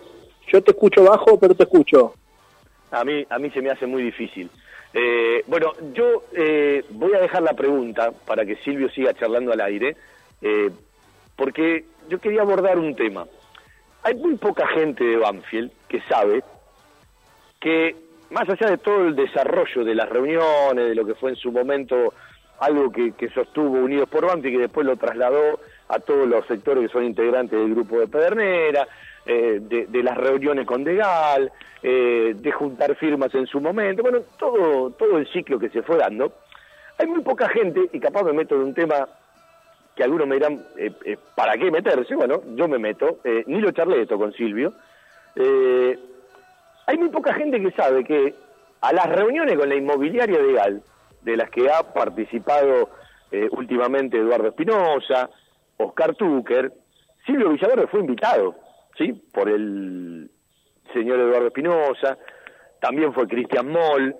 Yo 0.47 0.61
te 0.61 0.71
escucho 0.71 1.03
bajo, 1.03 1.39
pero 1.39 1.55
te 1.55 1.63
escucho. 1.63 2.13
A 2.91 3.03
mí, 3.03 3.25
a 3.29 3.39
mí 3.39 3.49
se 3.51 3.61
me 3.61 3.71
hace 3.71 3.85
muy 3.85 4.03
difícil. 4.03 4.49
Eh, 4.93 5.43
bueno, 5.47 5.71
yo 5.93 6.23
eh, 6.33 6.83
voy 6.89 7.13
a 7.13 7.19
dejar 7.19 7.41
la 7.41 7.53
pregunta 7.53 8.11
para 8.25 8.45
que 8.45 8.57
Silvio 8.57 8.89
siga 8.89 9.13
charlando 9.13 9.51
al 9.51 9.61
aire, 9.61 9.95
eh, 10.41 10.69
porque 11.35 11.85
yo 12.09 12.19
quería 12.19 12.41
abordar 12.41 12.77
un 12.77 12.95
tema 12.95 13.25
hay 14.03 14.15
muy 14.15 14.35
poca 14.35 14.67
gente 14.67 15.03
de 15.03 15.17
Banfield 15.17 15.71
que 15.87 16.01
sabe 16.01 16.43
que 17.59 17.95
más 18.29 18.49
allá 18.49 18.71
de 18.71 18.77
todo 18.77 19.07
el 19.07 19.15
desarrollo 19.15 19.85
de 19.85 19.95
las 19.95 20.09
reuniones, 20.09 20.89
de 20.89 20.95
lo 20.95 21.05
que 21.05 21.15
fue 21.15 21.31
en 21.31 21.35
su 21.35 21.51
momento 21.51 22.13
algo 22.59 22.91
que, 22.91 23.13
sostuvo 23.33 23.79
Unidos 23.79 24.09
por 24.09 24.25
Banfield, 24.25 24.55
que 24.55 24.61
después 24.61 24.85
lo 24.85 24.97
trasladó 24.97 25.59
a 25.87 25.99
todos 25.99 26.27
los 26.27 26.45
sectores 26.47 26.87
que 26.87 26.93
son 26.93 27.03
integrantes 27.03 27.59
del 27.59 27.73
grupo 27.73 27.99
de 27.99 28.07
Pedernera, 28.07 28.87
eh, 29.25 29.59
de, 29.61 30.03
las 30.03 30.17
reuniones 30.17 30.65
con 30.65 30.83
Degal, 30.83 31.51
eh, 31.81 32.33
de 32.35 32.51
juntar 32.51 32.95
firmas 32.95 33.33
en 33.35 33.47
su 33.47 33.59
momento, 33.59 34.01
bueno, 34.01 34.21
todo, 34.37 34.91
todo 34.91 35.17
el 35.17 35.27
ciclo 35.31 35.59
que 35.59 35.69
se 35.69 35.81
fue 35.81 35.97
dando. 35.97 36.33
Hay 36.97 37.07
muy 37.07 37.21
poca 37.21 37.49
gente, 37.49 37.89
y 37.91 37.99
capaz 37.99 38.23
me 38.23 38.33
meto 38.33 38.55
en 38.55 38.61
un 38.61 38.73
tema 38.73 39.07
que 39.95 40.03
algunos 40.03 40.27
me 40.27 40.35
dirán, 40.35 40.63
eh, 40.77 41.17
¿para 41.35 41.53
qué 41.53 41.69
meterse? 41.69 42.15
Bueno, 42.15 42.41
yo 42.55 42.67
me 42.67 42.79
meto, 42.79 43.19
ni 43.45 43.61
lo 43.61 43.71
charlé 43.71 44.01
esto 44.01 44.17
con 44.17 44.33
Silvio. 44.33 44.73
hay 45.35 46.97
muy 46.97 47.09
poca 47.09 47.33
gente 47.33 47.61
que 47.61 47.71
sabe 47.71 48.03
que 48.03 48.33
a 48.81 48.91
las 48.93 49.07
reuniones 49.07 49.57
con 49.57 49.69
la 49.69 49.75
inmobiliaria 49.75 50.41
Degal, 50.41 50.81
de 51.21 51.37
las 51.37 51.49
que 51.49 51.69
ha 51.69 51.93
participado 51.93 52.89
últimamente 53.51 54.17
Eduardo 54.17 54.49
Espinosa, 54.49 55.29
Oscar 55.77 56.15
Tucker, 56.15 56.71
Silvio 57.25 57.49
Villaverde 57.49 57.87
fue 57.87 58.01
invitado 58.01 58.55
¿sí? 58.97 59.13
por 59.31 59.49
el 59.49 60.29
señor 60.93 61.19
Eduardo 61.19 61.47
Espinosa, 61.47 62.17
también 62.79 63.13
fue 63.13 63.27
Cristian 63.27 63.69
Moll. 63.69 64.15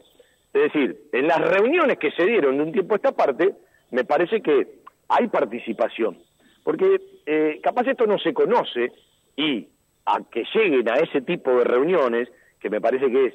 Es 0.54 0.64
decir, 0.64 1.10
en 1.12 1.28
las 1.28 1.40
reuniones 1.40 1.98
que 1.98 2.12
se 2.12 2.26
dieron 2.26 2.58
de 2.58 2.64
un 2.64 2.72
tiempo 2.72 2.94
a 2.94 2.98
esta 2.98 3.12
parte, 3.12 3.54
me 3.92 4.04
parece 4.06 4.42
que 4.42 4.83
hay 5.14 5.28
participación. 5.28 6.18
Porque 6.64 7.02
eh, 7.26 7.60
capaz 7.62 7.88
esto 7.88 8.06
no 8.06 8.18
se 8.18 8.34
conoce 8.34 8.92
y 9.36 9.68
a 10.06 10.20
que 10.30 10.44
lleguen 10.54 10.90
a 10.90 10.96
ese 10.96 11.22
tipo 11.22 11.52
de 11.58 11.64
reuniones, 11.64 12.30
que 12.60 12.70
me 12.70 12.82
parece 12.82 13.10
que 13.12 13.26
es 13.26 13.34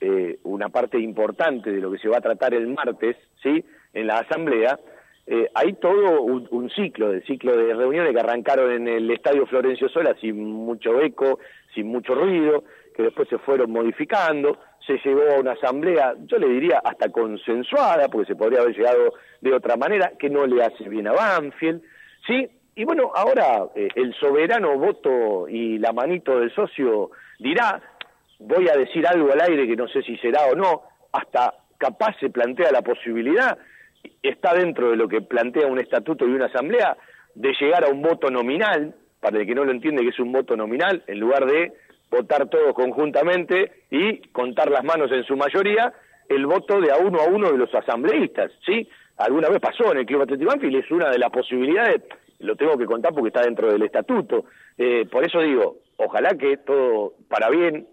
eh, 0.00 0.38
una 0.44 0.68
parte 0.68 0.98
importante 0.98 1.70
de 1.72 1.80
lo 1.80 1.90
que 1.90 1.98
se 1.98 2.08
va 2.08 2.18
a 2.18 2.20
tratar 2.20 2.54
el 2.54 2.68
martes, 2.68 3.16
¿sí? 3.42 3.64
En 3.92 4.06
la 4.06 4.18
asamblea, 4.18 4.78
eh, 5.26 5.48
hay 5.54 5.72
todo 5.74 6.22
un, 6.22 6.70
ciclo, 6.70 7.10
de 7.10 7.22
ciclo 7.22 7.56
de 7.56 7.74
reuniones 7.74 8.12
que 8.12 8.20
arrancaron 8.20 8.70
en 8.72 8.88
el 8.88 9.10
Estadio 9.10 9.46
Florencio 9.46 9.88
Sola 9.88 10.14
sin 10.20 10.36
mucho 10.52 11.00
eco, 11.00 11.38
sin 11.74 11.86
mucho 11.86 12.14
ruido, 12.14 12.64
que 12.94 13.04
después 13.04 13.28
se 13.28 13.38
fueron 13.38 13.70
modificando, 13.70 14.58
se 14.86 14.98
llegó 15.04 15.22
a 15.30 15.40
una 15.40 15.52
asamblea, 15.52 16.14
yo 16.26 16.38
le 16.38 16.48
diría 16.48 16.80
hasta 16.84 17.10
consensuada, 17.10 18.08
porque 18.08 18.28
se 18.28 18.36
podría 18.36 18.60
haber 18.60 18.76
llegado 18.76 19.14
de 19.40 19.52
otra 19.52 19.76
manera, 19.76 20.12
que 20.18 20.30
no 20.30 20.46
le 20.46 20.62
hace 20.62 20.88
bien 20.88 21.06
a 21.06 21.12
Banfield, 21.12 21.82
¿sí? 22.26 22.48
Y 22.76 22.84
bueno, 22.84 23.12
ahora 23.14 23.66
eh, 23.74 23.88
el 23.94 24.14
soberano 24.14 24.76
voto 24.78 25.48
y 25.48 25.78
la 25.78 25.92
manito 25.92 26.40
del 26.40 26.52
socio 26.54 27.10
dirá, 27.38 27.80
voy 28.38 28.68
a 28.68 28.76
decir 28.76 29.06
algo 29.06 29.32
al 29.32 29.40
aire 29.40 29.66
que 29.66 29.76
no 29.76 29.88
sé 29.88 30.02
si 30.02 30.16
será 30.18 30.46
o 30.46 30.54
no, 30.54 30.82
hasta 31.12 31.54
capaz 31.78 32.16
se 32.18 32.30
plantea 32.30 32.72
la 32.72 32.82
posibilidad 32.82 33.56
está 34.22 34.54
dentro 34.54 34.90
de 34.90 34.96
lo 34.96 35.08
que 35.08 35.20
plantea 35.20 35.66
un 35.66 35.78
estatuto 35.78 36.26
y 36.26 36.32
una 36.32 36.46
asamblea 36.46 36.96
de 37.34 37.52
llegar 37.60 37.84
a 37.84 37.88
un 37.88 38.02
voto 38.02 38.30
nominal, 38.30 38.94
para 39.20 39.38
el 39.38 39.46
que 39.46 39.54
no 39.54 39.64
lo 39.64 39.70
entiende 39.70 40.02
que 40.02 40.10
es 40.10 40.20
un 40.20 40.32
voto 40.32 40.56
nominal, 40.56 41.02
en 41.06 41.18
lugar 41.18 41.46
de 41.46 41.72
votar 42.10 42.48
todos 42.48 42.74
conjuntamente 42.74 43.84
y 43.90 44.18
contar 44.28 44.70
las 44.70 44.84
manos 44.84 45.10
en 45.12 45.24
su 45.24 45.36
mayoría, 45.36 45.92
el 46.28 46.46
voto 46.46 46.80
de 46.80 46.92
a 46.92 46.96
uno 46.96 47.20
a 47.20 47.26
uno 47.26 47.50
de 47.50 47.58
los 47.58 47.74
asambleístas, 47.74 48.52
¿sí? 48.64 48.88
Alguna 49.16 49.48
vez 49.48 49.60
pasó 49.60 49.92
en 49.92 49.98
el 49.98 50.06
Club 50.06 50.22
Atlético 50.22 50.50
Banfield, 50.50 50.76
es 50.76 50.90
una 50.90 51.10
de 51.10 51.18
las 51.18 51.30
posibilidades, 51.30 52.02
lo 52.40 52.56
tengo 52.56 52.76
que 52.76 52.86
contar 52.86 53.12
porque 53.12 53.28
está 53.28 53.42
dentro 53.42 53.70
del 53.72 53.82
estatuto, 53.82 54.44
eh, 54.76 55.06
por 55.10 55.24
eso 55.24 55.40
digo, 55.40 55.76
ojalá 55.96 56.30
que 56.30 56.56
todo 56.58 57.14
para 57.28 57.48
bien 57.50 57.86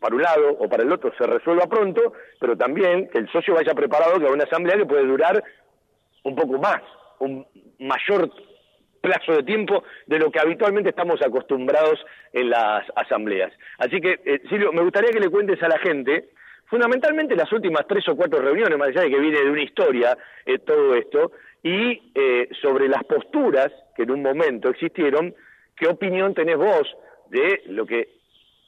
para 0.00 0.14
un 0.14 0.22
lado 0.22 0.50
o 0.58 0.68
para 0.68 0.82
el 0.82 0.92
otro 0.92 1.12
se 1.16 1.26
resuelva 1.26 1.66
pronto, 1.66 2.12
pero 2.38 2.56
también 2.56 3.08
que 3.08 3.18
el 3.18 3.30
socio 3.30 3.54
vaya 3.54 3.74
preparado 3.74 4.18
que 4.18 4.26
a 4.26 4.30
una 4.30 4.44
asamblea 4.44 4.76
que 4.76 4.86
puede 4.86 5.06
durar 5.06 5.42
un 6.22 6.34
poco 6.34 6.58
más, 6.58 6.82
un 7.18 7.46
mayor 7.78 8.30
plazo 9.00 9.32
de 9.32 9.42
tiempo 9.42 9.84
de 10.06 10.18
lo 10.18 10.30
que 10.30 10.40
habitualmente 10.40 10.90
estamos 10.90 11.20
acostumbrados 11.22 12.04
en 12.32 12.50
las 12.50 12.84
asambleas. 12.96 13.52
Así 13.78 14.00
que, 14.00 14.20
eh, 14.24 14.42
Silvio, 14.48 14.72
me 14.72 14.82
gustaría 14.82 15.10
que 15.10 15.20
le 15.20 15.30
cuentes 15.30 15.62
a 15.62 15.68
la 15.68 15.78
gente, 15.78 16.30
fundamentalmente 16.66 17.36
las 17.36 17.52
últimas 17.52 17.86
tres 17.86 18.08
o 18.08 18.16
cuatro 18.16 18.40
reuniones, 18.40 18.78
más 18.78 18.88
allá 18.88 19.02
de 19.02 19.10
que 19.10 19.20
viene 19.20 19.40
de 19.40 19.50
una 19.50 19.62
historia 19.62 20.16
eh, 20.44 20.58
todo 20.58 20.94
esto, 20.94 21.32
y 21.62 22.12
eh, 22.14 22.48
sobre 22.60 22.88
las 22.88 23.04
posturas 23.04 23.72
que 23.96 24.04
en 24.04 24.10
un 24.10 24.22
momento 24.22 24.68
existieron, 24.68 25.34
¿qué 25.76 25.88
opinión 25.88 26.34
tenés 26.34 26.56
vos 26.56 26.86
de 27.30 27.62
lo 27.66 27.86
que 27.86 28.08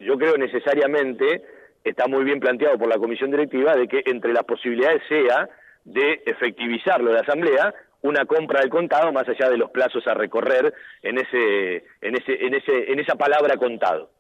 yo 0.01 0.17
creo 0.19 0.37
necesariamente 0.37 1.43
está 1.85 2.07
muy 2.07 2.25
bien 2.25 2.41
planteado 2.41 2.79
por 2.79 2.89
la 2.89 2.99
comisión 2.99 3.31
directiva 3.31 3.75
de 3.75 3.89
que 3.89 4.03
entre 4.07 4.33
las 4.33 4.45
posibilidades 4.45 5.03
sea 5.09 5.49
de 5.85 6.23
efectivizarlo 6.27 7.11
de 7.11 7.15
la 7.15 7.23
asamblea 7.23 7.75
una 8.03 8.25
compra 8.27 8.61
del 8.61 8.71
contado 8.71 9.13
más 9.13 9.29
allá 9.29 9.51
de 9.51 9.57
los 9.57 9.71
plazos 9.71 10.07
a 10.07 10.15
recorrer 10.15 10.73
en 11.03 11.19
ese 11.19 11.85
en 12.01 12.17
ese 12.17 12.47
en 12.47 12.55
ese 12.55 12.93
en 12.93 12.99
esa 13.01 13.17
palabra 13.17 13.57
contado. 13.57 14.11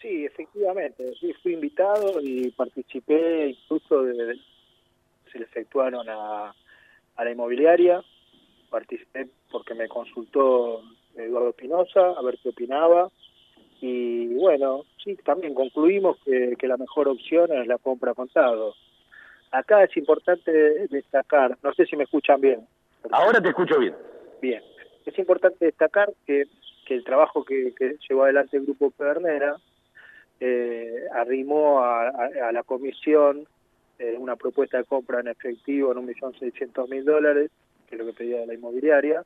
Sí, 0.00 0.24
efectivamente, 0.24 1.12
sí, 1.20 1.32
fui 1.42 1.54
invitado 1.54 2.20
y 2.20 2.50
participé 2.52 3.48
incluso 3.48 4.04
de, 4.04 4.38
se 5.32 5.38
le 5.38 5.44
efectuaron 5.44 6.08
a, 6.08 6.54
a 7.16 7.24
la 7.24 7.30
inmobiliaria, 7.30 8.00
participé 8.70 9.26
porque 9.50 9.74
me 9.74 9.88
consultó 9.88 10.82
Eduardo 11.16 11.52
Pinoza 11.52 12.12
a 12.16 12.22
ver 12.22 12.38
qué 12.40 12.50
opinaba 12.50 13.10
y 13.80 14.34
bueno, 14.34 14.84
sí, 15.02 15.16
también 15.24 15.54
concluimos 15.54 16.18
que, 16.24 16.56
la 16.66 16.76
mejor 16.76 17.08
opción 17.08 17.52
es 17.52 17.66
la 17.66 17.78
compra 17.78 18.14
contado. 18.14 18.74
Acá 19.50 19.84
es 19.84 19.96
importante 19.96 20.50
destacar, 20.88 21.56
no 21.62 21.72
sé 21.74 21.86
si 21.86 21.96
me 21.96 22.04
escuchan 22.04 22.40
bien. 22.40 22.66
Ahora 23.10 23.40
te 23.40 23.48
escucho 23.48 23.78
bien. 23.78 23.94
Bien, 24.40 24.62
es 25.04 25.18
importante 25.18 25.64
destacar 25.64 26.12
que, 26.26 26.44
que 26.86 26.94
el 26.94 27.04
trabajo 27.04 27.44
que, 27.44 27.72
llevó 28.08 28.24
adelante 28.24 28.56
el 28.56 28.64
Grupo 28.64 28.90
Pedernera 28.90 29.56
eh, 30.40 31.04
arrimó 31.12 31.82
a, 31.82 32.12
la 32.52 32.62
comisión 32.62 33.46
eh, 33.98 34.16
una 34.18 34.36
propuesta 34.36 34.78
de 34.78 34.84
compra 34.84 35.20
en 35.20 35.28
efectivo 35.28 35.90
en 35.90 35.98
un 35.98 36.06
millón 36.06 36.38
seiscientos 36.38 36.88
mil 36.88 37.04
dólares, 37.04 37.50
que 37.88 37.96
es 37.96 37.98
lo 37.98 38.06
que 38.06 38.12
pedía 38.12 38.46
la 38.46 38.54
inmobiliaria, 38.54 39.24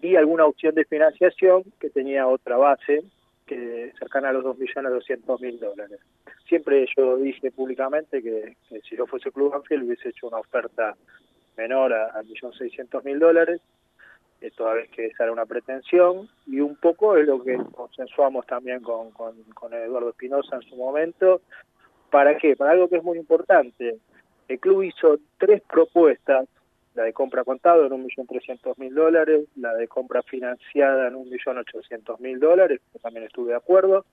y 0.00 0.16
alguna 0.16 0.46
opción 0.46 0.74
de 0.74 0.84
financiación 0.84 1.64
que 1.80 1.90
tenía 1.90 2.26
otra 2.26 2.56
base, 2.56 3.04
que 3.46 3.92
cercana 3.98 4.30
a 4.30 4.32
los 4.32 4.44
2.200.000 4.44 5.58
dólares. 5.58 6.00
Siempre 6.48 6.86
yo 6.96 7.16
dije 7.16 7.50
públicamente 7.50 8.22
que, 8.22 8.56
si 8.88 8.96
yo 8.96 9.06
fuese 9.06 9.30
Club 9.30 9.52
Banfield 9.52 9.84
hubiese 9.84 10.10
hecho 10.10 10.28
una 10.28 10.38
oferta 10.38 10.96
menor 11.56 11.92
a, 11.92 12.06
a 12.06 12.22
1.600.000 12.22 13.18
dólares, 13.18 13.60
eh, 14.40 14.50
toda 14.56 14.74
vez 14.74 14.90
que 14.90 15.06
esa 15.06 15.24
era 15.24 15.32
una 15.32 15.46
pretensión, 15.46 16.28
y 16.46 16.60
un 16.60 16.76
poco 16.76 17.16
es 17.16 17.26
lo 17.26 17.42
que 17.42 17.56
consensuamos 17.74 18.46
también 18.46 18.80
con, 18.80 19.10
con, 19.12 19.42
con 19.54 19.72
Eduardo 19.72 20.10
Espinosa 20.10 20.56
en 20.56 20.62
su 20.62 20.76
momento. 20.76 21.40
¿Para 22.10 22.36
qué? 22.36 22.56
Para 22.56 22.72
algo 22.72 22.88
que 22.88 22.96
es 22.96 23.04
muy 23.04 23.18
importante. 23.18 23.98
El 24.48 24.60
club 24.60 24.82
hizo 24.82 25.18
tres 25.38 25.62
propuestas 25.62 26.46
la 26.94 27.02
de 27.04 27.12
compra 27.12 27.44
contado 27.44 27.86
en 27.86 27.92
1.300.000 27.92 28.92
dólares, 28.92 29.48
la 29.56 29.74
de 29.74 29.88
compra 29.88 30.22
financiada 30.22 31.08
en 31.08 31.14
1.800.000 31.14 32.38
dólares, 32.38 32.80
que 32.92 32.98
también 33.00 33.26
estuve 33.26 33.50
de 33.50 33.56
acuerdo, 33.56 34.04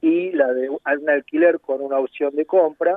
y 0.00 0.32
la 0.32 0.52
de 0.52 0.70
un 0.70 0.80
alquiler 1.08 1.60
con 1.60 1.82
una 1.82 1.98
opción 1.98 2.34
de 2.34 2.46
compra, 2.46 2.96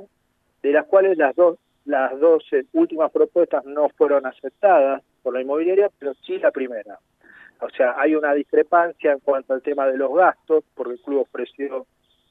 de 0.63 0.71
las 0.71 0.85
cuales 0.85 1.17
las 1.17 1.35
dos 1.35 1.57
las 1.85 2.19
dos 2.19 2.43
últimas 2.73 3.11
propuestas 3.11 3.65
no 3.65 3.89
fueron 3.89 4.25
aceptadas 4.25 5.03
por 5.23 5.33
la 5.33 5.41
inmobiliaria, 5.41 5.89
pero 5.97 6.13
sí 6.25 6.37
la 6.37 6.51
primera. 6.51 6.99
O 7.59 7.69
sea, 7.69 7.95
hay 7.97 8.15
una 8.15 8.33
discrepancia 8.33 9.11
en 9.11 9.19
cuanto 9.19 9.53
al 9.53 9.61
tema 9.61 9.87
de 9.87 9.97
los 9.97 10.13
gastos, 10.13 10.63
porque 10.73 10.93
el 10.93 11.01
club 11.01 11.21
ofreció 11.21 11.85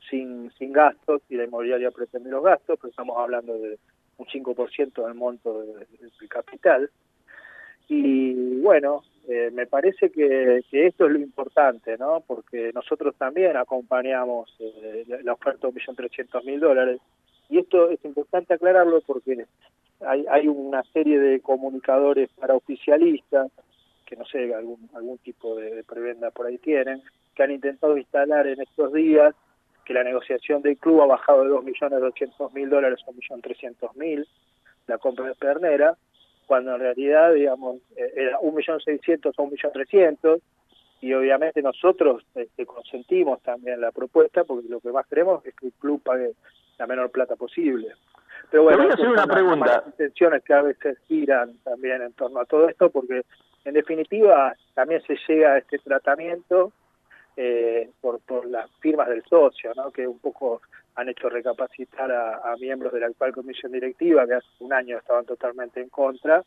sin, 0.09 0.51
sin 0.59 0.73
gastos 0.73 1.23
y 1.29 1.37
la 1.37 1.45
inmobiliaria 1.45 1.91
pretende 1.91 2.31
los 2.31 2.43
gastos, 2.43 2.79
pero 2.81 2.91
estamos 2.91 3.17
hablando 3.17 3.57
de 3.59 3.79
un 4.19 4.27
5% 4.27 5.05
del 5.05 5.15
monto 5.15 5.63
del 5.63 6.29
capital. 6.29 6.91
Y 7.89 8.61
bueno, 8.61 9.03
eh, 9.29 9.51
me 9.53 9.67
parece 9.67 10.11
que, 10.11 10.63
esto 10.71 11.07
es 11.07 11.13
lo 11.13 11.19
importante, 11.19 11.97
¿no? 11.99 12.23
Porque 12.27 12.73
nosotros 12.75 13.15
también 13.17 13.57
acompañamos 13.57 14.55
eh, 14.59 15.05
la 15.23 15.33
oferta 15.33 15.69
de 15.69 15.75
1.300.000 15.75 16.59
dólares. 16.59 17.01
Y 17.51 17.59
esto 17.59 17.91
es 17.91 18.03
importante 18.05 18.55
aclararlo 18.55 19.01
porque 19.01 19.45
hay, 20.07 20.25
hay 20.31 20.49
una 20.49 20.83
serie 20.93 21.19
de 21.19 21.41
comunicadores 21.41 22.31
para 22.39 22.55
oficialistas, 22.55 23.51
que 24.07 24.17
no 24.17 24.25
sé, 24.25 24.55
algún, 24.55 24.89
algún 24.95 25.19
tipo 25.19 25.57
de 25.57 25.85
prebenda 25.85 26.31
por 26.31 26.47
ahí 26.47 26.59
tienen, 26.59 27.03
que 27.35 27.43
han 27.43 27.51
intentado 27.51 27.99
instalar 27.99 28.47
en 28.47 28.61
estos 28.61 28.93
días 28.93 29.35
que 29.85 29.95
la 29.95 30.05
negociación 30.05 30.63
del 30.63 30.79
club 30.79 31.03
ha 31.03 31.07
bajado 31.07 31.43
de 31.43 31.51
2.200.000 31.51 32.69
dólares 32.69 33.01
a 33.07 33.11
1.300.000, 33.11 34.27
la 34.87 34.99
compra 34.99 35.27
de 35.27 35.35
Pernera, 35.35 35.97
cuando 36.47 36.75
en 36.75 36.81
realidad, 36.81 37.35
digamos, 37.35 37.77
eh, 37.97 38.13
era 38.15 38.39
1.600.000 38.39 39.27
a 39.27 39.73
1.300.000, 39.73 40.41
y 41.01 41.15
obviamente 41.15 41.63
nosotros 41.63 42.25
este, 42.35 42.67
consentimos 42.67 43.43
también 43.43 43.81
la 43.81 43.91
propuesta, 43.91 44.45
porque 44.45 44.69
lo 44.69 44.81
que 44.81 44.93
más 44.93 45.07
queremos 45.07 45.45
es 45.47 45.55
que 45.55 45.67
el 45.67 45.73
club 45.73 46.03
pague 46.03 46.35
la 46.81 46.87
menor 46.87 47.11
plata 47.11 47.37
posible. 47.37 47.95
Pero 48.51 48.65
bueno, 48.65 48.79
voy 48.79 48.91
a 48.91 48.95
hacer 48.95 49.09
una 49.09 49.27
pregunta. 49.27 49.67
Las 49.67 49.87
intenciones 49.87 50.43
que 50.43 50.55
a 50.55 50.63
veces 50.63 50.99
giran 51.07 51.59
también 51.63 52.03
en 52.03 52.13
torno 52.15 52.41
a 52.41 52.47
todo 52.47 52.69
esto, 52.69 52.91
porque 52.91 53.23
en 53.65 53.75
definitiva 53.75 54.57
también 54.75 55.03
se 55.03 55.17
llega 55.29 55.53
a 55.53 55.59
este 55.59 55.79
tratamiento 55.79 56.73
eh, 57.37 57.91
por, 58.01 58.21
por 58.21 58.47
las 58.47 58.69
firmas 58.81 59.09
del 59.09 59.23
socio, 59.25 59.73
¿no? 59.77 59.91
que 59.93 60.07
un 60.07 60.19
poco 60.19 60.63
han 60.97 61.09
hecho 61.11 61.29
recapacitar 61.29 62.11
a, 62.11 62.55
miembros 62.59 62.93
de 62.93 63.01
la 63.01 63.07
actual 63.07 63.33
comisión 63.33 63.73
directiva, 63.73 64.27
que 64.27 64.35
hace 64.35 64.49
un 64.61 64.73
año 64.73 64.99
estaban 64.99 65.25
totalmente 65.27 65.81
en 65.81 65.89
contra 65.89 66.43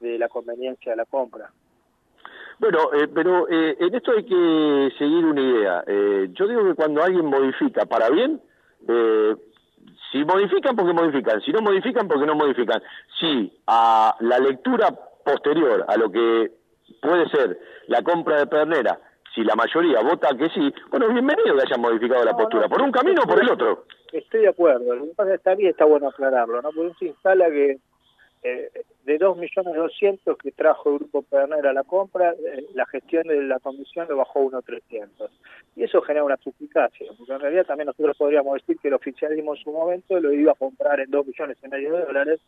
de 0.00 0.18
la 0.18 0.28
conveniencia 0.28 0.92
de 0.92 0.96
la 0.96 1.04
compra. 1.04 1.50
Bueno, 2.58 2.92
eh, 2.94 3.08
pero 3.12 3.48
eh, 3.48 3.76
en 3.78 3.94
esto 3.94 4.12
hay 4.12 4.24
que 4.24 4.92
seguir 4.96 5.24
una 5.24 5.40
idea. 5.40 5.84
Eh, 5.86 6.28
yo 6.32 6.46
digo 6.46 6.64
que 6.64 6.74
cuando 6.74 7.02
alguien 7.02 7.26
modifica 7.26 7.84
para 7.84 8.08
bien, 8.10 8.40
si 10.14 10.24
modifican, 10.24 10.76
porque 10.76 10.92
modifican. 10.92 11.40
Si 11.40 11.50
no 11.50 11.60
modifican, 11.60 12.06
porque 12.06 12.24
no 12.24 12.36
modifican. 12.36 12.80
Si 13.18 13.52
a 13.66 14.14
la 14.20 14.38
lectura 14.38 14.94
posterior 15.24 15.84
a 15.88 15.96
lo 15.96 16.08
que 16.08 16.52
puede 17.02 17.28
ser 17.30 17.58
la 17.88 18.00
compra 18.02 18.38
de 18.38 18.46
Pernera 18.46 19.00
si 19.34 19.42
la 19.42 19.56
mayoría 19.56 20.00
vota 20.00 20.28
que 20.38 20.48
sí, 20.50 20.72
bueno, 20.90 21.08
bienvenido 21.08 21.56
que 21.56 21.62
hayan 21.62 21.80
modificado 21.80 22.24
la 22.24 22.36
postura, 22.36 22.68
por 22.68 22.80
un 22.80 22.92
camino 22.92 23.22
o 23.24 23.26
por 23.26 23.42
el 23.42 23.50
otro. 23.50 23.84
Estoy 24.12 24.42
de 24.42 24.48
acuerdo, 24.48 24.94
lo 24.94 25.06
que 25.06 25.14
pasa 25.16 25.34
es 25.34 25.40
que 25.40 25.44
también 25.44 25.70
está 25.70 25.84
bueno 25.84 26.08
aclararlo, 26.08 26.62
¿no? 26.62 26.70
Porque 26.70 26.94
se 27.00 27.06
instala 27.06 27.50
que 27.50 27.78
eh, 28.44 28.70
de 29.04 29.18
2.200.000 29.18 30.36
que 30.36 30.52
trajo 30.52 30.90
el 30.90 30.98
Grupo 30.98 31.22
Pernera 31.22 31.70
a 31.70 31.72
la 31.72 31.84
compra, 31.84 32.32
eh, 32.32 32.66
la 32.74 32.86
gestión 32.86 33.24
de 33.24 33.42
la 33.42 33.58
comisión 33.60 34.06
lo 34.08 34.16
bajó 34.16 34.40
a 34.40 34.62
1.300. 34.62 35.30
Y 35.76 35.84
eso 35.84 36.00
genera 36.02 36.24
una 36.24 36.36
suplicacia, 36.38 37.06
porque 37.18 37.32
en 37.32 37.40
realidad 37.40 37.66
también 37.66 37.86
nosotros 37.86 38.16
podríamos 38.16 38.54
decir 38.54 38.78
que 38.80 38.88
el 38.88 38.94
oficialismo 38.94 39.54
en 39.54 39.62
su 39.62 39.72
momento 39.72 40.18
lo 40.20 40.32
iba 40.32 40.52
a 40.52 40.56
comprar 40.56 41.00
en 41.00 41.10
2 41.10 41.26
millones 41.26 41.58
y 41.62 41.68
medio 41.68 41.92
de 41.92 42.04
dólares, 42.04 42.40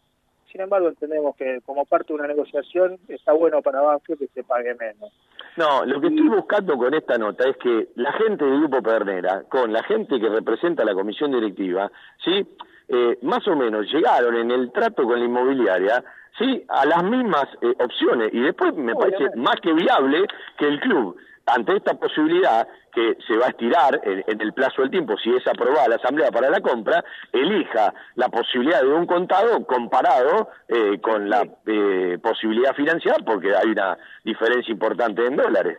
sin 0.57 0.63
embargo, 0.63 0.89
entendemos 0.89 1.37
que 1.37 1.61
como 1.67 1.85
parte 1.85 2.09
de 2.09 2.15
una 2.15 2.29
negociación 2.29 2.99
está 3.09 3.33
bueno 3.33 3.61
para 3.61 3.83
Banfield 3.83 4.21
que 4.21 4.27
se 4.29 4.43
pague 4.43 4.75
menos. 4.75 5.13
No, 5.57 5.85
lo 5.85 6.01
que 6.01 6.07
estoy 6.07 6.29
buscando 6.29 6.79
con 6.79 6.95
esta 6.95 7.19
nota 7.19 7.47
es 7.47 7.59
que 7.59 7.89
la 7.97 8.13
gente 8.13 8.45
del 8.45 8.61
Grupo 8.61 8.83
Pernera, 8.83 9.45
con 9.51 9.71
la 9.71 9.83
gente 9.83 10.19
que 10.19 10.31
representa 10.31 10.83
la 10.83 10.95
comisión 10.95 11.33
directiva, 11.33 11.91
¿sí? 12.25 12.47
Eh, 12.89 13.19
más 13.21 13.47
o 13.49 13.57
menos 13.57 13.93
llegaron 13.93 14.35
en 14.37 14.51
el 14.51 14.73
trato 14.73 15.03
con 15.05 15.19
la 15.19 15.27
inmobiliaria 15.27 16.05
sí 16.39 16.65
a 16.69 16.87
las 16.87 17.03
mismas 17.05 17.47
eh, 17.63 17.75
opciones 17.79 18.33
y 18.33 18.41
después 18.41 18.75
me 18.75 18.95
parece 18.95 19.37
más 19.37 19.57
que 19.63 19.73
viable 19.73 20.27
que 20.59 20.67
el 20.67 20.81
club 20.81 21.17
ante 21.47 21.77
esta 21.77 21.95
posibilidad 21.95 22.67
que 22.93 23.17
se 23.27 23.37
va 23.37 23.47
a 23.47 23.51
estirar 23.51 24.01
en, 24.03 24.41
el 24.41 24.53
plazo 24.53 24.83
del 24.83 24.91
tiempo, 24.91 25.17
si 25.17 25.31
es 25.31 25.47
aprobada 25.47 25.89
la 25.89 25.97
Asamblea 25.97 26.31
para 26.31 26.51
la 26.51 26.61
compra, 26.61 27.05
elija 27.33 27.95
la 28.17 28.29
posibilidad 28.29 28.81
de 28.81 28.89
un 28.89 29.07
contado 29.07 29.65
comparado 29.65 30.49
eh, 30.67 30.99
con 31.01 31.31
la 31.31 31.47
eh, 31.67 32.19
posibilidad 32.21 32.75
financiera, 32.75 33.19
porque 33.25 33.55
hay 33.55 33.69
una 33.69 33.97
diferencia 34.25 34.73
importante 34.73 35.25
en 35.25 35.37
dólares. 35.37 35.79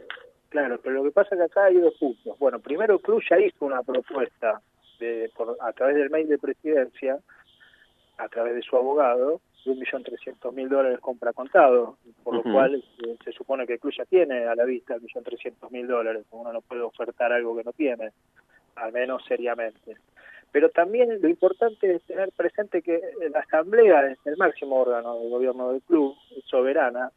Claro, 0.49 0.79
pero 0.81 0.95
lo 0.95 1.03
que 1.03 1.11
pasa 1.11 1.35
es 1.35 1.39
que 1.39 1.45
acá 1.45 1.65
hay 1.65 1.75
dos 1.75 1.95
puntos. 1.95 2.39
Bueno, 2.39 2.59
primero 2.59 2.93
el 2.93 3.01
club 3.01 3.21
ya 3.29 3.37
hizo 3.37 3.65
una 3.65 3.83
propuesta 3.83 4.61
de, 4.99 5.29
a 5.59 5.73
través 5.73 5.95
del 5.95 6.09
mail 6.09 6.29
de 6.29 6.37
presidencia, 6.37 7.17
a 8.17 8.29
través 8.29 8.55
de 8.55 8.61
su 8.61 8.77
abogado, 8.77 9.41
de 9.65 9.71
1.300.000 9.73 10.67
dólares 10.67 10.99
compra 10.99 11.33
contado, 11.33 11.97
por 12.23 12.35
lo 12.35 12.43
cual 12.43 12.75
este, 12.75 13.17
se 13.23 13.31
supone 13.31 13.67
que 13.67 13.73
el 13.73 13.79
club 13.79 13.93
ya 13.97 14.05
tiene 14.05 14.45
a 14.45 14.55
la 14.55 14.65
vista 14.65 14.95
1.300.000 14.95 15.87
dólares, 15.87 16.25
uno 16.31 16.53
no 16.53 16.61
puede 16.61 16.81
ofertar 16.81 17.31
algo 17.33 17.55
que 17.55 17.63
no 17.63 17.73
tiene, 17.73 18.11
al 18.75 18.93
menos 18.93 19.23
seriamente. 19.27 19.97
Pero 20.51 20.69
también 20.69 21.21
lo 21.21 21.27
importante 21.27 21.95
es 21.95 22.03
tener 22.03 22.31
presente 22.31 22.81
que 22.81 23.01
la 23.31 23.39
asamblea 23.39 24.07
es 24.07 24.17
el 24.25 24.37
máximo 24.37 24.77
órgano 24.81 25.19
del 25.19 25.29
gobierno 25.29 25.71
del 25.71 25.81
club, 25.81 26.15
es 26.35 26.45
soberana, 26.45 27.11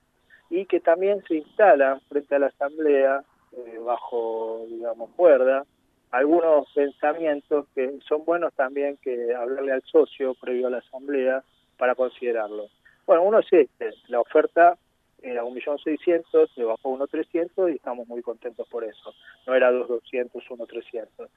y 0.51 0.67
que 0.67 0.81
también 0.81 1.23
se 1.29 1.37
instala 1.37 2.01
frente 2.09 2.35
a 2.35 2.41
la 2.41 2.47
asamblea, 2.49 3.23
eh, 3.53 3.79
bajo, 3.85 4.67
digamos, 4.69 5.11
cuerda, 5.11 5.65
algunos 6.11 6.67
pensamientos 6.75 7.67
que 7.75 7.99
son 8.09 8.25
buenos 8.25 8.53
también 8.55 8.97
que 8.97 9.33
hablarle 9.33 9.73
al 9.73 9.83
socio 9.83 10.35
previo 10.35 10.67
a 10.67 10.71
la 10.71 10.79
asamblea 10.79 11.45
para 11.81 11.95
considerarlo. 11.95 12.69
Bueno, 13.07 13.23
uno 13.23 13.39
es 13.39 13.51
este, 13.51 13.91
la 14.09 14.21
oferta 14.21 14.77
era 15.23 15.43
1.600.000, 15.43 16.55
se 16.55 16.65
bajó 16.65 16.95
a 16.95 16.99
1.300.000 16.99 17.73
y 17.73 17.77
estamos 17.77 18.07
muy 18.07 18.23
contentos 18.23 18.69
por 18.69 18.85
eso. 18.85 19.15
No 19.47 19.55
era 19.55 19.73
2.200, 19.73 20.31
1.300. 20.31 21.29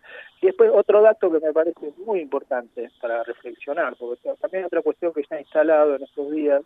Y 0.42 0.46
después 0.46 0.70
otro 0.74 1.02
dato 1.02 1.32
que 1.32 1.40
me 1.40 1.54
parece 1.54 1.94
muy 2.06 2.20
importante 2.20 2.92
para 3.02 3.24
reflexionar, 3.24 3.96
porque 3.98 4.30
también 4.40 4.66
otra 4.66 4.82
cuestión 4.82 5.14
que 5.14 5.24
se 5.24 5.36
ha 5.36 5.40
instalado 5.40 5.96
en 5.96 6.04
estos 6.04 6.30
días 6.32 6.62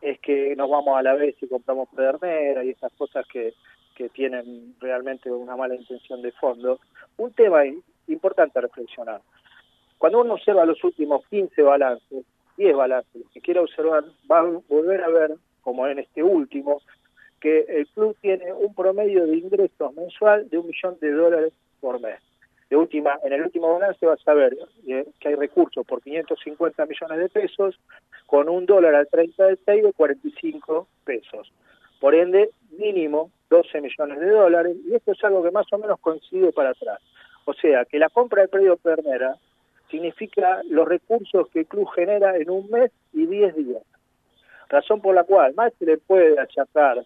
es 0.00 0.18
que 0.18 0.54
nos 0.56 0.68
vamos 0.68 0.98
a 0.98 1.02
la 1.02 1.14
vez 1.14 1.36
y 1.40 1.48
compramos 1.48 1.88
pedernera 1.94 2.64
y 2.64 2.70
esas 2.70 2.92
cosas 2.94 3.26
que, 3.28 3.54
que 3.94 4.08
tienen 4.08 4.74
realmente 4.80 5.30
una 5.30 5.56
mala 5.56 5.76
intención 5.76 6.20
de 6.20 6.32
fondo. 6.32 6.80
Un 7.16 7.32
tema 7.32 7.62
importante 8.08 8.58
a 8.58 8.62
reflexionar. 8.62 9.20
Cuando 9.98 10.20
uno 10.20 10.34
observa 10.34 10.66
los 10.66 10.82
últimos 10.84 11.26
15 11.28 11.62
balances, 11.62 12.26
10 12.56 12.76
balances, 12.76 13.22
que 13.32 13.40
quiera 13.40 13.62
observar, 13.62 14.04
va 14.30 14.40
a 14.40 14.60
volver 14.68 15.02
a 15.02 15.08
ver, 15.08 15.34
como 15.62 15.86
en 15.86 15.98
este 15.98 16.22
último, 16.22 16.80
que 17.40 17.60
el 17.68 17.86
club 17.88 18.16
tiene 18.20 18.52
un 18.52 18.74
promedio 18.74 19.26
de 19.26 19.36
ingresos 19.36 19.94
mensual 19.94 20.48
de 20.48 20.58
un 20.58 20.66
millón 20.66 20.96
de 21.00 21.12
dólares 21.12 21.52
por 21.80 22.00
mes. 22.00 22.20
De 22.70 22.76
última, 22.76 23.18
en 23.22 23.32
el 23.32 23.42
último 23.42 23.74
balance 23.74 24.06
vas 24.06 24.26
a 24.26 24.34
ver 24.34 24.56
eh, 24.86 25.06
que 25.20 25.28
hay 25.28 25.34
recursos 25.34 25.86
por 25.86 26.02
550 26.02 26.86
millones 26.86 27.18
de 27.18 27.28
pesos, 27.28 27.78
con 28.26 28.48
un 28.48 28.64
dólar 28.64 28.94
al 28.94 29.08
30 29.08 29.46
del 29.46 29.58
6 29.64 29.82
de 29.84 29.92
45 29.92 30.88
pesos. 31.04 31.52
Por 32.00 32.14
ende, 32.14 32.50
mínimo 32.78 33.30
12 33.50 33.80
millones 33.80 34.18
de 34.18 34.30
dólares, 34.30 34.76
y 34.88 34.94
esto 34.94 35.12
es 35.12 35.22
algo 35.22 35.42
que 35.42 35.50
más 35.50 35.66
o 35.72 35.78
menos 35.78 36.00
coincide 36.00 36.52
para 36.52 36.70
atrás. 36.70 37.00
O 37.44 37.52
sea, 37.52 37.84
que 37.84 37.98
la 37.98 38.08
compra 38.08 38.40
del 38.40 38.50
predio 38.50 38.76
Pernera 38.76 39.36
significa 39.94 40.60
los 40.68 40.88
recursos 40.88 41.48
que 41.50 41.60
el 41.60 41.66
club 41.66 41.88
genera 41.94 42.36
en 42.36 42.50
un 42.50 42.68
mes 42.68 42.90
y 43.12 43.26
10 43.26 43.54
días. 43.54 43.82
Razón 44.68 45.00
por 45.00 45.14
la 45.14 45.22
cual 45.22 45.54
más 45.54 45.72
se 45.78 45.86
le 45.86 45.98
puede 45.98 46.40
achacar 46.40 47.04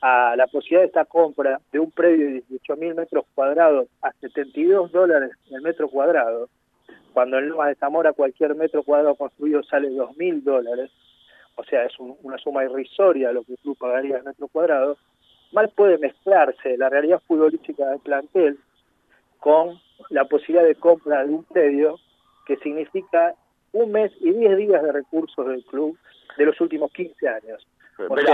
a 0.00 0.34
la 0.34 0.48
posibilidad 0.48 0.80
de 0.80 0.86
esta 0.88 1.04
compra 1.04 1.60
de 1.70 1.78
un 1.78 1.92
predio 1.92 2.26
de 2.26 2.32
18 2.48 2.76
mil 2.76 2.96
metros 2.96 3.24
cuadrados 3.36 3.86
a 4.02 4.10
72 4.14 4.90
dólares 4.90 5.30
el 5.52 5.62
metro 5.62 5.88
cuadrado, 5.88 6.48
cuando 7.12 7.38
en 7.38 7.50
Lomas 7.50 7.68
de 7.68 7.76
Zamora 7.76 8.12
cualquier 8.12 8.56
metro 8.56 8.82
cuadrado 8.82 9.14
construido 9.14 9.62
sale 9.62 9.90
2 9.90 10.16
mil 10.16 10.42
dólares, 10.42 10.90
o 11.54 11.62
sea, 11.62 11.84
es 11.84 11.92
una 12.00 12.36
suma 12.38 12.64
irrisoria 12.64 13.30
lo 13.30 13.44
que 13.44 13.52
el 13.52 13.58
club 13.58 13.78
pagaría 13.78 14.16
al 14.16 14.24
metro 14.24 14.48
cuadrado, 14.48 14.96
mal 15.52 15.68
puede 15.68 15.98
mezclarse 15.98 16.76
la 16.78 16.88
realidad 16.88 17.22
futbolística 17.28 17.86
del 17.90 18.00
plantel 18.00 18.58
con 19.38 19.78
la 20.10 20.24
posibilidad 20.24 20.66
de 20.66 20.74
compra 20.74 21.24
de 21.24 21.32
un 21.32 21.44
predio 21.44 22.00
que 22.46 22.56
significa 22.56 23.34
un 23.72 23.92
mes 23.92 24.12
y 24.20 24.30
10 24.30 24.56
días 24.56 24.82
de 24.82 24.92
recursos 24.92 25.46
del 25.46 25.64
club 25.64 25.98
de 26.36 26.46
los 26.46 26.60
últimos 26.60 26.92
15 26.92 27.28
años. 27.28 27.66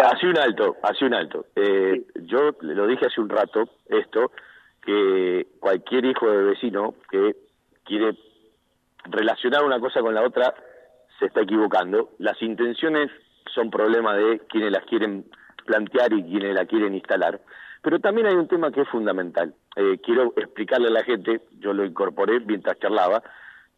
hace 0.04 0.26
un 0.26 0.38
alto, 0.38 0.76
hace 0.82 1.04
un 1.04 1.14
alto. 1.14 1.46
Eh, 1.56 2.02
Yo 2.22 2.52
lo 2.60 2.86
dije 2.86 3.06
hace 3.06 3.20
un 3.20 3.28
rato, 3.28 3.68
esto, 3.88 4.32
que 4.82 5.46
cualquier 5.58 6.04
hijo 6.04 6.30
de 6.30 6.42
vecino 6.42 6.94
que 7.10 7.36
quiere 7.84 8.16
relacionar 9.04 9.64
una 9.64 9.80
cosa 9.80 10.00
con 10.00 10.14
la 10.14 10.22
otra 10.22 10.54
se 11.18 11.26
está 11.26 11.42
equivocando. 11.42 12.10
Las 12.18 12.40
intenciones 12.42 13.10
son 13.54 13.70
problema 13.70 14.14
de 14.14 14.40
quienes 14.48 14.72
las 14.72 14.84
quieren 14.84 15.24
plantear 15.66 16.12
y 16.12 16.22
quienes 16.24 16.54
la 16.54 16.66
quieren 16.66 16.94
instalar. 16.94 17.40
Pero 17.82 17.98
también 17.98 18.26
hay 18.26 18.34
un 18.34 18.48
tema 18.48 18.70
que 18.70 18.82
es 18.82 18.88
fundamental. 18.88 19.54
Eh, 19.76 19.98
quiero 20.02 20.32
explicarle 20.36 20.88
a 20.88 20.92
la 20.92 21.04
gente, 21.04 21.40
yo 21.58 21.72
lo 21.72 21.84
incorporé 21.84 22.40
mientras 22.40 22.78
charlaba, 22.78 23.22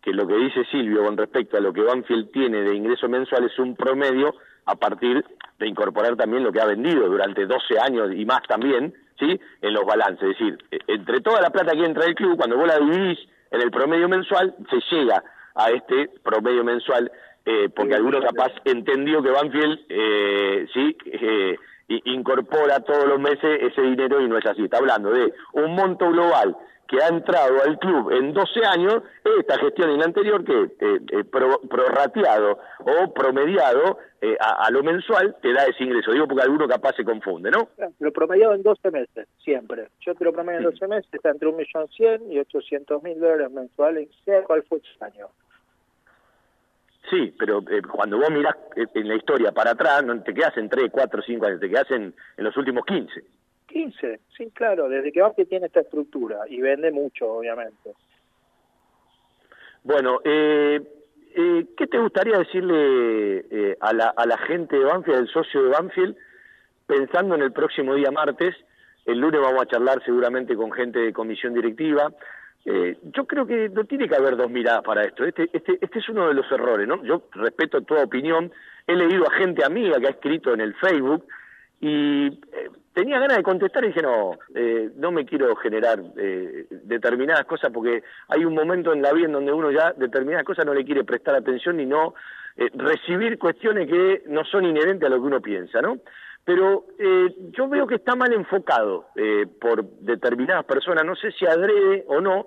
que 0.02 0.12
lo 0.12 0.26
que 0.26 0.36
dice 0.36 0.64
Silvio 0.70 1.04
con 1.04 1.16
respecto 1.16 1.56
a 1.56 1.60
lo 1.60 1.72
que 1.72 1.82
Banfield 1.82 2.30
tiene 2.32 2.62
de 2.62 2.74
ingreso 2.74 3.08
mensual 3.08 3.44
es 3.44 3.58
un 3.58 3.76
promedio 3.76 4.34
a 4.66 4.74
partir 4.74 5.24
de 5.58 5.68
incorporar 5.68 6.16
también 6.16 6.42
lo 6.42 6.52
que 6.52 6.60
ha 6.60 6.66
vendido 6.66 7.08
durante 7.08 7.46
12 7.46 7.78
años 7.78 8.10
y 8.14 8.24
más 8.24 8.42
también, 8.48 8.92
¿sí? 9.18 9.40
En 9.60 9.72
los 9.72 9.84
balances. 9.84 10.30
Es 10.30 10.38
decir, 10.38 10.58
e, 10.70 10.78
entre 10.88 11.20
toda 11.20 11.40
la 11.40 11.50
plata 11.50 11.72
que 11.72 11.84
entra 11.84 12.04
del 12.04 12.16
club, 12.16 12.36
cuando 12.36 12.56
vos 12.56 12.66
la 12.66 12.78
dividís 12.78 13.18
en 13.50 13.60
el 13.60 13.70
promedio 13.70 14.08
mensual, 14.08 14.54
se 14.70 14.80
llega 14.94 15.22
a 15.54 15.70
este 15.70 16.10
promedio 16.22 16.64
mensual, 16.64 17.10
eh, 17.44 17.68
porque 17.74 17.94
alguno 17.94 18.20
capaz 18.20 18.52
entendió 18.64 19.22
que 19.22 19.30
Banfield, 19.30 19.80
eh, 19.88 20.66
¿sí? 20.72 20.96
Eh, 21.88 22.00
incorpora 22.04 22.80
todos 22.80 23.06
los 23.06 23.20
meses 23.20 23.60
ese 23.60 23.82
dinero 23.82 24.20
y 24.22 24.28
no 24.28 24.38
es 24.38 24.46
así. 24.46 24.64
Está 24.64 24.78
hablando 24.78 25.10
de 25.10 25.34
un 25.52 25.74
monto 25.74 26.08
global 26.10 26.56
que 26.88 27.02
ha 27.02 27.08
entrado 27.08 27.62
al 27.64 27.78
club 27.78 28.10
en 28.12 28.32
12 28.32 28.66
años, 28.66 29.02
esta 29.38 29.58
gestión 29.58 29.90
y 29.90 29.96
la 29.96 30.04
anterior 30.04 30.44
que 30.44 30.62
eh, 30.78 31.00
eh 31.10 31.24
prorrateado 31.24 32.58
o 32.80 33.14
promediado 33.14 33.98
eh, 34.20 34.36
a, 34.38 34.70
lo 34.70 34.82
mensual 34.82 35.34
te 35.40 35.52
da 35.52 35.64
ese 35.64 35.84
ingreso. 35.84 36.12
Digo 36.12 36.28
porque 36.28 36.42
alguno 36.42 36.68
capaz 36.68 36.94
se 36.94 37.04
confunde, 37.04 37.50
¿no? 37.50 37.68
Lo 37.98 38.12
promediado 38.12 38.54
en 38.54 38.62
12 38.62 38.90
meses, 38.90 39.26
siempre. 39.42 39.88
Yo 40.00 40.14
te 40.14 40.24
lo 40.24 40.32
promedio 40.32 40.58
en 40.58 40.64
12 40.64 40.86
meses, 40.86 41.08
está 41.12 41.30
entre 41.30 41.48
1.100.000 41.48 42.30
y 42.30 42.38
800.000 42.38 43.16
dólares 43.16 43.50
mensuales, 43.50 44.08
sea 44.24 44.42
cual 44.44 44.62
fue 44.68 44.78
el 44.78 45.04
año. 45.06 45.28
Sí, 47.10 47.34
pero 47.38 47.64
eh, 47.70 47.82
cuando 47.82 48.18
vos 48.18 48.30
mirás 48.30 48.56
en 48.76 49.08
la 49.08 49.16
historia 49.16 49.50
para 49.52 49.72
atrás, 49.72 50.04
no 50.04 50.22
te 50.22 50.32
quedas 50.32 50.56
en 50.56 50.68
3, 50.68 50.90
4, 50.90 51.22
5 51.22 51.46
años, 51.46 51.60
te 51.60 51.68
quedas 51.68 51.90
en, 51.90 52.14
en 52.36 52.44
los 52.44 52.56
últimos 52.56 52.84
15. 52.84 53.24
15, 53.72 54.20
sí, 54.36 54.50
claro, 54.52 54.88
desde 54.88 55.12
que 55.12 55.22
Banfield 55.22 55.48
tiene 55.48 55.66
esta 55.66 55.80
estructura 55.80 56.40
y 56.48 56.60
vende 56.60 56.90
mucho, 56.92 57.26
obviamente. 57.32 57.94
Bueno, 59.82 60.20
eh, 60.24 60.80
eh, 61.34 61.66
¿qué 61.76 61.86
te 61.86 61.98
gustaría 61.98 62.38
decirle 62.38 63.44
eh, 63.50 63.76
a, 63.80 63.92
la, 63.92 64.08
a 64.16 64.26
la 64.26 64.38
gente 64.38 64.78
de 64.78 64.84
Banfield, 64.84 65.18
al 65.18 65.28
socio 65.28 65.62
de 65.62 65.70
Banfield, 65.70 66.16
pensando 66.86 67.34
en 67.34 67.42
el 67.42 67.52
próximo 67.52 67.94
día 67.94 68.10
martes? 68.10 68.54
El 69.04 69.18
lunes 69.18 69.40
vamos 69.40 69.62
a 69.62 69.66
charlar 69.66 70.02
seguramente 70.04 70.54
con 70.54 70.70
gente 70.70 71.00
de 71.00 71.12
comisión 71.12 71.54
directiva. 71.54 72.12
Eh, 72.64 72.96
yo 73.02 73.26
creo 73.26 73.46
que 73.46 73.68
no 73.70 73.84
tiene 73.84 74.08
que 74.08 74.14
haber 74.14 74.36
dos 74.36 74.50
miradas 74.50 74.82
para 74.82 75.04
esto. 75.04 75.24
Este, 75.24 75.50
este, 75.52 75.78
este 75.80 75.98
es 75.98 76.08
uno 76.08 76.28
de 76.28 76.34
los 76.34 76.50
errores, 76.52 76.86
¿no? 76.86 77.02
Yo 77.02 77.24
respeto 77.32 77.82
toda 77.82 78.04
opinión. 78.04 78.52
He 78.86 78.94
leído 78.94 79.26
a 79.28 79.34
gente 79.34 79.64
amiga 79.64 79.98
que 79.98 80.06
ha 80.06 80.10
escrito 80.10 80.54
en 80.54 80.60
el 80.60 80.74
Facebook 80.74 81.26
y 81.82 82.26
eh, 82.28 82.70
tenía 82.94 83.18
ganas 83.18 83.38
de 83.38 83.42
contestar 83.42 83.82
y 83.82 83.88
dije, 83.88 84.02
no, 84.02 84.38
eh, 84.54 84.90
no 84.94 85.10
me 85.10 85.26
quiero 85.26 85.54
generar 85.56 86.00
eh, 86.16 86.66
determinadas 86.70 87.44
cosas 87.44 87.72
porque 87.72 88.04
hay 88.28 88.44
un 88.44 88.54
momento 88.54 88.92
en 88.92 89.02
la 89.02 89.12
vida 89.12 89.26
en 89.26 89.32
donde 89.32 89.52
uno 89.52 89.72
ya 89.72 89.92
determinadas 89.92 90.46
cosas 90.46 90.64
no 90.64 90.74
le 90.74 90.84
quiere 90.84 91.02
prestar 91.02 91.34
atención 91.34 91.80
y 91.80 91.86
no 91.86 92.14
eh, 92.56 92.70
recibir 92.74 93.36
cuestiones 93.36 93.88
que 93.88 94.22
no 94.28 94.44
son 94.44 94.64
inherentes 94.64 95.08
a 95.08 95.10
lo 95.10 95.16
que 95.16 95.26
uno 95.26 95.40
piensa, 95.40 95.82
¿no? 95.82 95.98
Pero 96.44 96.86
eh, 97.00 97.34
yo 97.50 97.68
veo 97.68 97.86
que 97.88 97.96
está 97.96 98.14
mal 98.14 98.32
enfocado 98.32 99.06
por 99.60 99.84
determinadas 100.00 100.64
personas, 100.64 101.04
no 101.04 101.16
sé 101.16 101.32
si 101.32 101.46
adrede 101.46 102.04
o 102.06 102.20
no, 102.20 102.46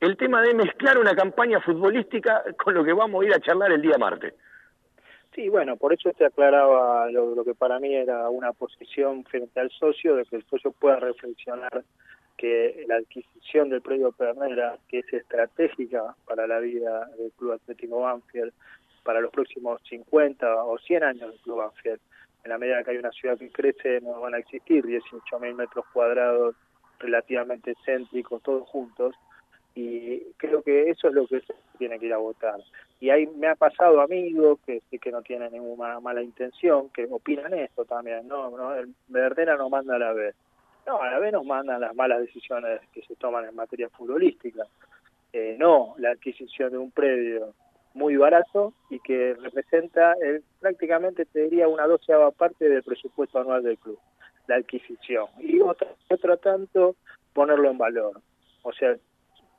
el 0.00 0.16
tema 0.16 0.42
de 0.42 0.54
mezclar 0.54 0.98
una 0.98 1.14
campaña 1.14 1.60
futbolística 1.60 2.42
con 2.56 2.74
lo 2.74 2.84
que 2.84 2.92
vamos 2.92 3.22
a 3.22 3.26
ir 3.26 3.34
a 3.34 3.40
charlar 3.40 3.72
el 3.72 3.82
día 3.82 3.98
martes. 3.98 4.34
Sí, 5.34 5.48
bueno, 5.48 5.76
por 5.76 5.92
eso 5.92 6.12
te 6.12 6.24
aclaraba 6.24 7.10
lo, 7.10 7.34
lo, 7.34 7.44
que 7.44 7.54
para 7.54 7.80
mí 7.80 7.92
era 7.92 8.28
una 8.30 8.52
posición 8.52 9.24
frente 9.24 9.58
al 9.58 9.70
socio, 9.70 10.14
de 10.14 10.24
que 10.24 10.36
el 10.36 10.44
socio 10.44 10.70
pueda 10.70 10.96
reflexionar 10.96 11.84
que 12.36 12.84
la 12.86 12.96
adquisición 12.96 13.68
del 13.68 13.82
predio 13.82 14.12
Pernera, 14.12 14.78
que 14.88 15.00
es 15.00 15.12
estratégica 15.12 16.14
para 16.26 16.46
la 16.46 16.60
vida 16.60 17.06
del 17.18 17.32
Club 17.32 17.52
Atlético 17.52 18.00
Banfield, 18.00 18.52
para 19.02 19.20
los 19.20 19.32
próximos 19.32 19.80
50 19.88 20.64
o 20.64 20.78
100 20.78 21.02
años 21.02 21.30
del 21.30 21.40
Club 21.40 21.58
Banfield, 21.58 22.00
en 22.44 22.50
la 22.50 22.58
medida 22.58 22.84
que 22.84 22.92
hay 22.92 22.98
una 22.98 23.12
ciudad 23.12 23.38
que 23.38 23.50
crece, 23.50 24.00
no 24.02 24.20
van 24.20 24.34
a 24.34 24.38
existir 24.38 24.84
18.000 24.84 25.54
metros 25.54 25.84
cuadrados 25.92 26.54
relativamente 26.98 27.74
céntricos, 27.84 28.42
todos 28.42 28.68
juntos, 28.68 29.14
y 29.74 30.20
creo 30.36 30.62
que 30.62 30.90
eso 30.90 31.08
es 31.08 31.14
lo 31.14 31.26
que 31.26 31.42
tiene 31.78 31.98
que 31.98 32.06
ir 32.06 32.14
a 32.14 32.18
votar. 32.18 32.60
Y 33.00 33.10
ahí 33.10 33.26
me 33.26 33.48
ha 33.48 33.56
pasado 33.56 34.00
amigos 34.00 34.60
que 34.64 34.80
que 34.98 35.10
no 35.10 35.22
tienen 35.22 35.52
ninguna 35.52 35.98
mala 36.00 36.22
intención, 36.22 36.90
que 36.90 37.06
opinan 37.10 37.52
esto 37.54 37.84
también, 37.84 38.26
no, 38.28 38.50
no 38.50 38.74
el 38.74 38.94
Verdena 39.08 39.56
no 39.56 39.68
manda 39.68 39.96
a 39.96 39.98
la 39.98 40.12
B. 40.12 40.32
No, 40.86 41.00
a 41.00 41.10
la 41.10 41.18
B 41.18 41.32
nos 41.32 41.44
mandan 41.44 41.80
las 41.80 41.94
malas 41.94 42.20
decisiones 42.20 42.80
que 42.92 43.02
se 43.02 43.16
toman 43.16 43.46
en 43.46 43.54
materia 43.54 43.88
futbolística. 43.88 44.64
Eh, 45.32 45.56
no 45.58 45.94
la 45.98 46.10
adquisición 46.10 46.70
de 46.70 46.78
un 46.78 46.92
predio 46.92 47.54
muy 47.94 48.16
barato 48.16 48.74
y 48.90 49.00
que 49.00 49.34
representa 49.34 50.14
el, 50.20 50.44
prácticamente, 50.60 51.24
te 51.24 51.44
diría, 51.44 51.68
una 51.68 51.86
doceava 51.86 52.30
parte 52.32 52.68
del 52.68 52.82
presupuesto 52.82 53.38
anual 53.38 53.62
del 53.62 53.78
club, 53.78 53.98
la 54.46 54.56
adquisición. 54.56 55.26
Y 55.38 55.60
otra, 55.60 55.88
otra 56.10 56.36
tanto, 56.36 56.96
ponerlo 57.32 57.70
en 57.70 57.78
valor. 57.78 58.20
O 58.62 58.72
sea, 58.72 58.96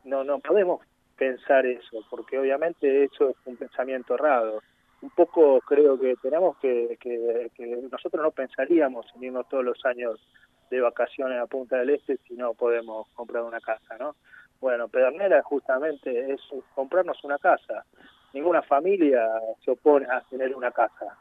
no, 0.06 0.24
no 0.24 0.40
podemos 0.40 0.82
pensar 1.18 1.66
eso, 1.66 2.00
porque 2.10 2.38
obviamente 2.38 3.04
eso 3.04 3.30
es 3.30 3.36
un 3.46 3.58
pensamiento 3.58 4.16
errado. 4.16 4.62
Un 5.02 5.10
poco 5.12 5.60
creo 5.62 6.00
que 6.00 6.16
tenemos 6.22 6.58
que, 6.58 6.98
que, 7.00 7.52
que 7.56 7.66
nosotros 7.92 8.24
no 8.24 8.32
pensaríamos 8.32 9.06
en 9.16 9.24
irnos 9.26 9.48
todos 9.50 9.64
los 9.64 9.86
años 9.86 10.20
de 10.70 10.82
vacaciones 10.82 11.40
a 11.40 11.46
Punta 11.46 11.78
del 11.78 11.92
Este 11.92 12.18
si 12.28 12.34
no 12.36 12.54
podemos 12.54 13.08
comprar 13.14 13.44
una 13.44 13.60
casa, 13.60 13.98
¿no? 14.00 14.16
Bueno, 14.60 14.88
Pedernera 14.88 15.44
justamente 15.44 16.34
es 16.34 16.42
comprarnos 16.74 17.24
una 17.24 17.38
casa. 17.38 17.86
Ninguna 18.34 18.62
familia 18.64 19.28
se 19.64 19.72
opone 19.72 20.08
a 20.10 20.22
tener 20.22 20.56
una 20.56 20.72
casa. 20.72 21.18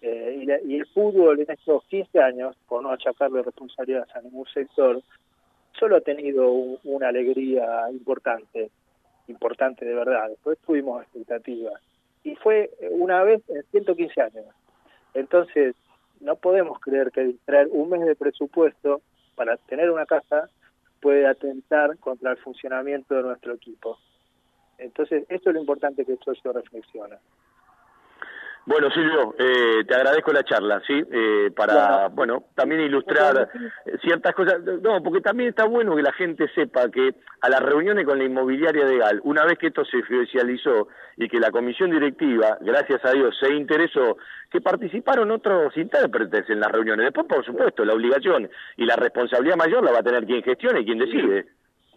Eh, 0.00 0.40
y, 0.42 0.46
la, 0.46 0.60
y, 0.62 0.76
el 0.76 0.86
fútbol 0.86 1.40
en 1.40 1.50
estos 1.50 1.84
15 1.84 2.18
años, 2.20 2.56
por 2.66 2.82
no 2.82 2.90
achacarle 2.90 3.42
responsabilidades 3.42 4.14
a 4.16 4.22
ningún 4.22 4.46
sector, 4.46 5.02
solo 5.80 5.96
ha 5.96 6.00
tenido 6.00 6.52
un, 6.52 6.78
una 6.84 7.08
alegría 7.08 7.90
importante, 7.90 8.70
importante 9.26 9.84
de 9.84 9.94
verdad. 9.94 10.28
Después 10.28 10.58
tuvimos 10.58 11.02
expectativas. 11.02 11.82
Y 12.22 12.36
fue 12.36 12.70
una 12.90 13.24
vez 13.24 13.42
en 13.48 13.64
115 13.70 14.20
años. 14.20 14.44
Entonces, 15.14 15.74
no 16.20 16.36
podemos 16.36 16.78
creer 16.80 17.10
que 17.10 17.24
distraer 17.24 17.68
un 17.72 17.88
mes 17.88 18.02
de 18.02 18.14
presupuesto 18.14 19.00
para 19.34 19.56
tener 19.56 19.90
una 19.90 20.06
casa 20.06 20.48
puede 21.00 21.26
atentar 21.26 21.96
contra 21.98 22.32
el 22.32 22.36
funcionamiento 22.36 23.14
de 23.14 23.22
nuestro 23.22 23.54
equipo. 23.54 23.98
Entonces, 24.76 25.24
esto 25.28 25.50
es 25.50 25.54
lo 25.54 25.60
importante 25.60 26.04
que 26.04 26.12
el 26.12 26.18
socio 26.18 26.52
reflexiona. 26.52 27.18
Bueno, 28.70 28.88
Silvio, 28.92 29.34
eh, 29.36 29.82
te 29.84 29.96
agradezco 29.96 30.32
la 30.32 30.44
charla, 30.44 30.80
¿sí? 30.86 31.02
Eh, 31.10 31.50
para, 31.56 32.06
bueno, 32.06 32.44
también 32.54 32.82
ilustrar 32.82 33.48
ciertas 34.00 34.32
cosas. 34.32 34.60
No, 34.80 35.02
porque 35.02 35.20
también 35.20 35.48
está 35.48 35.64
bueno 35.64 35.96
que 35.96 36.02
la 36.02 36.12
gente 36.12 36.48
sepa 36.54 36.88
que 36.88 37.16
a 37.40 37.48
las 37.48 37.60
reuniones 37.60 38.06
con 38.06 38.18
la 38.18 38.22
inmobiliaria 38.22 38.86
de 38.86 38.98
GAL, 38.98 39.20
una 39.24 39.44
vez 39.44 39.58
que 39.58 39.66
esto 39.66 39.84
se 39.84 39.96
oficializó 39.98 40.86
y 41.16 41.26
que 41.26 41.40
la 41.40 41.50
comisión 41.50 41.90
directiva, 41.90 42.58
gracias 42.60 43.04
a 43.04 43.10
Dios, 43.10 43.36
se 43.40 43.52
interesó, 43.52 44.18
que 44.48 44.60
participaron 44.60 45.32
otros 45.32 45.76
intérpretes 45.76 46.48
en 46.48 46.60
las 46.60 46.70
reuniones. 46.70 47.06
Después, 47.06 47.26
por 47.26 47.44
supuesto, 47.44 47.84
la 47.84 47.94
obligación 47.94 48.48
y 48.76 48.84
la 48.84 48.94
responsabilidad 48.94 49.56
mayor 49.56 49.82
la 49.82 49.90
va 49.90 49.98
a 49.98 50.04
tener 50.04 50.24
quien 50.26 50.44
gestione 50.44 50.82
y 50.82 50.84
quien 50.84 50.98
decide. 51.00 51.46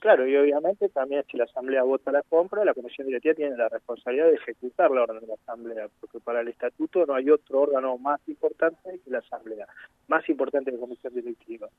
Claro, 0.03 0.27
y 0.27 0.35
obviamente 0.35 0.89
también 0.89 1.23
si 1.31 1.37
la 1.37 1.45
Asamblea 1.45 1.81
vota 1.81 2.11
la 2.11 2.23
compra, 2.23 2.65
la 2.65 2.73
Comisión 2.73 3.07
Directiva 3.07 3.35
tiene 3.35 3.55
la 3.55 3.69
responsabilidad 3.69 4.25
de 4.25 4.33
ejecutar 4.33 4.91
la 4.91 5.03
orden 5.03 5.21
de 5.21 5.27
la 5.27 5.35
Asamblea, 5.35 5.87
porque 6.01 6.19
para 6.19 6.41
el 6.41 6.49
Estatuto 6.49 7.05
no 7.05 7.15
hay 7.15 7.29
otro 7.29 7.61
órgano 7.61 7.97
más 7.97 8.19
importante 8.27 8.99
que 9.01 9.09
la 9.09 9.19
Asamblea, 9.19 9.65
más 10.09 10.27
importante 10.27 10.71
que 10.71 10.75
la 10.75 10.81
Comisión 10.81 11.13
Directiva. 11.13 11.69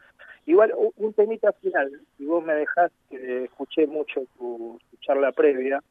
Igual, 0.47 0.73
un 0.97 1.13
temita 1.13 1.53
final, 1.53 2.01
si 2.17 2.25
vos 2.25 2.43
me 2.43 2.55
dejás, 2.55 2.91
escuché 3.11 3.87
mucho 3.87 4.23
tu, 4.39 4.81
tu 4.91 4.97
charla 5.03 5.31
previa, 5.33 5.83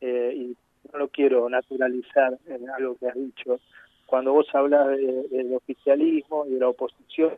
eh, 0.00 0.34
y 0.36 0.56
no 0.92 1.00
lo 1.00 1.08
quiero 1.08 1.48
naturalizar 1.48 2.38
en 2.46 2.70
algo 2.70 2.94
que 2.94 3.08
has 3.08 3.16
dicho, 3.16 3.58
cuando 4.06 4.32
vos 4.32 4.46
hablas 4.52 4.86
de, 4.86 5.26
del 5.30 5.52
oficialismo 5.52 6.46
y 6.46 6.50
de 6.50 6.60
la 6.60 6.68
oposición, 6.68 7.36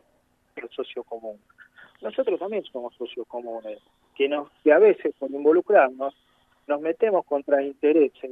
el 0.55 0.69
socio 0.69 1.03
común. 1.03 1.39
Nosotros 2.01 2.39
también 2.39 2.63
somos 2.65 2.93
socios 2.93 3.25
comunes 3.27 3.79
que, 4.15 4.29
nos, 4.29 4.49
que 4.63 4.71
a 4.71 4.79
veces 4.79 5.13
por 5.19 5.31
involucrarnos 5.31 6.15
nos 6.67 6.81
metemos 6.81 7.25
contra 7.25 7.61
intereses, 7.61 8.31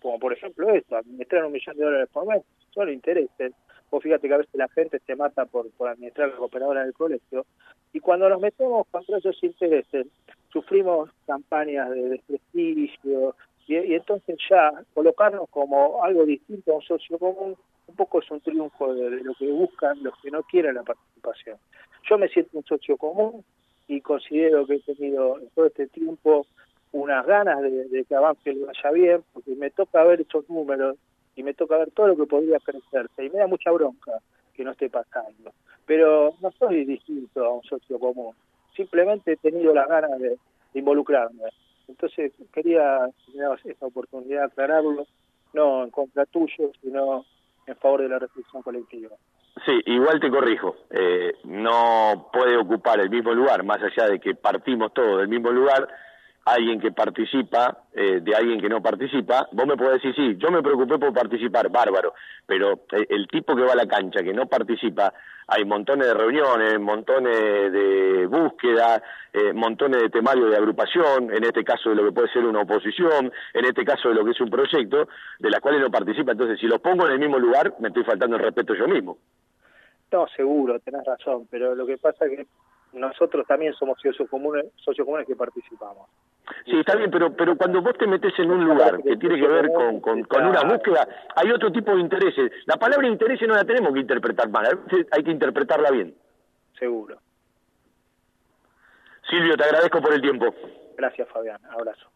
como 0.00 0.18
por 0.18 0.32
ejemplo 0.32 0.70
esto, 0.70 0.96
administrar 0.96 1.44
un 1.44 1.52
millón 1.52 1.76
de 1.76 1.84
dólares 1.84 2.08
por 2.12 2.26
mes, 2.26 2.42
son 2.72 2.90
intereses. 2.90 3.52
Vos 3.90 4.02
fíjate 4.02 4.28
que 4.28 4.34
a 4.34 4.38
veces 4.38 4.54
la 4.54 4.68
gente 4.68 5.00
se 5.06 5.16
mata 5.16 5.44
por, 5.44 5.70
por 5.72 5.88
administrar 5.88 6.30
la 6.30 6.40
operadora 6.40 6.84
del 6.84 6.94
colegio, 6.94 7.44
y 7.92 8.00
cuando 8.00 8.28
nos 8.28 8.40
metemos 8.40 8.86
contra 8.90 9.18
esos 9.18 9.42
intereses, 9.42 10.06
sufrimos 10.50 11.10
campañas 11.26 11.90
de 11.90 12.08
desprestigio, 12.08 13.34
y, 13.66 13.94
entonces 13.94 14.38
ya 14.50 14.72
colocarnos 14.94 15.48
como 15.50 16.02
algo 16.02 16.24
distinto 16.24 16.72
a 16.72 16.76
un 16.76 16.82
socio 16.82 17.18
común, 17.18 17.56
un 17.86 17.96
poco 17.96 18.20
es 18.20 18.30
un 18.30 18.40
triunfo 18.40 18.94
de 18.94 19.10
lo 19.22 19.34
que 19.34 19.50
buscan 19.50 20.02
los 20.02 20.14
que 20.20 20.30
no 20.30 20.42
quieren 20.42 20.74
la 20.74 20.82
participación. 20.82 21.58
Yo 22.08 22.18
me 22.18 22.28
siento 22.28 22.58
un 22.58 22.64
socio 22.64 22.96
común, 22.96 23.44
y 23.92 24.00
considero 24.00 24.66
que 24.66 24.76
he 24.76 24.94
tenido 24.94 25.38
en 25.38 25.48
todo 25.50 25.66
este 25.66 25.86
tiempo 25.86 26.46
unas 26.92 27.26
ganas 27.26 27.60
de, 27.60 28.04
que 28.08 28.14
avance 28.14 28.52
le 28.52 28.64
vaya 28.64 28.90
bien, 28.90 29.24
porque 29.34 29.54
me 29.54 29.70
toca 29.70 30.02
ver 30.04 30.22
estos 30.22 30.48
números 30.48 30.96
y 31.36 31.42
me 31.42 31.52
toca 31.52 31.76
ver 31.76 31.90
todo 31.90 32.08
lo 32.08 32.16
que 32.16 32.24
podría 32.24 32.58
crecerse 32.60 33.24
y 33.24 33.30
me 33.30 33.40
da 33.40 33.46
mucha 33.46 33.70
bronca 33.70 34.12
que 34.54 34.64
no 34.64 34.70
esté 34.70 34.88
pasando. 34.88 35.52
Pero 35.84 36.34
no 36.40 36.50
soy 36.52 36.86
distinto 36.86 37.44
a 37.44 37.52
un 37.52 37.62
socio 37.64 37.98
común, 37.98 38.34
simplemente 38.74 39.32
he 39.32 39.36
tenido 39.36 39.74
las 39.74 39.88
ganas 39.88 40.18
de, 40.18 40.38
involucrarme. 40.74 41.44
Entonces 41.86 42.32
quería, 42.50 43.10
dabas 43.34 43.66
esta 43.66 43.84
oportunidad 43.84 44.44
aclararlo, 44.44 45.06
no 45.52 45.84
en 45.84 45.90
contra 45.90 46.24
tuyo, 46.24 46.72
sino 46.80 47.26
en 47.66 47.76
favor 47.76 48.00
de 48.00 48.08
la 48.08 48.18
reflexión 48.18 48.62
colectiva. 48.62 49.10
Sí, 49.66 49.80
igual 49.86 50.18
te 50.18 50.30
corrijo, 50.30 50.76
eh, 50.90 51.34
no 51.44 52.30
puede 52.32 52.56
ocupar 52.56 52.98
el 53.00 53.10
mismo 53.10 53.32
lugar, 53.32 53.62
más 53.64 53.80
allá 53.82 54.08
de 54.08 54.18
que 54.18 54.34
partimos 54.34 54.92
todos 54.94 55.18
del 55.18 55.28
mismo 55.28 55.50
lugar, 55.50 55.86
alguien 56.46 56.80
que 56.80 56.90
participa 56.90 57.84
eh, 57.92 58.20
de 58.22 58.34
alguien 58.34 58.60
que 58.60 58.68
no 58.68 58.82
participa, 58.82 59.46
vos 59.52 59.66
me 59.66 59.76
podés 59.76 60.02
decir, 60.02 60.14
sí, 60.16 60.36
yo 60.38 60.50
me 60.50 60.62
preocupé 60.62 60.98
por 60.98 61.12
participar, 61.12 61.68
bárbaro, 61.70 62.14
pero 62.46 62.80
el, 62.92 63.06
el 63.10 63.28
tipo 63.28 63.54
que 63.54 63.62
va 63.62 63.72
a 63.72 63.76
la 63.76 63.86
cancha, 63.86 64.22
que 64.24 64.32
no 64.32 64.46
participa, 64.46 65.12
hay 65.46 65.64
montones 65.64 66.06
de 66.06 66.14
reuniones, 66.14 66.80
montones 66.80 67.72
de 67.72 68.26
búsqueda, 68.26 69.02
eh, 69.32 69.52
montones 69.52 70.00
de 70.00 70.08
temarios 70.08 70.50
de 70.50 70.56
agrupación, 70.56 71.30
en 71.30 71.44
este 71.44 71.62
caso 71.62 71.90
de 71.90 71.96
lo 71.96 72.04
que 72.04 72.12
puede 72.12 72.32
ser 72.32 72.44
una 72.44 72.62
oposición, 72.62 73.30
en 73.52 73.64
este 73.64 73.84
caso 73.84 74.08
de 74.08 74.14
lo 74.14 74.24
que 74.24 74.30
es 74.30 74.40
un 74.40 74.50
proyecto, 74.50 75.08
de 75.38 75.50
las 75.50 75.60
cuales 75.60 75.80
no 75.80 75.90
participa. 75.90 76.32
Entonces, 76.32 76.58
si 76.58 76.66
los 76.66 76.80
pongo 76.80 77.06
en 77.06 77.12
el 77.12 77.18
mismo 77.18 77.38
lugar, 77.38 77.74
me 77.80 77.88
estoy 77.88 78.04
faltando 78.04 78.36
el 78.36 78.42
respeto 78.42 78.74
yo 78.74 78.88
mismo. 78.88 79.18
No, 80.12 80.26
seguro, 80.36 80.78
tenés 80.80 81.04
razón, 81.06 81.48
pero 81.50 81.74
lo 81.74 81.86
que 81.86 81.96
pasa 81.96 82.26
es 82.26 82.36
que 82.36 82.46
nosotros 82.92 83.46
también 83.46 83.72
somos 83.72 83.98
socios 84.00 84.28
comunes, 84.28 84.66
socios 84.76 85.06
comunes 85.06 85.26
que 85.26 85.34
participamos. 85.34 86.08
Sí, 86.66 86.78
está 86.78 86.96
bien, 86.96 87.10
pero 87.10 87.34
pero 87.34 87.56
cuando 87.56 87.80
vos 87.80 87.96
te 87.96 88.06
metes 88.06 88.38
en 88.38 88.50
un 88.50 88.64
lugar 88.64 89.02
que 89.02 89.16
tiene 89.16 89.40
que 89.40 89.48
ver 89.48 89.72
con, 89.72 90.00
con, 90.00 90.22
con 90.24 90.44
una 90.44 90.62
búsqueda, 90.64 91.08
hay 91.34 91.50
otro 91.50 91.72
tipo 91.72 91.94
de 91.94 92.02
intereses. 92.02 92.52
La 92.66 92.76
palabra 92.76 93.08
intereses 93.08 93.48
no 93.48 93.54
la 93.54 93.64
tenemos 93.64 93.94
que 93.94 94.00
interpretar 94.00 94.50
mal, 94.50 94.80
hay 95.10 95.24
que 95.24 95.30
interpretarla 95.30 95.90
bien. 95.90 96.14
Seguro. 96.78 97.16
Silvio, 99.30 99.56
te 99.56 99.64
agradezco 99.64 100.02
por 100.02 100.12
el 100.12 100.20
tiempo. 100.20 100.54
Gracias, 100.98 101.26
Fabián. 101.30 101.60
Abrazo. 101.70 102.06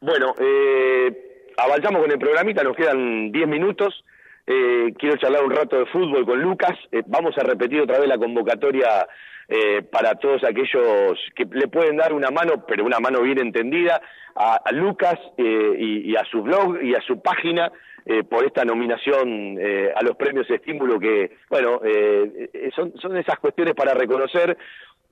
Bueno, 0.00 0.34
eh, 0.38 1.46
avanzamos 1.56 2.02
con 2.02 2.12
el 2.12 2.18
programita, 2.18 2.62
nos 2.62 2.76
quedan 2.76 3.32
10 3.32 3.48
minutos. 3.48 4.04
Eh, 4.52 4.94
quiero 4.98 5.16
charlar 5.16 5.44
un 5.44 5.52
rato 5.52 5.78
de 5.78 5.86
fútbol 5.86 6.26
con 6.26 6.42
Lucas. 6.42 6.76
Eh, 6.90 7.04
vamos 7.06 7.38
a 7.38 7.44
repetir 7.44 7.80
otra 7.80 8.00
vez 8.00 8.08
la 8.08 8.18
convocatoria 8.18 9.06
eh, 9.46 9.82
para 9.82 10.16
todos 10.16 10.42
aquellos 10.42 11.16
que 11.36 11.44
le 11.44 11.68
pueden 11.68 11.96
dar 11.96 12.12
una 12.12 12.32
mano, 12.32 12.66
pero 12.66 12.84
una 12.84 12.98
mano 12.98 13.22
bien 13.22 13.38
entendida, 13.38 14.02
a, 14.34 14.72
Lucas 14.72 15.20
eh, 15.38 15.74
y, 15.78 16.10
y, 16.10 16.16
a 16.16 16.24
su 16.24 16.42
blog 16.42 16.82
y 16.82 16.96
a 16.96 17.00
su 17.00 17.22
página 17.22 17.70
eh, 18.06 18.24
por 18.24 18.44
esta 18.44 18.64
nominación 18.64 19.56
a 19.94 20.02
los 20.02 20.16
premios 20.16 20.50
Estímulo 20.50 20.98
que, 20.98 21.36
bueno, 21.48 21.80
son, 22.74 22.92
son 23.00 23.16
esas 23.18 23.38
cuestiones 23.38 23.74
para 23.74 23.94
reconocer. 23.94 24.56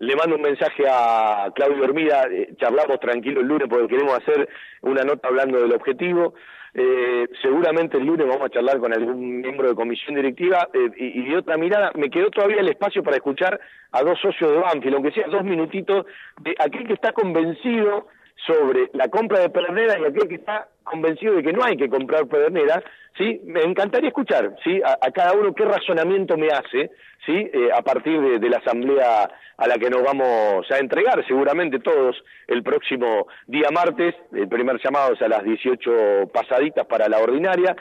Le 0.01 0.15
mando 0.15 0.37
un 0.37 0.43
mensaje 0.43 0.85
a 0.89 1.51
Claudio 1.55 1.85
Hermida, 1.85 2.27
eh, 2.31 2.55
charlamos 2.57 3.01
tranquilo 3.01 3.41
el 3.41 3.49
lunes 3.49 3.67
porque 3.69 3.89
queremos 3.89 4.17
hacer 4.17 4.49
una 4.83 5.03
nota 5.03 5.27
hablando 5.27 5.61
del 5.61 5.73
objetivo. 5.73 6.35
Eh, 6.73 7.27
seguramente 7.43 7.97
el 7.97 8.05
lunes 8.07 8.29
vamos 8.29 8.47
a 8.47 8.51
charlar 8.51 8.79
con 8.79 8.93
algún 8.93 9.41
miembro 9.41 9.69
de 9.69 9.75
comisión 9.75 10.15
directiva 10.15 10.69
eh, 10.73 10.91
y, 10.97 11.21
y, 11.21 11.29
de 11.31 11.39
otra 11.39 11.57
mirada. 11.57 11.91
Me 11.97 12.11
quedó 12.11 12.31
todavía 12.31 12.61
el 12.61 12.69
espacio 12.69 13.03
para 13.03 13.17
escuchar 13.17 13.59
a 13.91 14.03
dos 14.03 14.21
socios 14.21 14.53
de 14.53 14.59
Banfield, 14.59 14.95
aunque 14.95 15.11
sea 15.11 15.27
dos 15.27 15.43
minutitos, 15.43 16.07
de 16.43 16.55
aquel 16.61 16.87
que 16.87 16.93
está 16.93 17.13
convencido 17.13 18.07
sobre 18.47 18.91
la 18.93 19.09
compra 19.09 19.41
de 19.41 19.51
Pedernera 19.51 19.99
y 19.99 20.05
aquel 20.05 20.29
que 20.29 20.37
está 20.37 20.69
convencido 20.85 21.35
de 21.35 21.43
que 21.43 21.53
no 21.53 21.65
hay 21.65 21.77
que 21.77 21.89
comprar 21.89 22.27
Pedernera, 22.27 22.83
¿sí? 23.17 23.41
Me 23.45 23.63
encantaría 23.63 24.09
escuchar, 24.09 24.55
¿sí? 24.65 24.81
A, 24.85 24.99
a 25.01 25.11
cada 25.11 25.33
uno 25.35 25.55
qué 25.55 25.65
razonamiento 25.65 26.37
me 26.37 26.49
hace, 26.49 26.91
¿sí? 27.27 27.51
Eh, 27.53 27.69
a 27.75 27.83
partir 27.83 28.21
de, 28.21 28.39
de, 28.39 28.49
la 28.49 28.59
asamblea 28.59 29.31
a 29.57 29.67
la 29.67 29.75
que 29.77 29.91
nos 29.91 30.03
vamos 30.03 30.71
a 30.71 30.79
entregar 30.79 31.25
seguramente 31.27 31.81
todos 31.81 32.17
el 32.47 32.63
próximo 32.63 33.27
día 33.47 33.69
martes, 33.71 34.15
el 34.33 34.49
primer 34.49 34.81
llamado 34.83 35.15
es 35.15 35.23
a 35.23 35.29
las 35.29 35.45
18 35.45 36.31
pasaditas 36.33 36.87
para 36.87 37.09
la 37.09 37.19
ordinaria, 37.19 37.77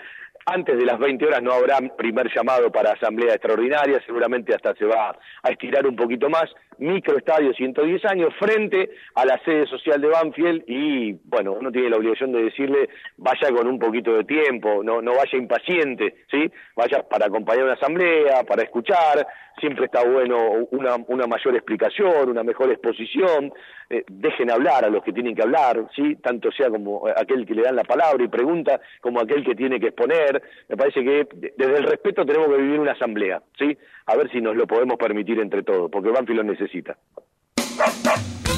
antes 0.50 0.78
de 0.78 0.86
las 0.86 0.98
20 0.98 1.26
horas 1.26 1.44
no 1.44 1.52
habrá 1.52 1.78
primer 1.98 2.34
llamado 2.34 2.72
para 2.72 2.94
asamblea 2.94 3.34
extraordinaria, 3.34 4.02
seguramente 4.06 4.56
hasta 4.56 4.74
se 4.76 4.86
va 4.86 5.16
a 5.44 5.50
estirar 5.50 5.86
un 5.86 5.96
poquito 5.96 6.30
más. 6.30 6.46
Microestadio 6.80 7.54
110 7.54 8.06
años 8.06 8.34
frente 8.40 8.90
a 9.16 9.26
la 9.26 9.38
sede 9.44 9.66
social 9.68 10.00
de 10.02 10.08
Banfield 10.08 10.64
y 10.68 11.14
bueno, 11.26 11.54
uno 11.54 11.72
tiene 11.72 11.90
la 11.90 11.98
obligación 11.98 12.32
de 12.32 12.44
decirle 12.44 12.90
vaya 13.18 13.50
con 13.52 13.68
un 13.68 13.80
poquito 13.80 14.14
de 14.14 14.24
tiempo, 14.24 14.84
no, 14.84 15.02
no 15.02 15.16
vaya 15.16 15.38
impaciente, 15.38 16.16
¿sí? 16.30 16.52
Vaya 16.76 17.04
para 17.04 17.28
acompañar 17.28 17.66
una 17.66 17.74
asamblea, 17.74 18.44
para 18.44 18.64
escuchar, 18.64 19.26
siempre 19.60 19.86
está 19.86 20.04
bueno 20.04 20.68
una, 20.72 20.96
una 21.08 21.28
mayor 21.28 21.56
explicación, 21.56 22.30
una 22.30 22.44
mejor 22.44 22.72
exposición, 22.72 23.52
eh, 23.90 24.04
dejen 24.08 24.52
hablar 24.52 24.86
a 24.86 24.90
los 24.90 25.04
que 25.04 25.14
tienen 25.14 25.36
que 25.36 25.44
hablar, 25.44 25.88
¿sí? 25.96 26.16
Tanto 26.18 26.52
sea 26.52 26.70
como 26.70 27.08
aquel 27.08 27.46
que 27.46 27.56
le 27.56 27.64
dan 27.64 27.76
la 27.76 27.84
palabra 27.84 28.24
y 28.24 28.28
pregunta, 28.28 28.80
como 29.02 29.20
aquel 29.20 29.44
que 29.44 29.56
tiene 29.56 29.80
que 29.80 29.88
exponer. 29.88 30.42
Me 30.68 30.78
parece 30.78 31.04
que 31.04 31.28
desde 31.58 31.78
el 31.78 31.84
respeto 31.84 32.26
tenemos 32.26 32.50
que 32.50 32.62
vivir 32.62 32.80
una 32.80 32.92
asamblea, 32.92 33.42
¿sí? 33.58 33.78
A 34.06 34.16
ver 34.16 34.30
si 34.32 34.42
nos 34.42 34.56
lo 34.56 34.68
podemos 34.68 34.98
permitir 34.98 35.40
entre 35.40 35.64
todos, 35.64 35.90
porque 35.90 36.10
Banfield 36.10 36.38
lo 36.38 36.44
necesita 36.44 36.67
necesita. 36.68 36.98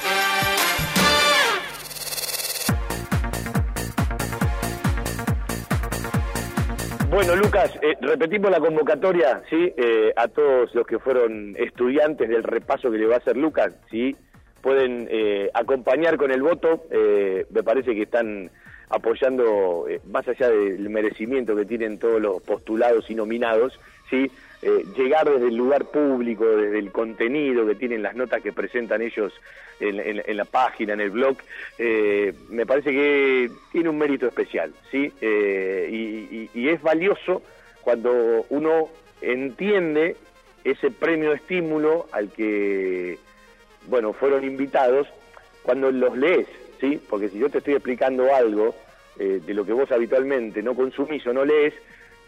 Bueno, 7.19 7.35
Lucas, 7.35 7.77
eh, 7.81 7.97
repetimos 7.99 8.49
la 8.49 8.61
convocatoria, 8.61 9.41
¿sí? 9.49 9.73
Eh, 9.75 10.13
a 10.15 10.29
todos 10.29 10.73
los 10.73 10.87
que 10.87 10.99
fueron 10.99 11.53
estudiantes 11.57 12.29
del 12.29 12.43
repaso 12.43 12.89
que 12.89 12.97
le 12.97 13.07
va 13.07 13.15
a 13.15 13.17
hacer 13.17 13.35
Lucas, 13.35 13.75
¿sí? 13.91 14.15
Pueden 14.61 15.05
eh, 15.11 15.49
acompañar 15.53 16.15
con 16.15 16.31
el 16.31 16.41
voto, 16.41 16.85
me 16.89 17.61
parece 17.61 17.93
que 17.93 18.03
están 18.03 18.49
apoyando, 18.87 19.85
más 20.05 20.29
allá 20.29 20.49
del 20.49 20.89
merecimiento 20.89 21.57
que 21.57 21.65
tienen 21.65 21.99
todos 21.99 22.21
los 22.21 22.41
postulados 22.41 23.09
y 23.09 23.15
nominados, 23.15 23.77
¿sí? 24.09 24.31
Llegar 24.61 25.29
desde 25.29 25.47
el 25.47 25.55
lugar 25.55 25.85
público, 25.85 26.45
desde 26.45 26.79
el 26.79 26.91
contenido 26.91 27.65
que 27.65 27.75
tienen 27.75 28.01
las 28.01 28.15
notas 28.15 28.41
que 28.41 28.51
presentan 28.51 29.01
ellos 29.01 29.33
en, 29.79 30.37
la 30.37 30.45
página, 30.45 30.93
en 30.93 31.01
el 31.01 31.09
blog, 31.09 31.37
eh, 31.77 32.33
me 32.49 32.65
parece 32.65 32.91
que 32.91 33.51
tiene 33.71 33.89
un 33.89 33.97
mérito 33.97 34.27
especial, 34.27 34.73
¿sí? 34.91 35.11
Eh, 35.21 36.49
y, 36.53 36.69
es 36.69 36.81
valioso 36.81 37.41
cuando 37.81 38.45
uno 38.49 38.89
entiende 39.21 40.15
ese 40.63 40.91
premio 40.91 41.33
estímulo 41.33 42.07
al 42.11 42.29
que, 42.31 43.17
bueno, 43.87 44.13
fueron 44.13 44.43
invitados, 44.43 45.07
cuando 45.63 45.91
los 45.91 46.17
lees, 46.17 46.47
¿sí? 46.79 47.01
Porque 47.09 47.29
si 47.29 47.39
yo 47.39 47.49
te 47.49 47.59
estoy 47.59 47.75
explicando 47.75 48.33
algo 48.33 48.75
eh, 49.17 49.41
de 49.45 49.53
lo 49.53 49.65
que 49.65 49.73
vos 49.73 49.91
habitualmente 49.91 50.61
no 50.61 50.75
consumís 50.75 51.25
o 51.25 51.33
no 51.33 51.45
lees, 51.45 51.73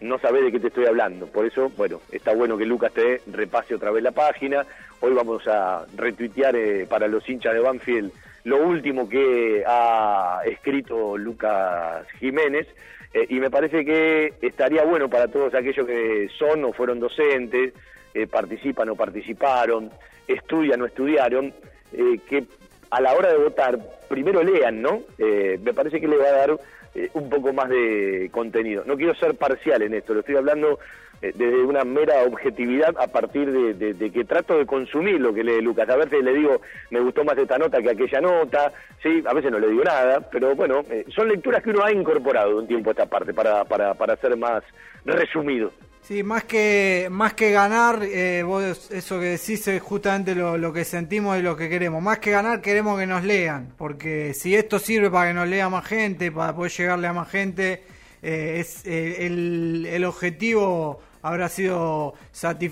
no 0.02 0.18
sabés 0.20 0.44
de 0.44 0.52
qué 0.52 0.60
te 0.60 0.68
estoy 0.68 0.86
hablando. 0.86 1.28
Por 1.28 1.46
eso, 1.46 1.72
bueno, 1.78 2.02
está 2.12 2.34
bueno 2.34 2.58
que 2.58 2.66
Lucas 2.66 2.92
te 2.92 3.22
repase 3.28 3.76
otra 3.76 3.92
vez 3.92 4.04
la 4.04 4.12
página. 4.12 4.66
Hoy 5.00 5.14
vamos 5.14 5.48
a 5.48 5.86
retuitear 5.96 6.56
eh, 6.56 6.86
para 6.90 7.08
los 7.08 7.28
hinchas 7.30 7.54
de 7.54 7.60
Banfield 7.60 8.12
lo 8.44 8.58
último 8.58 9.08
que 9.08 9.64
ha 9.66 10.42
escrito 10.46 11.18
Lucas 11.18 12.08
Jiménez. 12.20 12.68
Eh, 13.14 13.28
y 13.30 13.40
me 13.40 13.52
parece 13.52 13.86
que 13.86 14.34
estaría 14.42 14.84
bueno 14.84 15.10
para 15.10 15.28
todos 15.28 15.54
aquellos 15.54 15.86
que 15.86 16.28
son 16.38 16.66
o 16.66 16.74
fueron 16.74 17.00
docentes, 17.00 17.74
eh, 18.16 18.26
participan 18.26 18.90
o 18.90 18.96
participaron, 18.96 19.92
estudian 20.28 20.82
o 20.82 20.86
estudiaron, 20.86 21.54
que 21.92 22.46
a 22.90 23.02
la 23.02 23.14
hora 23.14 23.30
de 23.30 23.38
votar 23.38 23.78
primero 24.08 24.42
lean, 24.42 24.82
¿no? 24.82 25.02
me 25.18 25.74
parece 25.74 26.00
que 26.00 26.08
le 26.08 26.16
va 26.16 26.28
a 26.28 26.32
dar 26.32 26.58
eh, 26.96 27.10
un 27.14 27.30
poco 27.30 27.54
más 27.54 27.70
de 27.70 28.30
contenido. 28.32 28.84
No 28.86 28.98
quiero 28.98 29.16
ser 29.16 29.36
parcial 29.36 29.82
en 29.82 29.94
esto, 29.94 30.14
lo 30.14 30.20
estoy 30.22 30.36
hablando 30.36 30.80
eh, 31.22 31.32
desde 31.36 31.64
una 31.64 31.84
mera 31.84 32.24
objetividad 32.24 32.96
a 33.00 33.08
partir 33.08 33.52
de, 33.52 33.94
de, 33.94 34.12
que 34.12 34.26
trato 34.26 34.58
de 34.58 34.66
consumir 34.66 35.22
lo 35.22 35.34
que 35.34 35.44
lee 35.44 35.62
Lucas. 35.62 35.88
A 35.88 35.96
veces 35.96 36.24
le 36.24 36.34
digo, 36.34 36.62
me 36.90 37.00
gustó 37.00 37.24
más 37.24 37.38
esta 37.38 37.60
nota 37.60 37.82
que 37.82 37.92
aquella 37.92 38.22
nota, 38.22 38.74
sí, 39.04 39.24
a 39.26 39.34
veces 39.34 39.52
no 39.52 39.60
le 39.60 39.70
digo 39.70 39.84
nada, 39.84 40.20
pero 40.32 40.56
bueno, 40.56 40.82
eh, 40.90 41.06
son 41.10 41.28
lecturas 41.28 41.62
que 41.62 41.70
uno 41.70 41.84
ha 41.84 41.92
incorporado 41.92 42.58
un 42.58 42.68
tiempo 42.68 42.90
a 42.90 42.94
esta 42.94 43.06
parte 43.06 43.34
para, 43.34 43.64
para, 43.66 43.94
para 43.94 44.16
ser 44.18 44.36
más 44.36 44.64
resumido. 45.06 45.72
Sí, 46.12 46.24
más 46.24 46.44
que, 46.44 47.08
más 47.10 47.36
que 47.36 47.52
ganar, 47.52 48.04
eh, 48.04 48.44
vos 48.44 48.92
eso 48.92 49.18
que 49.18 49.28
decís 49.28 49.66
es 49.70 49.82
justamente 49.82 50.36
lo, 50.36 50.74
que 50.74 50.84
sentimos 50.84 51.40
y 51.40 51.42
lo 51.42 51.56
que 51.56 51.70
queremos. 51.70 52.04
Más 52.04 52.20
que 52.20 52.32
ganar, 52.32 52.60
queremos 52.60 53.00
que 53.00 53.08
nos 53.08 53.24
lean, 53.24 53.74
porque 53.78 54.34
si 54.34 54.54
esto 54.54 54.78
sirve 54.78 55.10
para 55.10 55.30
que 55.30 55.34
nos 55.34 55.48
lea 55.48 55.70
más 55.70 55.86
gente, 55.86 56.30
para 56.30 56.54
poder 56.54 56.70
llegarle 56.74 57.08
a 57.08 57.14
más 57.14 57.30
gente, 57.30 57.84
eh, 58.22 58.58
es 58.60 58.86
eh, 58.86 59.26
el, 59.26 59.88
el, 59.90 60.04
objetivo 60.04 61.00
habrá 61.22 61.48
sido 61.48 62.16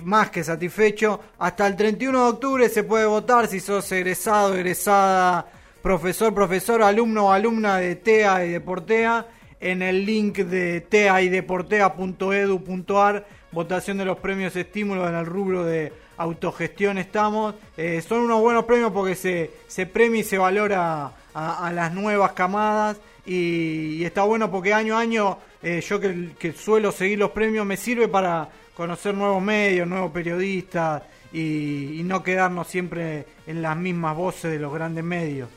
más 0.04 0.32
que 0.32 0.44
satisfecho. 0.44 1.22
Hasta 1.38 1.66
el 1.66 1.78
31 1.78 2.22
de 2.22 2.30
octubre 2.32 2.68
se 2.68 2.84
puede 2.84 3.06
votar 3.06 3.48
si 3.48 3.62
sos 3.62 3.90
egresado, 3.94 4.54
egresada, 4.54 5.50
profesor, 5.82 6.34
profesor, 6.34 6.84
alumno 6.84 7.28
o 7.28 7.32
alumna 7.32 7.78
de 7.78 7.96
TEA 7.96 8.44
y 8.48 8.50
de 8.52 8.60
Portea 8.60 9.26
en 9.60 9.82
el 9.82 10.06
link 10.06 10.38
de 10.38 10.82
teaideportea.edu.ar, 10.82 13.26
votación 13.52 13.98
de 13.98 14.06
los 14.06 14.20
premios 14.20 14.56
estímulos 14.56 15.10
en 15.10 15.16
el 15.16 15.26
rubro 15.26 15.66
de 15.66 15.92
autogestión 16.18 16.98
estamos. 16.98 17.56
Eh, 17.78 18.02
son 18.08 18.22
unos 18.22 18.42
buenos 18.42 18.66
premios 18.66 18.92
porque 18.92 19.16
se, 19.16 19.52
premia 19.88 20.22
y 20.22 20.24
se 20.24 20.38
valora 20.38 21.12
a, 21.34 21.72
las 21.74 21.94
nuevas 21.94 22.34
camadas 22.34 22.98
y, 23.26 24.04
está 24.04 24.24
bueno 24.24 24.52
porque 24.52 24.74
año 24.74 24.98
a 24.98 25.02
año 25.02 25.38
eh, 25.62 25.84
yo 25.88 26.00
que, 26.00 26.54
suelo 26.54 26.92
seguir 26.92 27.20
los 27.20 27.30
premios 27.32 27.66
me 27.66 27.78
sirve 27.78 28.08
para 28.08 28.50
conocer 28.76 29.14
nuevos 29.14 29.42
medios, 29.42 29.88
nuevos 29.88 30.12
periodistas 30.12 31.04
y 31.32 32.02
no 32.06 32.24
quedarnos 32.24 32.68
siempre 32.68 33.28
en 33.46 33.62
las 33.62 33.78
mismas 33.78 34.16
voces 34.16 34.52
de 34.52 34.58
los 34.58 34.74
grandes 34.74 35.04
medios. 35.04 35.48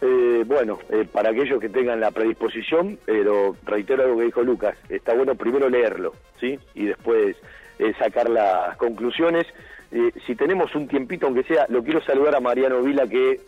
Eh, 0.00 0.44
bueno, 0.46 0.78
eh, 0.90 1.06
para 1.10 1.30
aquellos 1.30 1.58
que 1.60 1.70
tengan 1.70 2.00
la 2.00 2.10
predisposición, 2.10 2.98
pero 3.06 3.56
reitero 3.64 4.04
algo 4.04 4.18
que 4.18 4.24
dijo 4.24 4.42
Lucas, 4.42 4.76
está 4.90 5.14
bueno 5.14 5.34
primero 5.34 5.70
leerlo, 5.70 6.14
¿sí? 6.38 6.58
Y 6.74 6.86
después 6.86 7.36
eh, 7.78 7.94
sacar 7.98 8.28
las 8.28 8.76
conclusiones. 8.76 9.46
si 10.26 10.34
tenemos 10.34 10.74
un 10.74 10.88
tiempito, 10.88 11.26
aunque 11.26 11.44
sea, 11.44 11.66
lo 11.68 11.82
quiero 11.82 12.02
saludar 12.02 12.34
a 12.34 12.40
Mariano 12.40 12.82
Vila 12.82 13.06
que 13.06 13.40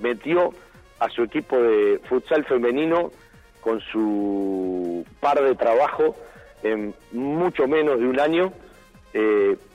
metió 0.00 0.52
a 0.98 1.08
su 1.10 1.22
equipo 1.22 1.56
de 1.56 2.00
futsal 2.08 2.44
femenino 2.44 3.12
con 3.60 3.80
su 3.80 5.04
par 5.20 5.40
de 5.40 5.54
trabajo 5.54 6.16
en 6.62 6.94
mucho 7.12 7.68
menos 7.68 8.00
de 8.00 8.06
un 8.06 8.18
año, 8.18 8.52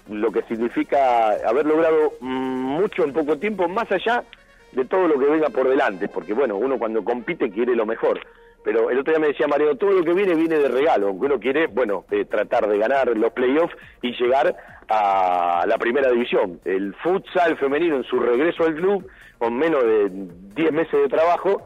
lo 0.09 0.31
que 0.31 0.41
significa 0.43 1.29
haber 1.47 1.65
logrado 1.65 2.13
mucho 2.19 3.03
en 3.03 3.13
poco 3.13 3.37
tiempo, 3.37 3.67
más 3.69 3.89
allá 3.91 4.23
de 4.71 4.85
todo 4.85 5.07
lo 5.07 5.19
que 5.19 5.25
venga 5.25 5.49
por 5.49 5.67
delante, 5.67 6.07
porque 6.07 6.33
bueno, 6.33 6.57
uno 6.57 6.77
cuando 6.77 7.03
compite 7.03 7.49
quiere 7.49 7.75
lo 7.75 7.85
mejor. 7.85 8.19
Pero 8.63 8.89
el 8.89 8.99
otro 8.99 9.13
día 9.13 9.21
me 9.21 9.27
decía 9.27 9.47
Mario, 9.47 9.75
todo 9.75 9.91
lo 9.91 10.03
que 10.03 10.13
viene 10.13 10.35
viene 10.35 10.57
de 10.57 10.67
regalo, 10.67 11.07
aunque 11.07 11.25
uno 11.27 11.39
quiere, 11.39 11.67
bueno, 11.67 12.05
eh, 12.11 12.25
tratar 12.25 12.67
de 12.67 12.77
ganar 12.77 13.07
los 13.15 13.31
playoffs 13.31 13.75
y 14.01 14.11
llegar 14.11 14.55
a 14.89 15.65
la 15.67 15.77
primera 15.77 16.11
división. 16.11 16.59
El 16.65 16.93
futsal 16.95 17.57
femenino 17.57 17.95
en 17.95 18.03
su 18.03 18.19
regreso 18.19 18.63
al 18.63 18.75
club, 18.75 19.07
con 19.37 19.57
menos 19.57 19.83
de 19.83 20.09
10 20.55 20.71
meses 20.73 20.99
de 20.99 21.07
trabajo, 21.07 21.63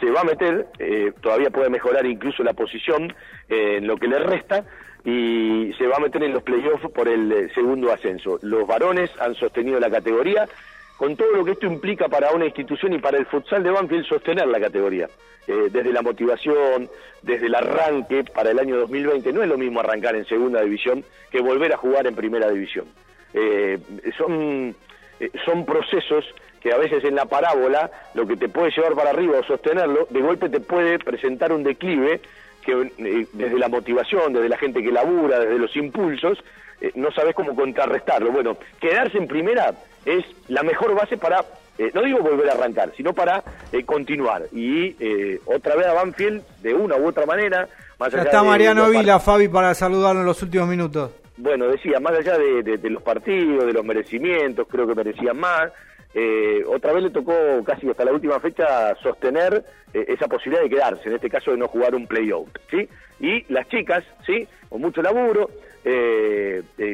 se 0.00 0.10
va 0.10 0.20
a 0.20 0.24
meter, 0.24 0.66
eh, 0.78 1.12
todavía 1.20 1.50
puede 1.50 1.70
mejorar 1.70 2.04
incluso 2.04 2.42
la 2.42 2.52
posición 2.52 3.14
eh, 3.48 3.76
en 3.78 3.86
lo 3.86 3.96
que 3.96 4.08
le 4.08 4.18
resta, 4.18 4.64
y 5.04 5.72
se 5.78 5.86
va 5.86 5.96
a 5.96 6.00
meter 6.00 6.22
en 6.24 6.32
los 6.32 6.42
playoffs 6.42 6.90
por 6.94 7.08
el 7.08 7.52
segundo 7.54 7.92
ascenso. 7.92 8.38
Los 8.42 8.66
varones 8.66 9.10
han 9.20 9.34
sostenido 9.34 9.78
la 9.78 9.90
categoría, 9.90 10.48
con 10.96 11.16
todo 11.16 11.32
lo 11.32 11.44
que 11.44 11.52
esto 11.52 11.66
implica 11.66 12.08
para 12.08 12.30
una 12.32 12.46
institución 12.46 12.92
y 12.92 12.98
para 12.98 13.18
el 13.18 13.26
futsal 13.26 13.62
de 13.62 13.70
Banfield 13.70 14.06
sostener 14.06 14.46
la 14.46 14.60
categoría. 14.60 15.08
Eh, 15.46 15.68
desde 15.70 15.92
la 15.92 16.00
motivación, 16.00 16.88
desde 17.20 17.46
el 17.46 17.54
arranque 17.54 18.24
para 18.24 18.50
el 18.50 18.58
año 18.58 18.78
2020, 18.78 19.30
no 19.32 19.42
es 19.42 19.48
lo 19.48 19.58
mismo 19.58 19.80
arrancar 19.80 20.16
en 20.16 20.24
segunda 20.24 20.62
división 20.62 21.04
que 21.30 21.42
volver 21.42 21.74
a 21.74 21.76
jugar 21.76 22.06
en 22.06 22.14
primera 22.14 22.48
división. 22.48 22.86
Eh, 23.34 23.78
son, 24.16 24.74
eh, 25.20 25.30
son 25.44 25.66
procesos 25.66 26.24
que 26.60 26.72
a 26.72 26.78
veces 26.78 27.04
en 27.04 27.16
la 27.16 27.26
parábola 27.26 27.90
lo 28.14 28.26
que 28.26 28.36
te 28.36 28.48
puede 28.48 28.70
llevar 28.70 28.94
para 28.94 29.10
arriba 29.10 29.38
o 29.38 29.44
sostenerlo, 29.44 30.06
de 30.08 30.20
golpe 30.22 30.48
te 30.48 30.60
puede 30.60 30.98
presentar 30.98 31.52
un 31.52 31.62
declive 31.62 32.22
que 32.64 32.92
desde 33.34 33.58
la 33.58 33.68
motivación, 33.68 34.32
desde 34.32 34.48
la 34.48 34.56
gente 34.56 34.82
que 34.82 34.90
labura, 34.90 35.40
desde 35.40 35.58
los 35.58 35.76
impulsos, 35.76 36.42
no 36.94 37.12
sabes 37.12 37.34
cómo 37.34 37.54
contrarrestarlo. 37.54 38.32
Bueno, 38.32 38.56
quedarse 38.80 39.18
en 39.18 39.28
primera 39.28 39.74
es 40.04 40.24
la 40.48 40.62
mejor 40.62 40.94
base 40.94 41.16
para, 41.16 41.44
eh, 41.78 41.90
no 41.94 42.02
digo 42.02 42.18
volver 42.20 42.48
a 42.50 42.52
arrancar, 42.52 42.92
sino 42.96 43.12
para 43.12 43.42
eh, 43.72 43.84
continuar. 43.84 44.42
Y 44.52 44.96
eh, 45.00 45.40
otra 45.46 45.76
vez 45.76 45.86
a 45.86 45.94
Banfield, 45.94 46.42
de 46.62 46.74
una 46.74 46.96
u 46.96 47.06
otra 47.08 47.26
manera. 47.26 47.68
Más 47.98 48.12
ya 48.12 48.22
está 48.22 48.42
Mariano 48.42 48.90
Vila, 48.90 49.18
Fabi, 49.18 49.48
para 49.48 49.74
saludarlo 49.74 50.20
en 50.20 50.26
los 50.26 50.42
últimos 50.42 50.68
minutos. 50.68 51.10
Bueno, 51.36 51.66
decía, 51.66 51.98
más 51.98 52.12
allá 52.12 52.38
de, 52.38 52.78
los 52.90 53.02
partidos, 53.02 53.66
de 53.66 53.72
los 53.72 53.84
merecimientos, 53.84 54.68
creo 54.68 54.86
que 54.86 54.94
merecían 54.94 55.36
más. 55.38 55.72
otra 56.68 56.92
vez 56.92 57.04
le 57.04 57.10
tocó 57.10 57.34
casi 57.64 57.88
hasta 57.88 58.04
la 58.04 58.12
última 58.12 58.38
fecha 58.38 58.94
sostener 59.02 59.64
esa 59.92 60.28
posibilidad 60.28 60.62
de 60.62 60.70
quedarse, 60.70 61.08
en 61.08 61.16
este 61.16 61.28
caso 61.28 61.50
de 61.50 61.56
no 61.56 61.66
jugar 61.66 61.94
un 61.94 62.06
playout, 62.06 62.56
¿sí? 62.70 62.88
Y 63.18 63.52
las 63.52 63.68
chicas, 63.68 64.04
¿sí? 64.24 64.46
Con 64.68 64.80
mucho 64.80 65.02
laburo, 65.02 65.50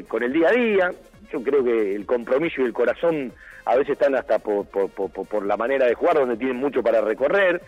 con 0.08 0.22
el 0.22 0.32
día 0.32 0.48
a 0.48 0.52
día, 0.52 0.90
yo 1.32 1.43
creo 1.43 1.65
que 1.65 1.94
el 1.94 2.07
compromiso 2.07 2.62
y 2.62 2.65
el 2.65 2.73
corazón 2.73 3.32
a 3.65 3.77
veces 3.77 3.93
están 3.93 4.15
hasta 4.15 4.39
por, 4.39 4.66
por, 4.66 5.47
la 5.47 5.57
manera 5.57 5.86
de 5.86 5.94
jugar, 5.94 6.16
donde 6.16 6.36
tienen 6.36 6.57
mucho 6.57 6.82
para 6.82 7.01
recorrer, 7.01 7.62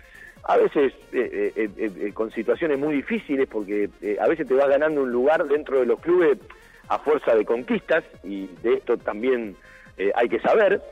a 0.44 0.56
veces 0.56 0.92
eh, 1.12 1.52
eh, 1.54 1.70
eh, 1.76 2.12
con 2.12 2.30
situaciones 2.32 2.78
muy 2.78 2.94
difíciles, 2.94 3.46
porque 3.48 3.88
a 4.20 4.26
veces 4.26 4.48
te 4.48 4.54
vas 4.54 4.68
ganando 4.68 5.02
un 5.02 5.12
lugar 5.12 5.44
dentro 5.46 5.80
de 5.80 5.86
los 5.86 6.00
clubes 6.00 6.38
a 6.88 6.98
fuerza 6.98 7.34
de 7.34 7.44
conquistas, 7.44 8.04
y 8.24 8.48
de 8.62 8.74
esto 8.74 8.96
también 8.96 9.56
hay 10.14 10.28
que 10.28 10.40
saber. 10.40 10.82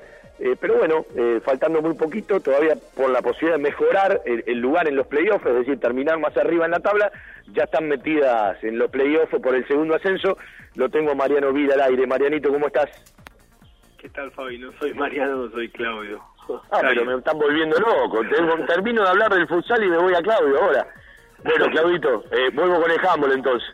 Pero 0.61 0.79
bueno, 0.79 1.05
faltando 1.45 1.83
muy 1.83 1.95
poquito, 1.95 2.41
todavía 2.41 2.75
por 2.97 3.11
la 3.11 3.21
posibilidad 3.21 3.57
de 3.57 3.63
mejorar 3.63 4.23
el, 4.25 4.59
lugar 4.59 4.89
en 4.89 4.97
los 4.97 5.07
playoffs, 5.07 5.45
es 5.45 5.55
decir, 5.55 5.79
terminar 5.79 6.19
más 6.19 6.37
arriba 6.37 6.65
en 6.65 6.71
la 6.71 6.81
tabla, 6.81 7.13
ya 7.53 7.65
están 7.65 7.89
metidas 7.89 8.63
en 8.65 8.79
los 8.79 8.91
playoffs 8.91 9.35
por 9.43 9.55
el 9.55 9.67
segundo 9.69 9.95
ascenso 9.95 10.37
lo 10.75 10.89
tengo 10.89 11.15
Mariano 11.15 11.53
Vida 11.53 11.75
al 11.75 11.81
aire. 11.83 12.07
Marianito, 12.07 12.51
¿cómo 12.51 12.67
estás? 12.67 12.89
¿Qué 13.99 14.09
tal, 14.11 14.31
Fabi? 14.33 14.59
No 14.59 14.73
soy 14.79 14.95
Mariano, 14.95 15.51
soy 15.51 15.69
Claudio. 15.71 16.23
Ah, 16.71 16.81
pero 16.81 17.05
me 17.05 17.17
están 17.17 17.39
volviendo 17.39 17.79
loco. 17.79 18.23
termino 18.67 19.03
de 19.03 19.09
hablar 19.09 19.33
del 19.33 19.47
futsal 19.47 19.85
y 19.85 19.89
me 19.89 19.99
voy 19.99 20.15
a 20.15 20.23
Claudio 20.23 20.61
ahora. 20.61 20.87
Bueno, 21.45 21.67
Claudito, 21.71 22.25
eh, 22.33 22.51
vuelvo 22.53 22.81
con 22.81 22.91
el 22.91 22.99
Humble 22.99 23.35
entonces. 23.35 23.69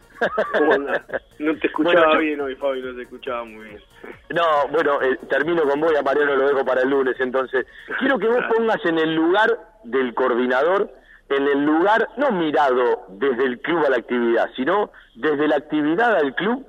No 1.39 1.55
te 1.59 1.67
escuchaba 1.67 2.17
bien 2.19 2.41
hoy, 2.41 2.55
Fabi, 2.57 2.83
no 2.83 2.95
te 2.95 3.03
escuchaba 3.03 3.45
muy 3.45 3.65
bien. 3.65 3.81
No, 4.31 4.69
bueno, 4.73 5.03
eh, 5.03 5.19
termino 5.29 5.63
con 5.65 5.81
vos 5.81 5.93
y 5.93 5.97
a 5.97 6.03
Mariano 6.03 6.37
lo 6.37 6.49
dejo 6.49 6.65
para 6.65 6.83
el 6.83 6.91
lunes 6.91 7.17
entonces. 7.21 7.67
Quiero 7.99 8.19
que 8.19 8.27
vos 8.27 8.43
pongas 8.57 8.85
en 8.85 8.99
el 8.99 9.15
lugar 9.15 9.59
del 9.85 10.15
coordinador 10.15 10.91
en 11.29 11.49
el 11.49 11.65
lugar, 11.65 12.09
no 12.17 12.31
mirado 12.31 13.07
desde 13.09 13.45
el 13.45 13.61
club 13.61 13.85
a 13.85 13.91
la 13.91 13.97
actividad, 13.97 14.49
sino 14.55 14.91
desde 15.17 15.49
la 15.49 15.57
actividad 15.57 16.15
al 16.17 16.35
club, 16.35 16.67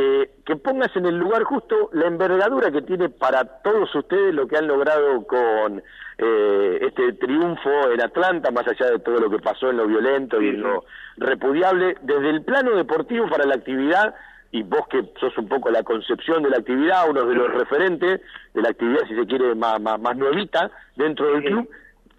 eh, 0.00 0.30
que 0.46 0.54
pongas 0.54 0.94
en 0.94 1.06
el 1.06 1.18
lugar 1.18 1.42
justo 1.42 1.90
la 1.92 2.06
envergadura 2.06 2.70
que 2.70 2.82
tiene 2.82 3.08
para 3.08 3.42
todos 3.62 3.92
ustedes 3.96 4.32
lo 4.32 4.46
que 4.46 4.56
han 4.56 4.68
logrado 4.68 5.26
con 5.26 5.82
eh, 6.18 6.78
este 6.82 7.14
triunfo 7.14 7.90
en 7.90 8.00
Atlanta, 8.00 8.52
más 8.52 8.68
allá 8.68 8.92
de 8.92 9.00
todo 9.00 9.18
lo 9.18 9.28
que 9.28 9.40
pasó 9.40 9.70
en 9.70 9.78
lo 9.78 9.88
violento 9.88 10.40
y 10.40 10.50
en 10.50 10.62
lo 10.62 10.84
repudiable, 11.16 11.96
desde 12.02 12.30
el 12.30 12.42
plano 12.44 12.76
deportivo 12.76 13.28
para 13.28 13.44
la 13.44 13.56
actividad, 13.56 14.14
y 14.52 14.62
vos 14.62 14.86
que 14.88 15.02
sos 15.18 15.36
un 15.36 15.48
poco 15.48 15.68
la 15.68 15.82
concepción 15.82 16.44
de 16.44 16.50
la 16.50 16.58
actividad, 16.58 17.10
uno 17.10 17.24
de 17.24 17.34
los 17.34 17.52
referentes 17.52 18.20
de 18.54 18.62
la 18.62 18.68
actividad, 18.68 19.00
si 19.08 19.16
se 19.16 19.26
quiere, 19.26 19.56
más, 19.56 19.80
más, 19.80 20.00
más 20.00 20.16
nuevita 20.16 20.70
dentro 20.94 21.26
del 21.32 21.42
club, 21.42 21.68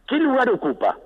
¿qué 0.06 0.18
lugar 0.18 0.50
ocupa? 0.50 0.98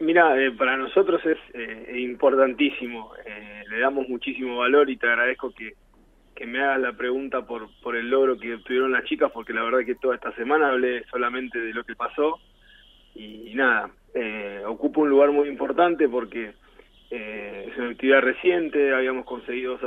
Mira, 0.00 0.36
eh, 0.42 0.50
para 0.52 0.76
nosotros 0.76 1.24
es 1.24 1.38
eh, 1.54 2.00
importantísimo, 2.00 3.12
eh, 3.24 3.62
le 3.70 3.78
damos 3.78 4.08
muchísimo 4.08 4.58
valor 4.58 4.90
y 4.90 4.96
te 4.96 5.06
agradezco 5.06 5.52
que, 5.52 5.74
que 6.34 6.46
me 6.46 6.60
hagas 6.60 6.80
la 6.80 6.92
pregunta 6.94 7.46
por, 7.46 7.68
por 7.80 7.94
el 7.94 8.10
logro 8.10 8.36
que 8.36 8.54
obtuvieron 8.54 8.90
las 8.90 9.04
chicas, 9.04 9.30
porque 9.32 9.52
la 9.52 9.62
verdad 9.62 9.86
que 9.86 9.94
toda 9.94 10.16
esta 10.16 10.32
semana 10.32 10.70
hablé 10.70 11.04
solamente 11.10 11.60
de 11.60 11.72
lo 11.72 11.84
que 11.84 11.94
pasó 11.94 12.40
y, 13.14 13.52
nada, 13.54 13.90
ocupa 14.66 15.00
un 15.00 15.10
lugar 15.10 15.30
muy 15.30 15.48
importante 15.48 16.08
porque 16.08 16.54
es 17.10 17.76
una 17.76 17.90
actividad 17.90 18.20
reciente, 18.20 18.92
habíamos 18.92 19.24
conseguido 19.26 19.78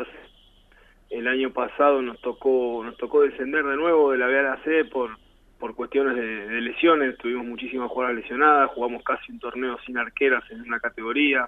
el 1.09 1.27
año 1.27 1.51
pasado 1.51 2.01
nos 2.01 2.19
tocó 2.21 2.81
nos 2.83 2.95
tocó 2.97 3.21
descender 3.21 3.65
de 3.65 3.75
nuevo 3.75 4.11
de 4.11 4.17
la 4.17 4.27
BAC 4.27 4.89
por 4.89 5.17
por 5.61 5.75
cuestiones 5.75 6.15
de, 6.15 6.59
lesiones, 6.59 7.15
tuvimos 7.19 7.45
muchísimas 7.45 7.87
jugadoras 7.91 8.19
lesionadas, 8.19 8.71
jugamos 8.71 9.03
casi 9.03 9.31
un 9.31 9.39
torneo 9.39 9.77
sin 9.85 9.95
arqueras 9.95 10.43
en 10.49 10.61
una 10.61 10.79
categoría, 10.79 11.47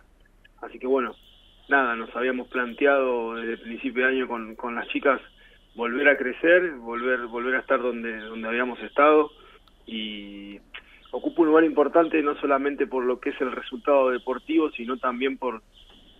así 0.61 0.77
que 0.77 0.85
bueno, 0.85 1.15
nada, 1.67 1.95
nos 1.95 2.15
habíamos 2.15 2.47
planteado 2.47 3.33
desde 3.33 3.57
principio 3.57 4.03
de 4.03 4.09
año 4.09 4.27
con, 4.27 4.55
con 4.55 4.75
las 4.75 4.87
chicas 4.89 5.19
volver 5.73 6.07
a 6.09 6.17
crecer, 6.17 6.73
volver 6.73 7.25
volver 7.25 7.55
a 7.55 7.59
estar 7.59 7.81
donde 7.81 8.15
donde 8.19 8.47
habíamos 8.47 8.79
estado 8.81 9.31
y 9.87 10.59
ocupa 11.09 11.41
un 11.41 11.47
lugar 11.47 11.63
importante 11.63 12.21
no 12.21 12.35
solamente 12.35 12.85
por 12.85 13.03
lo 13.03 13.19
que 13.19 13.31
es 13.31 13.41
el 13.41 13.51
resultado 13.51 14.11
deportivo, 14.11 14.69
sino 14.71 14.97
también 14.97 15.39
por 15.39 15.63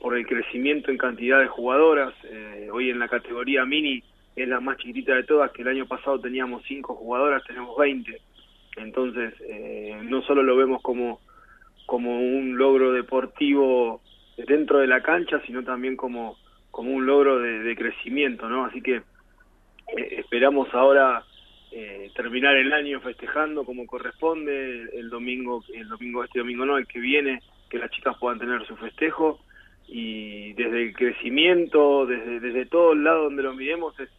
por 0.02 0.18
el 0.18 0.26
crecimiento 0.26 0.90
en 0.90 0.98
cantidad 0.98 1.40
de 1.40 1.48
jugadoras. 1.48 2.14
Eh, 2.24 2.70
hoy 2.74 2.90
en 2.90 2.98
la 2.98 3.07
categoría 3.07 3.64
mini 3.65 4.03
es 4.35 4.47
la 4.47 4.60
más 4.60 4.77
chiquitita 4.77 5.15
de 5.15 5.23
todas, 5.23 5.51
que 5.51 5.61
el 5.61 5.68
año 5.68 5.85
pasado 5.85 6.19
teníamos 6.19 6.64
cinco 6.68 6.95
jugadoras, 6.95 7.43
tenemos 7.45 7.77
20. 7.77 8.19
Entonces, 8.77 9.34
eh, 9.41 9.99
no 10.03 10.22
solo 10.23 10.41
lo 10.41 10.55
vemos 10.55 10.81
como, 10.81 11.19
como 11.85 12.19
un 12.19 12.57
logro 12.57 12.91
deportivo 12.91 14.01
dentro 14.38 14.80
de 14.80 14.88
la 14.88 15.01
cancha, 15.01 15.41
sino 15.45 15.64
también 15.64 15.95
como, 15.95 16.38
como 16.72 16.91
un 16.91 17.05
logro 17.05 17.39
de, 17.39 17.76
crecimiento, 17.76 18.49
¿no? 18.49 18.65
Así 18.65 18.81
que 18.81 18.95
eh, 18.95 20.15
esperamos 20.18 20.73
ahora 20.73 21.23
eh, 21.72 22.10
terminar 22.15 22.55
el 22.55 22.73
año 22.73 22.99
festejando 23.01 23.64
como 23.64 23.85
corresponde, 23.85 24.89
el 24.93 25.10
domingo, 25.10 25.64
el 25.73 25.88
domingo, 25.88 26.23
este 26.23 26.39
domingo 26.39 26.65
no, 26.65 26.77
el 26.77 26.88
que 26.88 26.99
viene, 26.99 27.41
que 27.69 27.77
las 27.77 27.91
chicas 27.91 28.18
puedan 28.19 28.39
tener 28.39 28.65
su 28.65 28.76
festejo 28.77 29.39
y 29.88 30.53
desde 30.53 30.84
el 30.84 30.95
crecimiento, 30.95 32.07
desde, 32.07 32.39
desde 32.39 32.65
todo 32.65 32.93
el 32.93 33.03
lado 33.03 33.26
donde 33.26 33.43
lo 33.43 33.53
miremos, 33.53 33.99
es, 33.99 34.10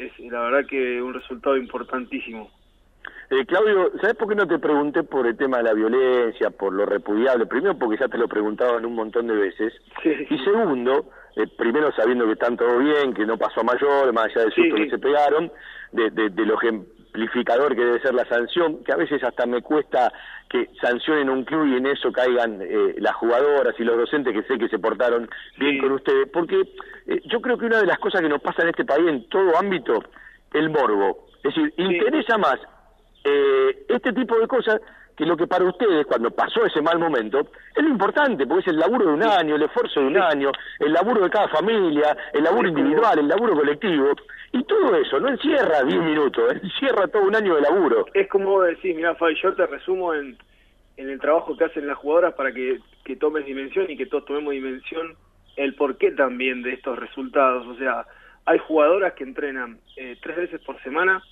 es 0.00 0.18
la 0.30 0.40
verdad 0.40 0.66
que 0.66 1.02
un 1.02 1.14
resultado 1.14 1.56
importantísimo. 1.56 2.50
Eh, 3.30 3.46
Claudio, 3.46 3.92
¿sabes 4.00 4.16
por 4.16 4.28
qué 4.28 4.34
no 4.34 4.48
te 4.48 4.58
pregunté 4.58 5.04
por 5.04 5.26
el 5.26 5.36
tema 5.36 5.58
de 5.58 5.64
la 5.64 5.72
violencia, 5.72 6.50
por 6.50 6.72
lo 6.72 6.84
repudiable? 6.84 7.46
Primero 7.46 7.78
porque 7.78 8.00
ya 8.00 8.08
te 8.08 8.18
lo 8.18 8.26
preguntaban 8.26 8.84
un 8.84 8.94
montón 8.94 9.28
de 9.28 9.34
veces. 9.34 9.72
Y 10.04 10.38
segundo, 10.38 11.10
eh, 11.36 11.46
primero 11.56 11.92
sabiendo 11.92 12.26
que 12.26 12.32
están 12.32 12.56
todo 12.56 12.78
bien, 12.78 13.14
que 13.14 13.26
no 13.26 13.38
pasó 13.38 13.60
a 13.60 13.64
mayor, 13.64 14.12
más 14.12 14.24
allá 14.24 14.42
del 14.42 14.52
susto 14.52 14.74
que 14.74 14.90
se 14.90 14.98
pegaron, 14.98 15.52
de, 15.92 16.10
de, 16.10 16.30
de, 16.30 16.46
lo 16.46 16.56
ejemplificador 17.10 17.74
que 17.74 17.84
debe 17.84 18.00
ser 18.00 18.14
la 18.14 18.24
sanción, 18.26 18.82
que 18.84 18.92
a 18.92 18.96
veces 18.96 19.22
hasta 19.22 19.46
me 19.46 19.62
cuesta 19.62 20.12
que 20.48 20.68
sancionen 20.80 21.30
un 21.30 21.44
club 21.44 21.66
y 21.66 21.76
en 21.76 21.86
eso 21.86 22.10
caigan 22.12 22.60
eh, 22.60 22.94
las 22.98 23.14
jugadoras 23.14 23.74
y 23.78 23.84
los 23.84 23.96
docentes 23.96 24.32
que 24.34 24.42
sé 24.42 24.58
que 24.58 24.68
se 24.68 24.78
portaron 24.78 25.28
bien 25.58 25.78
con 25.78 25.92
ustedes, 25.92 26.28
porque 26.32 26.60
eh, 27.06 27.20
yo 27.26 27.40
creo 27.40 27.58
que 27.58 27.66
una 27.66 27.80
de 27.80 27.86
las 27.86 27.98
cosas 27.98 28.20
que 28.20 28.28
nos 28.28 28.40
pasa 28.42 28.62
en 28.62 28.68
este 28.68 28.84
país 28.84 29.06
en 29.08 29.28
todo 29.28 29.56
ámbito, 29.58 30.02
el 30.52 30.70
morbo. 30.70 31.28
Es 31.42 31.54
decir, 31.54 31.72
interesa 31.76 32.36
más 32.38 32.58
eh, 33.24 33.86
este 33.88 34.12
tipo 34.12 34.38
de 34.38 34.46
cosas 34.46 34.80
que 35.20 35.26
lo 35.26 35.36
que 35.36 35.46
para 35.46 35.66
ustedes, 35.66 36.06
cuando 36.06 36.30
pasó 36.30 36.64
ese 36.64 36.80
mal 36.80 36.98
momento, 36.98 37.40
es 37.76 37.82
lo 37.82 37.90
importante, 37.90 38.46
porque 38.46 38.62
es 38.62 38.68
el 38.68 38.78
laburo 38.78 39.04
de 39.04 39.12
un 39.12 39.22
año, 39.22 39.54
el 39.54 39.62
esfuerzo 39.64 40.00
de 40.00 40.06
un 40.06 40.16
año, 40.16 40.50
el 40.78 40.94
laburo 40.94 41.20
de 41.22 41.28
cada 41.28 41.46
familia, 41.48 42.16
el 42.32 42.42
laburo 42.42 42.68
individual, 42.68 43.18
el 43.18 43.28
laburo 43.28 43.54
colectivo, 43.54 44.12
y 44.52 44.64
todo 44.64 44.96
eso 44.96 45.20
no 45.20 45.28
encierra 45.28 45.82
10 45.82 46.02
minutos, 46.02 46.54
encierra 46.62 47.06
todo 47.08 47.24
un 47.24 47.36
año 47.36 47.54
de 47.54 47.60
laburo. 47.60 48.06
Es 48.14 48.28
como 48.28 48.52
vos 48.52 48.66
decís, 48.66 48.96
mira 48.96 49.14
Fabi, 49.14 49.34
yo 49.42 49.52
te 49.52 49.66
resumo 49.66 50.14
en, 50.14 50.38
en 50.96 51.10
el 51.10 51.20
trabajo 51.20 51.54
que 51.54 51.64
hacen 51.64 51.86
las 51.86 51.98
jugadoras 51.98 52.32
para 52.32 52.50
que, 52.52 52.78
que 53.04 53.16
tomes 53.16 53.44
dimensión 53.44 53.90
y 53.90 53.98
que 53.98 54.06
todos 54.06 54.24
tomemos 54.24 54.54
dimensión 54.54 55.16
el 55.56 55.74
porqué 55.74 56.12
también 56.12 56.62
de 56.62 56.72
estos 56.72 56.98
resultados, 56.98 57.66
o 57.66 57.76
sea, 57.76 58.06
hay 58.46 58.58
jugadoras 58.58 59.12
que 59.12 59.24
entrenan 59.24 59.80
eh, 59.98 60.16
tres 60.22 60.36
veces 60.38 60.62
por 60.62 60.82
semana, 60.82 61.22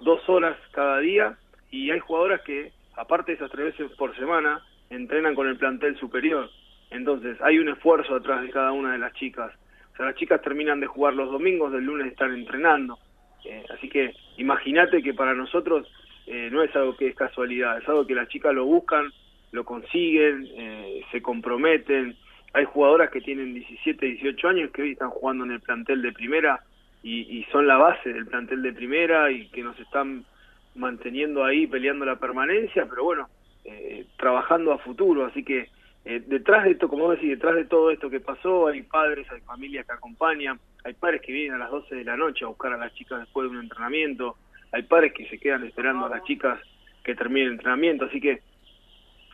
dos 0.00 0.26
horas 0.30 0.56
cada 0.72 0.98
día 1.00 1.36
y 1.70 1.90
hay 1.90 1.98
jugadoras 1.98 2.40
que, 2.40 2.72
aparte 2.98 3.32
de 3.32 3.36
esas 3.36 3.50
tres 3.50 3.76
veces 3.76 3.96
por 3.96 4.14
semana, 4.16 4.60
entrenan 4.90 5.34
con 5.34 5.48
el 5.48 5.56
plantel 5.56 5.96
superior. 5.98 6.50
Entonces, 6.90 7.40
hay 7.42 7.58
un 7.58 7.68
esfuerzo 7.68 8.16
atrás 8.16 8.42
de 8.42 8.50
cada 8.50 8.72
una 8.72 8.92
de 8.92 8.98
las 8.98 9.12
chicas. 9.14 9.52
O 9.92 9.96
sea, 9.96 10.06
las 10.06 10.14
chicas 10.14 10.40
terminan 10.42 10.80
de 10.80 10.86
jugar 10.86 11.14
los 11.14 11.30
domingos, 11.30 11.72
del 11.72 11.84
lunes 11.84 12.06
están 12.06 12.34
entrenando. 12.34 12.98
Eh, 13.44 13.64
así 13.74 13.88
que 13.88 14.14
imagínate 14.36 15.02
que 15.02 15.14
para 15.14 15.34
nosotros 15.34 15.86
eh, 16.26 16.48
no 16.50 16.62
es 16.62 16.74
algo 16.76 16.96
que 16.96 17.08
es 17.08 17.16
casualidad, 17.16 17.78
es 17.78 17.88
algo 17.88 18.06
que 18.06 18.14
las 18.14 18.28
chicas 18.28 18.54
lo 18.54 18.64
buscan, 18.64 19.10
lo 19.52 19.64
consiguen, 19.64 20.46
eh, 20.56 21.02
se 21.10 21.22
comprometen. 21.22 22.16
Hay 22.52 22.64
jugadoras 22.64 23.10
que 23.10 23.20
tienen 23.20 23.54
17, 23.54 24.04
18 24.04 24.48
años 24.48 24.70
que 24.70 24.82
hoy 24.82 24.92
están 24.92 25.10
jugando 25.10 25.44
en 25.44 25.52
el 25.52 25.60
plantel 25.60 26.02
de 26.02 26.12
primera 26.12 26.60
y, 27.02 27.46
son 27.52 27.66
la 27.66 27.76
base 27.76 28.12
del 28.12 28.26
plantel 28.26 28.62
de 28.62 28.72
primera 28.72 29.30
y 29.30 29.48
que 29.48 29.62
nos 29.62 29.78
están 29.80 30.24
manteniendo 30.78 31.44
ahí 31.44 31.66
peleando 31.66 32.04
la 32.04 32.16
permanencia, 32.16 32.86
pero 32.88 33.04
bueno, 33.04 33.28
eh, 33.64 34.06
trabajando 34.16 34.72
a 34.72 34.78
futuro, 34.78 35.26
así 35.26 35.44
que 35.44 35.68
eh, 36.04 36.22
detrás 36.26 36.64
de 36.64 36.70
esto, 36.72 36.88
como 36.88 37.10
decís, 37.10 37.30
detrás 37.30 37.56
de 37.56 37.64
todo 37.64 37.90
esto 37.90 38.08
que 38.08 38.20
pasó, 38.20 38.68
hay 38.68 38.82
padres, 38.82 39.30
hay 39.30 39.40
familias 39.40 39.86
que 39.86 39.92
acompañan, 39.92 40.58
hay 40.84 40.94
padres 40.94 41.20
que 41.22 41.32
vienen 41.32 41.54
a 41.54 41.58
las 41.58 41.70
12 41.70 41.94
de 41.96 42.04
la 42.04 42.16
noche 42.16 42.44
a 42.44 42.48
buscar 42.48 42.72
a 42.72 42.78
las 42.78 42.94
chicas 42.94 43.20
después 43.20 43.50
de 43.50 43.56
un 43.56 43.62
entrenamiento, 43.62 44.36
hay 44.72 44.82
padres 44.82 45.12
que 45.12 45.28
se 45.28 45.38
quedan 45.38 45.64
esperando 45.64 46.06
a 46.06 46.10
las 46.10 46.24
chicas 46.24 46.60
que 47.04 47.14
terminen 47.14 47.48
el 47.48 47.52
entrenamiento, 47.54 48.06
así 48.06 48.20
que 48.20 48.40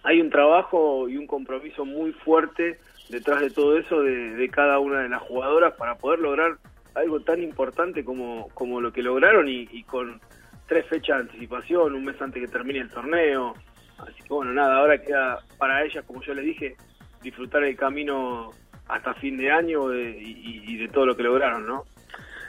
hay 0.03 0.21
un 0.21 0.31
trabajo 0.31 1.09
y 1.09 1.17
un 1.17 1.27
compromiso 1.27 1.85
muy 1.85 2.13
fuerte 2.13 2.79
detrás 3.09 3.41
de 3.41 3.51
todo 3.51 3.79
eso 3.79 4.03
de, 4.03 4.35
de 4.35 4.49
cada 4.49 4.79
una 4.79 5.01
de 5.01 5.09
las 5.09 5.23
jugadoras 5.23 5.75
para 5.75 5.97
poder 5.97 6.19
lograr 6.19 6.59
algo 6.95 7.21
tan 7.21 7.43
importante 7.43 8.05
como, 8.05 8.49
como 8.55 8.81
lo 8.81 8.93
que 8.93 9.03
lograron 9.03 9.49
y, 9.49 9.83
con 9.85 10.21
tres 10.67 10.87
fechas 10.87 11.17
de 11.17 11.23
anticipación, 11.23 11.95
un 11.95 12.05
mes 12.05 12.21
antes 12.21 12.43
que 12.43 12.49
termine 12.49 12.81
el 12.81 12.91
torneo. 12.91 13.55
Así 13.99 14.23
que 14.23 14.35
bueno, 14.35 14.53
nada, 14.53 14.79
ahora 14.79 14.99
queda 14.99 15.41
para 15.59 15.83
ellas, 15.85 16.05
como 16.07 16.23
yo 16.23 16.35
les 16.35 16.45
dije, 16.45 16.77
disfrutar 17.23 17.65
el 17.65 17.77
camino 17.77 18.51
hasta 18.89 19.15
fin 19.15 19.37
de 19.37 19.51
año 19.51 19.95
y, 19.95 20.77
de 20.77 20.89
todo 20.89 21.07
lo 21.07 21.17
que 21.17 21.23
lograron, 21.23 21.67
¿no? 21.67 21.85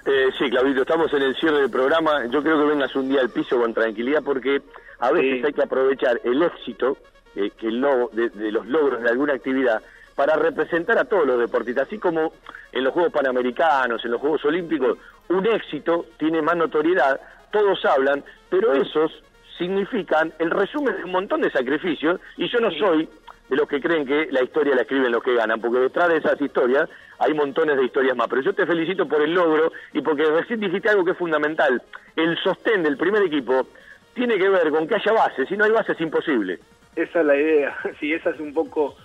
Eh, 0.06 0.30
sí, 0.38 0.50
Claudito, 0.50 0.82
estamos 0.82 1.12
en 1.14 1.24
el 1.24 1.36
cierre 1.36 1.62
del 1.62 1.72
programa. 1.72 2.26
Yo 2.28 2.44
creo 2.44 2.60
que 2.60 2.66
vengas 2.66 2.96
un 2.96 3.10
día 3.10 3.22
al 3.22 3.30
piso 3.30 3.60
con 3.60 3.74
tranquilidad 3.74 4.22
porque 4.24 4.62
a 5.00 5.12
veces 5.12 5.44
hay 5.44 5.54
que 5.54 5.64
aprovechar 5.64 6.20
el 6.24 6.44
éxito 6.44 6.98
eh, 7.36 7.52
que 7.58 7.68
el 7.68 7.82
de, 7.82 8.52
los 8.52 8.66
logros 8.68 9.02
de 9.02 9.10
alguna 9.10 9.34
actividad 9.34 9.82
para 10.16 10.36
representar 10.36 10.98
a 10.98 11.06
todos 11.06 11.26
los 11.26 11.40
deportistas, 11.40 11.88
así 11.88 11.98
como 11.98 12.32
en 12.72 12.84
los 12.84 12.94
Juegos 12.94 13.12
Panamericanos, 13.12 14.04
en 14.06 14.12
los 14.12 14.22
Juegos 14.22 14.46
Olímpicos, 14.46 14.98
un 15.28 15.46
éxito 15.46 16.06
tiene 16.18 16.42
más 16.42 16.56
notoriedad, 16.56 17.20
todos 17.56 17.86
hablan, 17.86 18.22
pero 18.50 18.74
esos 18.74 19.24
significan 19.58 20.34
el 20.40 20.52
resumen 20.52 20.98
de 20.98 21.06
un 21.06 21.12
montón 21.12 21.40
de 21.40 21.50
sacrificios, 21.50 22.20
y 22.36 22.50
yo 22.50 22.60
no 22.60 22.70
soy 22.72 23.08
de 23.48 23.56
los 23.56 23.70
que 23.70 23.80
creen 23.80 24.06
que 24.06 24.28
la 24.30 24.44
historia 24.44 24.76
la 24.76 24.82
escriben 24.82 25.14
los 25.14 25.24
que 25.24 25.36
ganan, 25.36 25.62
porque 25.62 25.80
detrás 25.80 26.10
de 26.10 26.18
esas 26.18 26.42
historias 26.42 26.90
hay 27.18 27.34
montones 27.34 27.78
de 27.78 27.86
historias 27.86 28.18
más. 28.18 28.28
Pero 28.28 28.42
yo 28.42 28.54
te 28.54 28.66
felicito 28.66 29.08
por 29.08 29.22
el 29.22 29.34
logro 29.34 29.72
y 29.94 30.02
porque 30.02 30.26
recién 30.26 30.60
dijiste 30.60 30.90
algo 30.90 31.06
que 31.06 31.12
es 31.12 31.18
fundamental. 31.18 31.82
El 32.18 32.38
sostén 32.40 32.84
del 32.84 32.98
primer 32.98 33.22
equipo 33.22 33.66
tiene 34.14 34.38
que 34.38 34.50
ver 34.50 34.70
con 34.70 34.86
que 34.86 34.96
haya 34.96 35.14
base, 35.14 35.46
si 35.46 35.56
no 35.56 35.64
hay 35.64 35.72
base 35.72 35.94
es 35.94 36.02
imposible. 36.02 36.60
Esa 36.94 37.22
es 37.22 37.26
la 37.26 37.38
idea, 37.38 37.78
sí, 38.02 38.12
esa 38.12 38.32
es 38.32 38.40
un 38.42 38.54
poco 38.54 38.98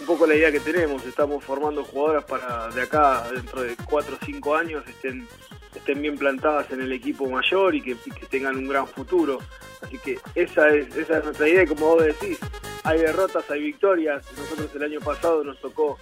un 0.00 0.06
poco 0.06 0.26
la 0.26 0.34
idea 0.34 0.52
que 0.52 0.60
tenemos. 0.60 1.06
Estamos 1.06 1.42
formando 1.42 1.84
jugadoras 1.84 2.24
para 2.24 2.68
de 2.68 2.82
acá, 2.82 3.24
dentro 3.32 3.62
de 3.62 3.74
4 3.88 4.14
o 4.14 4.24
5 4.26 4.56
años, 4.56 4.86
estén, 4.88 5.26
estén 5.74 6.02
bien 6.02 6.16
plantadas 6.16 6.70
en 6.70 6.80
el 6.80 6.92
equipo 6.92 7.28
mayor 7.28 7.74
y 7.74 7.82
que, 7.82 7.96
tengan 8.30 8.56
un 8.56 8.68
gran 8.68 8.86
futuro. 8.86 9.38
Así 9.82 9.98
que 9.98 10.18
esa 10.34 10.68
es, 10.70 10.94
esa 10.96 11.18
es 11.18 11.24
nuestra 11.24 11.48
idea 11.48 11.66
como 11.66 11.86
vos 11.86 12.04
decís, 12.04 12.38
hay 12.82 13.00
derrotas, 13.00 13.50
hay 13.50 13.62
victorias. 13.62 14.24
Nosotros 14.36 14.74
el 14.74 14.82
año 14.82 15.00
pasado 15.00 15.44
nos 15.44 15.60
tocó 15.60 15.98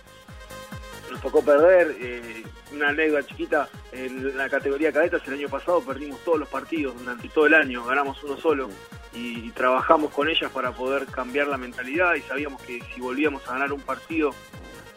nos 1.10 1.20
tocó 1.20 1.44
perder. 1.44 1.96
Eh, 2.00 2.42
una 2.72 2.88
anécdota 2.88 3.26
chiquita, 3.26 3.68
en 3.92 4.36
la 4.36 4.48
categoría 4.48 4.92
cadetas 4.92 5.26
el 5.28 5.34
año 5.34 5.48
pasado 5.48 5.82
perdimos 5.82 6.20
todos 6.24 6.38
los 6.38 6.48
partidos 6.48 6.98
durante 6.98 7.28
todo 7.28 7.46
el 7.46 7.54
año, 7.54 7.84
ganamos 7.84 8.22
uno 8.24 8.36
solo 8.38 8.70
y 9.12 9.50
trabajamos 9.50 10.10
con 10.12 10.28
ellas 10.28 10.50
para 10.50 10.72
poder 10.72 11.06
cambiar 11.06 11.48
la 11.48 11.58
mentalidad 11.58 12.14
y 12.14 12.22
sabíamos 12.22 12.62
que 12.62 12.80
si 12.94 13.00
volvíamos 13.00 13.46
a 13.46 13.52
ganar 13.52 13.72
un 13.72 13.82
partido 13.82 14.30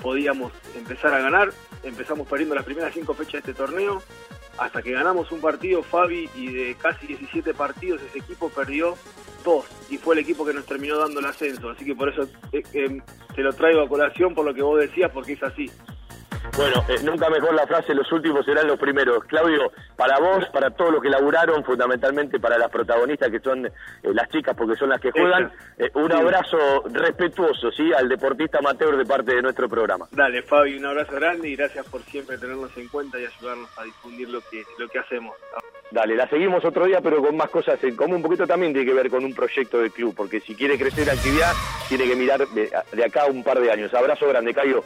podíamos 0.02 0.54
empezar 0.76 1.14
a 1.14 1.20
ganar. 1.20 1.52
Empezamos 1.84 2.28
perdiendo 2.28 2.56
las 2.56 2.64
primeras 2.64 2.94
cinco 2.94 3.14
fechas 3.14 3.44
de 3.44 3.52
este 3.52 3.54
torneo 3.54 4.02
hasta 4.58 4.82
que 4.82 4.92
ganamos 4.92 5.32
un 5.32 5.42
partido, 5.42 5.84
Fabi, 5.84 6.30
y 6.36 6.48
de 6.48 6.76
casi 6.76 7.08
17 7.08 7.54
partidos 7.54 8.02
ese 8.02 8.20
equipo 8.20 8.50
perdió 8.50 8.96
dos 9.44 9.66
y 9.90 9.98
fue 9.98 10.16
el 10.16 10.22
equipo 10.22 10.46
que 10.46 10.54
nos 10.54 10.66
terminó 10.66 10.98
dando 10.98 11.20
el 11.20 11.26
ascenso. 11.26 11.70
Así 11.70 11.86
que 11.86 11.96
por 11.96 12.10
eso 12.10 12.24
eh, 12.52 12.64
eh, 12.74 13.02
te 13.36 13.42
lo 13.42 13.54
traigo 13.54 13.82
a 13.82 13.88
colación 13.88 14.34
por 14.34 14.46
lo 14.46 14.54
que 14.54 14.62
vos 14.62 14.80
decías, 14.80 15.12
porque 15.12 15.34
es 15.34 15.44
así. 15.44 15.70
Bueno, 16.56 16.86
eh, 16.88 16.96
nunca 17.04 17.30
mejor 17.30 17.54
la 17.54 17.68
frase, 17.68 17.94
los 17.94 18.10
últimos 18.12 18.46
serán 18.46 18.68
los 18.68 18.80
primeros. 18.80 19.26
Claudio, 19.26 19.72
para 19.96 20.20
vos, 20.20 20.46
para 20.54 20.72
todos 20.72 20.94
los 20.94 21.02
que 21.02 21.10
laburaron, 21.10 21.64
fundamentalmente 21.66 22.40
para 22.40 22.58
las 22.58 22.70
protagonistas 22.70 23.30
que 23.30 23.40
son 23.40 23.66
eh, 23.66 23.72
las 24.04 24.30
chicas 24.30 24.56
porque 24.56 24.76
son 24.76 24.90
las 24.90 25.02
que 25.02 25.12
juegan, 25.12 25.52
eh, 25.78 25.92
un 25.96 26.12
abrazo 26.12 26.84
respetuoso, 26.92 27.72
¿sí? 27.72 27.92
Al 27.94 28.08
deportista 28.08 28.60
amateur 28.60 28.96
de 28.96 29.06
parte 29.06 29.36
de 29.36 29.42
nuestro 29.42 29.68
programa. 29.68 30.08
Dale, 30.12 30.44
Fabi, 30.44 30.78
un 30.78 30.86
abrazo 30.86 31.14
grande 31.16 31.50
y 31.50 31.56
gracias 31.56 31.86
por 31.88 32.02
siempre 32.04 32.38
tenernos 32.38 32.76
en 32.78 32.88
cuenta 32.88 33.20
y 33.20 33.26
ayudarnos 33.26 33.70
a 33.78 33.84
difundir 33.84 34.30
lo 34.30 34.40
que, 34.50 34.64
lo 34.78 34.88
que 34.88 35.00
hacemos. 35.00 35.36
Dale, 35.92 36.16
la 36.16 36.28
seguimos 36.30 36.64
otro 36.64 36.86
día, 36.86 37.02
pero 37.02 37.22
con 37.22 37.36
más 37.36 37.50
cosas 37.50 37.84
en 37.84 37.96
común. 37.96 38.18
Un 38.18 38.24
poquito 38.24 38.48
también 38.48 38.74
tiene 38.74 38.88
que 38.90 38.96
ver 38.96 39.10
con 39.10 39.24
un 39.24 39.36
proyecto 39.36 39.80
de 39.80 39.92
club, 39.92 40.16
porque 40.16 40.40
si 40.40 40.56
quiere 40.56 40.78
crecer 40.78 41.08
la 41.08 41.14
actividad, 41.14 41.52
tiene 41.90 42.06
que 42.06 42.16
mirar 42.16 42.48
de, 42.48 42.72
de 42.92 43.04
acá 43.04 43.26
un 43.26 43.44
par 43.44 43.60
de 43.60 43.72
años. 43.72 43.94
Abrazo 43.94 44.28
grande, 44.28 44.54
Cayo. 44.54 44.84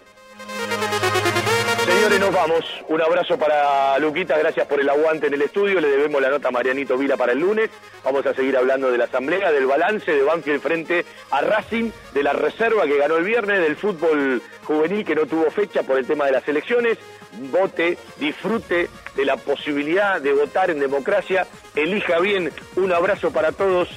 Señores, 2.00 2.20
nos 2.22 2.34
vamos. 2.34 2.66
Un 2.88 3.02
abrazo 3.02 3.38
para 3.38 4.00
Luquita, 4.00 4.38
gracias 4.38 4.66
por 4.68 4.80
el 4.80 4.88
aguante 4.88 5.28
en 5.28 5.34
el 5.34 5.42
estudio. 5.42 5.82
Le 5.82 5.90
debemos 5.90 6.22
la 6.22 6.30
nota 6.30 6.48
a 6.48 6.52
Marianito 6.52 6.98
Vila 6.98 7.18
para 7.18 7.34
el 7.34 7.40
lunes. 7.40 7.70
Vamos 8.06 8.26
a 8.26 8.34
seguir 8.34 8.56
hablando 8.56 8.90
de 8.90 8.98
la 8.98 9.04
asamblea, 9.04 9.52
del 9.52 9.66
balance 9.66 10.10
de 10.10 10.22
Banfield 10.24 10.62
frente 10.62 11.06
a 11.30 11.42
Racing, 11.42 11.92
de 12.14 12.24
la 12.24 12.32
reserva 12.32 12.86
que 12.86 12.98
ganó 12.98 13.18
el 13.18 13.26
viernes, 13.26 13.60
del 13.60 13.76
fútbol 13.76 14.42
juvenil 14.64 15.04
que 15.04 15.14
no 15.14 15.26
tuvo 15.26 15.52
fecha 15.52 15.84
por 15.84 15.98
el 15.98 16.08
tema 16.08 16.26
de 16.26 16.32
las 16.32 16.48
elecciones. 16.48 16.98
Vote, 17.34 17.98
disfrute 18.16 18.88
de 19.18 19.26
la 19.26 19.36
posibilidad 19.36 20.22
de 20.22 20.32
votar 20.32 20.70
en 20.70 20.80
democracia. 20.80 21.48
Elija 21.76 22.18
bien. 22.20 22.50
Un 22.78 22.94
abrazo 22.94 23.32
para 23.32 23.52
todos. 23.52 23.90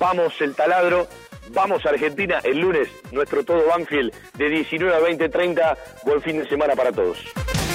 Vamos 0.00 0.34
el 0.40 0.56
taladro. 0.56 1.06
Vamos 1.52 1.84
a 1.86 1.90
Argentina 1.90 2.40
el 2.44 2.60
lunes, 2.60 2.88
nuestro 3.12 3.44
todo 3.44 3.66
Banfield 3.68 4.12
de 4.36 4.48
19 4.48 4.94
a 4.94 5.00
20, 5.00 5.28
30. 5.28 5.76
Buen 6.04 6.22
fin 6.22 6.38
de 6.38 6.48
semana 6.48 6.74
para 6.74 6.92
todos. 6.92 7.18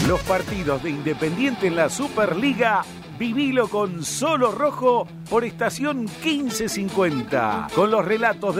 Los 0.07 0.22
partidos 0.22 0.84
de 0.84 0.89
Independiente 0.89 1.68
en 1.68 1.76
la 1.76 1.89
Superliga, 1.89 2.84
vivilo 3.18 3.68
con 3.68 4.03
solo 4.03 4.52
rojo 4.52 5.07
por 5.30 5.45
estación 5.45 6.06
1550, 6.23 7.68
con 7.76 7.91
los 7.91 8.03
relatos 8.03 8.56
de 8.56 8.60